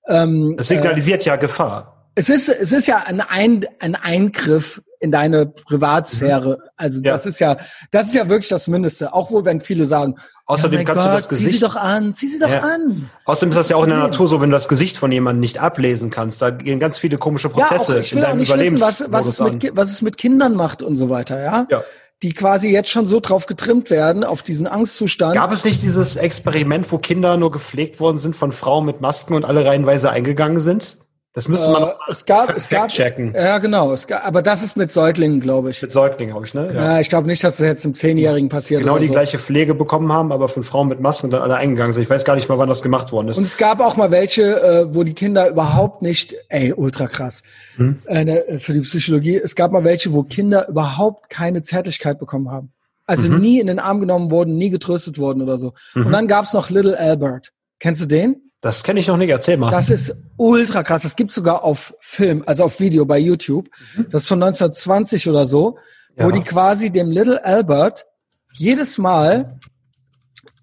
Ähm, 0.09 0.57
es 0.59 0.69
signalisiert 0.69 1.23
äh, 1.23 1.31
ja 1.31 1.37
Gefahr. 1.37 2.11
Es 2.15 2.29
ist, 2.29 2.49
es 2.49 2.73
ist 2.73 2.87
ja 2.87 3.05
ein, 3.07 3.21
ein, 3.21 3.67
ein 3.81 3.95
Eingriff 3.95 4.83
in 5.01 5.13
deine 5.13 5.47
Privatsphäre. 5.47 6.59
Mhm. 6.59 6.69
Also 6.77 7.01
ja. 7.03 7.13
das 7.13 7.27
ist 7.27 7.41
ja, 7.41 7.59
das 7.91 8.09
ist 8.09 8.15
ja 8.15 8.29
wirklich 8.29 8.49
das 8.49 8.67
Mindeste. 8.69 9.13
Auch 9.13 9.31
wohl, 9.31 9.45
wenn 9.45 9.61
viele 9.61 9.87
sagen, 9.87 10.17
Außerdem 10.49 10.79
ja, 10.79 10.85
kannst 10.85 11.03
Gott, 11.03 11.13
du 11.13 11.17
das 11.17 11.29
Gesicht. 11.29 11.49
Zieh 11.49 11.55
sie 11.57 11.61
doch 11.61 11.75
an, 11.75 12.15
zieh 12.15 12.29
sie 12.29 12.39
doch 12.39 12.49
ja. 12.49 12.61
an. 12.61 13.11
Außerdem 13.25 13.51
ist 13.51 13.57
das 13.57 13.69
ja 13.69 13.77
auch 13.77 13.83
in 13.83 13.91
der 13.91 13.99
Natur 13.99 14.29
so, 14.29 14.41
wenn 14.41 14.51
du 14.51 14.57
das 14.57 14.69
Gesicht 14.69 14.97
von 14.97 15.11
jemandem 15.11 15.41
nicht 15.41 15.61
ablesen 15.61 16.11
kannst. 16.11 16.41
Da 16.41 16.51
gehen 16.51 16.79
ganz 16.79 16.99
viele 16.99 17.19
komische 17.19 17.49
Prozesse 17.49 17.95
ja, 17.95 17.99
auch, 17.99 18.03
ich 18.03 18.13
will 18.13 18.19
in 18.19 18.23
deinem 18.23 18.33
auch 18.33 18.37
nicht 18.37 18.49
Überlebens 18.49 18.81
wissen, 18.81 19.07
was, 19.11 19.27
was, 19.27 19.41
es 19.41 19.41
mit, 19.41 19.77
was 19.77 19.91
es 19.91 20.03
mit 20.03 20.17
Kindern 20.17 20.55
macht 20.55 20.85
und 20.85 20.97
so 20.97 21.11
weiter, 21.11 21.43
ja. 21.43 21.67
Ja 21.69 21.83
die 22.23 22.33
quasi 22.33 22.71
jetzt 22.71 22.91
schon 22.91 23.07
so 23.07 23.21
drauf 23.21 23.47
getrimmt 23.47 23.91
werden, 23.91 24.25
auf 24.25 24.43
diesen 24.43 24.67
Angstzustand. 24.67 25.35
Gab 25.35 25.53
es 25.53 25.65
nicht 25.65 25.83
dieses 25.83 26.17
Experiment, 26.17 26.91
wo 26.91 26.99
Kinder 26.99 27.37
nur 27.37 27.51
gepflegt 27.51 28.01
worden 28.01 28.19
sind 28.19 28.35
von 28.35 28.53
Frauen 28.53 28.87
mit 28.87 29.01
Masken 29.01 29.35
und 29.35 29.45
alle 29.45 29.65
reihenweise 29.65 30.11
eingegangen 30.11 30.61
sind? 30.61 30.99
Das 31.37 31.49
müsste 31.49 31.71
man 31.71 31.83
äh, 31.83 31.93
es 32.09 32.25
gab, 32.25 32.57
es 32.57 32.67
gab, 32.67 32.89
checken. 32.89 33.35
Ja, 33.35 33.59
genau. 33.59 33.93
Es 33.93 34.07
gab, 34.07 34.27
aber 34.27 34.41
das 34.41 34.63
ist 34.63 34.75
mit 34.75 34.91
Säuglingen, 34.91 35.39
glaube 35.39 35.69
ich. 35.69 35.83
Mit 35.83 35.93
Säuglingen, 35.93 36.35
habe 36.35 36.47
ich, 36.47 36.55
ne? 36.55 36.73
Ja, 36.75 36.95
ja 36.95 37.01
ich 37.01 37.11
glaube 37.11 37.27
nicht, 37.27 37.45
dass 37.45 37.59
das 37.59 37.67
jetzt 37.67 37.85
im 37.85 37.95
Zehnjährigen 37.95 38.49
passiert 38.49 38.81
Genau 38.81 38.99
die 38.99 39.09
so. 39.09 39.13
gleiche 39.13 39.39
Pflege 39.39 39.75
bekommen 39.75 40.11
haben, 40.11 40.33
aber 40.33 40.49
von 40.49 40.65
Frauen 40.65 40.89
mit 40.89 41.01
Masken 41.01 41.27
und 41.27 41.33
dann 41.33 41.43
alle 41.43 41.57
eingegangen 41.57 41.93
sind. 41.93 42.05
Ich 42.05 42.09
weiß 42.09 42.25
gar 42.25 42.37
nicht 42.37 42.49
mal, 42.49 42.57
wann 42.57 42.71
das 42.71 42.81
gemacht 42.81 43.13
worden 43.13 43.29
ist. 43.29 43.37
Und 43.37 43.45
es 43.45 43.59
gab 43.59 43.81
auch 43.81 43.99
mal 43.99 44.11
welche, 44.11 44.63
äh, 44.63 44.95
wo 44.95 45.05
die 45.05 45.13
Kinder 45.13 45.47
überhaupt 45.51 46.01
nicht, 46.01 46.35
ey, 46.49 46.73
ultra 46.73 47.07
krass, 47.07 47.43
hm? 47.77 47.99
äh, 48.07 48.25
ne, 48.25 48.59
für 48.59 48.73
die 48.73 48.81
Psychologie, 48.81 49.37
es 49.37 49.55
gab 49.55 49.73
mal 49.73 49.85
welche, 49.85 50.15
wo 50.15 50.23
Kinder 50.23 50.67
überhaupt 50.71 51.29
keine 51.29 51.61
Zärtlichkeit 51.61 52.19
bekommen 52.19 52.51
haben. 52.51 52.73
Also 53.05 53.29
mhm. 53.29 53.41
nie 53.41 53.61
in 53.61 53.67
den 53.67 53.79
Arm 53.79 54.01
genommen 54.01 54.31
wurden, 54.31 54.57
nie 54.57 54.71
getröstet 54.71 55.19
wurden 55.19 55.43
oder 55.43 55.59
so. 55.59 55.75
Mhm. 55.93 56.07
Und 56.07 56.13
dann 56.13 56.29
gab's 56.29 56.55
noch 56.55 56.71
Little 56.71 56.99
Albert. 56.99 57.53
Kennst 57.79 58.01
du 58.01 58.07
den? 58.07 58.46
Das 58.67 58.83
kenne 58.83 58.99
ich 58.99 59.07
noch 59.07 59.17
nicht, 59.17 59.31
erzähl 59.31 59.57
mal. 59.57 59.71
Das 59.71 59.91
ist 59.91 60.13
ultra 60.37 60.83
krass. 60.83 61.03
Das 61.03 61.15
gibt's 61.15 61.37
sogar 61.37 61.63
auf 61.63 61.95
Film, 62.01 62.43
also 62.47 62.65
auf 62.65 62.81
Video 62.81 63.07
bei 63.07 63.17
YouTube. 63.17 63.69
Mhm. 63.95 64.07
Das 64.11 64.23
ist 64.23 64.29
von 64.29 64.43
1920 64.43 65.29
oder 65.29 65.47
so, 65.47 65.79
ja. 66.17 66.27
wo 66.27 66.33
die 66.33 66.43
quasi 66.43 66.91
dem 66.91 67.13
Little 67.13 67.45
Albert 67.45 68.07
jedes 68.55 68.99
Mal 68.99 69.61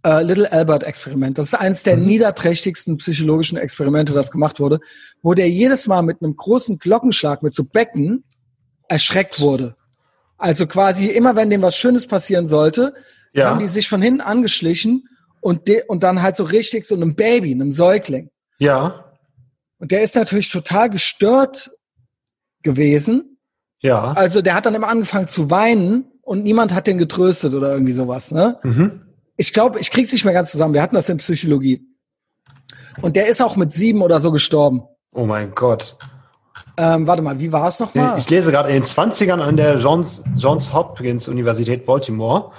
äh, 0.05 0.21
Little 0.21 0.51
Albert 0.51 0.83
Experiment. 0.83 1.37
Das 1.37 1.45
ist 1.45 1.53
eines 1.53 1.83
der 1.83 1.95
mhm. 1.95 2.07
niederträchtigsten 2.07 2.97
psychologischen 2.97 3.57
Experimente, 3.57 4.11
das 4.11 4.31
gemacht 4.31 4.59
wurde, 4.59 4.81
wo 5.21 5.33
der 5.33 5.49
jedes 5.49 5.87
Mal 5.87 6.01
mit 6.01 6.21
einem 6.21 6.35
großen 6.35 6.79
Glockenschlag 6.79 7.41
mit 7.41 7.55
so 7.55 7.63
Becken 7.63 8.25
erschreckt 8.89 9.39
wurde. 9.39 9.77
Also 10.37 10.67
quasi 10.67 11.05
immer, 11.05 11.37
wenn 11.37 11.49
dem 11.49 11.61
was 11.61 11.77
Schönes 11.77 12.05
passieren 12.05 12.49
sollte, 12.49 12.95
ja. 13.31 13.49
haben 13.49 13.61
die 13.61 13.67
sich 13.67 13.87
von 13.87 14.01
hinten 14.01 14.19
angeschlichen 14.19 15.07
und, 15.43 15.67
de 15.67 15.83
und 15.87 16.03
dann 16.03 16.21
halt 16.21 16.35
so 16.35 16.45
richtig 16.45 16.85
so 16.85 16.95
einem 16.95 17.15
Baby, 17.15 17.51
einem 17.51 17.71
Säugling. 17.71 18.29
Ja. 18.59 19.05
Und 19.77 19.91
der 19.91 20.01
ist 20.01 20.15
natürlich 20.15 20.49
total 20.49 20.89
gestört 20.89 21.71
gewesen. 22.63 23.37
Ja. 23.79 24.13
Also 24.13 24.41
der 24.41 24.55
hat 24.55 24.65
dann 24.65 24.75
immer 24.75 24.87
angefangen 24.87 25.27
zu 25.27 25.51
weinen 25.51 26.05
und 26.21 26.43
niemand 26.43 26.73
hat 26.73 26.87
den 26.87 26.97
getröstet 26.97 27.53
oder 27.53 27.73
irgendwie 27.73 27.91
sowas, 27.91 28.31
ne? 28.31 28.57
Mhm. 28.63 29.01
Ich 29.35 29.51
glaube, 29.51 29.79
ich 29.79 29.91
krieg's 29.91 30.13
nicht 30.13 30.23
mehr 30.23 30.33
ganz 30.33 30.51
zusammen. 30.51 30.73
Wir 30.73 30.81
hatten 30.81 30.95
das 30.95 31.09
in 31.09 31.17
Psychologie. 31.17 31.85
Und 33.01 33.15
der 33.15 33.27
ist 33.27 33.41
auch 33.41 33.55
mit 33.55 33.73
sieben 33.73 34.01
oder 34.01 34.19
so 34.19 34.31
gestorben. 34.31 34.83
Oh 35.13 35.25
mein 35.25 35.53
Gott. 35.55 35.97
Ähm, 36.77 37.05
warte 37.05 37.21
mal, 37.21 37.39
wie 37.39 37.51
war 37.51 37.67
es 37.67 37.79
nochmal? 37.79 38.17
Ich 38.17 38.29
lese 38.29 38.51
gerade 38.51 38.69
in 38.69 38.75
den 38.75 38.83
20ern 38.83 39.41
an 39.41 39.57
der 39.57 39.77
Johns, 39.77 40.23
Johns 40.37 40.73
Hopkins 40.73 41.27
Universität 41.27 41.85
Baltimore 41.85 42.51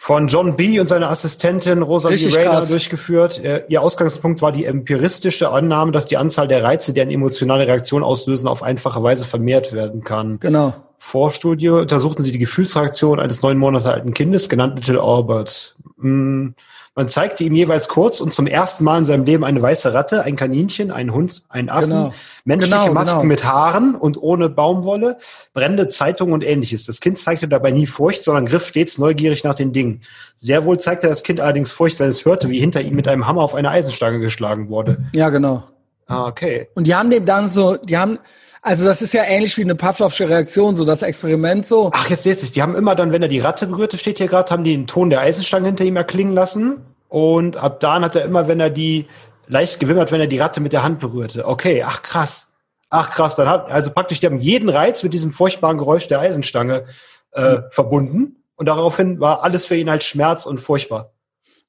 Von 0.00 0.28
John 0.28 0.56
B. 0.56 0.78
und 0.78 0.86
seiner 0.86 1.10
Assistentin 1.10 1.82
Rosalie 1.82 2.32
Rayner 2.34 2.64
durchgeführt. 2.64 3.42
Ihr 3.68 3.82
Ausgangspunkt 3.82 4.40
war 4.40 4.52
die 4.52 4.64
empiristische 4.64 5.50
Annahme, 5.50 5.90
dass 5.90 6.06
die 6.06 6.16
Anzahl 6.16 6.46
der 6.46 6.62
Reize, 6.62 6.92
die 6.92 7.00
eine 7.00 7.12
emotionale 7.12 7.66
Reaktion 7.66 8.04
auslösen, 8.04 8.46
auf 8.46 8.62
einfache 8.62 9.02
Weise 9.02 9.24
vermehrt 9.24 9.72
werden 9.72 10.04
kann. 10.04 10.38
Genau. 10.38 10.72
Vorstudie 10.98 11.68
untersuchten 11.68 12.22
sie 12.22 12.32
die 12.32 12.38
Gefühlsreaktion 12.38 13.20
eines 13.20 13.42
neun 13.42 13.58
Monate 13.58 13.92
alten 13.92 14.14
Kindes, 14.14 14.48
genannt 14.48 14.76
Little 14.76 15.02
Albert. 15.02 15.76
Hm, 16.00 16.54
man 16.98 17.08
zeigte 17.08 17.44
ihm 17.44 17.54
jeweils 17.54 17.86
kurz 17.86 18.20
und 18.20 18.34
zum 18.34 18.48
ersten 18.48 18.82
Mal 18.82 18.98
in 18.98 19.04
seinem 19.04 19.24
Leben 19.24 19.44
eine 19.44 19.62
weiße 19.62 19.94
Ratte, 19.94 20.24
ein 20.24 20.34
Kaninchen, 20.34 20.90
einen 20.90 21.14
Hund, 21.14 21.44
einen 21.48 21.68
Affen, 21.68 21.90
genau. 21.90 22.14
menschliche 22.44 22.76
genau, 22.76 22.92
Masken 22.92 23.20
genau. 23.20 23.28
mit 23.28 23.44
Haaren 23.44 23.94
und 23.94 24.20
ohne 24.20 24.48
Baumwolle, 24.48 25.18
brennende 25.54 25.86
Zeitungen 25.86 26.34
und 26.34 26.44
ähnliches. 26.44 26.86
Das 26.86 26.98
Kind 26.98 27.20
zeigte 27.20 27.46
dabei 27.46 27.70
nie 27.70 27.86
Furcht, 27.86 28.24
sondern 28.24 28.46
griff 28.46 28.66
stets 28.66 28.98
neugierig 28.98 29.44
nach 29.44 29.54
den 29.54 29.72
Dingen. 29.72 30.00
Sehr 30.34 30.64
wohl 30.64 30.80
zeigte 30.80 31.06
das 31.06 31.22
Kind 31.22 31.40
allerdings 31.40 31.70
Furcht, 31.70 32.00
wenn 32.00 32.08
es 32.08 32.24
hörte, 32.24 32.50
wie 32.50 32.58
hinter 32.58 32.80
ihm 32.80 32.96
mit 32.96 33.06
einem 33.06 33.28
Hammer 33.28 33.42
auf 33.42 33.54
eine 33.54 33.70
Eisenstange 33.70 34.18
geschlagen 34.18 34.68
wurde. 34.68 35.06
Ja, 35.12 35.28
genau. 35.28 35.62
Ah, 36.08 36.26
okay. 36.26 36.66
Und 36.74 36.88
die 36.88 36.96
haben 36.96 37.10
dem 37.10 37.24
dann 37.24 37.48
so, 37.48 37.76
die 37.76 37.96
haben, 37.96 38.18
also 38.62 38.84
das 38.84 39.02
ist 39.02 39.14
ja 39.14 39.24
ähnlich 39.24 39.56
wie 39.56 39.62
eine 39.62 39.74
Pavlovsche 39.74 40.28
Reaktion, 40.28 40.76
so 40.76 40.84
das 40.84 41.02
Experiment 41.02 41.66
so. 41.66 41.90
Ach, 41.92 42.10
jetzt 42.10 42.24
seht 42.24 42.42
ihr 42.42 42.50
Die 42.50 42.62
haben 42.62 42.74
immer 42.74 42.94
dann, 42.94 43.12
wenn 43.12 43.22
er 43.22 43.28
die 43.28 43.40
Ratte 43.40 43.66
berührte, 43.66 43.98
steht 43.98 44.18
hier 44.18 44.28
gerade, 44.28 44.50
haben 44.50 44.64
die 44.64 44.72
den 44.72 44.86
Ton 44.86 45.10
der 45.10 45.20
Eisenstange 45.20 45.66
hinter 45.66 45.84
ihm 45.84 45.96
erklingen 45.96 46.34
lassen. 46.34 46.84
Und 47.08 47.56
ab 47.56 47.80
da 47.80 48.00
hat 48.00 48.16
er 48.16 48.24
immer, 48.24 48.48
wenn 48.48 48.60
er 48.60 48.70
die 48.70 49.06
leicht 49.46 49.80
gewimmert, 49.80 50.12
wenn 50.12 50.20
er 50.20 50.26
die 50.26 50.38
Ratte 50.38 50.60
mit 50.60 50.72
der 50.72 50.82
Hand 50.82 51.00
berührte. 51.00 51.46
Okay, 51.46 51.82
ach 51.86 52.02
krass. 52.02 52.52
Ach 52.90 53.10
krass, 53.10 53.36
dann 53.36 53.48
hat, 53.48 53.70
also 53.70 53.90
praktisch, 53.90 54.20
die 54.20 54.26
haben 54.26 54.40
jeden 54.40 54.68
Reiz 54.70 55.02
mit 55.02 55.12
diesem 55.12 55.32
furchtbaren 55.32 55.76
Geräusch 55.76 56.08
der 56.08 56.20
Eisenstange 56.20 56.84
äh, 57.32 57.56
mhm. 57.56 57.64
verbunden. 57.70 58.44
Und 58.56 58.66
daraufhin 58.66 59.20
war 59.20 59.42
alles 59.42 59.66
für 59.66 59.76
ihn 59.76 59.90
halt 59.90 60.04
Schmerz 60.04 60.46
und 60.46 60.58
furchtbar. 60.58 61.12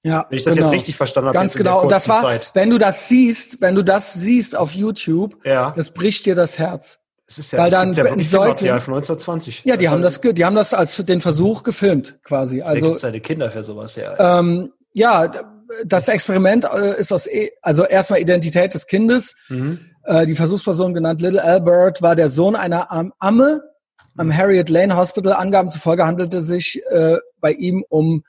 Ja, 0.03 0.25
wenn 0.29 0.37
ich 0.37 0.45
das 0.45 0.55
genau. 0.55 0.67
jetzt 0.67 0.75
richtig 0.75 0.95
verstanden 0.95 1.27
habe. 1.27 1.37
Ganz 1.37 1.55
genau. 1.55 1.81
Und 1.81 1.91
das 1.91 2.07
war, 2.07 2.21
Zeit. 2.21 2.51
wenn 2.53 2.69
du 2.69 2.77
das 2.77 3.09
siehst, 3.09 3.61
wenn 3.61 3.75
du 3.75 3.83
das 3.83 4.13
siehst 4.13 4.55
auf 4.55 4.73
YouTube, 4.73 5.35
ja. 5.43 5.73
das 5.75 5.91
bricht 5.91 6.25
dir 6.25 6.35
das 6.35 6.57
Herz. 6.57 6.99
Es 7.27 7.37
ist 7.37 7.51
ja, 7.51 7.59
Weil 7.59 7.69
dann 7.69 7.93
ja 7.93 8.05
wirklich 8.05 8.29
Säugling, 8.29 8.71
von 8.81 8.95
1920. 8.95 9.63
Ja, 9.65 9.77
die 9.77 9.89
haben 9.89 10.01
das, 10.01 10.19
die 10.19 10.45
haben 10.45 10.55
das 10.55 10.73
als 10.73 10.95
den 10.97 11.21
Versuch 11.21 11.63
gefilmt, 11.63 12.17
quasi. 12.23 12.61
Also 12.61 12.95
seine 12.95 13.19
Kinder 13.19 13.51
für 13.51 13.63
sowas 13.63 13.95
ja. 13.97 14.39
Ähm, 14.39 14.71
ja, 14.93 15.31
das 15.85 16.07
Experiment 16.07 16.65
äh, 16.65 16.99
ist 16.99 17.13
aus, 17.13 17.27
e 17.27 17.51
also 17.61 17.85
erstmal 17.85 18.19
Identität 18.19 18.73
des 18.73 18.87
Kindes. 18.87 19.35
Mhm. 19.49 19.79
Äh, 20.05 20.25
die 20.25 20.35
Versuchsperson 20.35 20.93
genannt 20.93 21.21
Little 21.21 21.43
Albert 21.43 22.01
war 22.01 22.15
der 22.15 22.29
Sohn 22.29 22.55
einer 22.55 22.91
Amme 23.19 23.61
am 24.17 24.27
mhm. 24.27 24.35
Harriet 24.35 24.69
Lane 24.69 24.95
Hospital. 24.95 25.33
Angaben 25.33 25.69
zufolge 25.69 26.05
handelte 26.05 26.41
sich 26.41 26.81
äh, 26.89 27.17
bei 27.39 27.51
ihm 27.51 27.85
um 27.89 28.23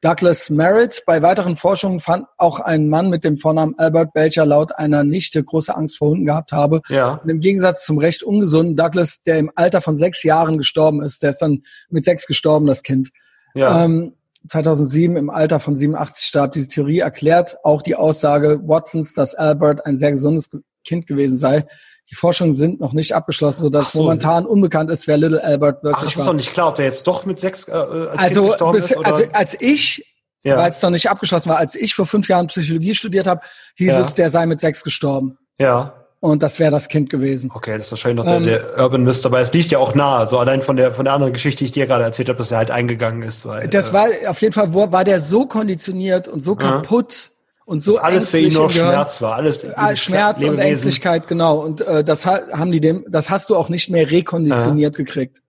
Douglas 0.00 0.50
Merritt. 0.50 1.02
Bei 1.06 1.22
weiteren 1.22 1.56
Forschungen 1.56 2.00
fand 2.00 2.26
auch 2.38 2.60
ein 2.60 2.88
Mann 2.88 3.10
mit 3.10 3.24
dem 3.24 3.38
Vornamen 3.38 3.74
Albert, 3.78 4.10
welcher 4.14 4.46
laut 4.46 4.76
einer 4.76 5.04
Nichte 5.04 5.42
große 5.42 5.74
Angst 5.74 5.98
vor 5.98 6.10
Hunden 6.10 6.26
gehabt 6.26 6.52
habe. 6.52 6.80
Ja. 6.88 7.20
Und 7.22 7.28
im 7.28 7.40
Gegensatz 7.40 7.84
zum 7.84 7.98
recht 7.98 8.22
ungesunden 8.22 8.76
Douglas, 8.76 9.22
der 9.22 9.38
im 9.38 9.50
Alter 9.54 9.80
von 9.80 9.98
sechs 9.98 10.22
Jahren 10.22 10.58
gestorben 10.58 11.02
ist, 11.02 11.22
der 11.22 11.30
ist 11.30 11.42
dann 11.42 11.62
mit 11.90 12.04
sechs 12.04 12.26
gestorben, 12.26 12.66
das 12.66 12.82
Kind. 12.82 13.10
Ja. 13.54 13.84
Ähm, 13.84 14.14
2007 14.48 15.16
im 15.16 15.28
Alter 15.28 15.60
von 15.60 15.76
87 15.76 16.24
starb. 16.24 16.52
Diese 16.52 16.68
Theorie 16.68 17.00
erklärt 17.00 17.58
auch 17.62 17.82
die 17.82 17.94
Aussage 17.94 18.60
Watsons, 18.64 19.12
dass 19.12 19.34
Albert 19.34 19.84
ein 19.84 19.96
sehr 19.96 20.12
gesundes 20.12 20.48
Kind 20.84 21.06
gewesen 21.06 21.36
sei. 21.36 21.66
Die 22.10 22.16
Forschungen 22.16 22.54
sind 22.54 22.80
noch 22.80 22.92
nicht 22.92 23.14
abgeschlossen, 23.14 23.62
sodass 23.62 23.92
so. 23.92 24.00
momentan 24.00 24.44
unbekannt 24.44 24.90
ist, 24.90 25.06
wer 25.06 25.16
Little 25.16 25.42
Albert 25.42 25.84
wirklich 25.84 25.94
war. 25.94 26.00
Ach, 26.00 26.04
das 26.04 26.16
ist 26.16 26.26
doch 26.26 26.32
nicht 26.32 26.52
klar, 26.52 26.68
ob 26.68 26.74
der 26.74 26.86
jetzt 26.86 27.06
doch 27.06 27.24
mit 27.24 27.40
sechs 27.40 27.68
äh, 27.68 27.72
als 27.72 28.18
also, 28.18 28.72
bis, 28.72 28.90
ist? 28.90 29.06
Also 29.06 29.24
als 29.32 29.60
ich, 29.60 30.04
ja. 30.42 30.58
weil 30.58 30.70
es 30.70 30.82
noch 30.82 30.90
nicht 30.90 31.08
abgeschlossen 31.08 31.48
war, 31.50 31.58
als 31.58 31.76
ich 31.76 31.94
vor 31.94 32.06
fünf 32.06 32.28
Jahren 32.28 32.48
Psychologie 32.48 32.94
studiert 32.94 33.28
habe, 33.28 33.42
hieß 33.76 33.92
ja. 33.92 34.00
es, 34.00 34.14
der 34.14 34.28
sei 34.28 34.46
mit 34.46 34.58
sechs 34.58 34.82
gestorben. 34.82 35.38
Ja. 35.58 35.94
Und 36.18 36.42
das 36.42 36.58
wäre 36.58 36.70
das 36.70 36.88
Kind 36.88 37.08
gewesen. 37.08 37.50
Okay, 37.54 37.78
das 37.78 37.86
ist 37.86 37.92
wahrscheinlich 37.92 38.24
noch 38.24 38.30
ähm, 38.30 38.44
der, 38.44 38.58
der 38.58 38.78
Urban 38.78 39.04
Mist, 39.04 39.24
aber 39.24 39.40
es 39.40 39.52
liegt 39.54 39.70
ja 39.70 39.78
auch 39.78 39.94
nah, 39.94 40.26
so 40.26 40.38
allein 40.38 40.60
von 40.60 40.76
der 40.76 40.92
von 40.92 41.06
der 41.06 41.14
anderen 41.14 41.32
Geschichte, 41.32 41.60
die 41.60 41.66
ich 41.66 41.72
dir 41.72 41.86
gerade 41.86 42.04
erzählt 42.04 42.28
habe, 42.28 42.36
dass 42.36 42.50
er 42.50 42.58
halt 42.58 42.70
eingegangen 42.70 43.22
ist. 43.22 43.46
Weil, 43.46 43.68
das 43.68 43.90
äh, 43.90 43.92
war 43.94 44.06
auf 44.26 44.42
jeden 44.42 44.52
Fall 44.52 44.74
war 44.74 45.04
der 45.04 45.20
so 45.20 45.46
konditioniert 45.46 46.28
und 46.28 46.44
so 46.44 46.56
kaputt 46.56 47.30
und 47.70 47.84
so 47.84 47.98
alles 47.98 48.30
für 48.30 48.40
ihn 48.40 48.52
nur 48.52 48.68
Schmerz 48.68 49.22
war, 49.22 49.36
alles 49.36 49.64
ah, 49.76 49.94
Schmerz 49.94 50.42
und 50.42 50.58
Ängstlichkeit, 50.58 51.28
genau. 51.28 51.60
Und 51.60 51.80
äh, 51.82 52.02
das 52.02 52.26
haben 52.26 52.72
die 52.72 52.80
dem, 52.80 53.04
das 53.08 53.30
hast 53.30 53.48
du 53.48 53.54
auch 53.54 53.68
nicht 53.68 53.88
mehr 53.90 54.10
rekonditioniert 54.10 54.94
ja. 54.94 55.04
gekriegt. 55.04 55.40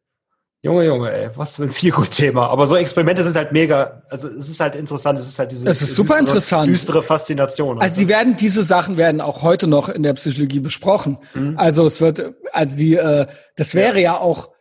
Junge, 0.61 0.85
Junge, 0.85 1.11
ey, 1.11 1.29
was 1.35 1.55
für 1.55 1.63
ein 1.63 1.71
viel 1.71 1.89
gut 1.89 2.11
Thema. 2.11 2.47
Aber 2.49 2.67
so 2.67 2.75
Experimente 2.75 3.23
sind 3.23 3.35
halt 3.35 3.51
mega, 3.51 4.03
also 4.07 4.27
es 4.27 4.49
ist 4.49 4.59
halt 4.59 4.75
interessant, 4.75 5.17
es 5.17 5.27
ist 5.27 5.39
halt 5.39 5.51
diese 5.51 5.67
es 5.67 5.81
ist 5.81 5.95
super 5.95 6.19
düstere, 6.19 6.37
interessant. 6.37 6.69
düstere 6.69 7.01
Faszination. 7.01 7.77
Also, 7.79 7.81
also 7.81 7.95
sie 7.95 8.07
werden, 8.07 8.37
diese 8.37 8.61
Sachen 8.61 8.97
werden 8.97 9.19
auch 9.19 9.41
heute 9.41 9.65
noch 9.65 9.89
in 9.89 10.03
der 10.03 10.13
Psychologie 10.13 10.59
besprochen. 10.59 11.17
Mhm. 11.33 11.55
Also 11.57 11.87
es 11.87 12.01
wird, 12.01 12.35
also 12.53 12.77
die, 12.77 12.97
äh, 12.97 13.25
das 13.55 13.73
wäre 13.73 13.95
ja, 13.95 14.13
ja 14.13 14.17
auch 14.19 14.51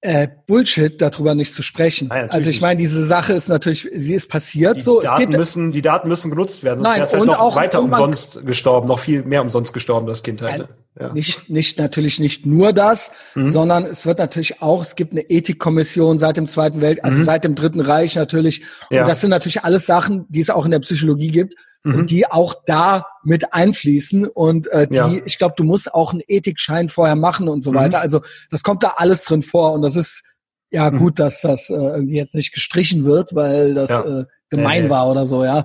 äh, 0.00 0.28
Bullshit, 0.46 1.00
darüber 1.00 1.34
nicht 1.34 1.54
zu 1.54 1.62
sprechen. 1.62 2.08
Nein, 2.08 2.30
also 2.30 2.50
ich 2.50 2.60
meine, 2.60 2.76
diese 2.76 3.04
Sache 3.04 3.32
ist 3.32 3.48
natürlich, 3.48 3.88
sie 3.94 4.14
ist 4.14 4.28
passiert 4.28 4.76
die 4.76 4.80
so. 4.80 5.00
Daten 5.00 5.14
es 5.14 5.18
geht, 5.18 5.36
müssen, 5.36 5.72
die 5.72 5.82
Daten 5.82 6.08
müssen 6.08 6.30
genutzt 6.30 6.62
werden, 6.62 6.78
sonst 6.78 6.88
nein, 6.88 7.00
wäre 7.00 7.18
halt 7.18 7.26
noch 7.26 7.40
auch, 7.40 7.56
weiter 7.56 7.82
umsonst 7.82 8.46
gestorben, 8.46 8.86
noch 8.86 9.00
viel 9.00 9.24
mehr 9.24 9.42
umsonst 9.42 9.72
gestorben, 9.72 10.06
das 10.06 10.22
Kind 10.22 10.40
halt. 10.42 10.68
Ja. 10.98 11.12
Nicht, 11.12 11.48
nicht 11.48 11.78
natürlich 11.78 12.18
nicht 12.18 12.44
nur 12.44 12.72
das, 12.72 13.10
mhm. 13.34 13.50
sondern 13.50 13.84
es 13.84 14.04
wird 14.04 14.18
natürlich 14.18 14.60
auch, 14.62 14.82
es 14.82 14.96
gibt 14.96 15.12
eine 15.12 15.30
Ethikkommission 15.30 16.18
seit 16.18 16.36
dem 16.36 16.46
Zweiten 16.46 16.80
Welt, 16.80 17.04
also 17.04 17.20
mhm. 17.20 17.24
seit 17.24 17.44
dem 17.44 17.54
Dritten 17.54 17.80
Reich 17.80 18.16
natürlich. 18.16 18.62
Ja. 18.90 19.02
Und 19.02 19.08
das 19.08 19.20
sind 19.20 19.30
natürlich 19.30 19.64
alles 19.64 19.86
Sachen, 19.86 20.26
die 20.28 20.40
es 20.40 20.50
auch 20.50 20.64
in 20.64 20.72
der 20.72 20.80
Psychologie 20.80 21.30
gibt 21.30 21.54
mhm. 21.84 22.06
die 22.06 22.26
auch 22.26 22.54
da 22.66 23.06
mit 23.24 23.52
einfließen 23.52 24.26
und 24.26 24.66
äh, 24.68 24.86
die, 24.86 24.96
ja. 24.96 25.12
ich 25.24 25.38
glaube, 25.38 25.54
du 25.56 25.64
musst 25.64 25.92
auch 25.94 26.12
einen 26.12 26.22
Ethikschein 26.26 26.88
vorher 26.88 27.16
machen 27.16 27.48
und 27.48 27.62
so 27.62 27.72
mhm. 27.72 27.76
weiter. 27.76 28.00
Also 28.00 28.20
das 28.50 28.62
kommt 28.62 28.82
da 28.82 28.94
alles 28.96 29.24
drin 29.24 29.42
vor 29.42 29.72
und 29.72 29.82
das 29.82 29.96
ist 29.96 30.22
ja 30.70 30.90
mhm. 30.90 30.98
gut, 30.98 31.18
dass 31.18 31.40
das 31.40 31.70
äh, 31.70 31.74
irgendwie 31.74 32.16
jetzt 32.16 32.34
nicht 32.34 32.52
gestrichen 32.52 33.04
wird, 33.04 33.34
weil 33.34 33.74
das 33.74 33.90
äh, 33.90 34.24
gemein 34.50 34.90
war 34.90 35.10
oder 35.10 35.24
so, 35.24 35.44
ja. 35.44 35.64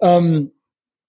Ähm, 0.00 0.52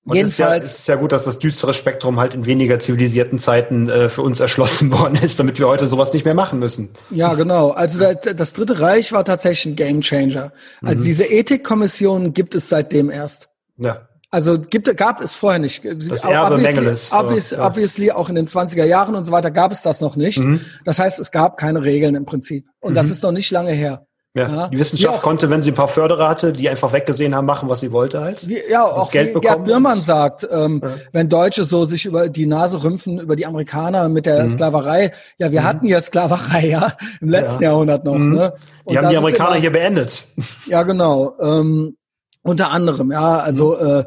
und 0.10 0.16
jedenfalls 0.16 0.66
es 0.66 0.72
ist, 0.72 0.74
ja, 0.74 0.74
es 0.74 0.80
ist 0.80 0.88
ja 0.88 0.96
gut, 0.96 1.12
dass 1.12 1.24
das 1.24 1.38
düstere 1.38 1.74
Spektrum 1.74 2.20
halt 2.20 2.34
in 2.34 2.48
weniger 2.48 2.80
zivilisierten 2.80 3.38
Zeiten 3.38 3.90
äh, 3.90 4.10
für 4.10 4.24
uns 4.24 4.40
erschlossen 4.40 4.92
worden 5.00 5.20
ist, 5.22 5.40
damit 5.40 5.60
wir 5.60 5.68
heute 5.68 5.86
sowas 5.86 6.14
nicht 6.14 6.26
mehr 6.26 6.34
machen 6.34 6.58
müssen. 6.58 6.90
Ja, 7.12 7.36
genau. 7.36 7.70
Also 7.70 8.00
das, 8.00 8.36
das 8.36 8.54
Dritte 8.54 8.80
Reich 8.80 9.12
war 9.12 9.24
tatsächlich 9.24 9.74
ein 9.74 9.76
Gamechanger. 9.76 10.52
Also 10.82 11.02
mhm. 11.02 11.06
diese 11.06 11.26
Ethikkommission 11.26 12.34
gibt 12.34 12.56
es 12.56 12.70
seitdem 12.70 13.12
erst. 13.12 13.50
Ja. 13.78 14.10
Also 14.32 14.60
gibt, 14.60 14.96
gab 14.98 15.22
es 15.22 15.34
vorher 15.34 15.60
nicht. 15.60 15.84
Das 15.84 16.24
Erbe 16.24 16.58
Mengeles. 16.58 17.12
Obvious, 17.12 17.52
ja. 17.52 17.66
Obviously, 17.66 18.12
auch 18.12 18.30
in 18.30 18.36
den 18.36 18.48
20er 18.48 18.86
Jahren 18.86 19.16
und 19.16 19.26
so 19.26 19.32
weiter 19.32 19.50
gab 19.50 19.72
es 19.72 19.82
das 19.82 20.02
noch 20.02 20.16
nicht. 20.16 20.40
Mhm. 20.40 20.62
Das 20.86 21.00
heißt, 21.00 21.20
es 21.20 21.32
gab 21.32 21.58
keine 21.58 21.84
Regeln 21.84 22.16
im 22.16 22.26
Prinzip. 22.26 22.68
Und 22.80 22.92
mhm. 22.92 22.96
das 22.96 23.10
ist 23.10 23.24
noch 23.24 23.32
nicht 23.32 23.50
lange 23.52 23.72
her. 23.72 24.02
Ja. 24.36 24.48
ja. 24.48 24.68
Die 24.68 24.78
Wissenschaft 24.78 25.16
ja, 25.16 25.22
konnte, 25.22 25.50
wenn 25.50 25.64
sie 25.64 25.72
ein 25.72 25.76
paar 25.76 25.88
Förderer 25.88 26.30
hatte, 26.30 26.54
die 26.54 26.70
einfach 26.70 26.94
weggesehen 26.94 27.34
haben, 27.34 27.46
machen, 27.46 27.68
was 27.68 27.80
sie 27.80 27.92
wollte 27.92 28.22
halt. 28.22 28.48
Wie, 28.48 28.60
ja, 28.70 28.86
auch 28.86 29.10
Geld 29.10 29.36
wie 29.36 29.40
Gerd 29.40 29.66
Bührmann 29.66 30.02
sagt, 30.02 30.48
ähm, 30.52 30.82
ja. 30.84 30.92
wenn 31.12 31.30
Deutsche 31.30 31.64
so 31.64 31.86
sich 31.86 32.06
über 32.06 32.30
die 32.30 32.46
Nase 32.46 32.84
rümpfen 32.84 33.20
über 33.20 33.36
die 33.36 33.48
Amerikaner 33.48 34.08
mit 34.08 34.28
der 34.28 34.44
mhm. 34.44 34.50
Sklaverei. 34.50 35.12
Ja, 35.40 35.52
wir 35.52 35.62
mhm. 35.62 35.66
hatten 35.66 35.86
ja 35.88 36.00
Sklaverei, 36.00 36.68
ja, 36.68 36.94
im 37.22 37.30
letzten 37.30 37.64
Jahrhundert 37.64 38.06
noch. 38.06 38.16
Mhm. 38.16 38.36
Ne? 38.36 38.54
Und 38.84 38.94
die 38.94 38.98
haben 39.00 39.10
die 39.10 39.18
Amerikaner 39.18 39.52
immer, 39.52 39.62
hier 39.62 39.72
beendet. 39.72 40.24
Ja, 40.68 40.84
genau. 40.84 41.34
Ähm, 41.42 41.98
unter 42.42 42.72
anderem, 42.72 43.12
ja, 43.12 43.38
also 43.38 43.78
äh, 43.78 44.06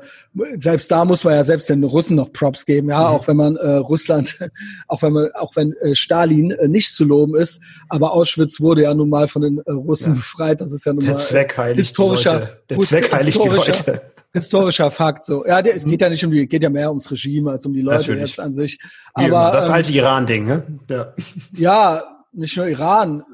selbst 0.57 0.91
da 0.91 1.05
muss 1.05 1.22
man 1.22 1.35
ja 1.35 1.45
selbst 1.45 1.68
den 1.68 1.85
Russen 1.85 2.16
noch 2.16 2.33
Props 2.33 2.64
geben, 2.64 2.89
ja, 2.89 3.01
mhm. 3.01 3.16
auch 3.16 3.28
wenn 3.28 3.37
man 3.37 3.57
äh, 3.57 3.74
Russland, 3.74 4.39
auch 4.89 5.03
wenn 5.03 5.12
man, 5.12 5.30
auch 5.35 5.55
wenn 5.55 5.74
äh, 5.83 5.95
Stalin 5.95 6.51
äh, 6.51 6.66
nicht 6.66 6.95
zu 6.95 7.05
loben 7.05 7.37
ist, 7.37 7.61
aber 7.89 8.12
Auschwitz 8.12 8.61
wurde 8.61 8.83
ja 8.83 8.95
nun 8.95 9.11
mal 9.11 9.28
von 9.28 9.43
den 9.43 9.59
äh, 9.59 9.72
Russen 9.72 10.14
ja. 10.14 10.16
befreit, 10.16 10.61
das 10.61 10.72
ist 10.72 10.87
ja 10.87 10.93
nun 10.93 11.05
der 11.05 11.14
mal 11.14 11.20
äh, 11.20 11.74
historischer, 11.74 12.51
der 12.70 12.78
Zweck 12.80 13.12
heiligt 13.12 13.43
die 13.45 13.49
Leute. 13.49 14.03
Historischer 14.35 14.91
Fakt, 14.91 15.26
so. 15.26 15.45
Ja, 15.45 15.61
der, 15.61 15.76
es 15.76 15.85
geht 15.85 16.01
ja 16.01 16.09
nicht 16.09 16.24
um 16.24 16.30
die, 16.30 16.47
geht 16.47 16.62
ja 16.62 16.70
mehr 16.70 16.89
ums 16.89 17.11
Regime 17.11 17.51
als 17.51 17.66
um 17.66 17.74
die 17.74 17.83
Leute 17.83 17.99
Natürlich. 17.99 18.30
jetzt 18.30 18.41
an 18.41 18.55
sich. 18.55 18.78
Aber 19.12 19.53
das 19.53 19.68
ähm, 19.68 19.74
alte 19.74 19.93
Iran-Ding, 19.93 20.47
ne? 20.47 20.62
Ja. 20.89 21.12
ja, 21.53 22.03
nicht 22.33 22.57
nur 22.57 22.66
Iran, 22.66 23.24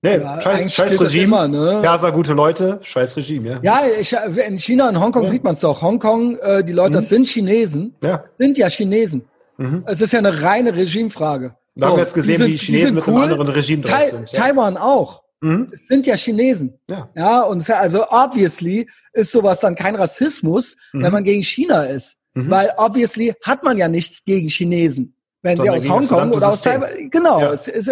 Nee, 0.00 0.18
ja, 0.18 0.40
scheiß, 0.40 0.72
scheiß 0.72 1.00
Regime. 1.00 1.24
Immer, 1.24 1.48
ne? 1.48 1.80
Perser, 1.82 2.12
gute 2.12 2.32
Leute, 2.32 2.78
scheiß 2.82 3.16
Regime, 3.16 3.48
ja. 3.48 3.60
Ja, 3.62 3.82
ich, 4.00 4.14
in 4.46 4.58
China 4.58 4.88
und 4.90 5.00
Hongkong 5.00 5.24
ja. 5.24 5.30
sieht 5.30 5.42
man 5.42 5.54
es 5.54 5.60
doch. 5.60 5.82
Hongkong, 5.82 6.36
äh, 6.38 6.62
die 6.62 6.72
Leute, 6.72 6.90
mhm. 6.90 6.94
das 6.94 7.08
sind 7.08 7.26
Chinesen. 7.26 7.96
Ja. 8.02 8.22
Sind 8.38 8.56
ja 8.58 8.68
Chinesen. 8.68 9.24
Mhm. 9.56 9.82
Es 9.86 10.00
ist 10.00 10.12
ja 10.12 10.20
eine 10.20 10.40
reine 10.40 10.74
Regimefrage. 10.74 11.56
Da 11.74 11.86
so, 11.86 11.86
haben 11.86 11.96
wir 11.96 12.04
jetzt 12.04 12.14
gesehen, 12.14 12.34
die 12.34 12.38
sind, 12.38 12.46
wie 12.46 12.52
die 12.52 12.58
Chinesen 12.58 12.94
mit 12.94 13.06
cool. 13.08 13.22
einem 13.22 13.32
anderen 13.32 13.48
Regime 13.48 13.82
drauf 13.82 14.08
sind. 14.08 14.30
Ja. 14.30 14.40
Taiwan 14.40 14.76
auch. 14.76 15.22
Mhm. 15.40 15.68
Es 15.72 15.88
sind 15.88 16.06
ja 16.06 16.16
Chinesen. 16.16 16.78
Ja. 16.88 17.08
Ja, 17.16 17.42
und 17.42 17.66
ja, 17.66 17.78
also 17.78 18.04
obviously 18.08 18.88
ist 19.12 19.32
sowas 19.32 19.60
dann 19.60 19.74
kein 19.74 19.96
Rassismus, 19.96 20.76
wenn 20.92 21.02
mhm. 21.02 21.10
man 21.10 21.24
gegen 21.24 21.42
China 21.42 21.84
ist. 21.84 22.16
Mhm. 22.34 22.50
Weil 22.50 22.72
obviously 22.76 23.34
hat 23.44 23.64
man 23.64 23.76
ja 23.76 23.88
nichts 23.88 24.24
gegen 24.24 24.48
Chinesen 24.48 25.14
wenn 25.48 25.56
sie 25.56 25.70
aus 25.70 25.88
Hongkong 25.88 26.32
oder 26.32 26.48
aus 26.48 26.62
Taiwan, 26.62 27.10
genau, 27.10 27.40
ja. 27.40 27.52
es 27.52 27.68
ist, 27.68 27.90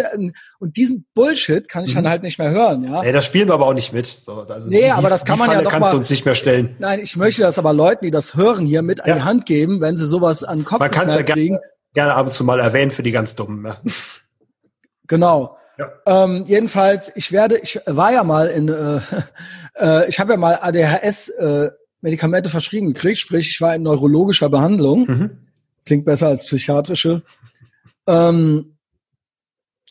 und 0.59 0.77
diesen 0.77 1.05
Bullshit 1.13 1.67
kann 1.67 1.83
ich 1.83 1.91
mhm. 1.91 2.03
dann 2.03 2.09
halt 2.09 2.23
nicht 2.23 2.39
mehr 2.39 2.51
hören, 2.51 2.83
ja. 2.83 3.01
Nee, 3.01 3.11
das 3.11 3.25
spielen 3.25 3.47
wir 3.47 3.55
aber 3.55 3.67
auch 3.67 3.73
nicht 3.73 3.93
mit. 3.93 4.05
So, 4.05 4.41
also 4.41 4.69
nee, 4.69 4.81
die, 4.81 4.91
aber 4.91 5.09
das 5.09 5.25
kann 5.25 5.39
man 5.39 5.47
Falle 5.47 5.59
ja 5.59 5.63
doch 5.63 5.71
kannst 5.71 5.87
mal, 5.87 5.91
du 5.91 5.97
uns 5.97 6.09
nicht 6.09 6.25
mehr 6.25 6.35
stellen. 6.35 6.75
Nein, 6.79 6.99
ich 6.99 7.15
möchte 7.15 7.41
das 7.41 7.57
aber 7.57 7.73
Leuten, 7.73 8.05
die 8.05 8.11
das 8.11 8.35
hören, 8.35 8.65
hier 8.65 8.81
mit 8.81 8.99
ja. 8.99 9.05
an 9.05 9.13
die 9.15 9.23
Hand 9.23 9.45
geben, 9.45 9.81
wenn 9.81 9.97
sie 9.97 10.05
sowas 10.05 10.43
an 10.43 10.59
den 10.59 10.65
Kopf 10.65 10.79
Man 10.79 10.91
kann 10.91 11.07
es 11.07 11.15
ja 11.15 11.21
gerne, 11.21 11.59
gerne 11.93 12.13
ab 12.13 12.25
und 12.25 12.31
zu 12.31 12.43
mal 12.43 12.59
erwähnen 12.59 12.91
für 12.91 13.03
die 13.03 13.11
ganz 13.11 13.35
Dummen. 13.35 13.65
Ja. 13.65 13.77
Genau. 15.07 15.57
Ja. 15.77 15.91
Ähm, 16.05 16.43
jedenfalls, 16.47 17.11
ich 17.15 17.31
werde, 17.31 17.57
ich 17.57 17.79
war 17.85 18.11
ja 18.11 18.23
mal 18.23 18.47
in, 18.47 18.67
äh, 18.69 18.99
äh, 19.79 20.09
ich 20.09 20.19
habe 20.19 20.33
ja 20.33 20.37
mal 20.37 20.59
ADHS 20.61 21.29
äh, 21.29 21.69
Medikamente 22.01 22.49
verschrieben 22.49 22.93
gekriegt, 22.93 23.19
sprich, 23.19 23.49
ich 23.49 23.61
war 23.61 23.75
in 23.75 23.83
neurologischer 23.83 24.49
Behandlung. 24.49 25.05
Mhm. 25.07 25.37
Klingt 25.85 26.05
besser 26.05 26.27
als 26.27 26.45
psychiatrische. 26.45 27.23
Ähm, 28.07 28.77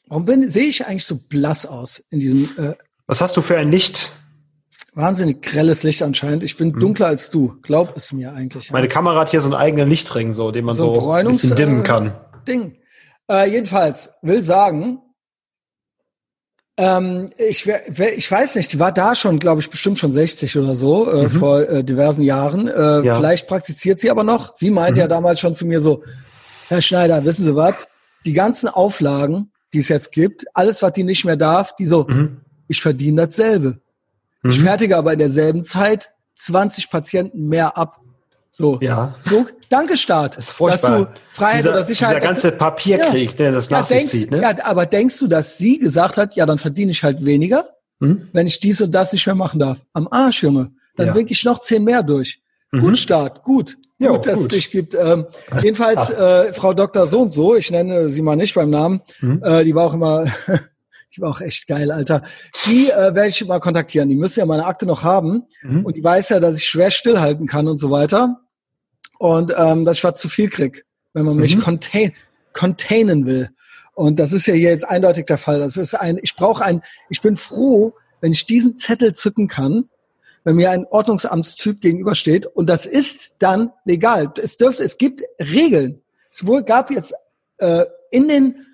warum 0.08 0.24
bin, 0.24 0.50
sehe 0.50 0.66
ich 0.66 0.86
eigentlich 0.86 1.04
so 1.04 1.16
blass 1.16 1.66
aus 1.66 2.02
in 2.10 2.20
diesem? 2.20 2.44
Äh, 2.56 2.74
Was 3.06 3.20
hast 3.20 3.36
du 3.36 3.42
für 3.42 3.58
ein 3.58 3.70
Licht? 3.70 4.12
Wahnsinnig 4.94 5.42
grelles 5.42 5.82
Licht 5.82 6.02
anscheinend. 6.02 6.42
Ich 6.42 6.56
bin 6.56 6.68
mhm. 6.68 6.80
dunkler 6.80 7.06
als 7.06 7.30
du. 7.30 7.58
Glaub 7.62 7.96
es 7.96 8.12
mir 8.12 8.32
eigentlich. 8.32 8.70
Meine 8.72 8.86
ja. 8.86 8.92
Kamera 8.92 9.20
hat 9.20 9.30
hier 9.30 9.42
so 9.42 9.46
einen 9.46 9.54
eigenen 9.54 9.88
Lichtring, 9.88 10.32
so 10.32 10.50
den 10.50 10.64
man 10.64 10.74
so, 10.74 10.98
so 10.98 11.12
ein 11.12 11.26
bisschen 11.26 11.54
dimmen 11.54 11.82
kann. 11.82 12.14
Ding. 12.48 12.76
Äh, 13.30 13.50
jedenfalls 13.50 14.10
will 14.22 14.42
sagen, 14.42 15.02
ähm, 16.78 17.30
ich, 17.38 17.66
ich 17.66 18.30
weiß 18.30 18.56
nicht, 18.56 18.72
die 18.72 18.78
war 18.78 18.92
da 18.92 19.14
schon, 19.14 19.38
glaube 19.38 19.60
ich, 19.60 19.70
bestimmt 19.70 19.98
schon 19.98 20.12
60 20.12 20.56
oder 20.58 20.74
so, 20.74 21.10
äh, 21.10 21.22
mhm. 21.24 21.30
vor 21.30 21.60
äh, 21.60 21.84
diversen 21.84 22.22
Jahren. 22.22 22.68
Äh, 22.68 23.02
ja. 23.02 23.14
Vielleicht 23.16 23.48
praktiziert 23.48 23.98
sie 23.98 24.10
aber 24.10 24.24
noch. 24.24 24.56
Sie 24.56 24.70
meinte 24.70 24.92
mhm. 24.92 25.00
ja 25.00 25.08
damals 25.08 25.40
schon 25.40 25.54
zu 25.54 25.66
mir 25.66 25.80
so, 25.80 26.02
Herr 26.68 26.82
Schneider, 26.82 27.24
wissen 27.24 27.44
Sie 27.46 27.54
was? 27.54 27.86
Die 28.26 28.34
ganzen 28.34 28.68
Auflagen, 28.68 29.52
die 29.72 29.78
es 29.78 29.88
jetzt 29.88 30.12
gibt, 30.12 30.44
alles, 30.54 30.82
was 30.82 30.92
die 30.92 31.04
nicht 31.04 31.24
mehr 31.24 31.36
darf, 31.36 31.74
die 31.76 31.86
so, 31.86 32.06
mhm. 32.08 32.42
ich 32.68 32.82
verdiene 32.82 33.26
dasselbe. 33.26 33.80
Ich 34.44 34.58
mhm. 34.60 34.64
fertige 34.64 34.96
aber 34.96 35.12
in 35.12 35.18
derselben 35.18 35.64
Zeit 35.64 36.10
20 36.34 36.90
Patienten 36.90 37.48
mehr 37.48 37.76
ab. 37.78 38.00
So, 38.50 38.78
ja. 38.80 39.14
so, 39.18 39.46
danke 39.68 39.96
Staat, 39.96 40.38
das 40.38 40.56
dass 40.56 40.80
du 40.80 41.08
Freiheit 41.30 41.60
dieser, 41.60 41.72
oder 41.72 41.84
Sicherheit. 41.84 42.22
Dieser 42.22 42.32
ganze 42.32 42.52
Papierkrieg, 42.52 43.30
ja, 43.32 43.36
der 43.36 43.52
das 43.52 43.68
ja, 43.68 43.80
nach 43.80 43.88
denkst, 43.88 44.10
sich 44.10 44.20
zieht. 44.22 44.30
Ne? 44.30 44.40
Ja, 44.40 44.54
aber 44.64 44.86
denkst 44.86 45.18
du, 45.18 45.26
dass 45.26 45.58
sie 45.58 45.78
gesagt 45.78 46.16
hat, 46.16 46.36
ja, 46.36 46.46
dann 46.46 46.58
verdiene 46.58 46.90
ich 46.90 47.04
halt 47.04 47.24
weniger, 47.24 47.68
hm? 48.00 48.28
wenn 48.32 48.46
ich 48.46 48.58
dies 48.58 48.80
und 48.80 48.92
das 48.92 49.12
nicht 49.12 49.26
mehr 49.26 49.34
machen 49.34 49.60
darf? 49.60 49.84
Am 49.92 50.08
Arsch, 50.08 50.42
Junge. 50.42 50.72
Dann 50.96 51.08
ja. 51.08 51.14
winke 51.14 51.32
ich 51.32 51.44
noch 51.44 51.60
zehn 51.60 51.84
mehr 51.84 52.02
durch. 52.02 52.40
Mhm. 52.72 52.80
Gut, 52.80 52.98
Staat, 52.98 53.42
gut. 53.42 53.76
Jo, 53.98 54.12
gut, 54.12 54.26
dass 54.26 54.38
gut. 54.38 54.52
es 54.52 54.58
dich 54.58 54.70
gibt. 54.70 54.94
Ähm, 54.94 55.26
jedenfalls, 55.62 56.10
äh, 56.10 56.52
Frau 56.52 56.74
Dr. 56.74 57.06
So 57.06 57.22
und 57.22 57.32
so, 57.32 57.56
ich 57.56 57.70
nenne 57.70 58.08
sie 58.08 58.22
mal 58.22 58.36
nicht 58.36 58.54
beim 58.54 58.70
Namen, 58.70 59.00
mhm. 59.20 59.42
äh, 59.42 59.64
die 59.64 59.74
war 59.74 59.86
auch 59.86 59.94
immer, 59.94 60.24
die 61.16 61.20
war 61.20 61.30
auch 61.30 61.40
echt 61.40 61.66
geil, 61.66 61.90
Alter. 61.90 62.22
Die 62.66 62.90
äh, 62.90 63.14
werde 63.14 63.28
ich 63.28 63.44
mal 63.46 63.60
kontaktieren. 63.60 64.08
Die 64.08 64.16
müssen 64.16 64.40
ja 64.40 64.46
meine 64.46 64.66
Akte 64.66 64.86
noch 64.86 65.02
haben. 65.02 65.44
Mhm. 65.62 65.84
Und 65.84 65.96
die 65.96 66.04
weiß 66.04 66.28
ja, 66.30 66.40
dass 66.40 66.58
ich 66.58 66.68
schwer 66.68 66.90
stillhalten 66.90 67.46
kann 67.46 67.68
und 67.68 67.78
so 67.78 67.90
weiter 67.90 68.40
und 69.18 69.54
ähm, 69.56 69.84
dass 69.84 69.98
ich 69.98 70.04
was 70.04 70.20
zu 70.20 70.28
viel 70.28 70.50
krieg, 70.50 70.84
wenn 71.14 71.24
man 71.24 71.36
mich 71.36 71.56
mhm. 71.56 71.60
contain, 71.60 72.12
containen 72.52 73.26
will. 73.26 73.50
Und 73.94 74.18
das 74.18 74.32
ist 74.32 74.46
ja 74.46 74.54
hier 74.54 74.70
jetzt 74.70 74.86
eindeutig 74.86 75.24
der 75.24 75.38
Fall. 75.38 75.58
Das 75.58 75.78
ist 75.78 75.94
ein, 75.94 76.18
ich 76.22 76.36
brauche 76.36 76.62
ein, 76.62 76.82
ich 77.08 77.22
bin 77.22 77.36
froh, 77.36 77.94
wenn 78.20 78.32
ich 78.32 78.44
diesen 78.44 78.78
Zettel 78.78 79.14
zücken 79.14 79.48
kann, 79.48 79.88
wenn 80.46 80.54
mir 80.54 80.70
ein 80.70 80.86
Ordnungsamtstyp 80.86 81.80
gegenübersteht. 81.80 82.46
Und 82.46 82.70
das 82.70 82.86
ist 82.86 83.34
dann 83.40 83.72
legal. 83.84 84.32
Es 84.40 84.56
dürfte, 84.56 84.84
es 84.84 84.96
gibt 84.96 85.22
Regeln. 85.40 86.02
Es 86.30 86.46
wohl 86.46 86.62
gab 86.62 86.92
jetzt 86.92 87.14
äh, 87.58 87.84
in 88.12 88.28
den 88.28 88.64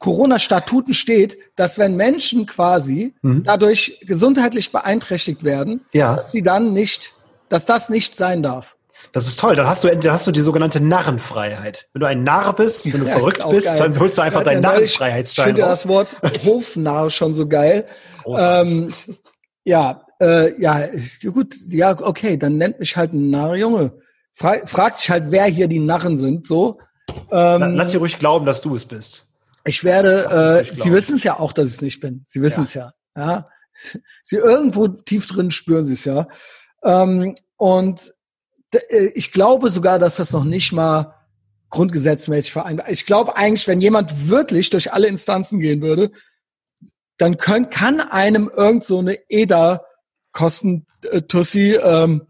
Corona-Statuten 0.00 0.92
steht, 0.92 1.38
dass 1.56 1.78
wenn 1.78 1.96
Menschen 1.96 2.44
quasi 2.44 3.14
mhm. 3.22 3.42
dadurch 3.42 4.00
gesundheitlich 4.02 4.70
beeinträchtigt 4.70 5.44
werden, 5.44 5.86
ja. 5.94 6.16
dass 6.16 6.30
sie 6.30 6.42
dann 6.42 6.74
nicht, 6.74 7.14
dass 7.48 7.64
das 7.64 7.88
nicht 7.88 8.14
sein 8.14 8.42
darf. 8.42 8.76
Das 9.12 9.26
ist 9.26 9.40
toll. 9.40 9.56
Dann 9.56 9.66
hast 9.66 9.82
du, 9.82 9.88
dann 9.96 10.12
hast 10.12 10.26
du 10.26 10.30
die 10.30 10.42
sogenannte 10.42 10.82
Narrenfreiheit. 10.82 11.88
Wenn 11.94 12.00
du 12.00 12.06
ein 12.06 12.22
Narr 12.22 12.52
bist, 12.52 12.84
wenn 12.84 13.00
du 13.00 13.06
ja, 13.06 13.16
verrückt 13.16 13.42
bist, 13.48 13.66
geil. 13.66 13.78
dann 13.78 13.98
holst 13.98 14.18
du 14.18 14.22
einfach 14.22 14.40
ja, 14.40 14.44
deinen 14.44 14.60
Narrenfreiheitsstein 14.60 15.42
Ich 15.42 15.54
finde 15.54 15.62
das 15.62 15.88
Wort 15.88 16.16
Hofnarr 16.44 17.08
schon 17.08 17.32
so 17.32 17.48
geil. 17.48 17.86
Ähm, 18.26 18.92
ja, 19.64 20.03
äh, 20.20 20.60
ja, 20.60 20.88
gut, 21.30 21.56
ja, 21.68 21.98
okay, 22.00 22.36
dann 22.36 22.56
nennt 22.56 22.80
mich 22.80 22.96
halt 22.96 23.12
ein 23.12 23.30
Narr, 23.30 23.56
Junge. 23.56 23.92
Fra 24.32 24.66
fragt 24.66 24.98
sich 24.98 25.10
halt, 25.10 25.26
wer 25.28 25.46
hier 25.46 25.68
die 25.68 25.78
Narren 25.78 26.16
sind, 26.16 26.46
so. 26.46 26.78
Ähm, 27.30 27.74
Lass 27.74 27.90
sie 27.90 27.98
ruhig 27.98 28.18
glauben, 28.18 28.46
dass 28.46 28.60
du 28.60 28.74
es 28.74 28.84
bist. 28.84 29.28
Ich 29.64 29.84
werde, 29.84 30.64
äh, 30.68 30.82
sie 30.82 30.92
wissen 30.92 31.16
es 31.16 31.24
ja 31.24 31.38
auch, 31.38 31.52
dass 31.52 31.68
ich 31.68 31.74
es 31.74 31.82
nicht 31.82 32.00
bin. 32.00 32.24
Sie 32.28 32.42
wissen 32.42 32.64
es 32.64 32.74
ja. 32.74 32.92
ja. 33.16 33.26
ja. 33.26 33.48
Sie 34.22 34.36
irgendwo 34.36 34.88
tief 34.88 35.26
drin 35.26 35.50
spüren 35.50 35.84
sie 35.84 35.94
es 35.94 36.04
ja. 36.04 36.28
Ähm, 36.82 37.34
und 37.56 38.12
äh, 38.72 39.06
ich 39.14 39.32
glaube 39.32 39.70
sogar, 39.70 39.98
dass 39.98 40.16
das 40.16 40.32
noch 40.32 40.44
nicht 40.44 40.72
mal 40.72 41.14
grundgesetzmäßig 41.70 42.52
vereinbart. 42.52 42.90
Ich 42.90 43.06
glaube 43.06 43.36
eigentlich, 43.36 43.66
wenn 43.66 43.80
jemand 43.80 44.28
wirklich 44.28 44.70
durch 44.70 44.92
alle 44.92 45.08
Instanzen 45.08 45.60
gehen 45.60 45.80
würde, 45.80 46.12
dann 47.16 47.36
können, 47.36 47.70
kann 47.70 48.00
einem 48.00 48.50
irgend 48.54 48.84
so 48.84 48.98
eine 48.98 49.18
EDA 49.28 49.84
kosten, 50.34 50.84
äh, 51.10 51.22
ähm, 51.32 52.22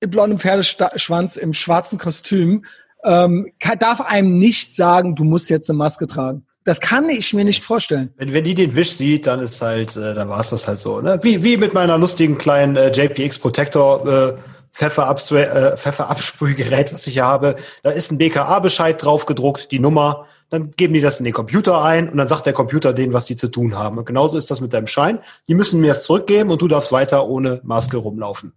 im 0.00 0.10
blonden 0.10 0.38
Pferdeschwanz, 0.38 1.36
im 1.36 1.52
schwarzen 1.52 1.98
Kostüm, 1.98 2.64
ähm, 3.04 3.52
kann, 3.60 3.78
darf 3.78 4.00
einem 4.00 4.38
nicht 4.38 4.74
sagen, 4.74 5.14
du 5.14 5.24
musst 5.24 5.50
jetzt 5.50 5.68
eine 5.68 5.76
Maske 5.76 6.06
tragen. 6.06 6.46
Das 6.64 6.80
kann 6.80 7.10
ich 7.10 7.34
mir 7.34 7.44
nicht 7.44 7.62
vorstellen. 7.62 8.14
Wenn, 8.16 8.32
wenn 8.32 8.44
die 8.44 8.54
den 8.54 8.74
Wisch 8.74 8.92
sieht, 8.92 9.26
dann 9.26 9.40
ist 9.40 9.60
halt, 9.60 9.96
äh, 9.96 10.14
dann 10.14 10.30
war 10.30 10.40
es 10.40 10.48
das 10.48 10.66
halt 10.66 10.78
so. 10.78 11.00
Ne? 11.02 11.20
Wie, 11.22 11.44
wie 11.44 11.58
mit 11.58 11.74
meiner 11.74 11.98
lustigen 11.98 12.38
kleinen 12.38 12.76
äh, 12.76 12.90
JPX 12.90 13.38
Protector 13.38 14.08
äh, 14.08 14.34
Pfefferabsprühgerät, 14.72 15.74
äh, 15.74 15.76
Pfefferabsprühgerät, 15.76 16.92
was 16.94 17.06
ich 17.06 17.14
hier 17.14 17.24
habe. 17.24 17.56
Da 17.82 17.90
ist 17.90 18.10
ein 18.10 18.18
BKA-Bescheid 18.18 19.02
drauf 19.02 19.26
gedruckt, 19.26 19.70
die 19.70 19.78
Nummer. 19.78 20.26
Dann 20.54 20.70
geben 20.70 20.94
die 20.94 21.00
das 21.00 21.18
in 21.18 21.24
den 21.24 21.34
Computer 21.34 21.82
ein 21.82 22.08
und 22.08 22.16
dann 22.16 22.28
sagt 22.28 22.46
der 22.46 22.52
Computer 22.52 22.92
denen, 22.92 23.12
was 23.12 23.24
die 23.24 23.34
zu 23.34 23.48
tun 23.48 23.76
haben. 23.76 23.98
Und 23.98 24.04
genauso 24.04 24.38
ist 24.38 24.52
das 24.52 24.60
mit 24.60 24.72
deinem 24.72 24.86
Schein. 24.86 25.18
Die 25.48 25.54
müssen 25.54 25.80
mir 25.80 25.88
das 25.88 26.04
zurückgeben 26.04 26.52
und 26.52 26.62
du 26.62 26.68
darfst 26.68 26.92
weiter 26.92 27.28
ohne 27.28 27.60
Maske 27.64 27.96
rumlaufen. 27.96 28.52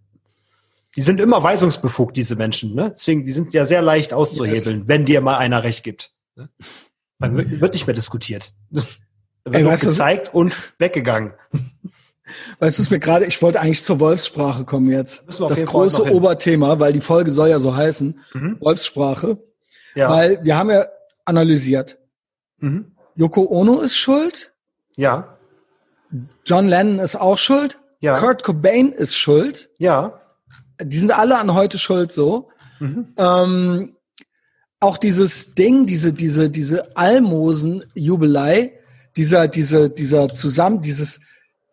Die 0.94 1.02
sind 1.02 1.18
immer 1.18 1.42
weisungsbefugt, 1.42 2.16
diese 2.16 2.36
Menschen. 2.36 2.76
Ne? 2.76 2.92
Deswegen, 2.94 3.24
die 3.24 3.32
sind 3.32 3.52
ja 3.52 3.66
sehr 3.66 3.82
leicht 3.82 4.12
auszuhebeln, 4.12 4.78
yes. 4.78 4.86
wenn 4.86 5.06
dir 5.06 5.20
mal 5.20 5.38
einer 5.38 5.64
recht 5.64 5.82
gibt. 5.82 6.12
Ne? 6.36 6.48
Dann 7.18 7.60
wird 7.60 7.74
nicht 7.74 7.88
mehr 7.88 7.96
diskutiert. 7.96 8.52
Dann 8.70 8.84
wird 9.44 9.82
Ey, 9.82 9.88
gezeigt 9.88 10.32
und 10.32 10.54
weggegangen. 10.78 11.32
Weißt 12.60 12.78
du, 12.78 12.82
es 12.82 12.90
mir 12.90 13.00
gerade, 13.00 13.24
ich 13.24 13.42
wollte 13.42 13.58
eigentlich 13.58 13.82
zur 13.82 13.98
Wolfssprache 13.98 14.64
kommen 14.64 14.88
jetzt. 14.88 15.24
Das 15.26 15.64
große 15.64 16.12
Oberthema, 16.12 16.78
weil 16.78 16.92
die 16.92 17.00
Folge 17.00 17.32
soll 17.32 17.48
ja 17.48 17.58
so 17.58 17.74
heißen, 17.74 18.20
mhm. 18.34 18.56
Wolfssprache. 18.60 19.38
Ja. 19.96 20.10
Weil 20.10 20.44
wir 20.44 20.56
haben 20.56 20.70
ja 20.70 20.86
analysiert. 21.28 21.98
Mhm. 22.58 22.92
Yoko 23.14 23.42
Ono 23.42 23.80
ist 23.80 23.96
schuld. 23.96 24.54
Ja. 24.96 25.36
John 26.44 26.68
Lennon 26.68 26.98
ist 26.98 27.16
auch 27.16 27.38
schuld. 27.38 27.78
Ja. 28.00 28.18
Kurt 28.18 28.42
Cobain 28.42 28.92
ist 28.92 29.16
schuld. 29.16 29.70
Ja. 29.78 30.20
Die 30.80 30.98
sind 30.98 31.12
alle 31.12 31.38
an 31.38 31.54
heute 31.54 31.78
schuld 31.78 32.12
so. 32.12 32.48
Mhm. 32.80 33.14
Ähm, 33.16 33.96
auch 34.80 34.96
dieses 34.96 35.54
Ding, 35.54 35.86
diese, 35.86 36.12
diese, 36.12 36.50
diese 36.50 36.96
Almosen-Jubelei, 36.96 38.78
dieser, 39.16 39.48
diese, 39.48 39.90
dieser 39.90 40.32
zusammen, 40.32 40.80
dieses, 40.80 41.20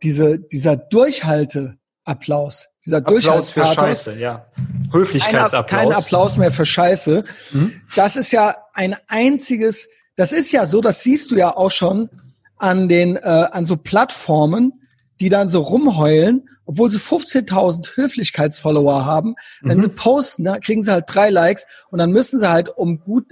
diese, 0.01 0.39
dieser 0.39 0.75
Durchhalteapplaus, 0.75 2.67
dieser 2.85 2.97
Applaus 2.97 3.49
für 3.49 3.65
Scheiße, 3.65 4.15
ja. 4.15 4.45
Höflichkeitsapplaus. 4.91 5.67
Kein, 5.67 5.89
kein 5.89 5.97
Applaus 5.97 6.37
mehr 6.37 6.51
für 6.51 6.65
Scheiße. 6.65 7.23
Mhm. 7.51 7.81
Das 7.95 8.15
ist 8.15 8.31
ja 8.31 8.55
ein 8.73 8.95
einziges, 9.07 9.89
das 10.15 10.31
ist 10.31 10.51
ja 10.51 10.67
so, 10.67 10.81
das 10.81 11.01
siehst 11.01 11.31
du 11.31 11.35
ja 11.35 11.55
auch 11.55 11.71
schon 11.71 12.09
an 12.57 12.87
den, 12.87 13.15
äh, 13.17 13.19
an 13.19 13.65
so 13.65 13.75
Plattformen, 13.75 14.73
die 15.19 15.29
dann 15.29 15.49
so 15.49 15.61
rumheulen, 15.61 16.47
obwohl 16.65 16.89
sie 16.89 16.99
15.000 16.99 17.95
Höflichkeitsfollower 17.95 19.05
haben. 19.05 19.35
Wenn 19.61 19.77
mhm. 19.77 19.81
sie 19.81 19.89
posten, 19.89 20.43
da 20.43 20.59
kriegen 20.59 20.83
sie 20.83 20.91
halt 20.91 21.05
drei 21.07 21.29
Likes 21.29 21.67
und 21.89 21.99
dann 21.99 22.11
müssen 22.11 22.39
sie 22.39 22.49
halt 22.49 22.69
um 22.69 22.99
gut 22.99 23.25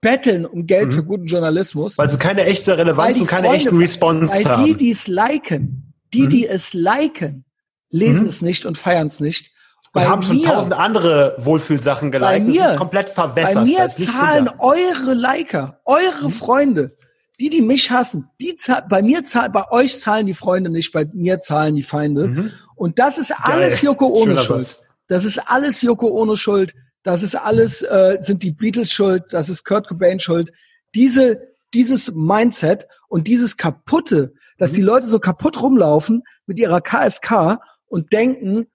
betteln 0.00 0.46
um 0.46 0.66
Geld 0.66 0.86
mhm. 0.86 0.92
für 0.92 1.04
guten 1.04 1.26
Journalismus. 1.26 1.98
Weil 1.98 2.08
sie 2.08 2.18
keine 2.18 2.44
echte 2.44 2.76
Relevanz 2.76 3.20
und 3.20 3.26
keine 3.26 3.48
Freunde, 3.48 3.64
echten 3.64 3.76
Response 3.76 4.32
weil 4.32 4.44
haben. 4.44 4.62
Weil 4.62 4.68
die, 4.70 4.76
die 4.76 4.90
es 4.90 5.06
liken, 5.08 5.94
die, 6.14 6.22
mhm. 6.22 6.30
die 6.30 6.46
es 6.46 6.72
liken, 6.72 7.44
lesen 7.90 8.24
mhm. 8.24 8.28
es 8.28 8.42
nicht 8.42 8.66
und 8.66 8.78
feiern 8.78 9.06
es 9.06 9.20
nicht. 9.20 9.50
Und 9.92 10.06
haben 10.06 10.22
schon 10.22 10.42
tausend 10.42 10.72
andere 10.72 11.34
Wohlfühlsachen 11.38 12.12
geliked. 12.12 12.30
Bei 12.30 12.40
mir, 12.40 12.62
das 12.62 12.72
ist 12.72 12.78
komplett 12.78 13.08
verwässert. 13.08 13.54
Bei 13.56 13.64
mir 13.64 13.88
zahlen 13.88 14.48
eure 14.60 15.14
Liker, 15.14 15.80
eure 15.84 16.28
mhm. 16.28 16.30
Freunde, 16.30 16.96
die, 17.40 17.50
die 17.50 17.62
mich 17.62 17.90
hassen, 17.90 18.30
die 18.40 18.56
zahlen, 18.56 18.84
bei 18.88 19.02
mir 19.02 19.24
zahlen, 19.24 19.50
bei 19.50 19.68
euch 19.70 19.98
zahlen 19.98 20.26
die 20.26 20.34
Freunde 20.34 20.70
nicht, 20.70 20.92
bei 20.92 21.06
mir 21.12 21.40
zahlen 21.40 21.74
die 21.74 21.82
Feinde. 21.82 22.28
Mhm. 22.28 22.52
Und 22.76 23.00
das 23.00 23.18
ist 23.18 23.32
alles 23.42 23.76
Geil. 23.76 23.84
Joko 23.86 24.06
ohne 24.06 24.32
Schöner 24.32 24.42
Schuld. 24.44 24.66
Satz. 24.66 24.86
Das 25.08 25.24
ist 25.24 25.38
alles 25.38 25.82
Joko 25.82 26.06
ohne 26.06 26.36
Schuld. 26.36 26.74
Das 27.02 27.22
ist 27.24 27.34
alles, 27.34 27.82
äh, 27.82 28.18
sind 28.20 28.42
die 28.44 28.52
Beatles 28.52 28.92
schuld. 28.92 29.24
Das 29.30 29.48
ist 29.48 29.64
Kurt 29.64 29.88
Cobain 29.88 30.20
schuld. 30.20 30.52
diese, 30.94 31.48
dieses 31.74 32.12
Mindset 32.14 32.86
und 33.08 33.26
dieses 33.26 33.56
kaputte, 33.56 34.34
dass 34.58 34.72
mhm. 34.72 34.76
die 34.76 34.82
Leute 34.82 35.06
so 35.06 35.18
kaputt 35.18 35.60
rumlaufen 35.60 36.22
mit 36.46 36.58
ihrer 36.58 36.80
KSK 36.80 37.58
und 37.90 38.14
denken 38.14 38.68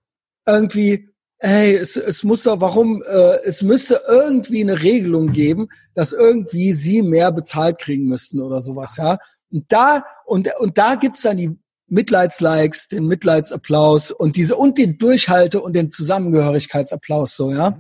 irgendwie, 0.46 1.10
hey, 1.40 1.76
es, 1.76 1.96
es 1.96 2.24
muss 2.24 2.44
doch, 2.44 2.62
warum, 2.62 3.02
äh, 3.02 3.40
es 3.44 3.62
müsste 3.62 4.02
irgendwie 4.08 4.62
eine 4.62 4.82
Regelung 4.82 5.32
geben, 5.32 5.70
dass 5.96 6.14
irgendwie 6.14 6.74
sie 6.74 7.02
mehr 7.02 7.32
bezahlt 7.32 7.80
kriegen 7.80 8.06
müssten 8.06 8.40
oder 8.42 8.62
sowas, 8.62 8.98
ja. 8.98 9.18
Und 9.52 9.72
da, 9.72 10.06
und, 10.26 10.50
und 10.60 10.78
da 10.78 10.96
gibt's 10.96 11.22
dann 11.22 11.38
die 11.38 11.58
Mitleidslikes, 11.88 12.88
den 12.88 13.08
Mitleidsapplaus 13.08 14.12
und 14.12 14.36
diese, 14.38 14.56
und 14.56 14.78
den 14.78 14.98
Durchhalte 14.98 15.62
und 15.62 15.76
den 15.76 15.92
Zusammengehörigkeitsapplaus, 15.92 17.36
so, 17.36 17.52
ja. 17.52 17.80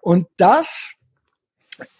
Und 0.00 0.26
das 0.36 0.94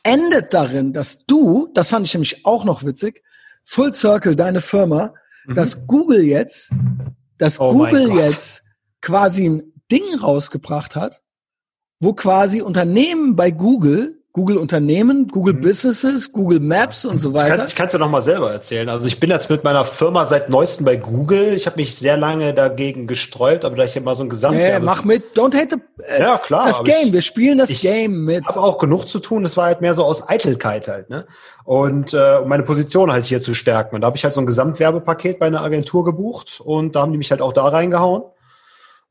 endet 0.03 0.55
darin, 0.55 0.93
dass 0.93 1.25
du, 1.27 1.69
das 1.75 1.89
fand 1.89 2.07
ich 2.07 2.15
nämlich 2.15 2.45
auch 2.47 2.65
noch 2.65 2.85
witzig, 2.85 3.23
Full 3.65 3.93
Circle, 3.93 4.37
deine 4.37 4.61
Firma, 4.61 5.15
mhm. 5.47 5.55
dass 5.55 5.87
Google 5.87 6.23
jetzt, 6.23 6.71
dass 7.39 7.61
oh 7.61 7.73
Google 7.73 8.13
jetzt 8.13 8.63
quasi 9.01 9.49
ein 9.49 9.73
Ding 9.91 10.19
rausgebracht 10.19 10.97
hat, 10.97 11.23
wo 12.01 12.13
quasi 12.13 12.63
Unternehmen 12.63 13.37
bei 13.37 13.51
Google 13.51 14.22
Google 14.35 14.57
Unternehmen, 14.57 15.29
Google 15.29 15.53
mhm. 15.53 15.61
Businesses, 15.61 16.33
Google 16.33 16.61
Maps 16.61 17.05
und 17.05 17.19
so 17.19 17.35
weiter. 17.35 17.67
Ich 17.67 17.75
kann 17.75 17.89
es 17.89 17.93
ja 17.93 17.99
noch 17.99 18.11
mal 18.11 18.23
selber 18.23 18.51
erzählen. 18.51 18.89
Also 18.89 19.07
ich 19.07 19.21
bin 19.21 19.29
jetzt 19.29 19.51
mit 19.51 19.63
meiner 19.63 19.85
Firma 19.85 20.25
seit 20.25 20.49
neuestem 20.49 20.87
bei 20.87 20.97
Google. 20.97 21.53
Ich 21.53 21.67
habe 21.67 21.77
mich 21.77 21.97
sehr 21.97 22.17
lange 22.17 22.55
dagegen 22.55 23.07
gesträubt, 23.07 23.67
aber 23.67 23.77
da 23.77 23.85
ich 23.85 23.95
immer 23.95 24.15
so 24.15 24.23
ein 24.23 24.31
Gesamt. 24.31 24.57
Nee, 24.57 24.79
mach 24.79 25.05
mit. 25.05 25.37
Don't 25.37 25.55
hate 25.55 25.77
the, 25.77 26.03
äh, 26.05 26.21
ja, 26.21 26.39
klar, 26.39 26.69
das 26.69 26.83
Game. 26.83 27.09
Ich, 27.09 27.13
Wir 27.13 27.21
spielen 27.21 27.59
das 27.59 27.69
Game 27.69 28.25
mit. 28.25 28.41
Ich 28.41 28.49
habe 28.49 28.61
auch 28.61 28.79
genug 28.79 29.07
zu 29.07 29.19
tun. 29.19 29.45
Es 29.45 29.59
war 29.59 29.67
halt 29.67 29.83
mehr 29.83 29.95
so 29.95 30.03
aus 30.03 30.27
Eitelkeit 30.27 30.89
halt. 30.89 31.11
Ne? 31.11 31.27
Und 31.65 32.15
äh, 32.15 32.39
um 32.43 32.49
meine 32.49 32.63
Position 32.63 33.13
halt 33.13 33.27
hier 33.27 33.43
zu 33.43 33.53
stärken. 33.53 33.97
Und 33.97 34.01
da 34.01 34.07
habe 34.07 34.17
ich 34.17 34.25
halt 34.25 34.33
so 34.33 34.41
ein 34.41 34.47
Gesamtwerbepaket 34.47 35.41
bei 35.41 35.47
einer 35.47 35.61
Agentur 35.61 36.07
gebucht 36.07 36.63
und 36.65 36.97
da 36.97 37.03
haben 37.03 37.13
die 37.13 37.19
mich 37.19 37.31
halt 37.31 37.43
auch 37.43 37.53
da 37.53 37.69
reingehauen. 37.69 38.23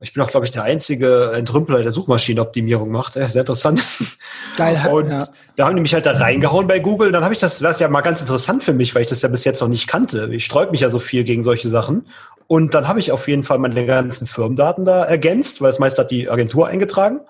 Ich 0.04 0.14
bin 0.14 0.24
auch, 0.24 0.28
glaube 0.30 0.48
ich, 0.48 0.52
der 0.52 0.64
einzige 0.64 1.32
Entrümpler, 1.36 1.84
der 1.84 1.92
Suchmaschinenoptimierung 1.92 2.90
macht. 2.90 3.14
Sehr 3.14 3.36
interessant. 3.36 3.84
Geil. 4.58 4.76
Und 4.92 5.12
ja. 5.12 5.28
da 5.56 5.68
haben 5.68 5.76
die 5.76 5.82
mich 5.84 5.94
halt 5.94 6.08
da 6.08 6.14
reingehauen 6.14 6.68
bei 6.68 6.80
Google. 6.80 7.12
Dann 7.12 7.24
habe 7.24 7.36
ich 7.36 7.40
das, 7.40 7.60
das 7.60 7.76
ist 7.76 7.82
ja 7.82 7.88
mal 7.88 8.02
ganz 8.02 8.20
interessant 8.20 8.64
für 8.64 8.74
mich, 8.74 8.96
weil 8.96 9.04
ich 9.04 9.10
das 9.10 9.22
ja 9.22 9.30
bis 9.30 9.44
jetzt 9.44 9.62
noch 9.62 9.68
nicht 9.68 9.88
kannte. 9.88 10.28
Ich 10.32 10.44
sträub 10.44 10.72
mich 10.72 10.82
ja 10.82 10.90
so 10.90 10.98
viel 10.98 11.24
gegen 11.24 11.44
solche 11.44 11.70
Sachen. 11.70 12.08
Und 12.48 12.74
dann 12.74 12.88
habe 12.88 13.00
ich 13.00 13.12
auf 13.12 13.28
jeden 13.28 13.44
Fall 13.44 13.60
meine 13.60 13.86
ganzen 13.86 14.26
Firmendaten 14.26 14.86
da 14.86 15.04
ergänzt, 15.04 15.62
weil 15.62 15.70
es 15.70 15.78
meist 15.78 16.00
hat 16.00 16.10
die 16.10 16.30
Agentur 16.30 16.68
eingetragen. 16.68 17.22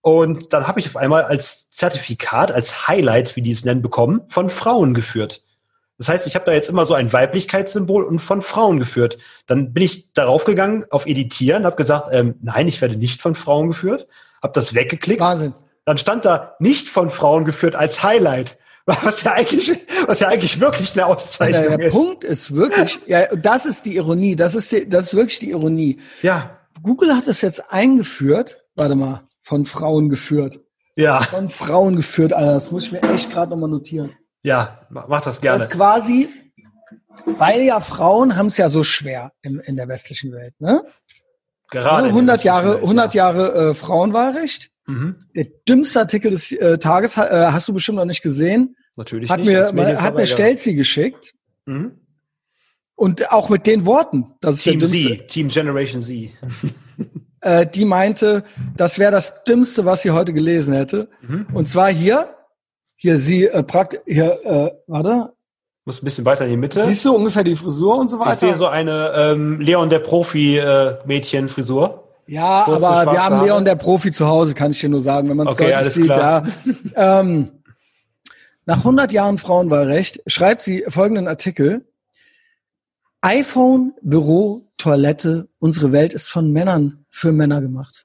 Und 0.00 0.52
dann 0.52 0.68
habe 0.68 0.78
ich 0.78 0.86
auf 0.86 0.96
einmal 0.96 1.24
als 1.24 1.68
Zertifikat, 1.70 2.52
als 2.52 2.86
Highlight, 2.86 3.34
wie 3.34 3.42
die 3.42 3.50
es 3.50 3.64
nennen, 3.64 3.82
bekommen, 3.82 4.22
von 4.28 4.50
Frauen 4.50 4.94
geführt. 4.94 5.42
Das 5.98 6.08
heißt, 6.08 6.26
ich 6.28 6.36
habe 6.36 6.44
da 6.44 6.52
jetzt 6.52 6.68
immer 6.68 6.86
so 6.86 6.94
ein 6.94 7.12
Weiblichkeitssymbol 7.12 8.04
und 8.04 8.20
von 8.20 8.40
Frauen 8.40 8.78
geführt. 8.78 9.18
Dann 9.46 9.72
bin 9.72 9.82
ich 9.82 10.12
darauf 10.12 10.44
gegangen, 10.44 10.84
auf 10.90 11.06
Editieren, 11.06 11.64
habe 11.64 11.76
gesagt, 11.76 12.08
ähm, 12.12 12.36
nein, 12.40 12.68
ich 12.68 12.80
werde 12.80 12.96
nicht 12.96 13.20
von 13.20 13.34
Frauen 13.34 13.68
geführt, 13.68 14.06
habe 14.40 14.52
das 14.54 14.74
weggeklickt. 14.74 15.20
Wahnsinn. 15.20 15.54
Dann 15.84 15.98
stand 15.98 16.24
da 16.24 16.54
nicht 16.60 16.88
von 16.88 17.10
Frauen 17.10 17.44
geführt 17.44 17.74
als 17.74 18.02
Highlight. 18.02 18.58
Was 19.02 19.22
ja 19.22 19.32
eigentlich, 19.32 19.78
was 20.06 20.20
ja 20.20 20.28
eigentlich 20.28 20.60
wirklich 20.60 20.94
eine 20.94 21.04
Auszeichnung 21.04 21.62
ja, 21.62 21.76
der 21.76 21.88
ist. 21.88 21.94
Der 21.94 22.00
Punkt 22.00 22.24
ist 22.24 22.54
wirklich, 22.54 22.98
ja, 23.06 23.26
das 23.36 23.66
ist 23.66 23.84
die 23.84 23.96
Ironie, 23.96 24.34
das 24.34 24.54
ist, 24.54 24.72
die, 24.72 24.88
das 24.88 25.08
ist 25.08 25.14
wirklich 25.14 25.38
die 25.40 25.50
Ironie. 25.50 26.00
Ja. 26.22 26.58
Google 26.82 27.14
hat 27.14 27.26
das 27.26 27.42
jetzt 27.42 27.70
eingeführt, 27.70 28.64
warte 28.76 28.94
mal, 28.94 29.28
von 29.42 29.66
Frauen 29.66 30.08
geführt. 30.08 30.60
Ja. 30.96 31.20
Von 31.20 31.50
Frauen 31.50 31.96
geführt, 31.96 32.32
Alter, 32.32 32.54
das 32.54 32.70
muss 32.70 32.86
ich 32.86 32.92
mir 32.92 33.02
echt 33.02 33.30
gerade 33.30 33.50
nochmal 33.50 33.68
notieren. 33.68 34.16
Ja, 34.42 34.86
mach 34.90 35.22
das 35.22 35.40
gerne. 35.40 35.58
Das 35.58 35.68
ist 35.68 35.74
quasi, 35.74 36.28
weil 37.24 37.62
ja 37.62 37.80
Frauen 37.80 38.36
haben 38.36 38.46
es 38.46 38.56
ja 38.56 38.68
so 38.68 38.84
schwer 38.84 39.32
in, 39.42 39.60
in 39.60 39.76
der 39.76 39.88
westlichen 39.88 40.32
Welt, 40.32 40.54
ne? 40.60 40.84
Gerade 41.70 42.08
100 42.08 42.44
Jahre, 42.44 42.74
Welt, 42.74 42.82
100 42.82 43.14
ja. 43.14 43.24
Jahre 43.24 43.70
äh, 43.70 43.74
Frauenwahlrecht. 43.74 44.70
Mhm. 44.86 45.16
Der 45.36 45.44
dümmste 45.68 46.00
Artikel 46.00 46.30
des 46.30 46.50
äh, 46.52 46.78
Tages 46.78 47.16
äh, 47.18 47.48
hast 47.50 47.68
du 47.68 47.74
bestimmt 47.74 47.96
noch 47.96 48.06
nicht 48.06 48.22
gesehen. 48.22 48.76
Natürlich 48.96 49.28
hat 49.30 49.40
nicht. 49.40 49.48
Mir, 49.48 49.70
mal, 49.72 50.00
hat 50.00 50.16
mir 50.16 50.26
Stelzi 50.26 50.74
geschickt. 50.74 51.34
Mhm. 51.66 51.92
Und 52.94 53.30
auch 53.30 53.48
mit 53.48 53.66
den 53.66 53.86
Worten. 53.86 54.34
Das 54.40 54.56
ist 54.56 54.62
Team 54.62 54.80
der 54.80 54.88
dümmste. 54.88 55.18
Z, 55.18 55.28
Team 55.28 55.48
Generation 55.48 56.02
Z. 56.02 56.30
äh, 57.42 57.66
die 57.66 57.84
meinte, 57.84 58.44
das 58.76 58.98
wäre 58.98 59.12
das 59.12 59.44
Dümmste, 59.44 59.84
was 59.84 60.02
sie 60.02 60.10
heute 60.10 60.32
gelesen 60.32 60.74
hätte. 60.74 61.08
Mhm. 61.20 61.46
Und 61.52 61.68
zwar 61.68 61.92
hier, 61.92 62.34
hier 62.98 63.16
sie 63.16 63.46
äh, 63.46 63.62
praktisch, 63.62 64.00
hier, 64.06 64.44
äh, 64.44 64.72
warte. 64.88 65.32
Muss 65.84 66.02
ein 66.02 66.04
bisschen 66.04 66.24
weiter 66.24 66.44
in 66.44 66.50
die 66.50 66.56
Mitte. 66.56 66.84
Siehst 66.84 67.04
du 67.04 67.14
ungefähr 67.14 67.44
die 67.44 67.56
Frisur 67.56 67.96
und 67.96 68.10
so 68.10 68.18
weiter? 68.18 68.32
Ich 68.32 68.38
sehe 68.40 68.56
so 68.56 68.66
eine 68.66 69.12
ähm, 69.16 69.60
Leon 69.60 69.88
der 69.88 70.00
Profi-Mädchen-Frisur. 70.00 72.04
Äh, 72.26 72.32
ja, 72.32 72.64
Kurze, 72.64 72.86
aber 72.86 73.12
wir 73.12 73.24
haben 73.24 73.44
Leon 73.44 73.64
der 73.64 73.76
Profi 73.76 74.10
zu 74.10 74.26
Hause, 74.26 74.54
kann 74.54 74.72
ich 74.72 74.80
dir 74.80 74.90
nur 74.90 75.00
sagen, 75.00 75.30
wenn 75.30 75.38
man 75.38 75.46
es 75.46 75.54
okay, 75.54 75.72
deutlich 75.72 75.92
sieht. 75.94 76.04
Klar. 76.04 76.46
Ja. 76.94 77.20
ähm, 77.20 77.52
nach 78.66 78.78
100 78.78 79.12
Jahren 79.12 79.38
Frauenwahlrecht 79.38 80.20
schreibt 80.26 80.62
sie 80.62 80.84
folgenden 80.88 81.28
Artikel. 81.28 81.86
iPhone, 83.22 83.94
Büro, 84.02 84.62
Toilette, 84.76 85.48
unsere 85.58 85.92
Welt 85.92 86.12
ist 86.12 86.28
von 86.28 86.52
Männern 86.52 87.06
für 87.08 87.32
Männer 87.32 87.62
gemacht. 87.62 88.04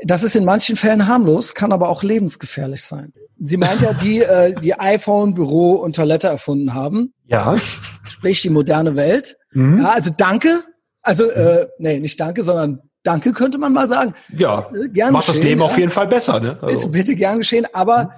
Das 0.00 0.22
ist 0.22 0.36
in 0.36 0.44
manchen 0.44 0.76
Fällen 0.76 1.06
harmlos, 1.06 1.54
kann 1.54 1.72
aber 1.72 1.88
auch 1.88 2.02
lebensgefährlich 2.02 2.82
sein. 2.82 3.12
Sie 3.38 3.56
meint 3.56 3.80
ja, 3.80 3.92
die, 3.94 4.20
äh, 4.20 4.54
die 4.60 4.78
iPhone, 4.78 5.34
Büro 5.34 5.72
und 5.72 5.96
Toilette 5.96 6.28
erfunden 6.28 6.74
haben. 6.74 7.14
Ja. 7.26 7.56
Sprich 8.04 8.42
die 8.42 8.50
moderne 8.50 8.96
Welt. 8.96 9.36
Mhm. 9.52 9.80
Ja, 9.80 9.90
also 9.90 10.10
danke. 10.16 10.62
Also, 11.02 11.30
äh, 11.30 11.66
nee, 11.78 11.98
nicht 12.00 12.20
danke, 12.20 12.42
sondern 12.42 12.80
danke 13.02 13.32
könnte 13.32 13.58
man 13.58 13.72
mal 13.72 13.88
sagen. 13.88 14.14
Ja, 14.36 14.70
äh, 14.74 14.88
gern 14.88 15.12
macht 15.12 15.26
geschehen, 15.26 15.40
das 15.40 15.48
Leben 15.48 15.60
ja. 15.60 15.66
auf 15.66 15.78
jeden 15.78 15.90
Fall 15.90 16.08
besser. 16.08 16.40
Ne? 16.40 16.58
Also. 16.60 16.66
Bitte, 16.66 16.88
bitte 16.88 17.16
gern 17.16 17.38
geschehen. 17.38 17.66
Aber 17.72 18.04
mhm. 18.04 18.08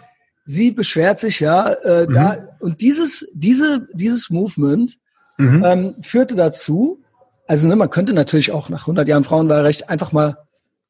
sie 0.44 0.70
beschwert 0.72 1.20
sich 1.20 1.40
ja 1.40 1.68
äh, 1.68 2.06
mhm. 2.06 2.12
da 2.12 2.36
und 2.60 2.80
dieses 2.80 3.28
diese 3.34 3.86
dieses 3.94 4.30
Movement 4.30 4.96
mhm. 5.36 5.64
ähm, 5.64 5.94
führte 6.02 6.34
dazu. 6.34 7.02
Also 7.46 7.68
ne, 7.68 7.76
man 7.76 7.90
könnte 7.90 8.12
natürlich 8.12 8.52
auch 8.52 8.68
nach 8.68 8.82
100 8.82 9.06
Jahren 9.08 9.24
Frauenwahlrecht 9.24 9.88
einfach 9.88 10.12
mal 10.12 10.36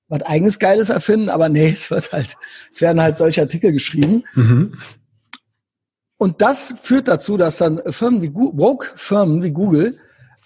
was 0.09 0.23
eigenes 0.23 0.59
Geiles 0.59 0.91
erfinden, 0.91 1.29
aber 1.29 1.49
nee, 1.49 1.69
es 1.73 1.91
wird 1.91 2.13
halt, 2.13 2.37
es 2.73 2.81
werden 2.81 3.01
halt 3.01 3.17
solche 3.17 3.43
Artikel 3.43 3.73
geschrieben. 3.73 4.25
Mhm. 4.35 4.75
Und 6.17 6.43
das 6.43 6.75
führt 6.83 7.07
dazu, 7.07 7.37
dass 7.37 7.59
dann 7.59 7.81
Firmen 7.91 8.23
wie 8.23 8.35
woke 8.35 8.89
Firmen 8.97 9.43
wie 9.43 9.53
Google, 9.53 9.99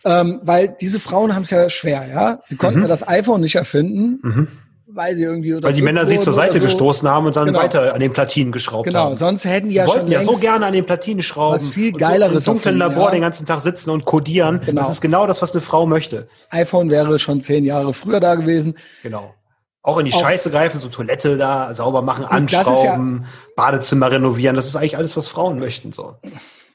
ähm, 0.05 0.41
weil 0.43 0.77
diese 0.81 1.01
Frauen 1.01 1.35
haben 1.35 1.45
es 1.45 1.51
ja 1.51 1.71
schwer, 1.71 2.07
ja. 2.13 2.41
Sie 2.47 2.57
konnten 2.57 2.81
mhm. 2.81 2.85
ja 2.85 2.89
das 2.89 3.09
iPhone 3.09 3.41
nicht 3.41 3.55
erfinden, 3.55 4.19
mhm. 4.23 4.49
weil 4.87 5.15
sie 5.15 5.23
irgendwie 5.23 5.63
weil 5.63 5.73
die 5.73 5.81
Männer 5.81 6.05
sich 6.05 6.21
zur 6.21 6.35
Seite 6.35 6.59
so. 6.59 6.67
gestoßen 6.67 7.09
haben 7.09 7.25
und 7.27 7.37
dann 7.37 7.47
genau. 7.47 7.61
weiter 7.61 7.95
an 7.95 8.01
den 8.01 8.13
Platinen 8.13 8.53
geschraubt 8.53 8.85
genau. 8.85 8.99
haben. 8.99 9.15
Genau, 9.15 9.19
sonst 9.19 9.47
hätten 9.47 9.71
die 9.71 9.77
ja 9.77 9.87
wollten 9.87 10.01
schon 10.01 10.11
ja 10.11 10.23
so 10.23 10.37
gerne 10.37 10.67
an 10.67 10.75
den 10.75 10.85
Platinen 10.85 11.23
schrauben, 11.23 11.55
was 11.55 11.69
viel 11.69 11.93
geileres 11.93 12.45
so 12.45 12.51
im 12.51 12.57
dunklen 12.57 12.77
Labor 12.77 13.07
ja. 13.07 13.11
den 13.13 13.23
ganzen 13.23 13.47
Tag 13.47 13.63
sitzen 13.63 13.89
und 13.89 14.05
codieren. 14.05 14.61
Genau. 14.67 14.83
Das 14.83 14.91
ist 14.91 15.01
genau 15.01 15.27
das, 15.27 15.41
was 15.41 15.55
eine 15.55 15.63
Frau 15.63 15.87
möchte. 15.87 16.29
iPhone 16.51 16.91
wäre 16.91 17.19
schon 17.19 17.41
zehn 17.41 17.65
Jahre 17.65 17.95
früher 17.95 18.21
da 18.21 18.35
gewesen. 18.35 18.75
Genau. 19.03 19.35
Auch 19.83 19.99
in 19.99 20.05
die 20.05 20.13
auch, 20.13 20.21
Scheiße 20.21 20.51
greifen, 20.51 20.79
so 20.79 20.89
Toilette 20.89 21.37
da 21.37 21.75
sauber 21.75 22.03
machen, 22.03 22.25
anschrauben, 22.25 23.23
ja, 23.25 23.29
Badezimmer 23.57 24.13
renovieren. 24.13 24.55
Das 24.55 24.67
ist 24.67 24.77
eigentlich 24.77 24.97
alles, 24.97 25.17
was 25.17 25.27
Frauen 25.27 25.59
möchten. 25.59 25.93
So. 25.93 26.17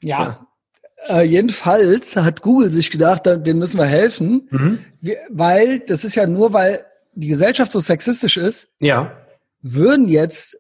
Ja. 0.03 0.23
ja. 0.23 0.47
Äh, 1.07 1.23
jedenfalls 1.23 2.17
hat 2.17 2.41
Google 2.41 2.69
sich 2.71 2.91
gedacht, 2.91 3.25
den 3.25 3.57
müssen 3.59 3.77
wir 3.77 3.85
helfen, 3.85 4.47
mhm. 4.51 4.79
wir, 4.99 5.17
weil 5.29 5.79
das 5.79 6.03
ist 6.03 6.15
ja 6.15 6.27
nur, 6.27 6.51
weil 6.51 6.85
die 7.13 7.29
Gesellschaft 7.29 7.71
so 7.71 7.79
sexistisch 7.79 8.35
ist. 8.35 8.67
Ja. 8.79 9.13
Würden 9.61 10.09
jetzt 10.09 10.59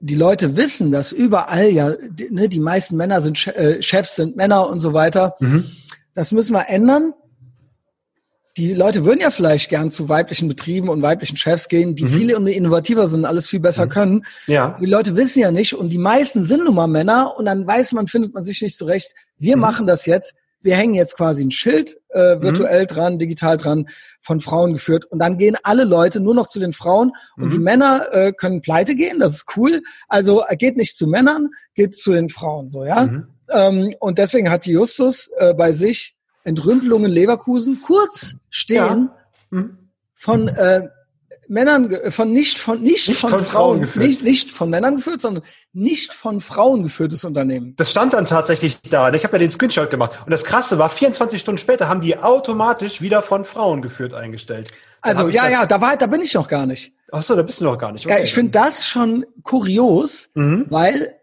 die 0.00 0.14
Leute 0.14 0.56
wissen, 0.56 0.90
dass 0.90 1.12
überall 1.12 1.68
ja, 1.70 1.92
die, 1.92 2.30
ne, 2.30 2.48
die 2.48 2.60
meisten 2.60 2.96
Männer 2.96 3.20
sind 3.20 3.46
äh, 3.46 3.80
Chefs, 3.82 4.16
sind 4.16 4.36
Männer 4.36 4.68
und 4.68 4.80
so 4.80 4.92
weiter. 4.92 5.36
Mhm. 5.38 5.70
Das 6.14 6.32
müssen 6.32 6.52
wir 6.52 6.68
ändern 6.68 7.14
die 8.56 8.74
Leute 8.74 9.04
würden 9.04 9.20
ja 9.20 9.30
vielleicht 9.30 9.70
gern 9.70 9.90
zu 9.90 10.08
weiblichen 10.08 10.46
Betrieben 10.48 10.88
und 10.88 11.00
weiblichen 11.00 11.36
Chefs 11.36 11.68
gehen, 11.68 11.94
die 11.94 12.04
mhm. 12.04 12.08
viel 12.08 12.30
innovativer 12.30 13.06
sind, 13.06 13.24
alles 13.24 13.46
viel 13.48 13.60
besser 13.60 13.86
mhm. 13.86 13.90
können. 13.90 14.26
Ja. 14.46 14.76
Die 14.80 14.86
Leute 14.86 15.16
wissen 15.16 15.40
ja 15.40 15.50
nicht 15.50 15.74
und 15.74 15.88
die 15.88 15.98
meisten 15.98 16.44
sind 16.44 16.64
nun 16.64 16.74
mal 16.74 16.86
Männer 16.86 17.34
und 17.36 17.46
dann 17.46 17.66
weiß 17.66 17.92
man, 17.92 18.08
findet 18.08 18.34
man 18.34 18.44
sich 18.44 18.60
nicht 18.60 18.76
zurecht. 18.76 19.14
Wir 19.38 19.56
mhm. 19.56 19.62
machen 19.62 19.86
das 19.86 20.04
jetzt. 20.04 20.34
Wir 20.60 20.76
hängen 20.76 20.94
jetzt 20.94 21.16
quasi 21.16 21.42
ein 21.42 21.50
Schild 21.50 21.96
äh, 22.10 22.36
mhm. 22.36 22.42
virtuell 22.42 22.86
dran, 22.86 23.18
digital 23.18 23.56
dran, 23.56 23.88
von 24.20 24.38
Frauen 24.38 24.74
geführt. 24.74 25.06
Und 25.06 25.18
dann 25.18 25.38
gehen 25.38 25.56
alle 25.62 25.84
Leute 25.84 26.20
nur 26.20 26.34
noch 26.34 26.46
zu 26.46 26.60
den 26.60 26.72
Frauen 26.72 27.12
und 27.36 27.52
die 27.52 27.58
mhm. 27.58 27.64
Männer 27.64 28.06
äh, 28.12 28.32
können 28.32 28.60
pleite 28.60 28.94
gehen. 28.94 29.18
Das 29.18 29.34
ist 29.34 29.46
cool. 29.56 29.82
Also 30.08 30.44
äh, 30.46 30.56
geht 30.56 30.76
nicht 30.76 30.96
zu 30.96 31.06
Männern, 31.06 31.48
geht 31.74 31.96
zu 31.96 32.12
den 32.12 32.28
Frauen 32.28 32.70
so, 32.70 32.84
ja. 32.84 33.06
Mhm. 33.06 33.26
Ähm, 33.50 33.94
und 33.98 34.18
deswegen 34.18 34.50
hat 34.50 34.66
die 34.66 34.72
Justus 34.72 35.30
äh, 35.38 35.54
bei 35.54 35.72
sich 35.72 36.14
Entrümpelungen 36.44 37.10
Leverkusen 37.10 37.80
kurz 37.82 38.36
stehen 38.50 39.10
ja. 39.10 39.58
mhm. 39.58 39.78
von 40.14 40.48
äh, 40.48 40.88
Männern, 41.48 41.94
von 42.10 42.32
nicht 42.32 42.58
von 42.58 42.80
nicht, 42.80 43.08
nicht 43.08 43.18
von, 43.18 43.30
von, 43.30 43.40
Frauen, 43.40 43.50
Frauen 43.50 43.80
geführt. 43.80 44.06
Nicht, 44.06 44.22
nicht 44.22 44.52
von 44.52 44.70
Männern 44.70 44.96
geführt, 44.96 45.20
sondern 45.20 45.44
nicht 45.72 46.12
von 46.12 46.40
Frauen 46.40 46.82
geführtes 46.82 47.24
Unternehmen. 47.24 47.74
Das 47.76 47.90
stand 47.90 48.12
dann 48.14 48.26
tatsächlich 48.26 48.80
da. 48.82 49.12
Ich 49.12 49.24
habe 49.24 49.34
ja 49.34 49.38
den 49.38 49.50
Screenshot 49.50 49.90
gemacht. 49.90 50.18
Und 50.24 50.30
das 50.30 50.44
Krasse 50.44 50.78
war, 50.78 50.88
24 50.88 51.40
Stunden 51.40 51.58
später 51.58 51.88
haben 51.88 52.00
die 52.00 52.16
automatisch 52.16 53.02
wieder 53.02 53.22
von 53.22 53.44
Frauen 53.44 53.82
geführt 53.82 54.14
eingestellt. 54.14 54.70
Dann 55.02 55.16
also 55.16 55.28
ja, 55.28 55.48
ja, 55.48 55.66
da 55.66 55.80
war, 55.80 55.96
da 55.96 56.06
bin 56.06 56.22
ich 56.22 56.32
noch 56.34 56.48
gar 56.48 56.66
nicht. 56.66 56.92
Ach 57.10 57.22
so, 57.22 57.36
da 57.36 57.42
bist 57.42 57.60
du 57.60 57.64
noch 57.64 57.76
gar 57.76 57.92
nicht. 57.92 58.06
Okay. 58.06 58.16
Ja, 58.16 58.24
ich 58.24 58.32
finde 58.32 58.52
das 58.52 58.86
schon 58.86 59.26
kurios, 59.42 60.30
mhm. 60.34 60.66
weil 60.70 61.14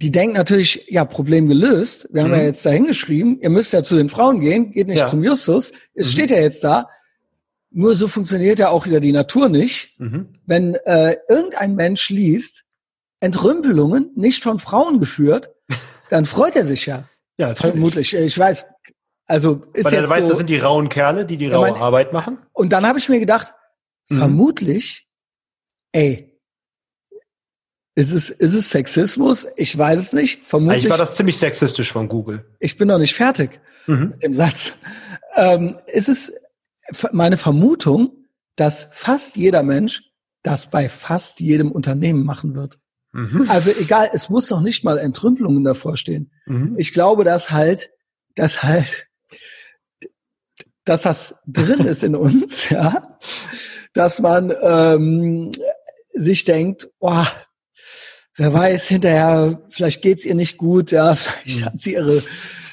die 0.00 0.12
denken 0.12 0.36
natürlich, 0.36 0.84
ja, 0.88 1.04
Problem 1.04 1.48
gelöst. 1.48 2.08
Wir 2.12 2.22
haben 2.22 2.30
ja 2.30 2.38
mhm. 2.38 2.44
jetzt 2.44 2.64
da 2.64 2.70
hingeschrieben, 2.70 3.40
ihr 3.40 3.50
müsst 3.50 3.72
ja 3.72 3.82
zu 3.82 3.96
den 3.96 4.08
Frauen 4.08 4.40
gehen, 4.40 4.70
geht 4.70 4.86
nicht 4.86 4.98
ja. 4.98 5.08
zum 5.08 5.24
Justus. 5.24 5.72
Es 5.94 6.08
mhm. 6.08 6.12
steht 6.12 6.30
ja 6.30 6.38
jetzt 6.38 6.62
da. 6.62 6.88
Nur 7.70 7.94
so 7.96 8.06
funktioniert 8.06 8.60
ja 8.60 8.70
auch 8.70 8.86
wieder 8.86 9.00
die 9.00 9.12
Natur 9.12 9.48
nicht. 9.48 9.98
Mhm. 9.98 10.34
Wenn 10.46 10.76
äh, 10.86 11.16
irgendein 11.28 11.74
Mensch 11.74 12.10
liest, 12.10 12.64
Entrümpelungen 13.20 14.12
nicht 14.14 14.42
von 14.44 14.60
Frauen 14.60 15.00
geführt, 15.00 15.50
dann 16.10 16.24
freut 16.24 16.54
er 16.54 16.64
sich 16.64 16.86
ja. 16.86 17.08
Ja, 17.36 17.54
vermutlich. 17.56 18.14
Ich 18.14 18.38
weiß, 18.38 18.66
also 19.26 19.62
ist 19.74 19.84
Weil 19.84 19.94
er 19.94 20.08
weiß, 20.08 20.22
so, 20.22 20.28
das 20.28 20.38
sind 20.38 20.50
die 20.50 20.58
rauen 20.58 20.88
Kerle, 20.88 21.26
die 21.26 21.36
die 21.36 21.48
raue 21.48 21.72
meine, 21.72 21.76
Arbeit 21.76 22.12
machen. 22.12 22.38
Und 22.52 22.72
dann 22.72 22.86
habe 22.86 23.00
ich 23.00 23.08
mir 23.08 23.18
gedacht, 23.18 23.52
mhm. 24.08 24.18
vermutlich, 24.18 25.08
ey, 25.92 26.27
ist 27.98 28.12
es, 28.12 28.30
ist 28.30 28.54
es 28.54 28.70
Sexismus? 28.70 29.48
Ich 29.56 29.76
weiß 29.76 29.98
es 29.98 30.12
nicht. 30.12 30.46
Vermutlich. 30.46 30.84
Ich 30.84 30.90
war 30.90 30.98
das 30.98 31.16
ziemlich 31.16 31.36
sexistisch 31.36 31.90
von 31.90 32.06
Google. 32.06 32.44
Ich 32.60 32.78
bin 32.78 32.86
noch 32.86 32.98
nicht 32.98 33.12
fertig 33.12 33.60
mhm. 33.88 34.10
mit 34.10 34.22
dem 34.22 34.34
Satz. 34.34 34.74
Ähm, 35.34 35.78
ist 35.88 36.08
es 36.08 36.32
meine 37.10 37.36
Vermutung, 37.36 38.12
dass 38.54 38.88
fast 38.92 39.34
jeder 39.36 39.64
Mensch 39.64 40.04
das 40.44 40.70
bei 40.70 40.88
fast 40.88 41.40
jedem 41.40 41.72
Unternehmen 41.72 42.24
machen 42.24 42.54
wird. 42.54 42.78
Mhm. 43.10 43.46
Also 43.48 43.72
egal, 43.72 44.08
es 44.12 44.28
muss 44.28 44.48
noch 44.48 44.60
nicht 44.60 44.84
mal 44.84 44.98
Entrümpelungen 44.98 45.64
davor 45.64 45.96
stehen. 45.96 46.30
Mhm. 46.46 46.76
Ich 46.78 46.92
glaube, 46.92 47.24
dass 47.24 47.50
halt, 47.50 47.90
dass 48.36 48.62
halt, 48.62 49.08
dass 50.84 51.02
das 51.02 51.42
drin 51.48 51.80
ist 51.80 52.04
in 52.04 52.14
uns, 52.14 52.68
ja, 52.70 53.18
dass 53.92 54.20
man 54.20 54.54
ähm, 54.62 55.50
sich 56.14 56.44
denkt, 56.44 56.88
oh, 57.00 57.24
wer 58.38 58.54
weiß, 58.54 58.88
hinterher, 58.88 59.60
vielleicht 59.68 60.00
geht's 60.00 60.24
ihr 60.24 60.34
nicht 60.34 60.56
gut, 60.56 60.90
ja, 60.92 61.14
vielleicht 61.16 61.64
hat 61.64 61.80
sie 61.80 61.92
ihre 61.92 62.22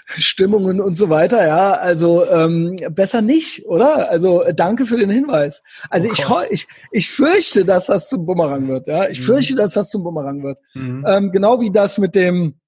Stimmungen 0.07 0.79
und 0.79 0.97
so 0.97 1.09
weiter, 1.09 1.45
ja. 1.45 1.73
Also 1.73 2.25
ähm, 2.29 2.75
besser 2.91 3.21
nicht, 3.21 3.65
oder? 3.65 4.09
Also 4.11 4.43
äh, 4.43 4.53
danke 4.53 4.85
für 4.85 4.97
den 4.97 5.09
Hinweis. 5.09 5.63
Also 5.89 6.07
oh, 6.09 6.11
ich, 6.49 6.51
ich, 6.51 6.67
ich 6.91 7.09
fürchte, 7.09 7.65
dass 7.65 7.87
das 7.87 8.07
zum 8.07 8.25
Bumerang 8.25 8.67
wird, 8.67 8.87
ja. 8.87 9.09
Ich 9.09 9.19
mhm. 9.19 9.23
fürchte, 9.23 9.55
dass 9.55 9.73
das 9.73 9.89
zum 9.89 10.03
Bumerang 10.03 10.43
wird. 10.43 10.59
Mhm. 10.75 11.03
Ähm, 11.07 11.31
genau 11.31 11.59
wie 11.59 11.71
das 11.71 11.97
mit 11.97 12.13
dem, 12.13 12.59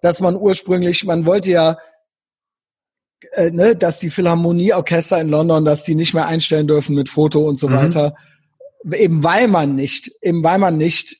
dass 0.00 0.20
man 0.20 0.36
ursprünglich, 0.36 1.04
man 1.04 1.26
wollte 1.26 1.50
ja 1.50 1.76
äh, 3.32 3.50
ne, 3.50 3.74
dass 3.74 3.98
die 3.98 4.10
Philharmonieorchester 4.10 5.20
in 5.20 5.28
London, 5.28 5.64
dass 5.64 5.82
die 5.82 5.96
nicht 5.96 6.14
mehr 6.14 6.26
einstellen 6.26 6.68
dürfen 6.68 6.94
mit 6.94 7.08
Foto 7.08 7.48
und 7.48 7.58
so 7.58 7.68
mhm. 7.68 7.74
weiter. 7.74 8.14
Eben 8.92 9.24
weil 9.24 9.48
man 9.48 9.74
nicht, 9.74 10.12
eben 10.22 10.44
weil 10.44 10.58
man 10.58 10.76
nicht 10.76 11.18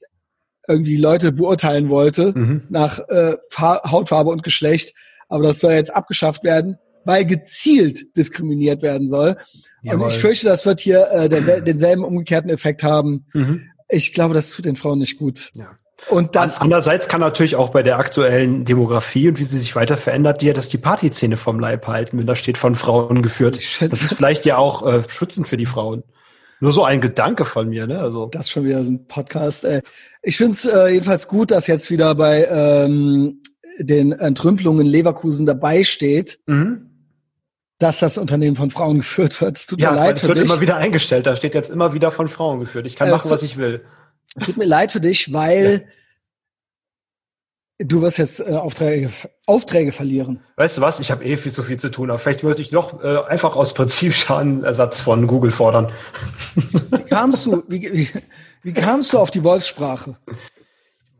irgendwie 0.68 0.96
Leute 0.96 1.32
beurteilen 1.32 1.90
wollte 1.90 2.32
mhm. 2.34 2.62
nach 2.68 2.98
äh, 3.08 3.36
Hautfarbe 3.58 4.30
und 4.30 4.42
Geschlecht. 4.42 4.94
Aber 5.28 5.44
das 5.44 5.60
soll 5.60 5.72
jetzt 5.72 5.94
abgeschafft 5.94 6.44
werden, 6.44 6.78
weil 7.04 7.24
gezielt 7.24 8.16
diskriminiert 8.16 8.82
werden 8.82 9.08
soll. 9.08 9.36
Jawohl. 9.82 10.04
Und 10.04 10.08
ich 10.10 10.18
fürchte, 10.18 10.46
das 10.46 10.66
wird 10.66 10.80
hier 10.80 11.10
äh, 11.10 11.28
der, 11.28 11.60
denselben 11.60 12.04
umgekehrten 12.04 12.50
Effekt 12.50 12.82
haben. 12.82 13.26
Mhm. 13.32 13.62
Ich 13.88 14.12
glaube, 14.12 14.34
das 14.34 14.50
tut 14.50 14.66
den 14.66 14.76
Frauen 14.76 14.98
nicht 14.98 15.18
gut. 15.18 15.50
Ja. 15.54 15.70
Und 16.08 16.36
das 16.36 16.60
andererseits 16.60 17.08
kann 17.08 17.20
natürlich 17.20 17.56
auch 17.56 17.70
bei 17.70 17.82
der 17.82 17.98
aktuellen 17.98 18.64
Demografie 18.64 19.28
und 19.28 19.38
wie 19.38 19.44
sie 19.44 19.58
sich 19.58 19.74
weiter 19.74 19.96
verändert, 19.96 20.42
dir 20.42 20.54
das 20.54 20.68
die 20.68 20.78
Partyzähne 20.78 21.36
vom 21.36 21.58
Leib 21.58 21.88
halten, 21.88 22.18
wenn 22.18 22.26
da 22.26 22.36
steht 22.36 22.56
von 22.56 22.76
Frauen 22.76 23.20
geführt. 23.20 23.58
Das 23.80 24.02
ist 24.02 24.14
vielleicht 24.14 24.46
ja 24.46 24.58
auch 24.58 24.86
äh, 24.86 25.02
schützend 25.08 25.48
für 25.48 25.56
die 25.56 25.66
Frauen. 25.66 26.04
Nur 26.60 26.72
so 26.72 26.84
ein 26.84 27.00
Gedanke 27.00 27.44
von 27.44 27.68
mir, 27.68 27.86
ne? 27.86 28.00
Also 28.00 28.26
das 28.26 28.46
ist 28.46 28.50
schon 28.50 28.64
wieder 28.64 28.82
so 28.82 28.90
ein 28.90 29.06
Podcast. 29.06 29.64
Ey. 29.64 29.80
Ich 30.22 30.36
finde 30.36 30.52
es 30.52 30.64
äh, 30.64 30.88
jedenfalls 30.88 31.28
gut, 31.28 31.50
dass 31.50 31.66
jetzt 31.66 31.90
wieder 31.90 32.14
bei 32.14 32.46
ähm, 32.50 33.40
den 33.78 34.12
Entrümpelungen 34.12 34.86
Leverkusen 34.86 35.46
dabei 35.46 35.84
steht, 35.84 36.40
mhm. 36.46 36.90
dass 37.78 38.00
das 38.00 38.18
Unternehmen 38.18 38.56
von 38.56 38.70
Frauen 38.70 38.98
geführt 38.98 39.40
wird. 39.40 39.56
Es 39.56 39.66
tut 39.66 39.80
ja, 39.80 39.92
mir 39.92 39.96
leid 39.98 40.16
es 40.16 40.22
für 40.22 40.28
wird 40.28 40.38
dich. 40.38 40.44
immer 40.44 40.60
wieder 40.60 40.76
eingestellt. 40.76 41.26
Da 41.26 41.36
steht 41.36 41.54
jetzt 41.54 41.70
immer 41.70 41.94
wieder 41.94 42.10
von 42.10 42.28
Frauen 42.28 42.58
geführt. 42.60 42.86
Ich 42.86 42.96
kann 42.96 43.08
äh, 43.08 43.12
machen, 43.12 43.30
was 43.30 43.42
ich 43.42 43.56
will. 43.56 43.84
Tut 44.44 44.56
mir 44.56 44.66
leid 44.66 44.92
für 44.92 45.00
dich, 45.00 45.32
weil 45.32 45.86
Du 47.80 48.02
wirst 48.02 48.18
jetzt 48.18 48.40
äh, 48.40 48.54
Aufträge, 48.54 49.08
Aufträge 49.46 49.92
verlieren. 49.92 50.40
Weißt 50.56 50.76
du 50.76 50.80
was? 50.80 50.98
Ich 50.98 51.12
habe 51.12 51.24
eh 51.24 51.36
viel 51.36 51.52
zu 51.52 51.62
viel 51.62 51.78
zu 51.78 51.90
tun. 51.90 52.10
Aber 52.10 52.18
vielleicht 52.18 52.42
würde 52.42 52.60
ich 52.60 52.70
doch 52.70 53.04
äh, 53.04 53.18
einfach 53.28 53.54
aus 53.54 53.72
Prinzip 53.72 54.14
Schadenersatz 54.14 55.00
von 55.00 55.28
Google 55.28 55.52
fordern. 55.52 55.92
Wie 56.90 57.04
kamst 57.04 57.46
du, 57.46 57.62
wie, 57.68 57.82
wie, 57.92 58.10
wie 58.64 58.72
kamst 58.72 59.12
du 59.12 59.18
auf 59.18 59.30
die 59.30 59.44
Wolfssprache? 59.44 60.16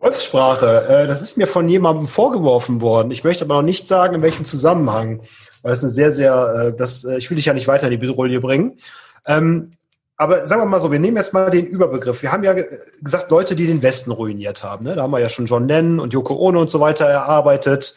Wolfssprache, 0.00 0.86
äh, 0.88 1.06
das 1.06 1.22
ist 1.22 1.36
mir 1.36 1.46
von 1.46 1.68
jemandem 1.68 2.08
vorgeworfen 2.08 2.80
worden. 2.80 3.12
Ich 3.12 3.22
möchte 3.22 3.44
aber 3.44 3.54
noch 3.54 3.62
nicht 3.62 3.86
sagen, 3.86 4.16
in 4.16 4.22
welchem 4.22 4.44
Zusammenhang. 4.44 5.20
Weil 5.62 5.70
das 5.70 5.78
ist 5.78 5.84
eine 5.84 5.92
sehr, 5.92 6.12
sehr, 6.12 6.54
äh, 6.54 6.76
das, 6.76 7.04
äh, 7.04 7.18
ich 7.18 7.30
will 7.30 7.36
dich 7.36 7.46
ja 7.46 7.54
nicht 7.54 7.68
weiter 7.68 7.84
in 7.84 7.92
die 7.92 7.98
Bedrohung 7.98 8.40
bringen. 8.40 8.78
Ähm, 9.26 9.70
aber 10.18 10.48
sagen 10.48 10.60
wir 10.60 10.66
mal 10.66 10.80
so, 10.80 10.90
wir 10.90 10.98
nehmen 10.98 11.16
jetzt 11.16 11.32
mal 11.32 11.48
den 11.48 11.66
Überbegriff. 11.66 12.22
Wir 12.22 12.32
haben 12.32 12.42
ja 12.42 12.52
gesagt, 13.00 13.30
Leute, 13.30 13.54
die 13.54 13.68
den 13.68 13.82
Westen 13.82 14.10
ruiniert 14.10 14.64
haben. 14.64 14.84
Ne? 14.84 14.96
Da 14.96 15.02
haben 15.02 15.12
wir 15.12 15.20
ja 15.20 15.28
schon 15.28 15.46
John 15.46 15.68
Lennon 15.68 16.00
und 16.00 16.12
Yoko 16.12 16.34
Ono 16.34 16.60
und 16.60 16.70
so 16.70 16.80
weiter 16.80 17.06
erarbeitet. 17.06 17.94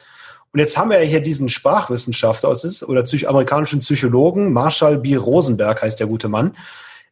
Und 0.54 0.60
jetzt 0.60 0.78
haben 0.78 0.92
wir 0.92 1.02
ja 1.02 1.10
hier 1.10 1.22
diesen 1.22 1.50
Sprachwissenschaftler 1.50 2.56
oder 2.88 3.04
amerikanischen 3.28 3.80
Psychologen, 3.80 4.54
Marshall 4.54 5.00
B. 5.00 5.16
Rosenberg 5.16 5.82
heißt 5.82 6.00
der 6.00 6.08
gute 6.08 6.30
Mann. 6.30 6.56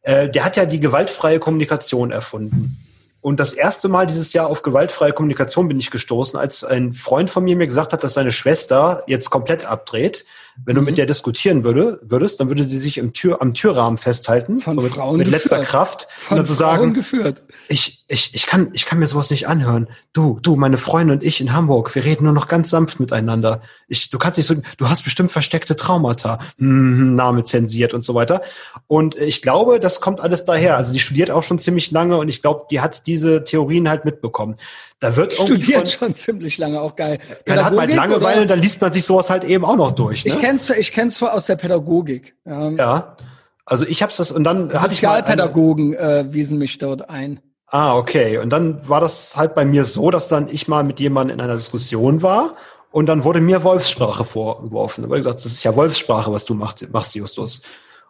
Äh, 0.03 0.30
der 0.30 0.45
hat 0.45 0.57
ja 0.57 0.65
die 0.65 0.80
gewaltfreie 0.80 1.40
Kommunikation 1.40 2.11
erfunden. 2.11 2.77
Und 3.22 3.40
das 3.40 3.54
erste 3.54 3.90
Mal 3.90 4.08
dieses 4.08 4.32
Jahr 4.32 4.48
auf 4.48 4.62
gewaltfreie 4.62 5.12
Kommunikation 5.12 5.68
bin 5.68 5.80
ich 5.80 5.91
gestoßen, 5.91 6.40
als 6.40 6.64
ein 6.64 6.94
Freund 6.94 7.30
von 7.30 7.44
mir 7.44 7.56
mir 7.58 7.68
gesagt 7.68 7.91
hat, 7.91 8.04
dass 8.04 8.14
seine 8.14 8.32
Schwester 8.32 9.04
jetzt 9.08 9.30
komplett 9.30 9.66
abdreht. 9.66 10.26
Wenn 10.66 10.76
mhm. 10.76 10.80
du 10.80 10.86
mit 10.86 10.98
der 10.98 11.06
diskutieren 11.06 11.64
würde, 11.64 12.00
würdest, 12.02 12.40
dann 12.40 12.48
würde 12.48 12.64
sie 12.64 12.78
sich 12.78 12.98
im 12.98 13.14
Tür, 13.14 13.41
am 13.41 13.54
Türrahmen 13.54 13.98
festhalten. 13.98 14.60
Von 14.62 14.78
mit, 14.78 14.94
Frauen 14.94 15.18
mit 15.18 15.28
letzter 15.28 15.64
Kraft. 15.64 16.08
Von 16.10 16.36
und 16.36 16.38
dann 16.38 16.46
zu 16.46 16.54
sagen, 16.54 16.94
geführt. 16.94 17.44
Ich, 17.68 18.06
ich, 18.08 18.34
ich 18.34 18.46
kann, 18.46 18.72
ich 18.74 18.86
kann 18.86 19.00
mir 19.00 19.08
sowas 19.08 19.30
nicht 19.30 19.48
anhören. 19.48 19.88
Du, 20.14 20.40
du, 20.41 20.56
meine 20.56 20.78
Freundin 20.78 21.18
und 21.18 21.24
ich 21.24 21.41
in 21.41 21.54
Hamburg, 21.54 21.94
wir 21.96 22.04
reden 22.04 22.24
nur 22.24 22.34
noch 22.34 22.48
ganz 22.48 22.70
sanft 22.70 23.00
miteinander. 23.00 23.62
Ich, 23.88 24.10
du 24.10 24.18
kannst 24.18 24.38
nicht 24.38 24.48
so, 24.48 24.56
du 24.78 24.90
hast 24.90 25.04
bestimmt 25.04 25.32
versteckte 25.32 25.76
Traumata. 25.76 26.40
Hm, 26.58 27.16
Name 27.16 27.44
zensiert 27.44 27.94
und 27.94 28.04
so 28.04 28.16
weiter. 28.16 28.41
Und 28.88 29.16
ich 29.16 29.41
glaube, 29.41 29.80
das 29.80 30.02
kommt 30.02 30.22
alles 30.22 30.46
daher. 30.46 30.78
Also 30.78 30.94
die 30.94 31.00
studiert 31.00 31.32
auch 31.32 31.44
schon 31.44 31.60
ziemlich 31.60 31.91
lange 31.91 32.18
und 32.18 32.30
ich 32.30 32.41
glaube, 32.41 32.66
die 32.72 32.82
hat 32.82 33.08
diese 33.10 33.44
Theorien 33.44 33.90
halt 33.90 34.06
mitbekommen. 34.06 34.56
Da 34.99 35.15
wird 35.15 35.34
studiert 35.34 35.90
schon 35.90 36.15
ziemlich 36.15 36.57
lange, 36.57 36.80
auch 36.80 36.95
geil. 36.95 37.19
Man 37.48 37.65
hat 37.65 37.77
halt 37.77 37.95
Langeweile, 37.95 38.41
oder? 38.41 38.48
dann 38.48 38.60
liest 38.60 38.81
man 38.81 38.91
sich 38.91 39.06
sowas 39.06 39.30
halt 39.30 39.44
eben 39.44 39.65
auch 39.65 39.76
noch 39.76 39.91
durch. 39.91 40.26
Ne? 40.26 40.31
Ich 40.31 40.40
kenn's, 40.40 40.69
ich 40.69 40.91
kenn's 40.91 41.15
zwar 41.15 41.34
aus 41.34 41.48
der 41.48 41.56
Pädagogik. 41.56 42.36
Ähm, 42.45 42.77
ja. 42.77 43.18
Also 43.65 43.86
ich 43.86 44.02
hab's 44.03 44.18
das 44.18 44.31
und 44.31 44.44
dann 44.44 44.73
hatte 44.73 44.94
ich 44.94 44.99
Sozialpädagogen 44.99 45.94
äh, 45.94 46.26
wiesen 46.30 46.57
mich 46.57 46.77
dort 46.77 47.10
ein. 47.10 47.40
Ah, 47.68 47.98
okay. 47.98 48.40
Und 48.40 48.49
dann 48.49 48.88
war 48.90 48.99
das 48.99 49.36
halt 49.36 49.53
bei 49.53 49.64
mir 49.64 49.84
so, 49.84 50.10
dass 50.10 50.27
dann 50.27 50.48
ich 50.48 50.68
mal 50.68 50.84
mit 50.84 50.99
jemandem 50.99 51.38
in 51.38 51.41
einer 51.41 51.56
Diskussion 51.56 52.22
war 52.22 52.56
und 52.91 53.06
dann 53.06 53.23
wurde 53.23 53.41
mir 53.41 53.64
Wolfssprache 53.64 54.23
vorgeworfen. 54.23 55.03
Da 55.03 55.10
wurde 55.10 55.19
gesagt, 55.19 55.45
das 55.45 55.52
ist 55.52 55.64
ja 55.64 55.76
Wolfssprache, 55.76 56.31
was 56.31 56.45
du 56.45 56.56
machst, 56.56 56.88
machst 56.91 57.14
Justus. 57.15 57.61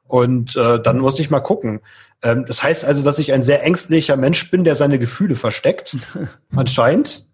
Und 0.10 0.56
äh, 0.58 0.82
dann 0.82 0.98
musste 0.98 1.22
ich 1.22 1.30
mal 1.30 1.40
gucken. 1.40 1.82
Ähm, 2.24 2.44
das 2.48 2.64
heißt 2.64 2.84
also, 2.84 3.04
dass 3.04 3.20
ich 3.20 3.32
ein 3.32 3.44
sehr 3.44 3.64
ängstlicher 3.64 4.18
Mensch 4.18 4.50
bin, 4.50 4.64
der 4.64 4.76
seine 4.76 4.98
Gefühle 4.98 5.36
versteckt, 5.36 5.96
anscheinend. 6.56 7.28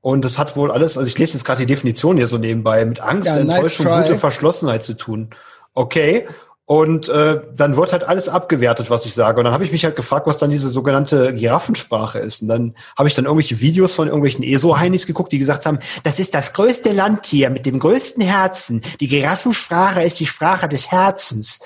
Und 0.00 0.24
das 0.24 0.38
hat 0.38 0.56
wohl 0.56 0.72
alles, 0.72 0.96
also 0.96 1.06
ich 1.06 1.18
lese 1.18 1.34
jetzt 1.34 1.44
gerade 1.44 1.60
die 1.60 1.66
Definition 1.66 2.16
hier 2.16 2.26
so 2.26 2.38
nebenbei, 2.38 2.84
mit 2.86 3.00
Angst, 3.00 3.28
ja, 3.28 3.36
Enttäuschung, 3.36 3.86
nice 3.86 4.06
gute 4.06 4.18
Verschlossenheit 4.18 4.82
zu 4.82 4.94
tun. 4.94 5.30
Okay. 5.74 6.26
Und 6.64 7.10
äh, 7.10 7.40
dann 7.54 7.76
wird 7.76 7.92
halt 7.92 8.04
alles 8.04 8.30
abgewertet, 8.30 8.88
was 8.88 9.04
ich 9.04 9.12
sage. 9.12 9.38
Und 9.38 9.44
dann 9.44 9.52
habe 9.52 9.64
ich 9.64 9.72
mich 9.72 9.84
halt 9.84 9.94
gefragt, 9.94 10.26
was 10.26 10.38
dann 10.38 10.48
diese 10.48 10.70
sogenannte 10.70 11.34
Giraffensprache 11.34 12.20
ist. 12.20 12.40
Und 12.40 12.48
dann 12.48 12.74
habe 12.96 13.08
ich 13.08 13.14
dann 13.14 13.26
irgendwelche 13.26 13.60
Videos 13.60 13.92
von 13.92 14.08
irgendwelchen 14.08 14.42
ESO-Heinis 14.42 15.06
geguckt, 15.06 15.32
die 15.32 15.38
gesagt 15.38 15.66
haben, 15.66 15.80
das 16.02 16.18
ist 16.18 16.34
das 16.34 16.54
größte 16.54 16.92
Landtier 16.92 17.50
mit 17.50 17.66
dem 17.66 17.78
größten 17.78 18.22
Herzen. 18.22 18.80
Die 19.00 19.08
Giraffensprache 19.08 20.02
ist 20.02 20.18
die 20.18 20.26
Sprache 20.26 20.68
des 20.68 20.90
Herzens. 20.90 21.60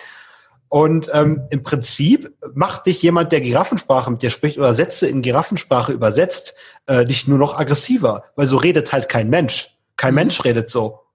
Und 0.68 1.10
ähm, 1.12 1.46
im 1.50 1.62
Prinzip 1.62 2.34
macht 2.54 2.86
dich 2.86 3.00
jemand, 3.02 3.32
der 3.32 3.40
Giraffensprache 3.40 4.10
mit 4.10 4.22
dir 4.22 4.30
spricht 4.30 4.58
oder 4.58 4.74
Sätze 4.74 5.06
in 5.06 5.22
Giraffensprache 5.22 5.92
übersetzt, 5.92 6.54
äh, 6.86 7.04
dich 7.04 7.28
nur 7.28 7.38
noch 7.38 7.58
aggressiver, 7.58 8.24
weil 8.34 8.46
so 8.46 8.56
redet 8.56 8.92
halt 8.92 9.08
kein 9.08 9.30
Mensch. 9.30 9.76
Kein 9.96 10.12
mhm. 10.12 10.16
Mensch 10.16 10.44
redet 10.44 10.68
so. 10.68 11.05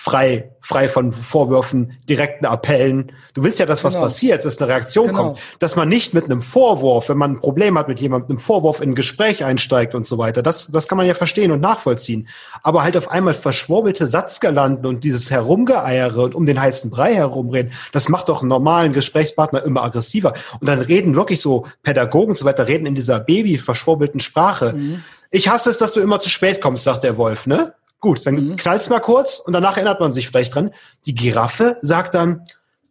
Frei, 0.00 0.52
frei 0.60 0.88
von 0.88 1.10
Vorwürfen, 1.10 1.98
direkten 2.08 2.46
Appellen. 2.46 3.10
Du 3.34 3.42
willst 3.42 3.58
ja, 3.58 3.66
dass 3.66 3.82
was 3.82 3.94
genau. 3.94 4.04
passiert, 4.04 4.44
dass 4.44 4.62
eine 4.62 4.68
Reaktion 4.68 5.08
genau. 5.08 5.18
kommt, 5.18 5.38
dass 5.58 5.74
man 5.74 5.88
nicht 5.88 6.14
mit 6.14 6.26
einem 6.26 6.40
Vorwurf, 6.40 7.08
wenn 7.08 7.18
man 7.18 7.32
ein 7.32 7.40
Problem 7.40 7.76
hat 7.76 7.88
mit 7.88 7.98
jemandem, 7.98 8.28
mit 8.28 8.30
einem 8.30 8.38
Vorwurf 8.38 8.80
in 8.80 8.90
ein 8.90 8.94
Gespräch 8.94 9.44
einsteigt 9.44 9.96
und 9.96 10.06
so 10.06 10.16
weiter. 10.16 10.40
Das, 10.40 10.68
das 10.68 10.86
kann 10.86 10.98
man 10.98 11.06
ja 11.08 11.14
verstehen 11.14 11.50
und 11.50 11.60
nachvollziehen. 11.60 12.28
Aber 12.62 12.84
halt 12.84 12.96
auf 12.96 13.10
einmal 13.10 13.34
verschwurbelte 13.34 14.06
Satzgalanden 14.06 14.86
und 14.86 15.02
dieses 15.02 15.32
Herumgeeiere 15.32 16.22
und 16.22 16.36
um 16.36 16.46
den 16.46 16.60
heißen 16.60 16.90
Brei 16.90 17.16
herumreden, 17.16 17.72
das 17.90 18.08
macht 18.08 18.28
doch 18.28 18.42
einen 18.42 18.50
normalen 18.50 18.92
Gesprächspartner 18.92 19.64
immer 19.64 19.82
aggressiver. 19.82 20.32
Und 20.60 20.68
dann 20.68 20.78
reden 20.78 21.16
wirklich 21.16 21.40
so 21.40 21.66
Pädagogen 21.82 22.30
und 22.30 22.38
so 22.38 22.44
weiter, 22.44 22.68
reden 22.68 22.86
in 22.86 22.94
dieser 22.94 23.18
baby 23.18 23.58
verschwurbelten 23.58 24.20
Sprache. 24.20 24.74
Mhm. 24.74 25.02
Ich 25.32 25.48
hasse 25.48 25.70
es, 25.70 25.78
dass 25.78 25.92
du 25.92 26.00
immer 26.00 26.20
zu 26.20 26.30
spät 26.30 26.60
kommst, 26.60 26.84
sagt 26.84 27.02
der 27.02 27.16
Wolf, 27.16 27.48
ne? 27.48 27.74
Gut, 28.00 28.24
dann 28.26 28.34
mhm. 28.34 28.56
knallt's 28.56 28.88
mal 28.90 29.00
kurz 29.00 29.38
und 29.38 29.52
danach 29.52 29.76
erinnert 29.76 30.00
man 30.00 30.12
sich 30.12 30.28
vielleicht 30.28 30.54
dran. 30.54 30.72
Die 31.06 31.14
Giraffe 31.14 31.78
sagt 31.82 32.14
dann, 32.14 32.44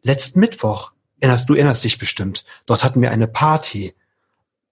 letzten 0.03 0.39
Mittwoch, 0.39 0.91
erinnerst 1.19 1.49
du 1.49 1.53
erinnerst 1.53 1.83
dich 1.83 1.97
bestimmt, 1.97 2.43
dort 2.65 2.83
hatten 2.83 3.01
wir 3.01 3.11
eine 3.11 3.27
Party. 3.27 3.93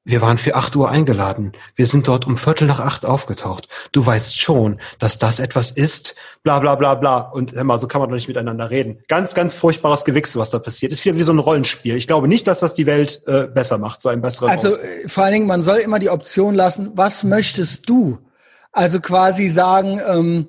Wir 0.07 0.21
waren 0.21 0.37
für 0.37 0.53
acht 0.53 0.75
Uhr 0.75 0.87
eingeladen. 0.87 1.53
Wir 1.75 1.87
sind 1.87 2.07
dort 2.07 2.27
um 2.27 2.37
Viertel 2.37 2.67
nach 2.67 2.79
acht 2.79 3.07
aufgetaucht. 3.07 3.67
Du 3.91 4.05
weißt 4.05 4.39
schon, 4.39 4.79
dass 4.99 5.17
das 5.17 5.39
etwas 5.39 5.71
ist, 5.71 6.13
bla 6.43 6.59
bla 6.59 6.75
bla 6.75 6.93
bla. 6.93 7.21
Und 7.21 7.53
immer, 7.53 7.79
so 7.79 7.87
kann 7.87 8.01
man 8.01 8.09
doch 8.09 8.15
nicht 8.15 8.27
miteinander 8.27 8.69
reden. 8.69 8.99
Ganz, 9.07 9.33
ganz 9.33 9.55
furchtbares 9.55 10.05
Gewichse, 10.05 10.37
was 10.37 10.51
da 10.51 10.59
passiert. 10.59 10.91
Ist 10.91 11.03
wieder 11.05 11.17
wie 11.17 11.23
so 11.23 11.33
ein 11.33 11.39
Rollenspiel. 11.39 11.95
Ich 11.95 12.05
glaube 12.05 12.27
nicht, 12.27 12.45
dass 12.45 12.59
das 12.59 12.75
die 12.75 12.85
Welt 12.85 13.23
äh, 13.25 13.47
besser 13.47 13.79
macht, 13.79 13.99
so 13.99 14.09
ein 14.09 14.21
besserer 14.21 14.51
Also 14.51 14.77
äh, 14.77 15.07
vor 15.07 15.23
allen 15.23 15.33
Dingen, 15.33 15.47
man 15.47 15.63
soll 15.63 15.77
immer 15.77 15.97
die 15.97 16.11
Option 16.11 16.53
lassen, 16.53 16.91
was 16.93 17.23
möchtest 17.23 17.89
du? 17.89 18.19
Also 18.75 18.99
quasi 18.99 19.47
sagen, 19.47 20.01
ähm, 20.05 20.47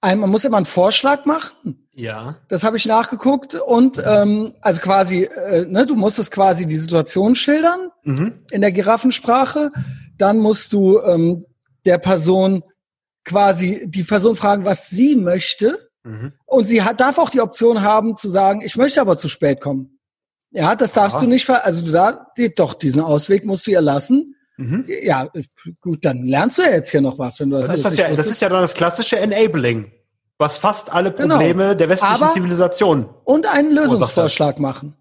ein, 0.00 0.18
man 0.18 0.30
muss 0.30 0.44
immer 0.44 0.56
einen 0.56 0.66
Vorschlag 0.66 1.26
machen. 1.26 1.86
Ja. 1.94 2.36
Das 2.48 2.64
habe 2.64 2.76
ich 2.76 2.86
nachgeguckt 2.86 3.54
und 3.54 4.02
ähm, 4.04 4.54
also 4.62 4.80
quasi, 4.80 5.24
äh, 5.24 5.64
ne, 5.64 5.86
du 5.86 5.94
musst 5.94 6.18
es 6.18 6.32
quasi 6.32 6.66
die 6.66 6.76
Situation 6.76 7.36
schildern 7.36 7.90
mhm. 8.02 8.44
in 8.50 8.62
der 8.62 8.72
Giraffensprache. 8.72 9.70
Dann 10.16 10.38
musst 10.38 10.72
du 10.72 11.00
ähm, 11.00 11.46
der 11.86 11.98
Person 11.98 12.64
quasi 13.24 13.84
die 13.86 14.02
Person 14.02 14.34
fragen, 14.34 14.64
was 14.64 14.90
sie 14.90 15.14
möchte. 15.14 15.88
Mhm. 16.02 16.32
Und 16.46 16.66
sie 16.66 16.82
hat, 16.82 17.00
darf 17.00 17.18
auch 17.18 17.30
die 17.30 17.40
Option 17.40 17.82
haben 17.82 18.16
zu 18.16 18.28
sagen, 18.28 18.60
ich 18.60 18.76
möchte 18.76 19.00
aber 19.00 19.16
zu 19.16 19.28
spät 19.28 19.60
kommen. 19.60 20.00
Ja, 20.50 20.74
das 20.74 20.94
darfst 20.94 21.18
Aha. 21.18 21.24
du 21.24 21.30
nicht 21.30 21.44
ver, 21.44 21.64
also 21.64 21.84
du 21.84 21.92
da, 21.92 22.26
doch, 22.56 22.74
diesen 22.74 23.02
Ausweg 23.02 23.44
musst 23.44 23.68
du 23.68 23.70
ihr 23.70 23.82
lassen. 23.82 24.34
Mhm. 24.58 24.86
Ja, 25.02 25.28
gut, 25.80 26.04
dann 26.04 26.26
lernst 26.26 26.58
du 26.58 26.62
ja 26.62 26.70
jetzt 26.70 26.90
hier 26.90 27.00
noch 27.00 27.18
was, 27.18 27.38
wenn 27.38 27.50
du 27.50 27.56
das, 27.56 27.68
das 27.68 27.76
ist 27.76 27.84
das 27.84 27.96
ja, 27.96 28.14
Das 28.14 28.26
ist 28.26 28.42
ja 28.42 28.48
dann 28.48 28.60
das 28.60 28.74
klassische 28.74 29.16
Enabling, 29.18 29.92
was 30.36 30.56
fast 30.56 30.92
alle 30.92 31.12
genau. 31.12 31.36
Probleme 31.36 31.62
genau. 31.62 31.74
der 31.74 31.88
westlichen 31.88 32.14
Aber 32.14 32.32
Zivilisation 32.32 33.08
und 33.24 33.46
einen 33.46 33.72
Lösungsvorschlag 33.72 34.58
machen. 34.58 34.96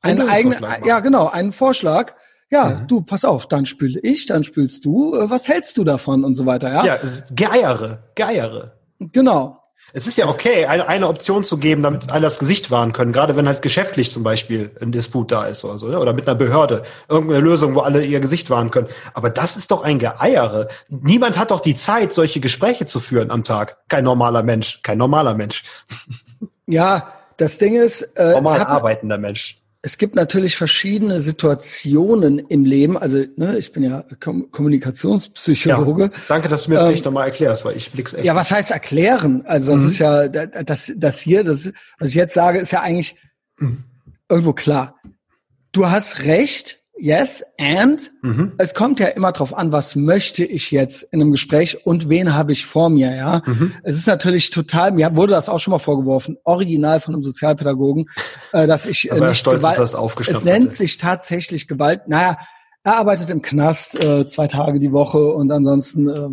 Einen 0.00 0.22
Ein 0.22 0.28
eigenen, 0.28 0.64
ja 0.84 1.00
genau, 1.00 1.28
einen 1.28 1.50
Vorschlag. 1.50 2.14
Ja, 2.50 2.82
mhm. 2.82 2.86
du, 2.86 3.02
pass 3.02 3.24
auf, 3.24 3.48
dann 3.48 3.66
spüle 3.66 3.98
ich, 4.00 4.26
dann 4.26 4.44
spülst 4.44 4.84
du. 4.84 5.14
Äh, 5.16 5.30
was 5.30 5.48
hältst 5.48 5.76
du 5.76 5.82
davon 5.82 6.22
und 6.22 6.34
so 6.34 6.46
weiter? 6.46 6.72
Ja, 6.72 6.84
ja 6.84 6.98
Geiere, 7.34 8.04
Geiere. 8.14 8.78
Genau. 9.00 9.63
Es 9.92 10.06
ist 10.06 10.18
ja 10.18 10.26
okay, 10.28 10.66
eine, 10.66 10.88
eine 10.88 11.08
Option 11.08 11.44
zu 11.44 11.58
geben, 11.58 11.82
damit 11.82 12.10
alle 12.10 12.22
das 12.22 12.38
Gesicht 12.38 12.70
wahren 12.70 12.92
können, 12.92 13.12
gerade 13.12 13.36
wenn 13.36 13.46
halt 13.46 13.62
geschäftlich 13.62 14.10
zum 14.10 14.22
Beispiel 14.22 14.70
ein 14.80 14.92
Disput 14.92 15.30
da 15.30 15.46
ist 15.46 15.64
oder 15.64 15.78
so, 15.78 15.88
ne? 15.88 15.98
oder 15.98 16.12
mit 16.12 16.26
einer 16.26 16.36
Behörde, 16.36 16.82
irgendeine 17.08 17.40
Lösung, 17.40 17.74
wo 17.74 17.80
alle 17.80 18.04
ihr 18.04 18.20
Gesicht 18.20 18.50
wahren 18.50 18.70
können. 18.70 18.88
Aber 19.12 19.30
das 19.30 19.56
ist 19.56 19.70
doch 19.70 19.84
ein 19.84 19.98
Geeiere. 19.98 20.68
Niemand 20.88 21.38
hat 21.38 21.50
doch 21.50 21.60
die 21.60 21.74
Zeit, 21.74 22.12
solche 22.12 22.40
Gespräche 22.40 22.86
zu 22.86 23.00
führen 23.00 23.30
am 23.30 23.44
Tag. 23.44 23.78
Kein 23.88 24.04
normaler 24.04 24.42
Mensch, 24.42 24.82
kein 24.82 24.98
normaler 24.98 25.34
Mensch. 25.34 25.62
Ja, 26.66 27.12
das 27.36 27.58
Ding 27.58 27.76
ist, 27.76 28.02
äh, 28.16 28.32
normal 28.32 28.62
arbeitender 28.62 29.18
Mensch 29.18 29.63
es 29.84 29.98
gibt 29.98 30.14
natürlich 30.16 30.56
verschiedene 30.56 31.20
Situationen 31.20 32.38
im 32.38 32.64
Leben. 32.64 32.96
Also 32.96 33.22
ne, 33.36 33.58
ich 33.58 33.70
bin 33.72 33.82
ja 33.82 34.02
Kom 34.18 34.50
Kommunikationspsychologe. 34.50 36.04
Ja, 36.04 36.10
danke, 36.26 36.48
dass 36.48 36.64
du 36.64 36.70
mir 36.70 36.76
das 36.76 36.86
ähm, 36.86 36.94
echt 36.94 37.04
nochmal 37.04 37.26
erklärst, 37.28 37.66
weil 37.66 37.76
ich 37.76 37.92
blick's 37.92 38.14
echt. 38.14 38.24
Ja, 38.24 38.34
was 38.34 38.50
heißt 38.50 38.70
erklären? 38.70 39.42
Also 39.44 39.72
das 39.72 39.82
mhm. 39.82 39.88
ist 39.88 39.98
ja 39.98 40.28
das, 40.28 40.90
das 40.96 41.20
hier, 41.20 41.44
das, 41.44 41.70
was 41.98 42.08
ich 42.08 42.14
jetzt 42.14 42.32
sage, 42.32 42.60
ist 42.60 42.72
ja 42.72 42.80
eigentlich 42.80 43.16
mhm. 43.58 43.84
irgendwo 44.30 44.54
klar. 44.54 44.98
Du 45.72 45.90
hast 45.90 46.24
recht, 46.24 46.82
Yes, 46.96 47.44
and 47.58 48.12
mhm. 48.22 48.52
es 48.58 48.72
kommt 48.72 49.00
ja 49.00 49.08
immer 49.08 49.32
drauf 49.32 49.52
an, 49.52 49.72
was 49.72 49.96
möchte 49.96 50.44
ich 50.44 50.70
jetzt 50.70 51.02
in 51.02 51.20
einem 51.20 51.32
Gespräch 51.32 51.84
und 51.84 52.08
wen 52.08 52.34
habe 52.34 52.52
ich 52.52 52.64
vor 52.64 52.88
mir, 52.88 53.14
ja. 53.16 53.42
Mhm. 53.44 53.72
Es 53.82 53.96
ist 53.96 54.06
natürlich 54.06 54.50
total, 54.50 54.92
mir 54.92 55.16
wurde 55.16 55.32
das 55.32 55.48
auch 55.48 55.58
schon 55.58 55.72
mal 55.72 55.80
vorgeworfen, 55.80 56.38
original 56.44 57.00
von 57.00 57.14
einem 57.14 57.24
Sozialpädagogen, 57.24 58.06
äh, 58.52 58.68
dass 58.68 58.86
ich 58.86 59.10
äh, 59.12 59.18
nicht 59.18 59.38
stolz 59.38 59.58
Gewalt, 59.58 59.78
ist, 59.78 59.94
das 59.94 60.28
Es 60.28 60.44
nennt 60.44 60.66
hatte. 60.66 60.76
sich 60.76 60.96
tatsächlich 60.96 61.66
Gewalt. 61.66 62.06
Naja, 62.06 62.38
er 62.84 62.96
arbeitet 62.96 63.28
im 63.28 63.42
Knast 63.42 64.02
äh, 64.02 64.26
zwei 64.28 64.46
Tage 64.46 64.78
die 64.78 64.92
Woche 64.92 65.32
und 65.32 65.50
ansonsten 65.50 66.08
äh, 66.08 66.28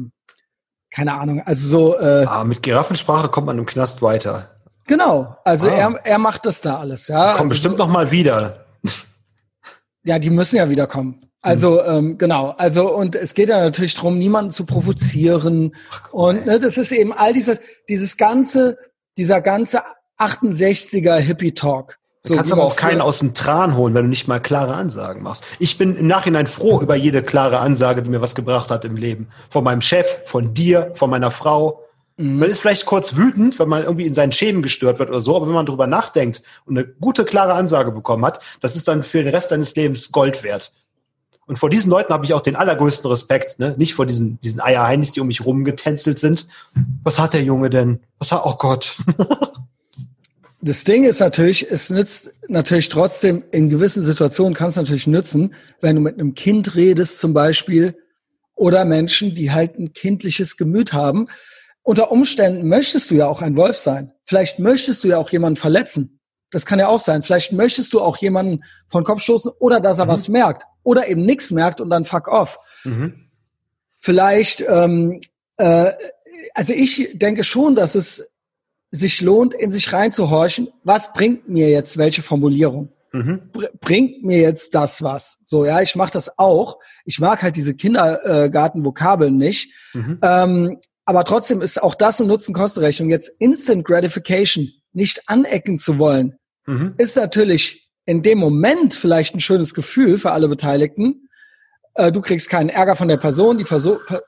keine 0.94 1.14
Ahnung. 1.14 1.42
Also 1.44 1.68
so. 1.68 2.00
Äh, 2.00 2.26
ah, 2.28 2.44
mit 2.44 2.62
Giraffensprache 2.62 3.30
kommt 3.30 3.48
man 3.48 3.58
im 3.58 3.66
Knast 3.66 4.02
weiter. 4.02 4.52
Genau, 4.86 5.38
also 5.44 5.68
ah. 5.68 5.72
er, 5.72 6.00
er 6.04 6.18
macht 6.18 6.46
das 6.46 6.62
da 6.62 6.80
alles, 6.80 7.08
ja. 7.08 7.30
Kommt 7.30 7.40
also 7.40 7.50
bestimmt 7.50 7.78
noch 7.78 7.88
mal 7.88 8.12
wieder. 8.12 8.66
Ja, 10.04 10.20
die 10.20 10.30
müssen 10.30 10.56
ja 10.56 10.70
wiederkommen. 10.70 11.20
Also 11.42 11.84
ähm, 11.84 12.18
genau, 12.18 12.54
also 12.58 12.96
und 12.96 13.16
es 13.16 13.34
geht 13.34 13.50
ja 13.50 13.60
natürlich 13.60 13.96
darum, 13.96 14.20
niemanden 14.20 14.52
zu 14.52 14.66
provozieren 14.66 15.76
Ach, 15.92 16.14
und 16.14 16.46
ne, 16.46 16.60
das 16.60 16.78
ist 16.78 16.92
eben 16.92 17.14
all 17.14 17.34
dieses 17.34 17.60
dieses 17.90 18.16
ganze 18.18 18.78
dieser 19.18 19.42
ganze 19.42 19.82
68er 20.20 21.16
Hippie 21.18 21.54
Talk. 21.54 21.98
So, 22.22 22.34
du 22.34 22.38
kannst 22.38 22.52
aber 22.52 22.64
auch 22.64 22.76
keinen 22.76 23.02
aus 23.02 23.18
dem 23.18 23.34
Tran 23.34 23.76
holen, 23.76 23.96
wenn 23.96 24.04
du 24.04 24.10
nicht 24.10 24.28
mal 24.28 24.40
klare 24.40 24.76
Ansagen 24.76 25.24
machst. 25.24 25.44
Ich 25.58 25.80
bin 25.80 25.96
im 25.96 26.06
Nachhinein 26.06 26.46
froh 26.46 26.80
über 26.80 26.96
jede 26.96 27.24
klare 27.24 27.58
Ansage, 27.58 28.04
die 28.04 28.12
mir 28.12 28.22
was 28.22 28.36
gebracht 28.36 28.70
hat 28.70 28.86
im 28.86 28.96
Leben. 28.96 29.30
Von 29.50 29.64
meinem 29.64 29.82
Chef, 29.82 30.20
von 30.26 30.54
dir, 30.54 30.92
von 30.94 31.10
meiner 31.10 31.32
Frau. 31.32 31.84
Man 32.18 32.50
ist 32.50 32.60
vielleicht 32.60 32.86
kurz 32.86 33.16
wütend, 33.16 33.58
wenn 33.58 33.70
man 33.70 33.84
irgendwie 33.84 34.06
in 34.06 34.14
seinen 34.14 34.32
Schemen 34.32 34.62
gestört 34.62 35.00
wird 35.00 35.10
oder 35.10 35.22
so, 35.22 35.36
aber 35.36 35.48
wenn 35.48 35.54
man 35.54 35.66
darüber 35.66 35.88
nachdenkt 35.88 36.42
und 36.66 36.78
eine 36.78 36.88
gute, 36.88 37.26
klare 37.26 37.54
Ansage 37.54 37.92
bekommen 37.92 38.26
hat, 38.26 38.44
das 38.62 38.76
ist 38.76 38.88
dann 38.88 39.04
für 39.04 39.24
den 39.24 39.34
Rest 39.34 39.52
deines 39.52 39.76
Lebens 39.76 40.12
Gold 40.12 40.44
wert. 40.44 40.72
Und 41.48 41.58
vor 41.58 41.70
diesen 41.70 41.90
Leuten 41.90 42.14
habe 42.14 42.24
ich 42.24 42.34
auch 42.34 42.42
den 42.42 42.56
allergrößten 42.56 43.10
Respekt, 43.10 43.60
ne? 43.60 43.76
Nicht 43.78 43.94
vor 43.94 44.06
diesen, 44.06 44.40
diesen 44.42 44.62
Eierheinis, 44.62 45.12
die 45.12 45.20
um 45.20 45.28
mich 45.28 45.44
rumgetänzelt 45.44 46.20
sind. 46.20 46.48
Was 47.04 47.20
hat 47.20 47.34
der 47.34 47.44
Junge 47.44 47.70
denn? 47.70 48.00
Was 48.20 48.32
hat, 48.32 48.44
oh 48.46 48.56
Gott. 48.58 48.96
das 50.62 50.84
Ding 50.84 51.04
ist 51.04 51.20
natürlich, 51.20 51.70
es 51.70 51.90
nützt 51.90 52.34
natürlich 52.48 52.90
trotzdem, 52.90 53.44
in 53.52 53.70
gewissen 53.70 54.04
Situationen 54.04 54.54
kann 54.54 54.70
es 54.70 54.76
natürlich 54.76 55.08
nützen, 55.08 55.54
wenn 55.82 55.96
du 55.96 56.02
mit 56.02 56.20
einem 56.20 56.36
Kind 56.36 56.76
redest 56.76 57.20
zum 57.20 57.34
Beispiel 57.34 57.96
oder 58.56 58.86
Menschen, 58.86 59.34
die 59.34 59.52
halt 59.52 59.78
ein 59.80 59.92
kindliches 59.94 60.56
Gemüt 60.56 60.94
haben, 60.94 61.28
unter 61.84 62.12
Umständen 62.12 62.68
möchtest 62.68 63.12
du 63.12 63.16
ja 63.16 63.28
auch 63.28 63.42
ein 63.42 63.58
Wolf 63.58 63.78
sein. 63.78 64.14
Vielleicht 64.26 64.60
möchtest 64.60 65.04
du 65.04 65.10
ja 65.10 65.18
auch 65.18 65.30
jemanden 65.30 65.58
verletzen. 65.58 66.20
Das 66.52 66.66
kann 66.66 66.80
ja 66.80 66.88
auch 66.88 67.00
sein. 67.00 67.24
Vielleicht 67.24 67.54
möchtest 67.54 67.94
du 67.94 68.02
auch 68.02 68.18
jemanden 68.18 68.64
von 68.88 69.04
Kopf 69.04 69.22
stoßen 69.22 69.52
oder 69.60 69.80
dass 69.80 70.00
er 70.00 70.06
mhm. 70.06 70.10
was 70.10 70.28
merkt 70.28 70.64
oder 70.84 71.08
eben 71.08 71.26
nichts 71.26 71.50
merkt 71.50 71.82
und 71.82 71.90
dann 71.90 72.06
fuck 72.06 72.28
off. 72.28 72.60
Mhm. 72.84 73.30
Vielleicht, 74.00 74.64
ähm, 74.68 75.22
äh, 75.58 75.92
also 76.54 76.74
ich 76.74 77.12
denke 77.14 77.44
schon, 77.44 77.76
dass 77.76 77.96
es 77.96 78.28
sich 78.92 79.22
lohnt, 79.22 79.54
in 79.54 79.72
sich 79.72 79.94
reinzuhorchen. 79.94 80.68
Was 80.84 81.14
bringt 81.14 81.48
mir 81.48 81.70
jetzt 81.70 81.98
welche 81.98 82.22
Formulierung? 82.22 82.90
Mhm. 83.14 83.52
bringt 83.82 84.24
mir 84.24 84.40
jetzt 84.40 84.74
das 84.74 85.04
was? 85.04 85.38
So, 85.44 85.66
ja, 85.66 85.82
ich 85.82 85.98
mache 85.98 86.12
das 86.12 86.38
auch. 86.40 86.78
Ich 87.04 87.20
mag 87.20 87.44
halt 87.44 87.58
diese 87.58 87.76
Kindergarten-Vokabeln 87.76 89.38
nicht. 89.38 89.74
Mhm. 89.94 90.20
Ähm, 90.22 90.78
aber 91.12 91.26
trotzdem 91.26 91.62
ist 91.62 91.84
auch 91.84 91.94
das 91.94 92.22
eine 92.22 92.30
Nutzen-Kosten-Rechnung. 92.30 93.10
Jetzt 93.10 93.34
Instant 93.40 93.84
Gratification 93.84 94.72
nicht 94.94 95.28
anecken 95.28 95.78
zu 95.78 96.00
wollen, 96.00 96.38
mhm. 96.66 96.94
ist 96.98 97.18
natürlich 97.18 97.92
in 98.06 98.24
dem 98.24 98.38
Moment 98.38 98.94
vielleicht 98.94 99.36
ein 99.36 99.42
schönes 99.42 99.74
Gefühl 99.74 100.18
für 100.18 100.32
alle 100.32 100.48
Beteiligten. 100.48 101.28
Äh, 101.96 102.14
du 102.14 102.22
kriegst 102.22 102.48
keinen 102.48 102.70
Ärger 102.70 102.96
von 102.96 103.10
der 103.10 103.18
Person, 103.18 103.58
die 103.58 103.66
Perso 103.66 104.00
per 104.08 104.22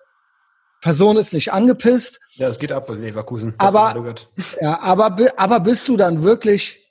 Person 0.81 1.15
ist 1.15 1.31
nicht 1.31 1.53
angepisst. 1.53 2.19
Ja, 2.33 2.49
es 2.49 2.59
geht 2.59 2.73
ab 2.73 2.89
in 2.89 3.01
Leverkusen. 3.01 3.53
Aber, 3.59 4.17
ja, 4.61 4.81
aber, 4.81 5.15
aber 5.37 5.61
bist 5.61 5.87
du 5.87 5.95
dann 5.95 6.23
wirklich, 6.23 6.85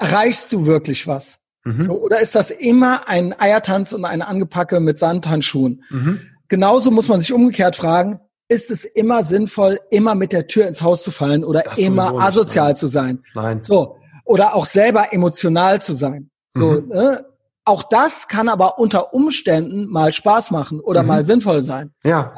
erreichst 0.00 0.52
du 0.52 0.66
wirklich 0.66 1.06
was? 1.06 1.38
Mhm. 1.62 1.82
So, 1.82 1.92
oder 1.92 2.20
ist 2.20 2.34
das 2.34 2.50
immer 2.50 3.06
ein 3.06 3.38
Eiertanz 3.38 3.92
und 3.92 4.04
eine 4.04 4.26
Angepacke 4.26 4.80
mit 4.80 4.98
Sandhandschuhen? 4.98 5.84
Mhm. 5.90 6.22
Genauso 6.48 6.90
muss 6.90 7.06
man 7.06 7.20
sich 7.20 7.32
umgekehrt 7.32 7.76
fragen, 7.76 8.18
ist 8.48 8.70
es 8.70 8.84
immer 8.84 9.24
sinnvoll, 9.24 9.78
immer 9.90 10.14
mit 10.14 10.32
der 10.32 10.46
Tür 10.46 10.66
ins 10.66 10.82
Haus 10.82 11.02
zu 11.02 11.10
fallen 11.10 11.44
oder 11.44 11.62
das 11.62 11.78
immer 11.78 12.18
asozial 12.18 12.76
zu 12.76 12.86
sein. 12.86 13.22
Nein. 13.34 13.62
So. 13.62 13.98
Oder 14.24 14.54
auch 14.54 14.66
selber 14.66 15.12
emotional 15.12 15.80
zu 15.80 15.94
sein. 15.94 16.30
So, 16.54 16.80
mhm. 16.80 16.88
ne? 16.88 17.24
Auch 17.64 17.82
das 17.82 18.28
kann 18.28 18.48
aber 18.48 18.78
unter 18.78 19.12
Umständen 19.12 19.88
mal 19.88 20.12
Spaß 20.12 20.50
machen 20.50 20.80
oder 20.80 21.02
mhm. 21.02 21.08
mal 21.08 21.24
sinnvoll 21.26 21.62
sein. 21.62 21.92
Ja. 22.02 22.34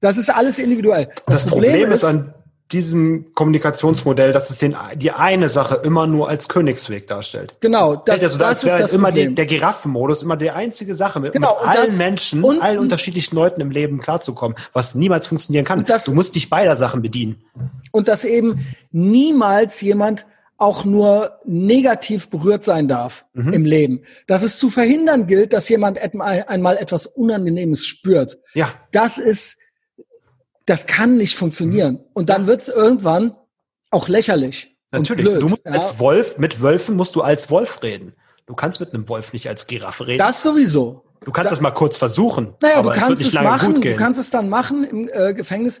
Das 0.00 0.16
ist 0.16 0.30
alles 0.30 0.60
individuell. 0.60 1.06
Das, 1.26 1.42
das 1.42 1.46
Problem, 1.46 1.72
Problem, 1.72 1.90
ist, 1.90 2.04
an, 2.04 2.32
diesem 2.72 3.32
Kommunikationsmodell, 3.34 4.32
dass 4.32 4.50
es 4.50 4.58
den, 4.58 4.76
die 4.96 5.10
eine 5.10 5.48
Sache 5.48 5.80
immer 5.84 6.06
nur 6.06 6.28
als 6.28 6.48
Königsweg 6.48 7.06
darstellt. 7.06 7.56
Genau, 7.60 7.96
das, 7.96 8.22
also 8.22 8.38
das, 8.38 8.60
das 8.60 8.64
wäre 8.64 8.78
halt 8.80 8.92
immer 8.92 9.10
die, 9.10 9.34
der 9.34 9.46
Giraffenmodus, 9.46 10.22
immer 10.22 10.36
die 10.36 10.50
einzige 10.50 10.94
Sache, 10.94 11.18
mit, 11.20 11.32
genau, 11.32 11.56
mit 11.60 11.68
allen 11.68 11.86
das, 11.86 11.96
Menschen, 11.96 12.44
und, 12.44 12.60
allen 12.60 12.78
unterschiedlichen 12.78 13.34
Leuten 13.36 13.60
im 13.60 13.70
Leben 13.70 14.00
klarzukommen, 14.00 14.56
was 14.72 14.94
niemals 14.94 15.26
funktionieren 15.26 15.64
kann. 15.64 15.84
Das, 15.84 16.04
du 16.04 16.12
musst 16.12 16.34
dich 16.34 16.50
beider 16.50 16.76
Sachen 16.76 17.00
bedienen. 17.00 17.42
Und 17.90 18.08
dass 18.08 18.24
eben 18.24 18.66
niemals 18.90 19.80
jemand 19.80 20.26
auch 20.58 20.84
nur 20.84 21.38
negativ 21.44 22.28
berührt 22.30 22.64
sein 22.64 22.88
darf 22.88 23.24
mhm. 23.32 23.52
im 23.52 23.64
Leben. 23.64 24.02
Dass 24.26 24.42
es 24.42 24.58
zu 24.58 24.70
verhindern 24.70 25.26
gilt, 25.26 25.52
dass 25.52 25.68
jemand 25.68 25.98
einmal 26.20 26.76
etwas 26.76 27.06
Unangenehmes 27.06 27.86
spürt. 27.86 28.38
Ja. 28.54 28.72
Das 28.90 29.18
ist 29.18 29.57
das 30.68 30.86
kann 30.86 31.16
nicht 31.16 31.36
funktionieren. 31.36 32.00
Und 32.12 32.28
dann 32.28 32.46
wird 32.46 32.60
es 32.60 32.68
irgendwann 32.68 33.34
auch 33.90 34.08
lächerlich. 34.08 34.76
Natürlich. 34.90 35.24
Blöd, 35.24 35.42
du 35.42 35.48
musst 35.48 35.64
ja. 35.64 35.72
als 35.72 35.98
Wolf, 35.98 36.38
mit 36.38 36.62
Wölfen 36.62 36.96
musst 36.96 37.14
du 37.14 37.22
als 37.22 37.50
Wolf 37.50 37.82
reden. 37.82 38.14
Du 38.46 38.54
kannst 38.54 38.80
mit 38.80 38.92
einem 38.92 39.08
Wolf 39.08 39.32
nicht 39.32 39.48
als 39.48 39.66
Giraffe 39.66 40.06
reden. 40.06 40.18
Das 40.18 40.42
sowieso. 40.42 41.04
Du 41.24 41.32
kannst 41.32 41.50
da, 41.50 41.54
das 41.54 41.60
mal 41.60 41.70
kurz 41.70 41.96
versuchen. 41.96 42.54
Naja, 42.62 42.82
du 42.82 42.90
kannst 42.90 43.22
es, 43.22 43.28
es 43.28 43.34
machen, 43.34 43.80
du 43.80 43.96
kannst 43.96 44.20
es 44.20 44.30
dann 44.30 44.48
machen 44.48 44.84
im 44.84 45.10
äh, 45.12 45.34
Gefängnis. 45.34 45.80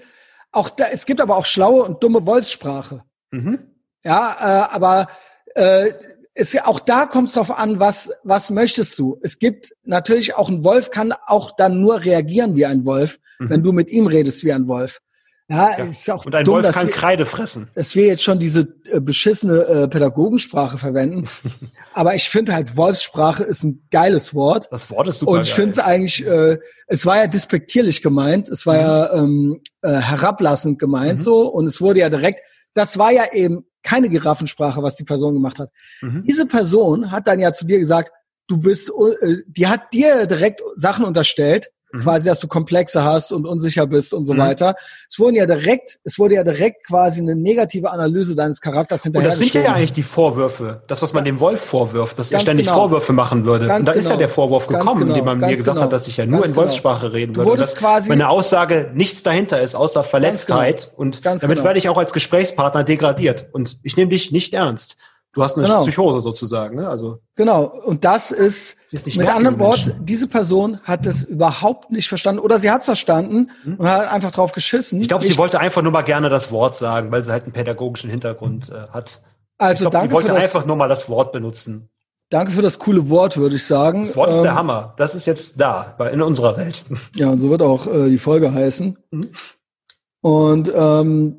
Auch 0.52 0.70
da, 0.70 0.86
es 0.92 1.06
gibt 1.06 1.20
aber 1.20 1.36
auch 1.36 1.44
schlaue 1.44 1.84
und 1.84 2.02
dumme 2.02 2.26
Wolfssprache. 2.26 3.04
Mhm. 3.30 3.58
Ja, 4.04 4.36
äh, 4.70 4.74
aber 4.74 5.08
äh, 5.54 5.92
ist 6.38 6.52
ja 6.52 6.66
auch 6.66 6.78
da 6.78 7.06
kommt 7.06 7.28
es 7.28 7.34
darauf 7.34 7.56
an, 7.56 7.80
was 7.80 8.12
was 8.22 8.48
möchtest 8.50 8.98
du. 8.98 9.18
Es 9.22 9.38
gibt 9.38 9.74
natürlich 9.84 10.36
auch 10.36 10.48
ein 10.48 10.64
Wolf 10.64 10.90
kann 10.90 11.12
auch 11.26 11.56
dann 11.56 11.80
nur 11.80 12.04
reagieren 12.04 12.54
wie 12.54 12.64
ein 12.64 12.84
Wolf, 12.84 13.18
mhm. 13.38 13.50
wenn 13.50 13.62
du 13.62 13.72
mit 13.72 13.90
ihm 13.90 14.06
redest 14.06 14.44
wie 14.44 14.52
ein 14.52 14.68
Wolf. 14.68 15.00
Ja, 15.50 15.78
ja. 15.78 15.84
Ist 15.86 16.08
auch 16.10 16.26
und 16.26 16.34
ein 16.34 16.44
dumm, 16.44 16.62
Wolf 16.62 16.74
kann 16.74 16.88
wir, 16.88 16.94
Kreide 16.94 17.26
fressen. 17.26 17.70
Dass 17.74 17.96
wir 17.96 18.06
jetzt 18.06 18.22
schon 18.22 18.38
diese 18.38 18.68
äh, 18.84 19.00
beschissene 19.00 19.62
äh, 19.62 19.88
Pädagogensprache 19.88 20.78
verwenden. 20.78 21.26
Aber 21.94 22.14
ich 22.14 22.28
finde 22.28 22.54
halt, 22.54 22.76
Wolfssprache 22.76 23.44
ist 23.44 23.64
ein 23.64 23.82
geiles 23.90 24.34
Wort. 24.34 24.68
Das 24.70 24.90
Wort 24.90 25.08
ist 25.08 25.20
super. 25.20 25.32
Und 25.32 25.40
ich 25.40 25.54
finde 25.54 25.70
es 25.70 25.78
eigentlich, 25.78 26.24
äh, 26.24 26.58
es 26.86 27.06
war 27.06 27.16
ja 27.16 27.26
despektierlich 27.26 28.02
gemeint, 28.02 28.48
es 28.48 28.66
war 28.66 28.74
mhm. 28.74 28.80
ja 28.80 29.12
ähm, 29.14 29.60
äh, 29.82 29.92
herablassend 29.94 30.78
gemeint 30.78 31.20
mhm. 31.20 31.24
so 31.24 31.48
und 31.48 31.64
es 31.64 31.80
wurde 31.80 32.00
ja 32.00 32.10
direkt, 32.10 32.42
das 32.74 32.98
war 32.98 33.10
ja 33.10 33.32
eben 33.32 33.64
keine 33.88 34.10
Giraffensprache, 34.10 34.82
was 34.82 34.96
die 34.96 35.04
Person 35.04 35.32
gemacht 35.32 35.58
hat. 35.58 35.70
Mhm. 36.02 36.24
Diese 36.28 36.44
Person 36.44 37.10
hat 37.10 37.26
dann 37.26 37.40
ja 37.40 37.54
zu 37.54 37.66
dir 37.66 37.78
gesagt, 37.78 38.12
du 38.46 38.58
bist, 38.58 38.90
äh, 38.90 39.36
die 39.46 39.66
hat 39.66 39.94
dir 39.94 40.26
direkt 40.26 40.60
Sachen 40.76 41.06
unterstellt, 41.06 41.70
mhm. 41.98 42.02
quasi, 42.02 42.26
dass 42.26 42.40
du 42.40 42.48
Komplexe 42.48 43.04
hast 43.04 43.32
und 43.32 43.46
unsicher 43.46 43.86
bist 43.86 44.14
und 44.14 44.24
so 44.24 44.34
mhm. 44.34 44.38
weiter. 44.38 44.74
Es 45.08 45.18
wurden 45.18 45.36
ja 45.36 45.46
direkt, 45.46 45.98
es 46.04 46.18
wurde 46.18 46.34
ja 46.34 46.44
direkt 46.44 46.86
quasi 46.86 47.20
eine 47.20 47.36
negative 47.36 47.90
Analyse 47.90 48.34
deines 48.34 48.60
Charakters 48.60 49.02
hinterher. 49.02 49.28
Und 49.28 49.30
das 49.30 49.38
sind 49.38 49.54
ja 49.54 49.72
eigentlich 49.72 49.92
die 49.92 50.02
Vorwürfe, 50.02 50.82
das, 50.86 51.02
was 51.02 51.12
man 51.12 51.24
dem 51.24 51.40
Wolf 51.40 51.60
vorwirft, 51.60 52.18
dass 52.18 52.30
Ganz 52.30 52.42
er 52.42 52.46
ständig 52.46 52.66
genau. 52.66 52.78
Vorwürfe 52.78 53.12
machen 53.12 53.44
würde. 53.44 53.66
Ganz 53.66 53.80
und 53.80 53.86
da 53.86 53.92
genau. 53.92 54.02
ist 54.02 54.10
ja 54.10 54.16
der 54.16 54.28
Vorwurf 54.28 54.66
gekommen, 54.66 55.00
genau. 55.00 55.12
indem 55.12 55.24
man 55.24 55.38
mir 55.38 55.56
gesagt 55.56 55.76
genau. 55.76 55.82
hat, 55.82 55.92
dass 55.92 56.08
ich 56.08 56.16
ja 56.16 56.26
nur 56.26 56.40
Ganz 56.40 56.52
in 56.52 56.56
Wolfssprache 56.56 57.12
reden 57.12 57.36
würde. 57.36 57.62
Du 57.62 57.74
quasi 57.74 58.08
meine 58.08 58.28
Aussage 58.28 58.90
nichts 58.94 59.22
dahinter 59.22 59.60
ist, 59.60 59.74
außer 59.74 60.02
Verletztheit. 60.02 60.86
Genau. 60.90 61.00
Und 61.00 61.24
damit 61.24 61.42
genau. 61.42 61.64
werde 61.64 61.78
ich 61.78 61.88
auch 61.88 61.98
als 61.98 62.12
Gesprächspartner 62.12 62.84
degradiert. 62.84 63.48
Und 63.52 63.78
ich 63.82 63.96
nehme 63.96 64.10
dich 64.10 64.32
nicht 64.32 64.54
ernst. 64.54 64.96
Du 65.32 65.42
hast 65.42 65.56
eine 65.56 65.66
genau. 65.66 65.82
Psychose 65.82 66.20
sozusagen, 66.20 66.76
ne? 66.76 66.88
Also 66.88 67.20
genau. 67.34 67.64
Und 67.64 68.04
das 68.04 68.30
ist, 68.30 68.78
ist 68.90 69.16
mit 69.16 69.28
anderen 69.28 69.58
Worten, 69.58 69.94
diese 70.00 70.26
Person 70.26 70.80
hat 70.84 71.06
es 71.06 71.22
überhaupt 71.22 71.90
nicht 71.90 72.08
verstanden 72.08 72.40
oder 72.40 72.58
sie 72.58 72.70
hat 72.70 72.80
es 72.80 72.86
verstanden 72.86 73.50
hm? 73.62 73.76
und 73.76 73.88
hat 73.88 74.10
einfach 74.10 74.32
drauf 74.32 74.52
geschissen. 74.52 75.00
Ich 75.00 75.08
glaube, 75.08 75.24
sie 75.24 75.36
wollte 75.36 75.60
einfach 75.60 75.82
nur 75.82 75.92
mal 75.92 76.02
gerne 76.02 76.30
das 76.30 76.50
Wort 76.50 76.76
sagen, 76.76 77.12
weil 77.12 77.24
sie 77.24 77.30
halt 77.30 77.44
einen 77.44 77.52
pädagogischen 77.52 78.10
Hintergrund 78.10 78.70
äh, 78.70 78.88
hat. 78.90 79.22
Also 79.58 79.74
ich 79.74 79.80
glaub, 79.80 79.92
danke. 79.92 80.08
Sie 80.08 80.14
wollte 80.14 80.34
einfach 80.34 80.64
nur 80.64 80.76
mal 80.76 80.88
das 80.88 81.08
Wort 81.08 81.32
benutzen. 81.32 81.90
Danke 82.30 82.52
für 82.52 82.62
das 82.62 82.78
coole 82.78 83.08
Wort, 83.08 83.36
würde 83.38 83.56
ich 83.56 83.64
sagen. 83.64 84.04
Das 84.04 84.16
Wort 84.16 84.30
ist 84.30 84.42
der 84.42 84.50
ähm, 84.50 84.58
Hammer. 84.58 84.94
Das 84.96 85.14
ist 85.14 85.26
jetzt 85.26 85.58
da, 85.60 85.96
in 86.12 86.20
unserer 86.20 86.56
Welt. 86.56 86.84
Ja, 87.14 87.30
und 87.30 87.40
so 87.40 87.48
wird 87.48 87.62
auch 87.62 87.86
äh, 87.86 88.08
die 88.08 88.18
Folge 88.18 88.52
heißen. 88.52 88.98
Mhm. 89.10 89.30
Und 90.20 90.72
ähm, 90.74 91.36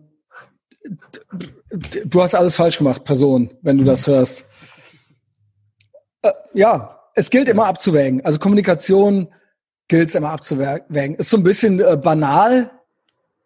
du 1.71 2.21
hast 2.21 2.35
alles 2.35 2.55
falsch 2.55 2.77
gemacht, 2.77 3.03
Person, 3.03 3.53
wenn 3.61 3.77
du 3.77 3.83
das 3.83 4.07
hörst. 4.07 4.45
Äh, 6.21 6.31
ja, 6.53 6.99
es 7.15 7.29
gilt 7.29 7.49
immer 7.49 7.65
abzuwägen. 7.65 8.23
Also 8.25 8.39
Kommunikation 8.39 9.33
gilt 9.87 10.09
es 10.09 10.15
immer 10.15 10.31
abzuwägen. 10.31 11.15
Ist 11.15 11.29
so 11.29 11.37
ein 11.37 11.43
bisschen 11.43 11.79
äh, 11.79 11.97
banal 11.97 12.71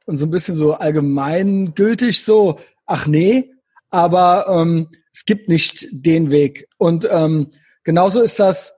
und 0.05 0.17
so 0.17 0.25
ein 0.25 0.31
bisschen 0.31 0.55
so 0.55 0.73
allgemeingültig, 0.73 2.23
so, 2.23 2.59
ach 2.85 3.07
nee, 3.07 3.51
aber 3.89 4.47
ähm, 4.49 4.89
es 5.13 5.25
gibt 5.25 5.47
nicht 5.49 5.87
den 5.91 6.29
Weg. 6.29 6.67
Und 6.77 7.07
ähm, 7.11 7.53
genauso 7.83 8.21
ist 8.21 8.39
das. 8.39 8.75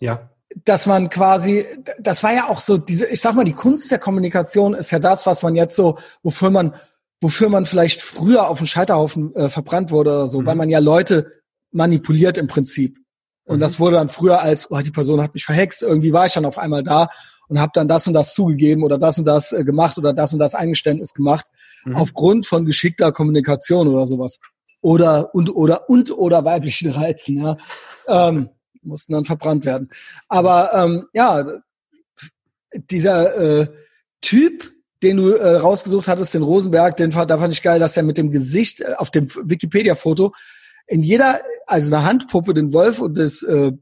Ja 0.00 0.33
dass 0.64 0.86
man 0.86 1.10
quasi, 1.10 1.64
das 1.98 2.22
war 2.22 2.32
ja 2.32 2.48
auch 2.48 2.60
so 2.60 2.78
diese, 2.78 3.06
ich 3.06 3.20
sag 3.20 3.34
mal, 3.34 3.44
die 3.44 3.52
Kunst 3.52 3.90
der 3.90 3.98
Kommunikation 3.98 4.74
ist 4.74 4.90
ja 4.90 4.98
das, 4.98 5.26
was 5.26 5.42
man 5.42 5.56
jetzt 5.56 5.74
so, 5.74 5.98
wofür 6.22 6.50
man, 6.50 6.74
wofür 7.20 7.48
man 7.48 7.66
vielleicht 7.66 8.02
früher 8.02 8.48
auf 8.48 8.58
dem 8.58 8.66
Scheiterhaufen 8.66 9.34
äh, 9.34 9.50
verbrannt 9.50 9.90
wurde 9.90 10.10
oder 10.10 10.26
so, 10.26 10.40
mhm. 10.40 10.46
weil 10.46 10.54
man 10.54 10.68
ja 10.68 10.78
Leute 10.78 11.32
manipuliert 11.72 12.38
im 12.38 12.46
Prinzip. 12.46 12.98
Und 13.44 13.56
mhm. 13.56 13.60
das 13.60 13.80
wurde 13.80 13.96
dann 13.96 14.08
früher 14.08 14.40
als, 14.40 14.70
oh, 14.70 14.78
die 14.78 14.90
Person 14.90 15.22
hat 15.22 15.34
mich 15.34 15.44
verhext, 15.44 15.82
irgendwie 15.82 16.12
war 16.12 16.26
ich 16.26 16.32
dann 16.32 16.46
auf 16.46 16.58
einmal 16.58 16.82
da 16.82 17.08
und 17.48 17.60
habe 17.60 17.72
dann 17.74 17.88
das 17.88 18.06
und 18.06 18.14
das 18.14 18.34
zugegeben 18.34 18.84
oder 18.84 18.98
das 18.98 19.18
und 19.18 19.24
das 19.26 19.52
äh, 19.52 19.64
gemacht 19.64 19.98
oder 19.98 20.12
das 20.12 20.32
und 20.32 20.38
das 20.38 20.54
Eingeständnis 20.54 21.12
gemacht, 21.12 21.46
mhm. 21.84 21.96
aufgrund 21.96 22.46
von 22.46 22.64
geschickter 22.64 23.12
Kommunikation 23.12 23.88
oder 23.88 24.06
sowas. 24.06 24.38
Oder 24.82 25.34
und 25.34 25.48
oder 25.54 25.88
und 25.88 26.10
oder 26.10 26.44
weiblichen 26.44 26.90
Reizen, 26.90 27.38
ja. 27.38 27.56
Ähm, 28.06 28.50
mussten 28.84 29.12
dann 29.12 29.24
verbrannt 29.24 29.64
werden. 29.64 29.90
Aber 30.28 30.72
ähm, 30.74 31.06
ja, 31.12 31.44
dieser 32.74 33.36
äh, 33.36 33.66
Typ, 34.20 34.72
den 35.02 35.18
du 35.18 35.32
äh, 35.32 35.56
rausgesucht 35.56 36.08
hattest, 36.08 36.34
den 36.34 36.42
Rosenberg, 36.42 36.96
den 36.96 37.10
da 37.10 37.38
fand 37.38 37.52
ich 37.52 37.62
geil, 37.62 37.78
dass 37.78 37.96
er 37.96 38.02
mit 38.02 38.18
dem 38.18 38.30
Gesicht 38.30 38.80
äh, 38.80 38.94
auf 38.96 39.10
dem 39.10 39.28
Wikipedia-Foto 39.28 40.32
in 40.86 41.00
jeder, 41.00 41.40
also 41.66 41.94
eine 41.94 42.04
Handpuppe, 42.04 42.54
den 42.54 42.72
Wolf 42.72 43.00
und 43.00 43.16
das 43.16 43.42
äh, 43.42 43.72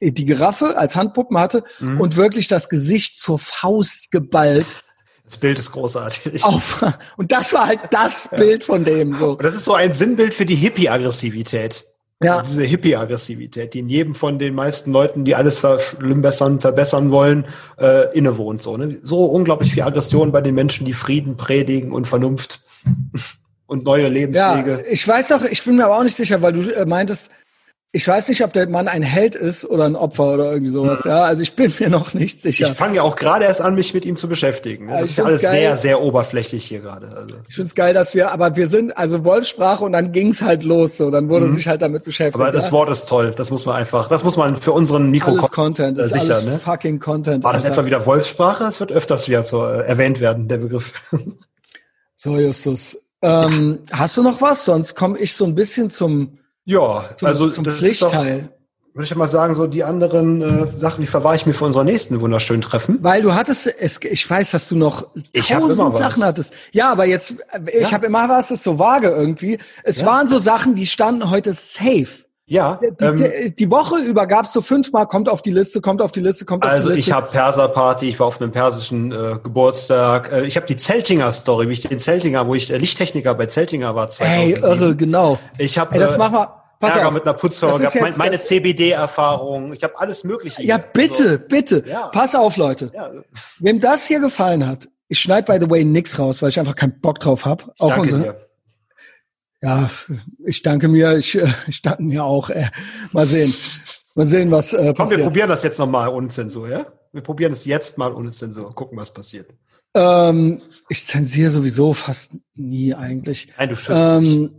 die 0.00 0.24
Giraffe 0.24 0.76
als 0.76 0.96
Handpuppen 0.96 1.38
hatte 1.38 1.64
mhm. 1.78 2.00
und 2.00 2.16
wirklich 2.16 2.46
das 2.46 2.68
Gesicht 2.68 3.16
zur 3.16 3.38
Faust 3.38 4.10
geballt. 4.10 4.84
Das 5.24 5.38
Bild 5.38 5.58
ist 5.58 5.72
großartig. 5.72 6.44
Auf, 6.44 6.84
und 7.16 7.32
das 7.32 7.52
war 7.52 7.66
halt 7.66 7.80
das 7.90 8.28
Bild 8.28 8.64
von 8.64 8.84
dem. 8.84 9.14
So. 9.14 9.36
das 9.36 9.54
ist 9.54 9.64
so 9.64 9.72
ein 9.72 9.92
Sinnbild 9.92 10.34
für 10.34 10.44
die 10.44 10.56
Hippie-Aggressivität. 10.56 11.86
Ja. 12.22 12.38
Also 12.38 12.52
diese 12.52 12.64
Hippie-Aggressivität, 12.64 13.74
die 13.74 13.80
in 13.80 13.88
jedem 13.88 14.14
von 14.14 14.38
den 14.38 14.54
meisten 14.54 14.92
Leuten, 14.92 15.24
die 15.24 15.34
alles 15.34 15.58
verschlimmbessern, 15.58 16.60
verbessern 16.60 17.10
wollen, 17.10 17.46
äh, 17.78 18.16
innewohnt. 18.16 18.62
So, 18.62 18.76
ne? 18.76 18.98
so 19.02 19.24
unglaublich 19.24 19.72
viel 19.72 19.82
Aggression 19.82 20.32
bei 20.32 20.40
den 20.40 20.54
Menschen, 20.54 20.86
die 20.86 20.92
Frieden 20.92 21.36
predigen 21.36 21.92
und 21.92 22.06
Vernunft 22.06 22.64
und 23.66 23.84
neue 23.84 24.08
Lebenswege. 24.08 24.70
Ja, 24.70 24.90
ich 24.90 25.06
weiß 25.06 25.32
auch, 25.32 25.42
ich 25.44 25.62
bin 25.64 25.76
mir 25.76 25.86
aber 25.86 25.98
auch 25.98 26.04
nicht 26.04 26.16
sicher, 26.16 26.40
weil 26.40 26.52
du 26.52 26.70
äh, 26.70 26.86
meintest, 26.86 27.30
ich 27.94 28.08
weiß 28.08 28.28
nicht, 28.28 28.42
ob 28.42 28.52
der 28.52 28.68
Mann 28.68 28.88
ein 28.88 29.04
Held 29.04 29.36
ist 29.36 29.64
oder 29.64 29.84
ein 29.84 29.94
Opfer 29.94 30.34
oder 30.34 30.50
irgendwie 30.50 30.72
sowas. 30.72 31.04
Mhm. 31.04 31.12
Ja, 31.12 31.22
also 31.22 31.42
ich 31.42 31.54
bin 31.54 31.72
mir 31.78 31.88
noch 31.88 32.12
nicht 32.12 32.42
sicher. 32.42 32.66
Ich 32.66 32.76
fange 32.76 32.96
ja 32.96 33.02
auch 33.02 33.14
gerade 33.14 33.44
erst 33.44 33.60
an, 33.60 33.76
mich 33.76 33.94
mit 33.94 34.04
ihm 34.04 34.16
zu 34.16 34.28
beschäftigen. 34.28 34.88
Das 34.88 34.96
also 34.96 35.06
ist 35.06 35.20
alles 35.20 35.42
geil. 35.42 35.50
sehr, 35.52 35.76
sehr 35.76 36.02
oberflächlich 36.02 36.64
hier 36.64 36.80
gerade. 36.80 37.06
Also. 37.16 37.36
Ich 37.48 37.54
finde 37.54 37.68
es 37.68 37.76
geil, 37.76 37.94
dass 37.94 38.12
wir, 38.12 38.32
aber 38.32 38.56
wir 38.56 38.66
sind 38.66 38.98
also 38.98 39.24
Wolfssprache 39.24 39.84
und 39.84 39.92
dann 39.92 40.10
ging's 40.10 40.42
halt 40.42 40.64
los. 40.64 40.96
So, 40.96 41.12
dann 41.12 41.28
wurde 41.28 41.46
mhm. 41.46 41.54
sich 41.54 41.68
halt 41.68 41.82
damit 41.82 42.02
beschäftigt. 42.02 42.34
Aber 42.34 42.50
das 42.50 42.66
ja? 42.66 42.72
Wort 42.72 42.90
ist 42.90 43.08
toll. 43.08 43.32
Das 43.36 43.52
muss 43.52 43.64
man 43.64 43.76
einfach, 43.76 44.08
das 44.08 44.24
muss 44.24 44.36
man 44.36 44.56
für 44.56 44.72
unseren 44.72 45.12
Mikro 45.12 45.30
alles 45.30 45.52
Content, 45.52 45.96
äh, 45.96 46.08
sicher, 46.08 46.42
ne? 46.42 46.58
Fucking 46.58 46.98
Content. 46.98 47.44
War 47.44 47.52
das 47.52 47.64
Alter. 47.64 47.74
etwa 47.74 47.86
wieder 47.86 48.06
Wolfssprache? 48.06 48.64
Es 48.64 48.80
wird 48.80 48.90
öfters 48.90 49.28
wieder 49.28 49.44
so 49.44 49.64
äh, 49.64 49.86
erwähnt 49.86 50.18
werden, 50.18 50.48
der 50.48 50.58
Begriff. 50.58 50.92
so 52.16 52.36
Justus, 52.38 52.98
ähm, 53.22 53.78
ja. 53.88 54.00
hast 54.00 54.16
du 54.16 54.24
noch 54.24 54.42
was? 54.42 54.64
Sonst 54.64 54.96
komme 54.96 55.16
ich 55.18 55.34
so 55.34 55.44
ein 55.44 55.54
bisschen 55.54 55.92
zum 55.92 56.38
ja, 56.64 57.04
zum, 57.16 57.28
also 57.28 57.48
zum 57.50 57.64
Pflichtteil. 57.64 58.50
Würde 58.94 59.04
ich 59.04 59.10
ja 59.10 59.16
mal 59.16 59.28
sagen, 59.28 59.54
so 59.54 59.66
die 59.66 59.82
anderen 59.82 60.40
äh, 60.40 60.76
Sachen, 60.76 61.00
die 61.00 61.08
verwahre 61.08 61.34
ich 61.34 61.46
mir 61.46 61.52
für 61.52 61.64
unseren 61.64 61.86
nächsten 61.86 62.20
wunderschönen 62.20 62.62
Treffen. 62.62 62.98
Weil 63.02 63.22
du 63.22 63.34
hattest, 63.34 63.66
es, 63.66 63.98
ich 64.04 64.30
weiß, 64.30 64.52
dass 64.52 64.68
du 64.68 64.76
noch 64.76 65.08
ich 65.32 65.48
tausend 65.48 65.96
Sachen 65.96 66.24
hattest. 66.24 66.52
Ja, 66.70 66.92
aber 66.92 67.04
jetzt, 67.04 67.34
ich 67.72 67.90
ja. 67.90 67.92
habe 67.92 68.06
immer 68.06 68.28
was, 68.28 68.52
ist 68.52 68.62
so 68.62 68.78
vage 68.78 69.08
irgendwie. 69.08 69.58
Es 69.82 70.02
ja. 70.02 70.06
waren 70.06 70.28
so 70.28 70.38
Sachen, 70.38 70.76
die 70.76 70.86
standen 70.86 71.28
heute 71.28 71.54
safe. 71.54 72.23
Ja. 72.46 72.78
Die, 72.82 73.04
ähm, 73.04 73.54
die, 73.56 73.70
Woche 73.70 74.00
über 74.00 74.26
gab's 74.26 74.52
so 74.52 74.60
fünfmal, 74.60 75.06
kommt 75.06 75.30
auf 75.30 75.40
die 75.40 75.50
Liste, 75.50 75.80
kommt 75.80 76.02
auf 76.02 76.12
die 76.12 76.20
Liste, 76.20 76.44
kommt 76.44 76.64
auf 76.64 76.70
also 76.70 76.90
die 76.90 76.96
Liste. 76.96 77.14
Also 77.14 77.22
ich 77.22 77.32
habe 77.32 77.32
Perserparty, 77.32 78.08
ich 78.08 78.20
war 78.20 78.26
auf 78.26 78.40
einem 78.40 78.52
persischen 78.52 79.12
äh, 79.12 79.38
Geburtstag. 79.42 80.30
Äh, 80.30 80.44
ich 80.44 80.56
habe 80.56 80.66
die 80.66 80.76
Zeltinger 80.76 81.32
Story, 81.32 81.68
wie 81.68 81.72
ich 81.72 81.80
den 81.80 81.98
Zeltinger, 81.98 82.46
wo 82.46 82.54
ich 82.54 82.70
äh, 82.70 82.76
Lichttechniker 82.76 83.34
bei 83.34 83.46
Zeltinger 83.46 83.94
war. 83.94 84.10
2007. 84.10 84.62
Ey, 84.62 84.70
irre, 84.70 84.94
genau. 84.94 85.38
Ich 85.56 85.78
habe. 85.78 85.98
das 85.98 86.14
äh, 86.14 86.18
machen 86.18 86.34
wir 86.34 86.64
Pass 86.80 86.96
Ärger 86.96 87.08
auf. 87.08 87.14
mit 87.14 87.22
einer 87.22 87.34
Putzfrau 87.34 87.78
gehabt, 87.78 88.00
mein, 88.00 88.16
meine 88.16 88.38
CBD-Erfahrung, 88.38 89.72
ich 89.72 89.82
habe 89.82 89.98
alles 89.98 90.24
Mögliche. 90.24 90.62
Ja, 90.62 90.76
bitte, 90.78 91.34
so. 91.34 91.38
bitte. 91.48 91.84
Ja. 91.86 92.08
Pass 92.08 92.34
auf, 92.34 92.56
Leute. 92.56 92.90
Ja. 92.92 93.10
Wem 93.60 93.80
das 93.80 94.06
hier 94.06 94.20
gefallen 94.20 94.66
hat, 94.66 94.88
ich 95.08 95.18
schneide 95.18 95.50
by 95.50 95.64
the 95.64 95.70
way 95.70 95.84
nix 95.84 96.18
raus, 96.18 96.42
weil 96.42 96.48
ich 96.48 96.58
einfach 96.58 96.76
keinen 96.76 97.00
Bock 97.00 97.20
drauf 97.20 97.46
habe. 97.46 97.64
Auch 97.78 97.90
danke 97.90 98.02
unsere, 98.02 98.22
dir. 98.22 98.43
Ja, 99.64 99.90
ich 100.44 100.60
danke 100.60 100.88
mir, 100.88 101.16
ich, 101.16 101.36
äh, 101.36 101.48
ich 101.66 101.80
danke 101.80 102.02
mir 102.02 102.22
auch. 102.24 102.50
Äh, 102.50 102.70
mal 103.12 103.24
sehen. 103.24 103.52
Mal 104.14 104.26
sehen, 104.26 104.50
was 104.50 104.72
äh, 104.74 104.92
passiert. 104.92 104.96
Komm, 104.96 105.10
wir 105.10 105.24
probieren 105.24 105.48
das 105.48 105.62
jetzt 105.62 105.78
nochmal 105.78 106.08
ohne 106.10 106.28
Zensur, 106.28 106.68
ja? 106.68 106.86
Wir 107.12 107.22
probieren 107.22 107.52
es 107.52 107.64
jetzt 107.64 107.96
mal 107.96 108.12
ohne 108.12 108.30
Zensur. 108.30 108.74
Gucken, 108.74 108.98
was 108.98 109.14
passiert. 109.14 109.50
Ähm, 109.94 110.60
ich 110.88 111.06
zensiere 111.06 111.50
sowieso 111.50 111.94
fast 111.94 112.32
nie 112.54 112.94
eigentlich. 112.94 113.52
Nein, 113.56 113.70
du 113.70 113.76
schützt 113.76 113.98
ähm, 113.98 114.50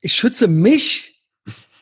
Ich 0.00 0.14
schütze 0.14 0.48
mich. 0.48 1.24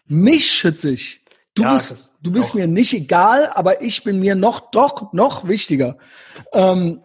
Mich 0.07 0.51
schütze 0.51 0.91
ich. 0.91 1.25
Du 1.55 1.63
ja, 1.63 1.73
bist, 1.73 2.15
du 2.23 2.31
bist 2.31 2.55
mir 2.55 2.67
nicht 2.67 2.93
egal, 2.93 3.51
aber 3.55 3.83
ich 3.83 4.05
bin 4.05 4.21
mir 4.21 4.35
noch, 4.35 4.71
doch, 4.71 5.13
noch 5.13 5.49
wichtiger. 5.49 5.99
Ähm, 6.53 7.01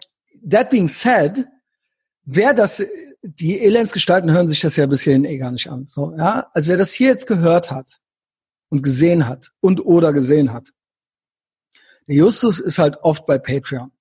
that 0.48 0.70
being 0.70 0.88
said, 0.88 1.48
wer 2.26 2.54
das, 2.54 2.84
die 3.24 3.60
Elendsgestalten 3.60 4.32
hören 4.32 4.50
sich 4.50 4.60
das 4.60 4.76
ja 4.76 4.86
bisher 4.86 5.16
eh 5.16 5.38
gar 5.38 5.52
nicht 5.52 5.70
an. 5.70 5.88
So, 5.88 6.14
ja, 6.18 6.48
also 6.54 6.70
wer 6.70 6.78
das 6.78 6.92
hier 6.92 7.08
jetzt 7.08 7.26
gehört 7.26 7.72
hat 7.72 8.00
und 8.70 8.84
gesehen 8.84 9.28
hat 9.28 9.52
und 9.62 9.86
oder 9.86 10.12
gesehen 10.12 10.52
hat, 10.52 10.70
der 12.08 12.18
Justus 12.18 12.60
ist 12.60 12.80
halt 12.80 12.98
oft 13.02 13.26
bei 13.26 13.38
Patreon. 13.38 13.92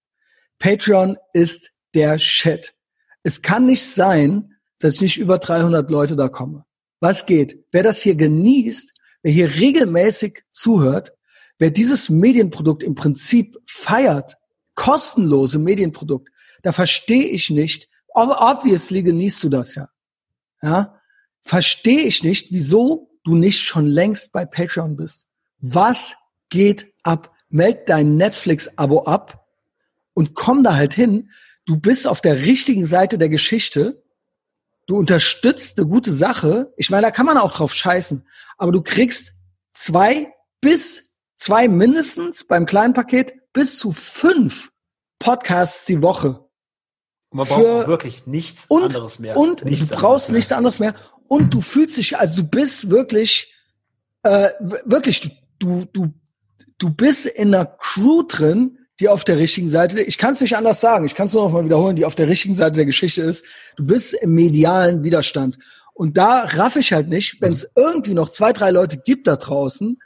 Patreon 0.58 1.16
ist 1.32 1.70
der 1.94 2.18
Shit. 2.18 2.74
Es 3.22 3.42
kann 3.42 3.66
nicht 3.66 3.84
sein, 3.84 4.56
dass 4.80 5.00
nicht 5.00 5.18
über 5.18 5.38
300 5.38 5.88
Leute 5.90 6.16
da 6.16 6.28
kommen. 6.28 6.64
Was 6.98 7.26
geht? 7.26 7.64
Wer 7.70 7.84
das 7.84 8.02
hier 8.02 8.16
genießt, 8.16 8.92
wer 9.22 9.32
hier 9.32 9.54
regelmäßig 9.54 10.42
zuhört, 10.50 11.12
wer 11.58 11.70
dieses 11.70 12.10
Medienprodukt 12.10 12.82
im 12.82 12.96
Prinzip 12.96 13.56
feiert, 13.66 14.36
kostenlose 14.74 15.60
Medienprodukt, 15.60 16.30
da 16.62 16.72
verstehe 16.72 17.28
ich 17.28 17.50
nicht, 17.50 17.88
obviously 18.14 19.02
genießt 19.02 19.44
du 19.44 19.48
das 19.48 19.74
ja. 19.74 19.88
Ja? 20.62 21.00
Verstehe 21.42 22.02
ich 22.02 22.22
nicht, 22.22 22.52
wieso 22.52 23.10
du 23.24 23.34
nicht 23.34 23.60
schon 23.60 23.86
längst 23.86 24.32
bei 24.32 24.44
Patreon 24.44 24.96
bist. 24.96 25.26
Was 25.58 26.14
geht 26.48 26.92
ab? 27.02 27.32
Meld 27.48 27.88
dein 27.88 28.16
Netflix-Abo 28.16 29.02
ab 29.04 29.46
und 30.14 30.34
komm 30.34 30.64
da 30.64 30.74
halt 30.74 30.94
hin. 30.94 31.30
Du 31.66 31.76
bist 31.78 32.06
auf 32.06 32.20
der 32.20 32.36
richtigen 32.36 32.86
Seite 32.86 33.18
der 33.18 33.28
Geschichte. 33.28 34.02
Du 34.86 34.96
unterstützt 34.96 35.78
eine 35.78 35.86
gute 35.86 36.12
Sache. 36.12 36.72
Ich 36.76 36.90
meine, 36.90 37.02
da 37.02 37.10
kann 37.10 37.26
man 37.26 37.36
auch 37.36 37.52
drauf 37.52 37.74
scheißen. 37.74 38.26
Aber 38.56 38.72
du 38.72 38.82
kriegst 38.82 39.34
zwei 39.74 40.32
bis 40.60 41.14
zwei 41.36 41.68
mindestens 41.68 42.44
beim 42.44 42.66
kleinen 42.66 42.94
Paket 42.94 43.34
bis 43.52 43.78
zu 43.78 43.92
fünf 43.92 44.72
Podcasts 45.18 45.86
die 45.86 46.02
Woche. 46.02 46.48
Und 47.32 47.38
man 47.38 47.46
braucht 47.46 47.88
wirklich 47.88 48.26
nichts 48.26 48.66
und, 48.68 48.82
anderes 48.82 49.18
mehr. 49.18 49.36
Und 49.36 49.64
nichts 49.64 49.88
du 49.88 49.96
brauchst 49.96 50.28
anderes 50.28 50.30
nichts 50.30 50.52
anderes 50.52 50.78
mehr. 50.78 50.94
Und 51.28 51.54
du 51.54 51.62
fühlst 51.62 51.96
dich, 51.96 52.18
also 52.18 52.42
du 52.42 52.48
bist 52.48 52.90
wirklich, 52.90 53.54
äh, 54.22 54.50
wirklich, 54.84 55.42
du, 55.58 55.86
du, 55.92 56.12
du 56.76 56.90
bist 56.90 57.24
in 57.24 57.54
einer 57.54 57.64
Crew 57.64 58.22
drin, 58.28 58.78
die 59.00 59.08
auf 59.08 59.24
der 59.24 59.38
richtigen 59.38 59.70
Seite, 59.70 60.00
ich 60.02 60.18
kann 60.18 60.34
es 60.34 60.42
nicht 60.42 60.56
anders 60.56 60.80
sagen, 60.82 61.06
ich 61.06 61.14
kann 61.14 61.26
es 61.26 61.32
nur 61.32 61.44
noch 61.44 61.52
mal 61.52 61.64
wiederholen, 61.64 61.96
die 61.96 62.04
auf 62.04 62.14
der 62.14 62.28
richtigen 62.28 62.54
Seite 62.54 62.76
der 62.76 62.84
Geschichte 62.84 63.22
ist. 63.22 63.46
Du 63.76 63.86
bist 63.86 64.12
im 64.12 64.34
medialen 64.34 65.02
Widerstand. 65.02 65.58
Und 65.94 66.18
da 66.18 66.44
raff 66.44 66.76
ich 66.76 66.92
halt 66.92 67.08
nicht, 67.08 67.40
wenn 67.40 67.54
es 67.54 67.66
irgendwie 67.74 68.14
noch 68.14 68.28
zwei, 68.28 68.52
drei 68.52 68.70
Leute 68.70 68.98
gibt 68.98 69.26
da 69.26 69.36
draußen, 69.36 69.98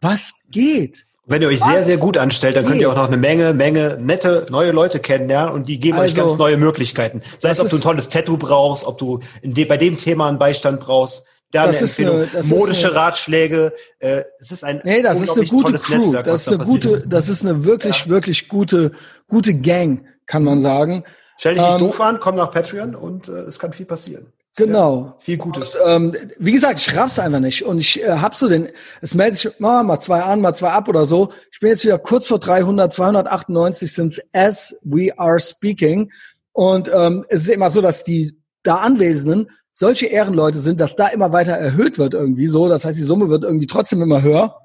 was 0.00 0.46
geht? 0.50 1.05
Wenn 1.28 1.42
ihr 1.42 1.48
euch 1.48 1.60
Was? 1.60 1.68
sehr, 1.68 1.82
sehr 1.82 1.96
gut 1.98 2.16
anstellt, 2.16 2.56
dann 2.56 2.64
könnt 2.64 2.80
ihr 2.80 2.88
auch 2.88 2.94
noch 2.94 3.08
eine 3.08 3.16
Menge, 3.16 3.52
Menge 3.52 3.98
nette 4.00 4.46
neue 4.48 4.70
Leute 4.70 5.00
kennenlernen 5.00 5.52
und 5.52 5.68
die 5.68 5.80
geben 5.80 5.98
also, 5.98 6.08
euch 6.08 6.14
ganz 6.14 6.38
neue 6.38 6.56
Möglichkeiten. 6.56 7.20
Sei 7.38 7.50
es, 7.50 7.58
ob 7.58 7.68
du 7.68 7.76
ein 7.76 7.82
tolles 7.82 8.08
Tattoo 8.08 8.36
brauchst, 8.36 8.84
ob 8.84 8.96
du 8.98 9.18
de 9.42 9.64
bei 9.64 9.76
dem 9.76 9.98
Thema 9.98 10.28
einen 10.28 10.38
Beistand 10.38 10.80
brauchst. 10.80 11.24
Da 11.50 11.64
eine 11.64 11.76
Empfehlung, 11.76 12.28
eine, 12.32 12.42
modische 12.44 12.88
eine, 12.88 12.96
Ratschläge. 12.96 13.72
Äh, 13.98 14.22
es 14.38 14.52
ist 14.52 14.62
ein 14.62 14.80
nee, 14.84 15.02
das 15.02 15.20
ist 15.20 15.36
eine 15.36 15.46
gute 15.46 15.72
Crew. 15.74 15.98
Netzwerk, 15.98 16.26
das 16.26 16.42
ist 16.42 16.48
eine 16.48 16.64
gute, 16.64 16.88
ist. 16.88 17.06
das 17.08 17.28
ist 17.28 17.44
eine 17.44 17.64
wirklich, 17.64 18.04
ja. 18.04 18.10
wirklich 18.10 18.48
gute, 18.48 18.92
gute 19.26 19.54
Gang, 19.54 20.04
kann 20.26 20.44
man 20.44 20.60
sagen. 20.60 21.04
Stell 21.38 21.54
dich 21.54 21.62
nicht 21.62 21.72
ähm, 21.74 21.80
doof 21.80 22.00
an, 22.00 22.20
komm 22.20 22.36
nach 22.36 22.50
Patreon 22.50 22.94
und 22.94 23.28
äh, 23.28 23.32
es 23.32 23.58
kann 23.58 23.72
viel 23.72 23.86
passieren. 23.86 24.32
Genau. 24.56 25.04
Ja, 25.04 25.16
viel 25.18 25.36
Gutes. 25.36 25.76
Und, 25.76 25.86
ähm, 25.86 26.14
wie 26.38 26.52
gesagt, 26.52 26.80
ich 26.80 26.96
raff's 26.96 27.18
einfach 27.18 27.40
nicht. 27.40 27.62
Und 27.62 27.78
ich 27.78 28.02
äh, 28.02 28.08
hab 28.08 28.34
so 28.34 28.48
den, 28.48 28.68
es 29.02 29.14
meldet 29.14 29.38
sich 29.38 29.60
mal, 29.60 29.84
mal 29.84 30.00
zwei 30.00 30.22
an, 30.22 30.40
mal 30.40 30.54
zwei 30.54 30.70
ab 30.70 30.88
oder 30.88 31.04
so. 31.04 31.28
Ich 31.52 31.60
bin 31.60 31.68
jetzt 31.68 31.84
wieder 31.84 31.98
kurz 31.98 32.26
vor 32.26 32.40
300, 32.40 32.90
298 32.92 33.92
sind's 33.92 34.20
as 34.32 34.74
we 34.82 35.10
are 35.18 35.38
speaking. 35.38 36.10
Und 36.52 36.90
ähm, 36.92 37.26
es 37.28 37.42
ist 37.42 37.50
immer 37.50 37.68
so, 37.68 37.82
dass 37.82 38.02
die 38.02 38.34
da 38.62 38.76
Anwesenden 38.76 39.50
solche 39.74 40.06
Ehrenleute 40.06 40.58
sind, 40.58 40.80
dass 40.80 40.96
da 40.96 41.08
immer 41.08 41.32
weiter 41.32 41.52
erhöht 41.52 41.98
wird 41.98 42.14
irgendwie 42.14 42.46
so. 42.46 42.70
Das 42.70 42.86
heißt, 42.86 42.96
die 42.96 43.02
Summe 43.02 43.28
wird 43.28 43.44
irgendwie 43.44 43.66
trotzdem 43.66 44.00
immer 44.00 44.22
höher. 44.22 44.56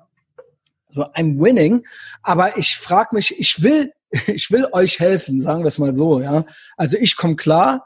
So, 0.89 1.03
I'm 1.03 1.37
winning. 1.37 1.85
Aber 2.23 2.57
ich 2.57 2.77
frag 2.77 3.11
mich, 3.11 3.37
ich 3.37 3.61
will, 3.61 3.91
ich 4.27 4.51
will 4.51 4.67
euch 4.71 5.01
helfen, 5.01 5.41
sagen 5.41 5.63
wir 5.63 5.67
es 5.67 5.77
mal 5.79 5.93
so, 5.93 6.21
ja. 6.21 6.45
Also 6.77 6.95
ich 6.97 7.17
komme 7.17 7.35
klar 7.35 7.83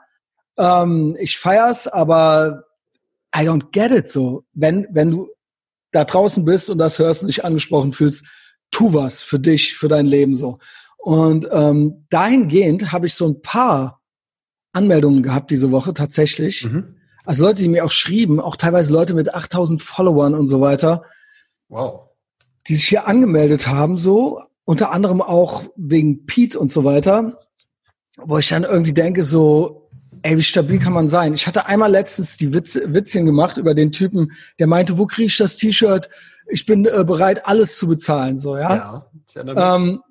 ähm, 0.57 1.15
ich 1.19 1.37
feier's, 1.37 1.87
aber 1.87 2.65
I 3.35 3.39
don't 3.39 3.71
get 3.71 3.91
it 3.91 4.09
so. 4.09 4.45
Wenn, 4.53 4.87
wenn 4.91 5.11
du 5.11 5.29
da 5.91 6.05
draußen 6.05 6.45
bist 6.45 6.69
und 6.69 6.77
das 6.77 6.99
hörst 6.99 7.21
und 7.21 7.27
dich 7.27 7.43
angesprochen 7.43 7.93
fühlst, 7.93 8.25
tu 8.71 8.93
was 8.93 9.21
für 9.21 9.39
dich, 9.39 9.75
für 9.75 9.87
dein 9.87 10.05
Leben 10.05 10.35
so. 10.35 10.57
Und 10.97 11.47
ähm, 11.51 12.05
dahingehend 12.09 12.91
habe 12.91 13.05
ich 13.05 13.13
so 13.13 13.27
ein 13.27 13.41
paar 13.41 14.01
Anmeldungen 14.73 15.23
gehabt 15.23 15.51
diese 15.51 15.71
Woche 15.71 15.93
tatsächlich. 15.93 16.65
Mhm. 16.65 16.95
Also 17.25 17.45
Leute, 17.45 17.61
die 17.61 17.69
mir 17.69 17.85
auch 17.85 17.91
schrieben, 17.91 18.39
auch 18.39 18.55
teilweise 18.55 18.93
Leute 18.93 19.13
mit 19.13 19.33
8000 19.33 19.81
Followern 19.81 20.33
und 20.33 20.47
so 20.47 20.61
weiter. 20.61 21.03
Wow. 21.69 22.09
Die 22.67 22.75
sich 22.75 22.87
hier 22.87 23.07
angemeldet 23.07 23.67
haben, 23.67 23.97
so. 23.97 24.41
Unter 24.63 24.91
anderem 24.91 25.21
auch 25.21 25.63
wegen 25.75 26.25
Pete 26.25 26.59
und 26.59 26.71
so 26.71 26.83
weiter. 26.83 27.39
Wo 28.17 28.37
ich 28.37 28.49
dann 28.49 28.63
irgendwie 28.63 28.93
denke, 28.93 29.23
so, 29.23 29.84
Ey, 30.25 30.37
wie 30.37 30.41
stabil 30.41 30.79
kann 30.79 30.93
man 30.93 31.07
sein? 31.07 31.35
Ich 31.35 31.45
hatte 31.45 31.67
einmal 31.67 31.91
letztens 31.91 32.35
die 32.35 32.51
Witz, 32.51 32.79
Witzchen 32.83 33.27
gemacht 33.27 33.57
über 33.57 33.75
den 33.75 33.91
Typen, 33.91 34.31
der 34.57 34.65
meinte, 34.65 34.97
wo 34.97 35.05
kriege 35.05 35.27
ich 35.27 35.37
das 35.37 35.55
T-Shirt? 35.55 36.09
Ich 36.47 36.65
bin 36.65 36.87
äh, 36.87 37.03
bereit, 37.03 37.45
alles 37.45 37.77
zu 37.77 37.87
bezahlen, 37.87 38.39
so, 38.39 38.57
ja. 38.57 39.07
ja 39.35 39.75
ähm, 39.75 40.01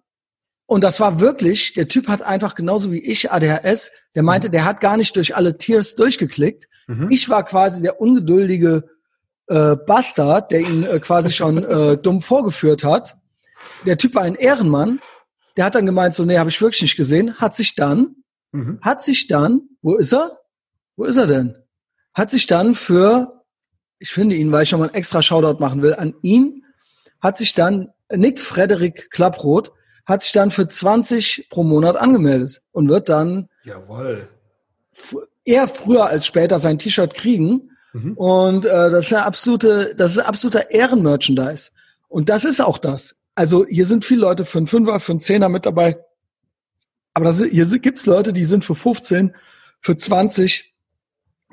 und 0.67 0.85
das 0.85 1.01
war 1.01 1.19
wirklich, 1.19 1.73
der 1.73 1.89
Typ 1.89 2.07
hat 2.07 2.23
einfach 2.23 2.55
genauso 2.55 2.93
wie 2.93 3.01
ich 3.01 3.33
ADHS, 3.33 3.91
der 4.15 4.23
meinte, 4.23 4.47
mhm. 4.47 4.53
der 4.53 4.65
hat 4.65 4.81
gar 4.81 4.97
nicht 4.97 5.17
durch 5.17 5.35
alle 5.35 5.59
Tiers 5.59 5.97
durchgeklickt. 5.97 6.69
Mhm. 6.87 7.11
Ich 7.11 7.29
war 7.29 7.45
quasi 7.45 7.83
der 7.83 8.01
ungeduldige 8.01 8.85
äh, 9.49 9.75
Bastard, 9.75 10.53
der 10.53 10.61
ihn 10.61 10.85
äh, 10.85 11.01
quasi 11.01 11.33
schon 11.33 11.65
äh, 11.65 11.97
dumm 11.97 12.23
vorgeführt 12.23 12.85
hat. 12.85 13.17
Der 13.85 13.99
Typ 13.99 14.15
war 14.15 14.23
ein 14.23 14.37
Ehrenmann. 14.37 15.01
Der 15.57 15.65
hat 15.65 15.75
dann 15.75 15.87
gemeint, 15.87 16.15
so, 16.15 16.25
nee, 16.25 16.39
habe 16.39 16.51
ich 16.51 16.61
wirklich 16.61 16.83
nicht 16.83 16.97
gesehen, 16.97 17.35
hat 17.41 17.57
sich 17.57 17.75
dann 17.75 18.15
mhm. 18.55 18.79
hat 18.81 19.03
sich 19.03 19.27
dann, 19.27 19.63
wo 19.83 19.97
ist 19.97 20.13
er? 20.13 20.39
Wo 20.97 21.05
ist 21.05 21.17
er 21.17 21.27
denn? 21.27 21.59
Hat 22.15 22.31
sich 22.31 22.47
dann 22.47 22.75
für, 22.75 23.45
ich 23.99 24.11
finde 24.11 24.37
ihn, 24.37 24.53
weil 24.53 24.63
ich 24.63 24.69
schon 24.69 24.81
mal 24.81 24.89
ein 24.89 24.95
extra 24.95 25.21
Shoutout 25.21 25.61
machen 25.61 25.83
will, 25.83 25.95
an 25.95 26.15
ihn, 26.23 26.65
hat 27.21 27.37
sich 27.37 27.55
dann 27.55 27.89
Nick 28.15 28.41
Frederik 28.41 29.11
Klapproth, 29.11 29.73
hat 30.07 30.23
sich 30.23 30.33
dann 30.33 30.51
für 30.51 30.69
20 30.69 31.49
pro 31.51 31.65
Monat 31.65 31.97
angemeldet 31.97 32.63
und 32.73 32.89
wird 32.89 33.09
dann 33.09 33.49
Jawohl. 33.65 34.29
eher 35.45 35.67
früher 35.67 36.07
als 36.07 36.27
später 36.27 36.59
sein 36.59 36.79
T-Shirt 36.79 37.15
kriegen. 37.15 37.71
Mhm. 37.93 38.13
Und 38.15 38.67
äh, 38.67 38.91
das 38.91 39.07
ist 39.07 39.13
eine 39.15 39.25
absolute, 39.25 39.95
das 39.97 40.13
ist 40.13 40.19
absoluter 40.19 40.71
Ehrenmerchandise. 40.71 41.71
Und 42.09 42.29
das 42.29 42.45
ist 42.45 42.61
auch 42.61 42.79
das. 42.79 43.17
Also 43.35 43.67
hier 43.67 43.87
sind 43.87 44.05
viele 44.05 44.21
Leute 44.21 44.45
für 44.45 44.59
einen 44.59 44.67
Fünfer, 44.67 45.01
für 45.01 45.13
einen 45.13 45.21
Zehner 45.21 45.49
mit 45.49 45.67
dabei. 45.67 45.99
Aber 47.15 47.25
das, 47.27 47.39
hier 47.39 47.67
gibt's 47.79 48.07
Leute, 48.07 48.33
die 48.33 48.45
sind 48.45 48.65
für 48.65 48.75
15, 48.75 49.35
für 49.81 49.97
20, 49.97 50.75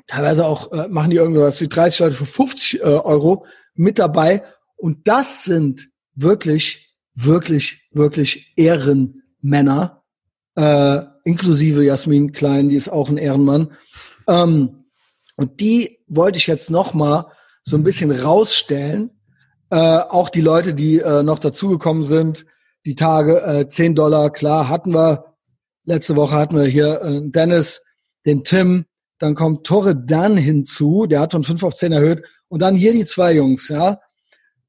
teilweise 0.06 0.44
auch 0.44 0.72
äh, 0.72 0.88
machen 0.88 1.10
die 1.10 1.16
irgendwas 1.16 1.60
wie 1.60 1.68
30 1.68 2.00
Leute 2.00 2.16
für 2.16 2.26
50 2.26 2.80
äh, 2.80 2.82
Euro 2.82 3.46
mit 3.74 3.98
dabei. 3.98 4.42
Und 4.76 5.06
das 5.06 5.44
sind 5.44 5.88
wirklich, 6.14 6.92
wirklich, 7.14 7.88
wirklich 7.92 8.52
Ehrenmänner, 8.56 10.02
äh, 10.56 11.00
inklusive 11.24 11.84
Jasmin 11.84 12.32
Klein, 12.32 12.68
die 12.68 12.76
ist 12.76 12.88
auch 12.88 13.08
ein 13.08 13.16
Ehrenmann. 13.16 13.72
Ähm, 14.26 14.84
und 15.36 15.60
die 15.60 16.00
wollte 16.08 16.38
ich 16.38 16.48
jetzt 16.48 16.70
noch 16.70 16.92
mal 16.92 17.30
so 17.62 17.76
ein 17.76 17.84
bisschen 17.84 18.10
rausstellen. 18.10 19.10
Äh, 19.70 19.76
auch 19.76 20.28
die 20.28 20.40
Leute, 20.40 20.74
die 20.74 20.98
äh, 20.98 21.22
noch 21.22 21.38
dazugekommen 21.38 22.04
sind, 22.04 22.46
die 22.84 22.96
Tage, 22.96 23.42
äh, 23.42 23.68
10 23.68 23.94
Dollar, 23.94 24.30
klar, 24.30 24.68
hatten 24.68 24.92
wir 24.92 25.31
Letzte 25.84 26.16
Woche 26.16 26.34
hatten 26.34 26.56
wir 26.56 26.64
hier 26.64 27.02
äh, 27.02 27.20
Dennis, 27.24 27.82
den 28.24 28.44
Tim, 28.44 28.86
dann 29.18 29.34
kommt 29.34 29.66
Torre 29.66 29.96
Dan 29.96 30.36
hinzu, 30.36 31.06
der 31.06 31.20
hat 31.20 31.32
von 31.32 31.44
5 31.44 31.62
auf 31.62 31.76
10 31.76 31.92
erhöht. 31.92 32.24
Und 32.48 32.60
dann 32.60 32.74
hier 32.74 32.92
die 32.92 33.04
zwei 33.04 33.32
Jungs, 33.34 33.68
ja. 33.68 34.00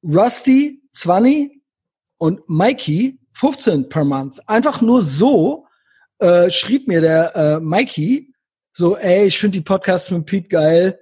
Rusty, 0.04 0.82
20 0.94 1.62
und 2.18 2.48
Mikey, 2.48 3.20
15 3.34 3.90
per 3.90 4.06
month. 4.06 4.40
Einfach 4.48 4.82
nur 4.82 5.02
so 5.02 5.66
äh, 6.20 6.50
schrieb 6.50 6.88
mir 6.88 7.02
der 7.02 7.36
äh, 7.36 7.60
Mikey 7.60 8.34
so, 8.76 8.98
ey, 8.98 9.28
ich 9.28 9.38
finde 9.38 9.60
die 9.60 9.64
Podcasts 9.64 10.10
mit 10.10 10.26
Pete 10.26 10.50
geil. 10.50 11.00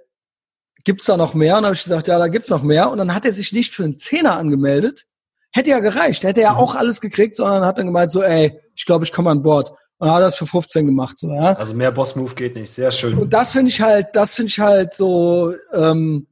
Gibt's 0.83 1.05
da 1.05 1.15
noch 1.15 1.33
mehr? 1.33 1.57
Und 1.57 1.63
habe 1.63 1.75
ich 1.75 1.83
gesagt, 1.83 2.07
ja, 2.07 2.19
da 2.19 2.27
gibt's 2.27 2.49
noch 2.49 2.63
mehr. 2.63 2.91
Und 2.91 2.97
dann 2.97 3.15
hat 3.15 3.25
er 3.25 3.31
sich 3.31 3.53
nicht 3.53 3.73
für 3.73 3.85
einen 3.85 3.97
Zehner 3.97 4.37
angemeldet. 4.37 5.05
Hätte 5.51 5.69
ja 5.69 5.79
gereicht. 5.79 6.23
Hätte 6.23 6.41
ja 6.41 6.53
mhm. 6.53 6.57
auch 6.57 6.75
alles 6.75 6.99
gekriegt, 6.99 7.35
sondern 7.35 7.65
hat 7.65 7.77
dann 7.77 7.85
gemeint 7.85 8.11
so, 8.11 8.23
ey, 8.23 8.59
ich 8.75 8.85
glaube, 8.85 9.05
ich 9.05 9.13
komme 9.13 9.29
an 9.29 9.41
Bord. 9.41 9.71
Und 10.01 10.09
hat 10.09 10.23
das 10.23 10.35
für 10.35 10.47
15 10.47 10.87
gemacht. 10.87 11.19
So, 11.19 11.31
ja. 11.31 11.53
Also 11.53 11.75
mehr 11.75 11.91
Boss-Move 11.91 12.33
geht 12.33 12.55
nicht. 12.55 12.71
Sehr 12.71 12.91
schön. 12.91 13.19
Und 13.19 13.31
das 13.31 13.51
finde 13.51 13.69
ich 13.69 13.79
halt, 13.81 14.07
das 14.13 14.33
finde 14.33 14.49
ich 14.49 14.59
halt 14.59 14.95
so, 14.95 15.53
ähm, 15.73 16.25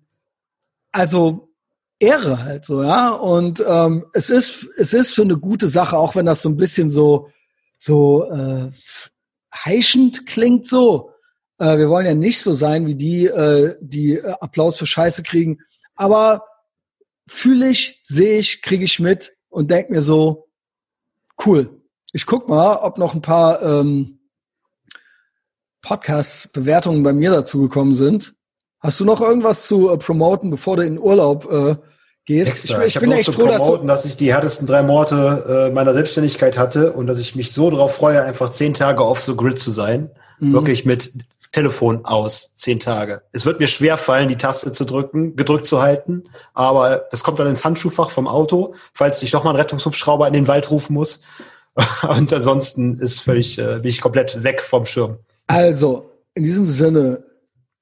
also 0.92 1.50
Ehre 2.00 2.44
halt 2.44 2.66
so, 2.66 2.82
ja. 2.82 3.10
Und 3.10 3.64
ähm, 3.68 4.08
es 4.14 4.32
ist, 4.32 4.68
es 4.78 4.96
ist 4.96 5.14
für 5.14 5.22
eine 5.22 5.38
gute 5.38 5.68
Sache, 5.68 6.00
auch 6.00 6.16
wenn 6.16 6.26
das 6.26 6.42
so 6.42 6.50
ein 6.50 6.58
bisschen 6.58 6.90
so, 6.90 7.30
so 7.78 8.24
äh, 8.32 8.72
heischend 9.54 10.26
klingt 10.26 10.68
so. 10.68 11.12
Äh, 11.60 11.78
wir 11.78 11.92
wollen 11.92 12.08
ja 12.08 12.16
nicht 12.16 12.42
so 12.42 12.56
sein 12.56 12.88
wie 12.88 12.96
die, 12.96 13.28
äh, 13.28 13.76
die 13.82 14.16
äh, 14.16 14.34
Applaus 14.42 14.80
für 14.80 14.88
Scheiße 14.88 15.22
kriegen. 15.22 15.60
Aber 15.96 16.44
fühle 17.28 17.70
ich, 17.70 18.02
sehe 18.02 18.40
ich, 18.40 18.64
kriege 18.64 18.86
ich 18.86 19.00
mit 19.00 19.34
und 19.50 19.70
denk 19.70 19.92
mir 19.92 20.02
so, 20.02 20.48
cool. 21.46 21.79
Ich 22.14 22.26
guck 22.26 22.50
mal, 22.50 22.78
ob 22.78 22.98
noch 22.98 23.14
ein 23.14 23.22
paar 23.22 23.62
ähm, 23.62 24.20
Podcast-Bewertungen 25.82 27.04
bei 27.04 27.14
mir 27.14 27.32
dazu 27.32 27.62
gekommen 27.62 27.96
sind. 27.96 28.34
Hast 28.80 29.00
du 29.00 29.06
noch 29.06 29.22
irgendwas 29.22 29.68
zu 29.68 29.92
äh, 29.92 29.98
promoten, 29.98 30.50
bevor 30.50 30.78
du 30.78 30.84
in 30.84 31.00
Urlaub 31.00 31.52
äh, 31.52 31.76
gehst? 32.26 32.66
Ich, 32.66 32.72
ich, 32.72 32.96
ich 32.96 33.00
bin 33.00 33.12
echt 33.12 33.34
froh, 33.34 33.46
promoten, 33.46 33.88
dass, 33.88 34.04
dass 34.04 34.12
ich 34.12 34.18
die 34.18 34.34
härtesten 34.34 34.66
drei 34.66 34.82
Monate 34.82 35.68
äh, 35.70 35.74
meiner 35.74 35.94
Selbstständigkeit 35.94 36.58
hatte 36.58 36.94
und 36.94 37.08
dass 37.08 37.20
ich 37.20 37.36
mich 37.36 37.52
so 37.52 37.70
darauf 37.70 37.96
freue, 37.96 38.24
einfach 38.24 38.50
zehn 38.52 38.74
Tage 38.74 39.06
off 39.06 39.22
so 39.22 39.36
grid 39.36 39.60
zu 39.60 39.72
sein. 39.72 40.10
Mhm. 40.40 40.54
Wirklich 40.54 40.86
mit 40.86 41.14
Telefon 41.52 42.06
aus, 42.06 42.54
zehn 42.56 42.80
Tage. 42.80 43.24
Es 43.32 43.46
wird 43.46 43.60
mir 43.60 43.68
schwer 43.68 43.98
fallen, 43.98 44.30
die 44.30 44.38
Taste 44.38 44.72
zu 44.72 44.86
drücken, 44.86 45.36
gedrückt 45.36 45.66
zu 45.66 45.82
halten, 45.82 46.26
aber 46.54 47.08
das 47.10 47.24
kommt 47.24 47.40
dann 47.40 47.48
ins 47.48 47.64
Handschuhfach 47.64 48.12
vom 48.12 48.28
Auto, 48.28 48.76
falls 48.94 49.24
ich 49.24 49.32
doch 49.32 49.44
mal 49.44 49.52
einen 49.52 49.60
Rettungshubschrauber 49.60 50.28
in 50.28 50.34
den 50.34 50.48
Wald 50.48 50.70
rufen 50.70 50.94
muss. 50.94 51.22
Und 52.08 52.34
ansonsten 52.34 53.00
ist 53.00 53.22
völlig, 53.22 53.58
äh, 53.58 53.80
bin 53.80 53.90
ich 53.90 54.02
komplett 54.02 54.44
weg 54.44 54.62
vom 54.62 54.86
Schirm. 54.86 55.18
Also, 55.48 56.12
in 56.36 56.44
diesem 56.44 56.70
Sinne, 56.70 57.24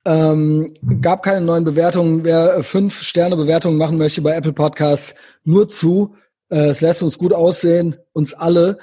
ähm, 0.06 0.74
gab 1.02 1.24
keine 1.24 1.46
neuen 1.46 1.66
Bewertungen. 1.66 2.24
Wer 2.24 2.64
fünf 2.64 3.02
Sterne 3.02 3.36
Bewertungen 3.36 3.78
machen 3.78 3.98
möchte 3.98 4.22
bei 4.22 4.36
Apple 4.36 4.54
Podcasts, 4.54 5.16
nur 5.44 5.68
zu. 5.68 6.16
Äh, 6.50 6.68
es 6.68 6.82
lässt 6.82 7.04
uns 7.04 7.18
gut 7.18 7.34
aussehen, 7.34 7.98
uns 8.14 8.34
alle. 8.34 8.78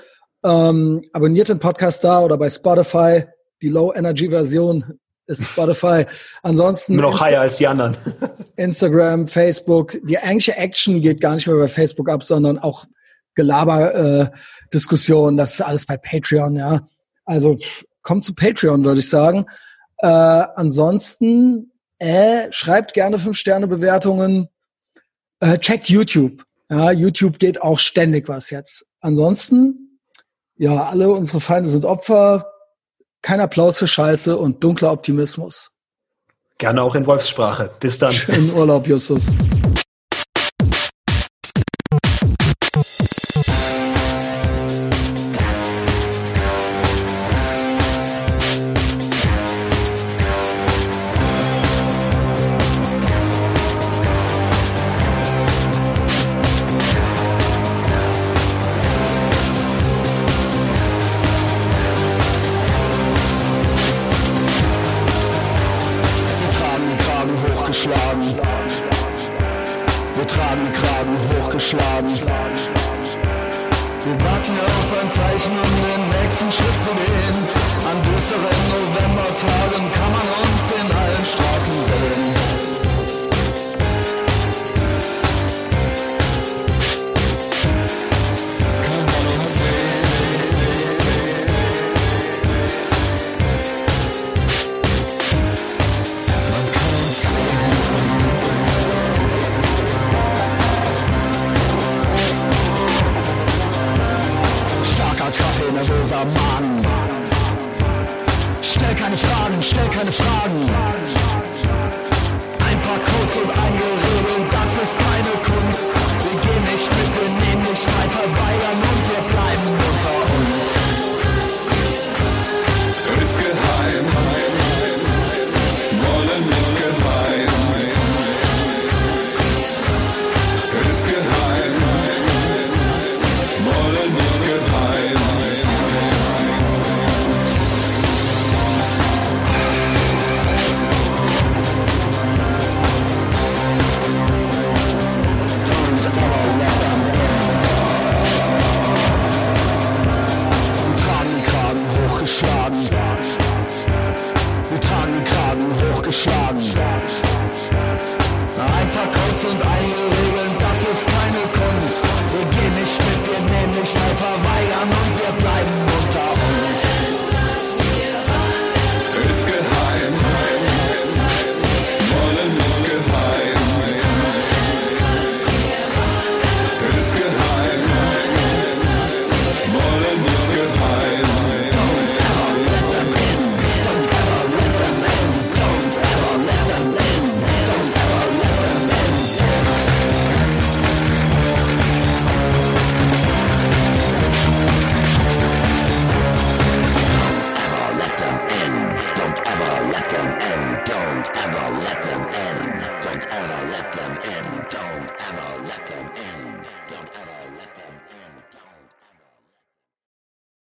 Ähm, 0.45 1.03
abonniert 1.13 1.49
den 1.49 1.59
Podcast 1.59 2.05
da 2.05 2.21
oder 2.21 2.37
bei 2.37 2.51
Spotify 2.51 3.25
die 3.63 3.71
Low-Energy-Version 3.71 4.99
ist 5.27 5.47
Spotify. 5.47 6.05
Ansonsten. 6.43 6.97
Nur 6.97 7.11
noch 7.11 7.21
higher 7.21 7.41
als 7.41 7.57
die 7.57 7.67
anderen. 7.67 7.97
Instagram, 8.57 9.27
Facebook. 9.27 9.99
Die 10.05 10.19
eigentliche 10.19 10.57
Action 10.57 11.01
geht 11.01 11.21
gar 11.21 11.35
nicht 11.35 11.47
mehr 11.47 11.57
bei 11.57 11.69
Facebook 11.69 12.11
ab, 12.11 12.25
sondern 12.25 12.59
auch 12.59 12.85
Gelaber-Diskussionen. 13.35 14.27
Äh, 14.27 14.31
das 14.71 15.55
ist 15.55 15.61
alles 15.63 15.87
bei 15.87 15.97
Patreon, 15.97 16.57
ja. 16.57 16.87
Also 17.25 17.57
kommt 18.03 18.25
zu 18.25 18.35
Patreon, 18.35 18.85
würde 18.85 19.01
ich 19.01 19.09
sagen. 19.09 19.47
Äh, 19.99 20.07
ansonsten 20.09 21.73
äh, 21.99 22.51
schreibt 22.53 22.95
gerne 22.95 23.19
fünf 23.19 23.37
Sterne 23.37 23.67
Bewertungen. 23.67 24.49
Äh, 25.41 25.59
checkt 25.59 25.89
YouTube. 25.89 26.45
Ja, 26.71 26.91
YouTube 26.91 27.39
geht 27.39 27.63
auch 27.63 27.79
ständig 27.79 28.29
was 28.29 28.51
jetzt. 28.51 28.87
Ansonsten, 29.01 30.01
ja, 30.57 30.85
alle 30.85 31.11
unsere 31.11 31.41
Feinde 31.41 31.69
sind 31.69 31.85
Opfer 31.85 32.47
kein 33.23 33.41
Applaus 33.41 33.79
für 33.79 33.87
Scheiße 33.87 34.37
und 34.37 34.63
dunkler 34.63 34.93
Optimismus. 34.93 35.71
Gerne 36.59 36.83
auch 36.83 36.95
in 36.95 37.07
Wolfssprache. 37.07 37.71
Bis 37.81 37.99
dann. 37.99 38.13
Schönen 38.13 38.53
Urlaub, 38.53 38.87
Justus. 38.87 39.27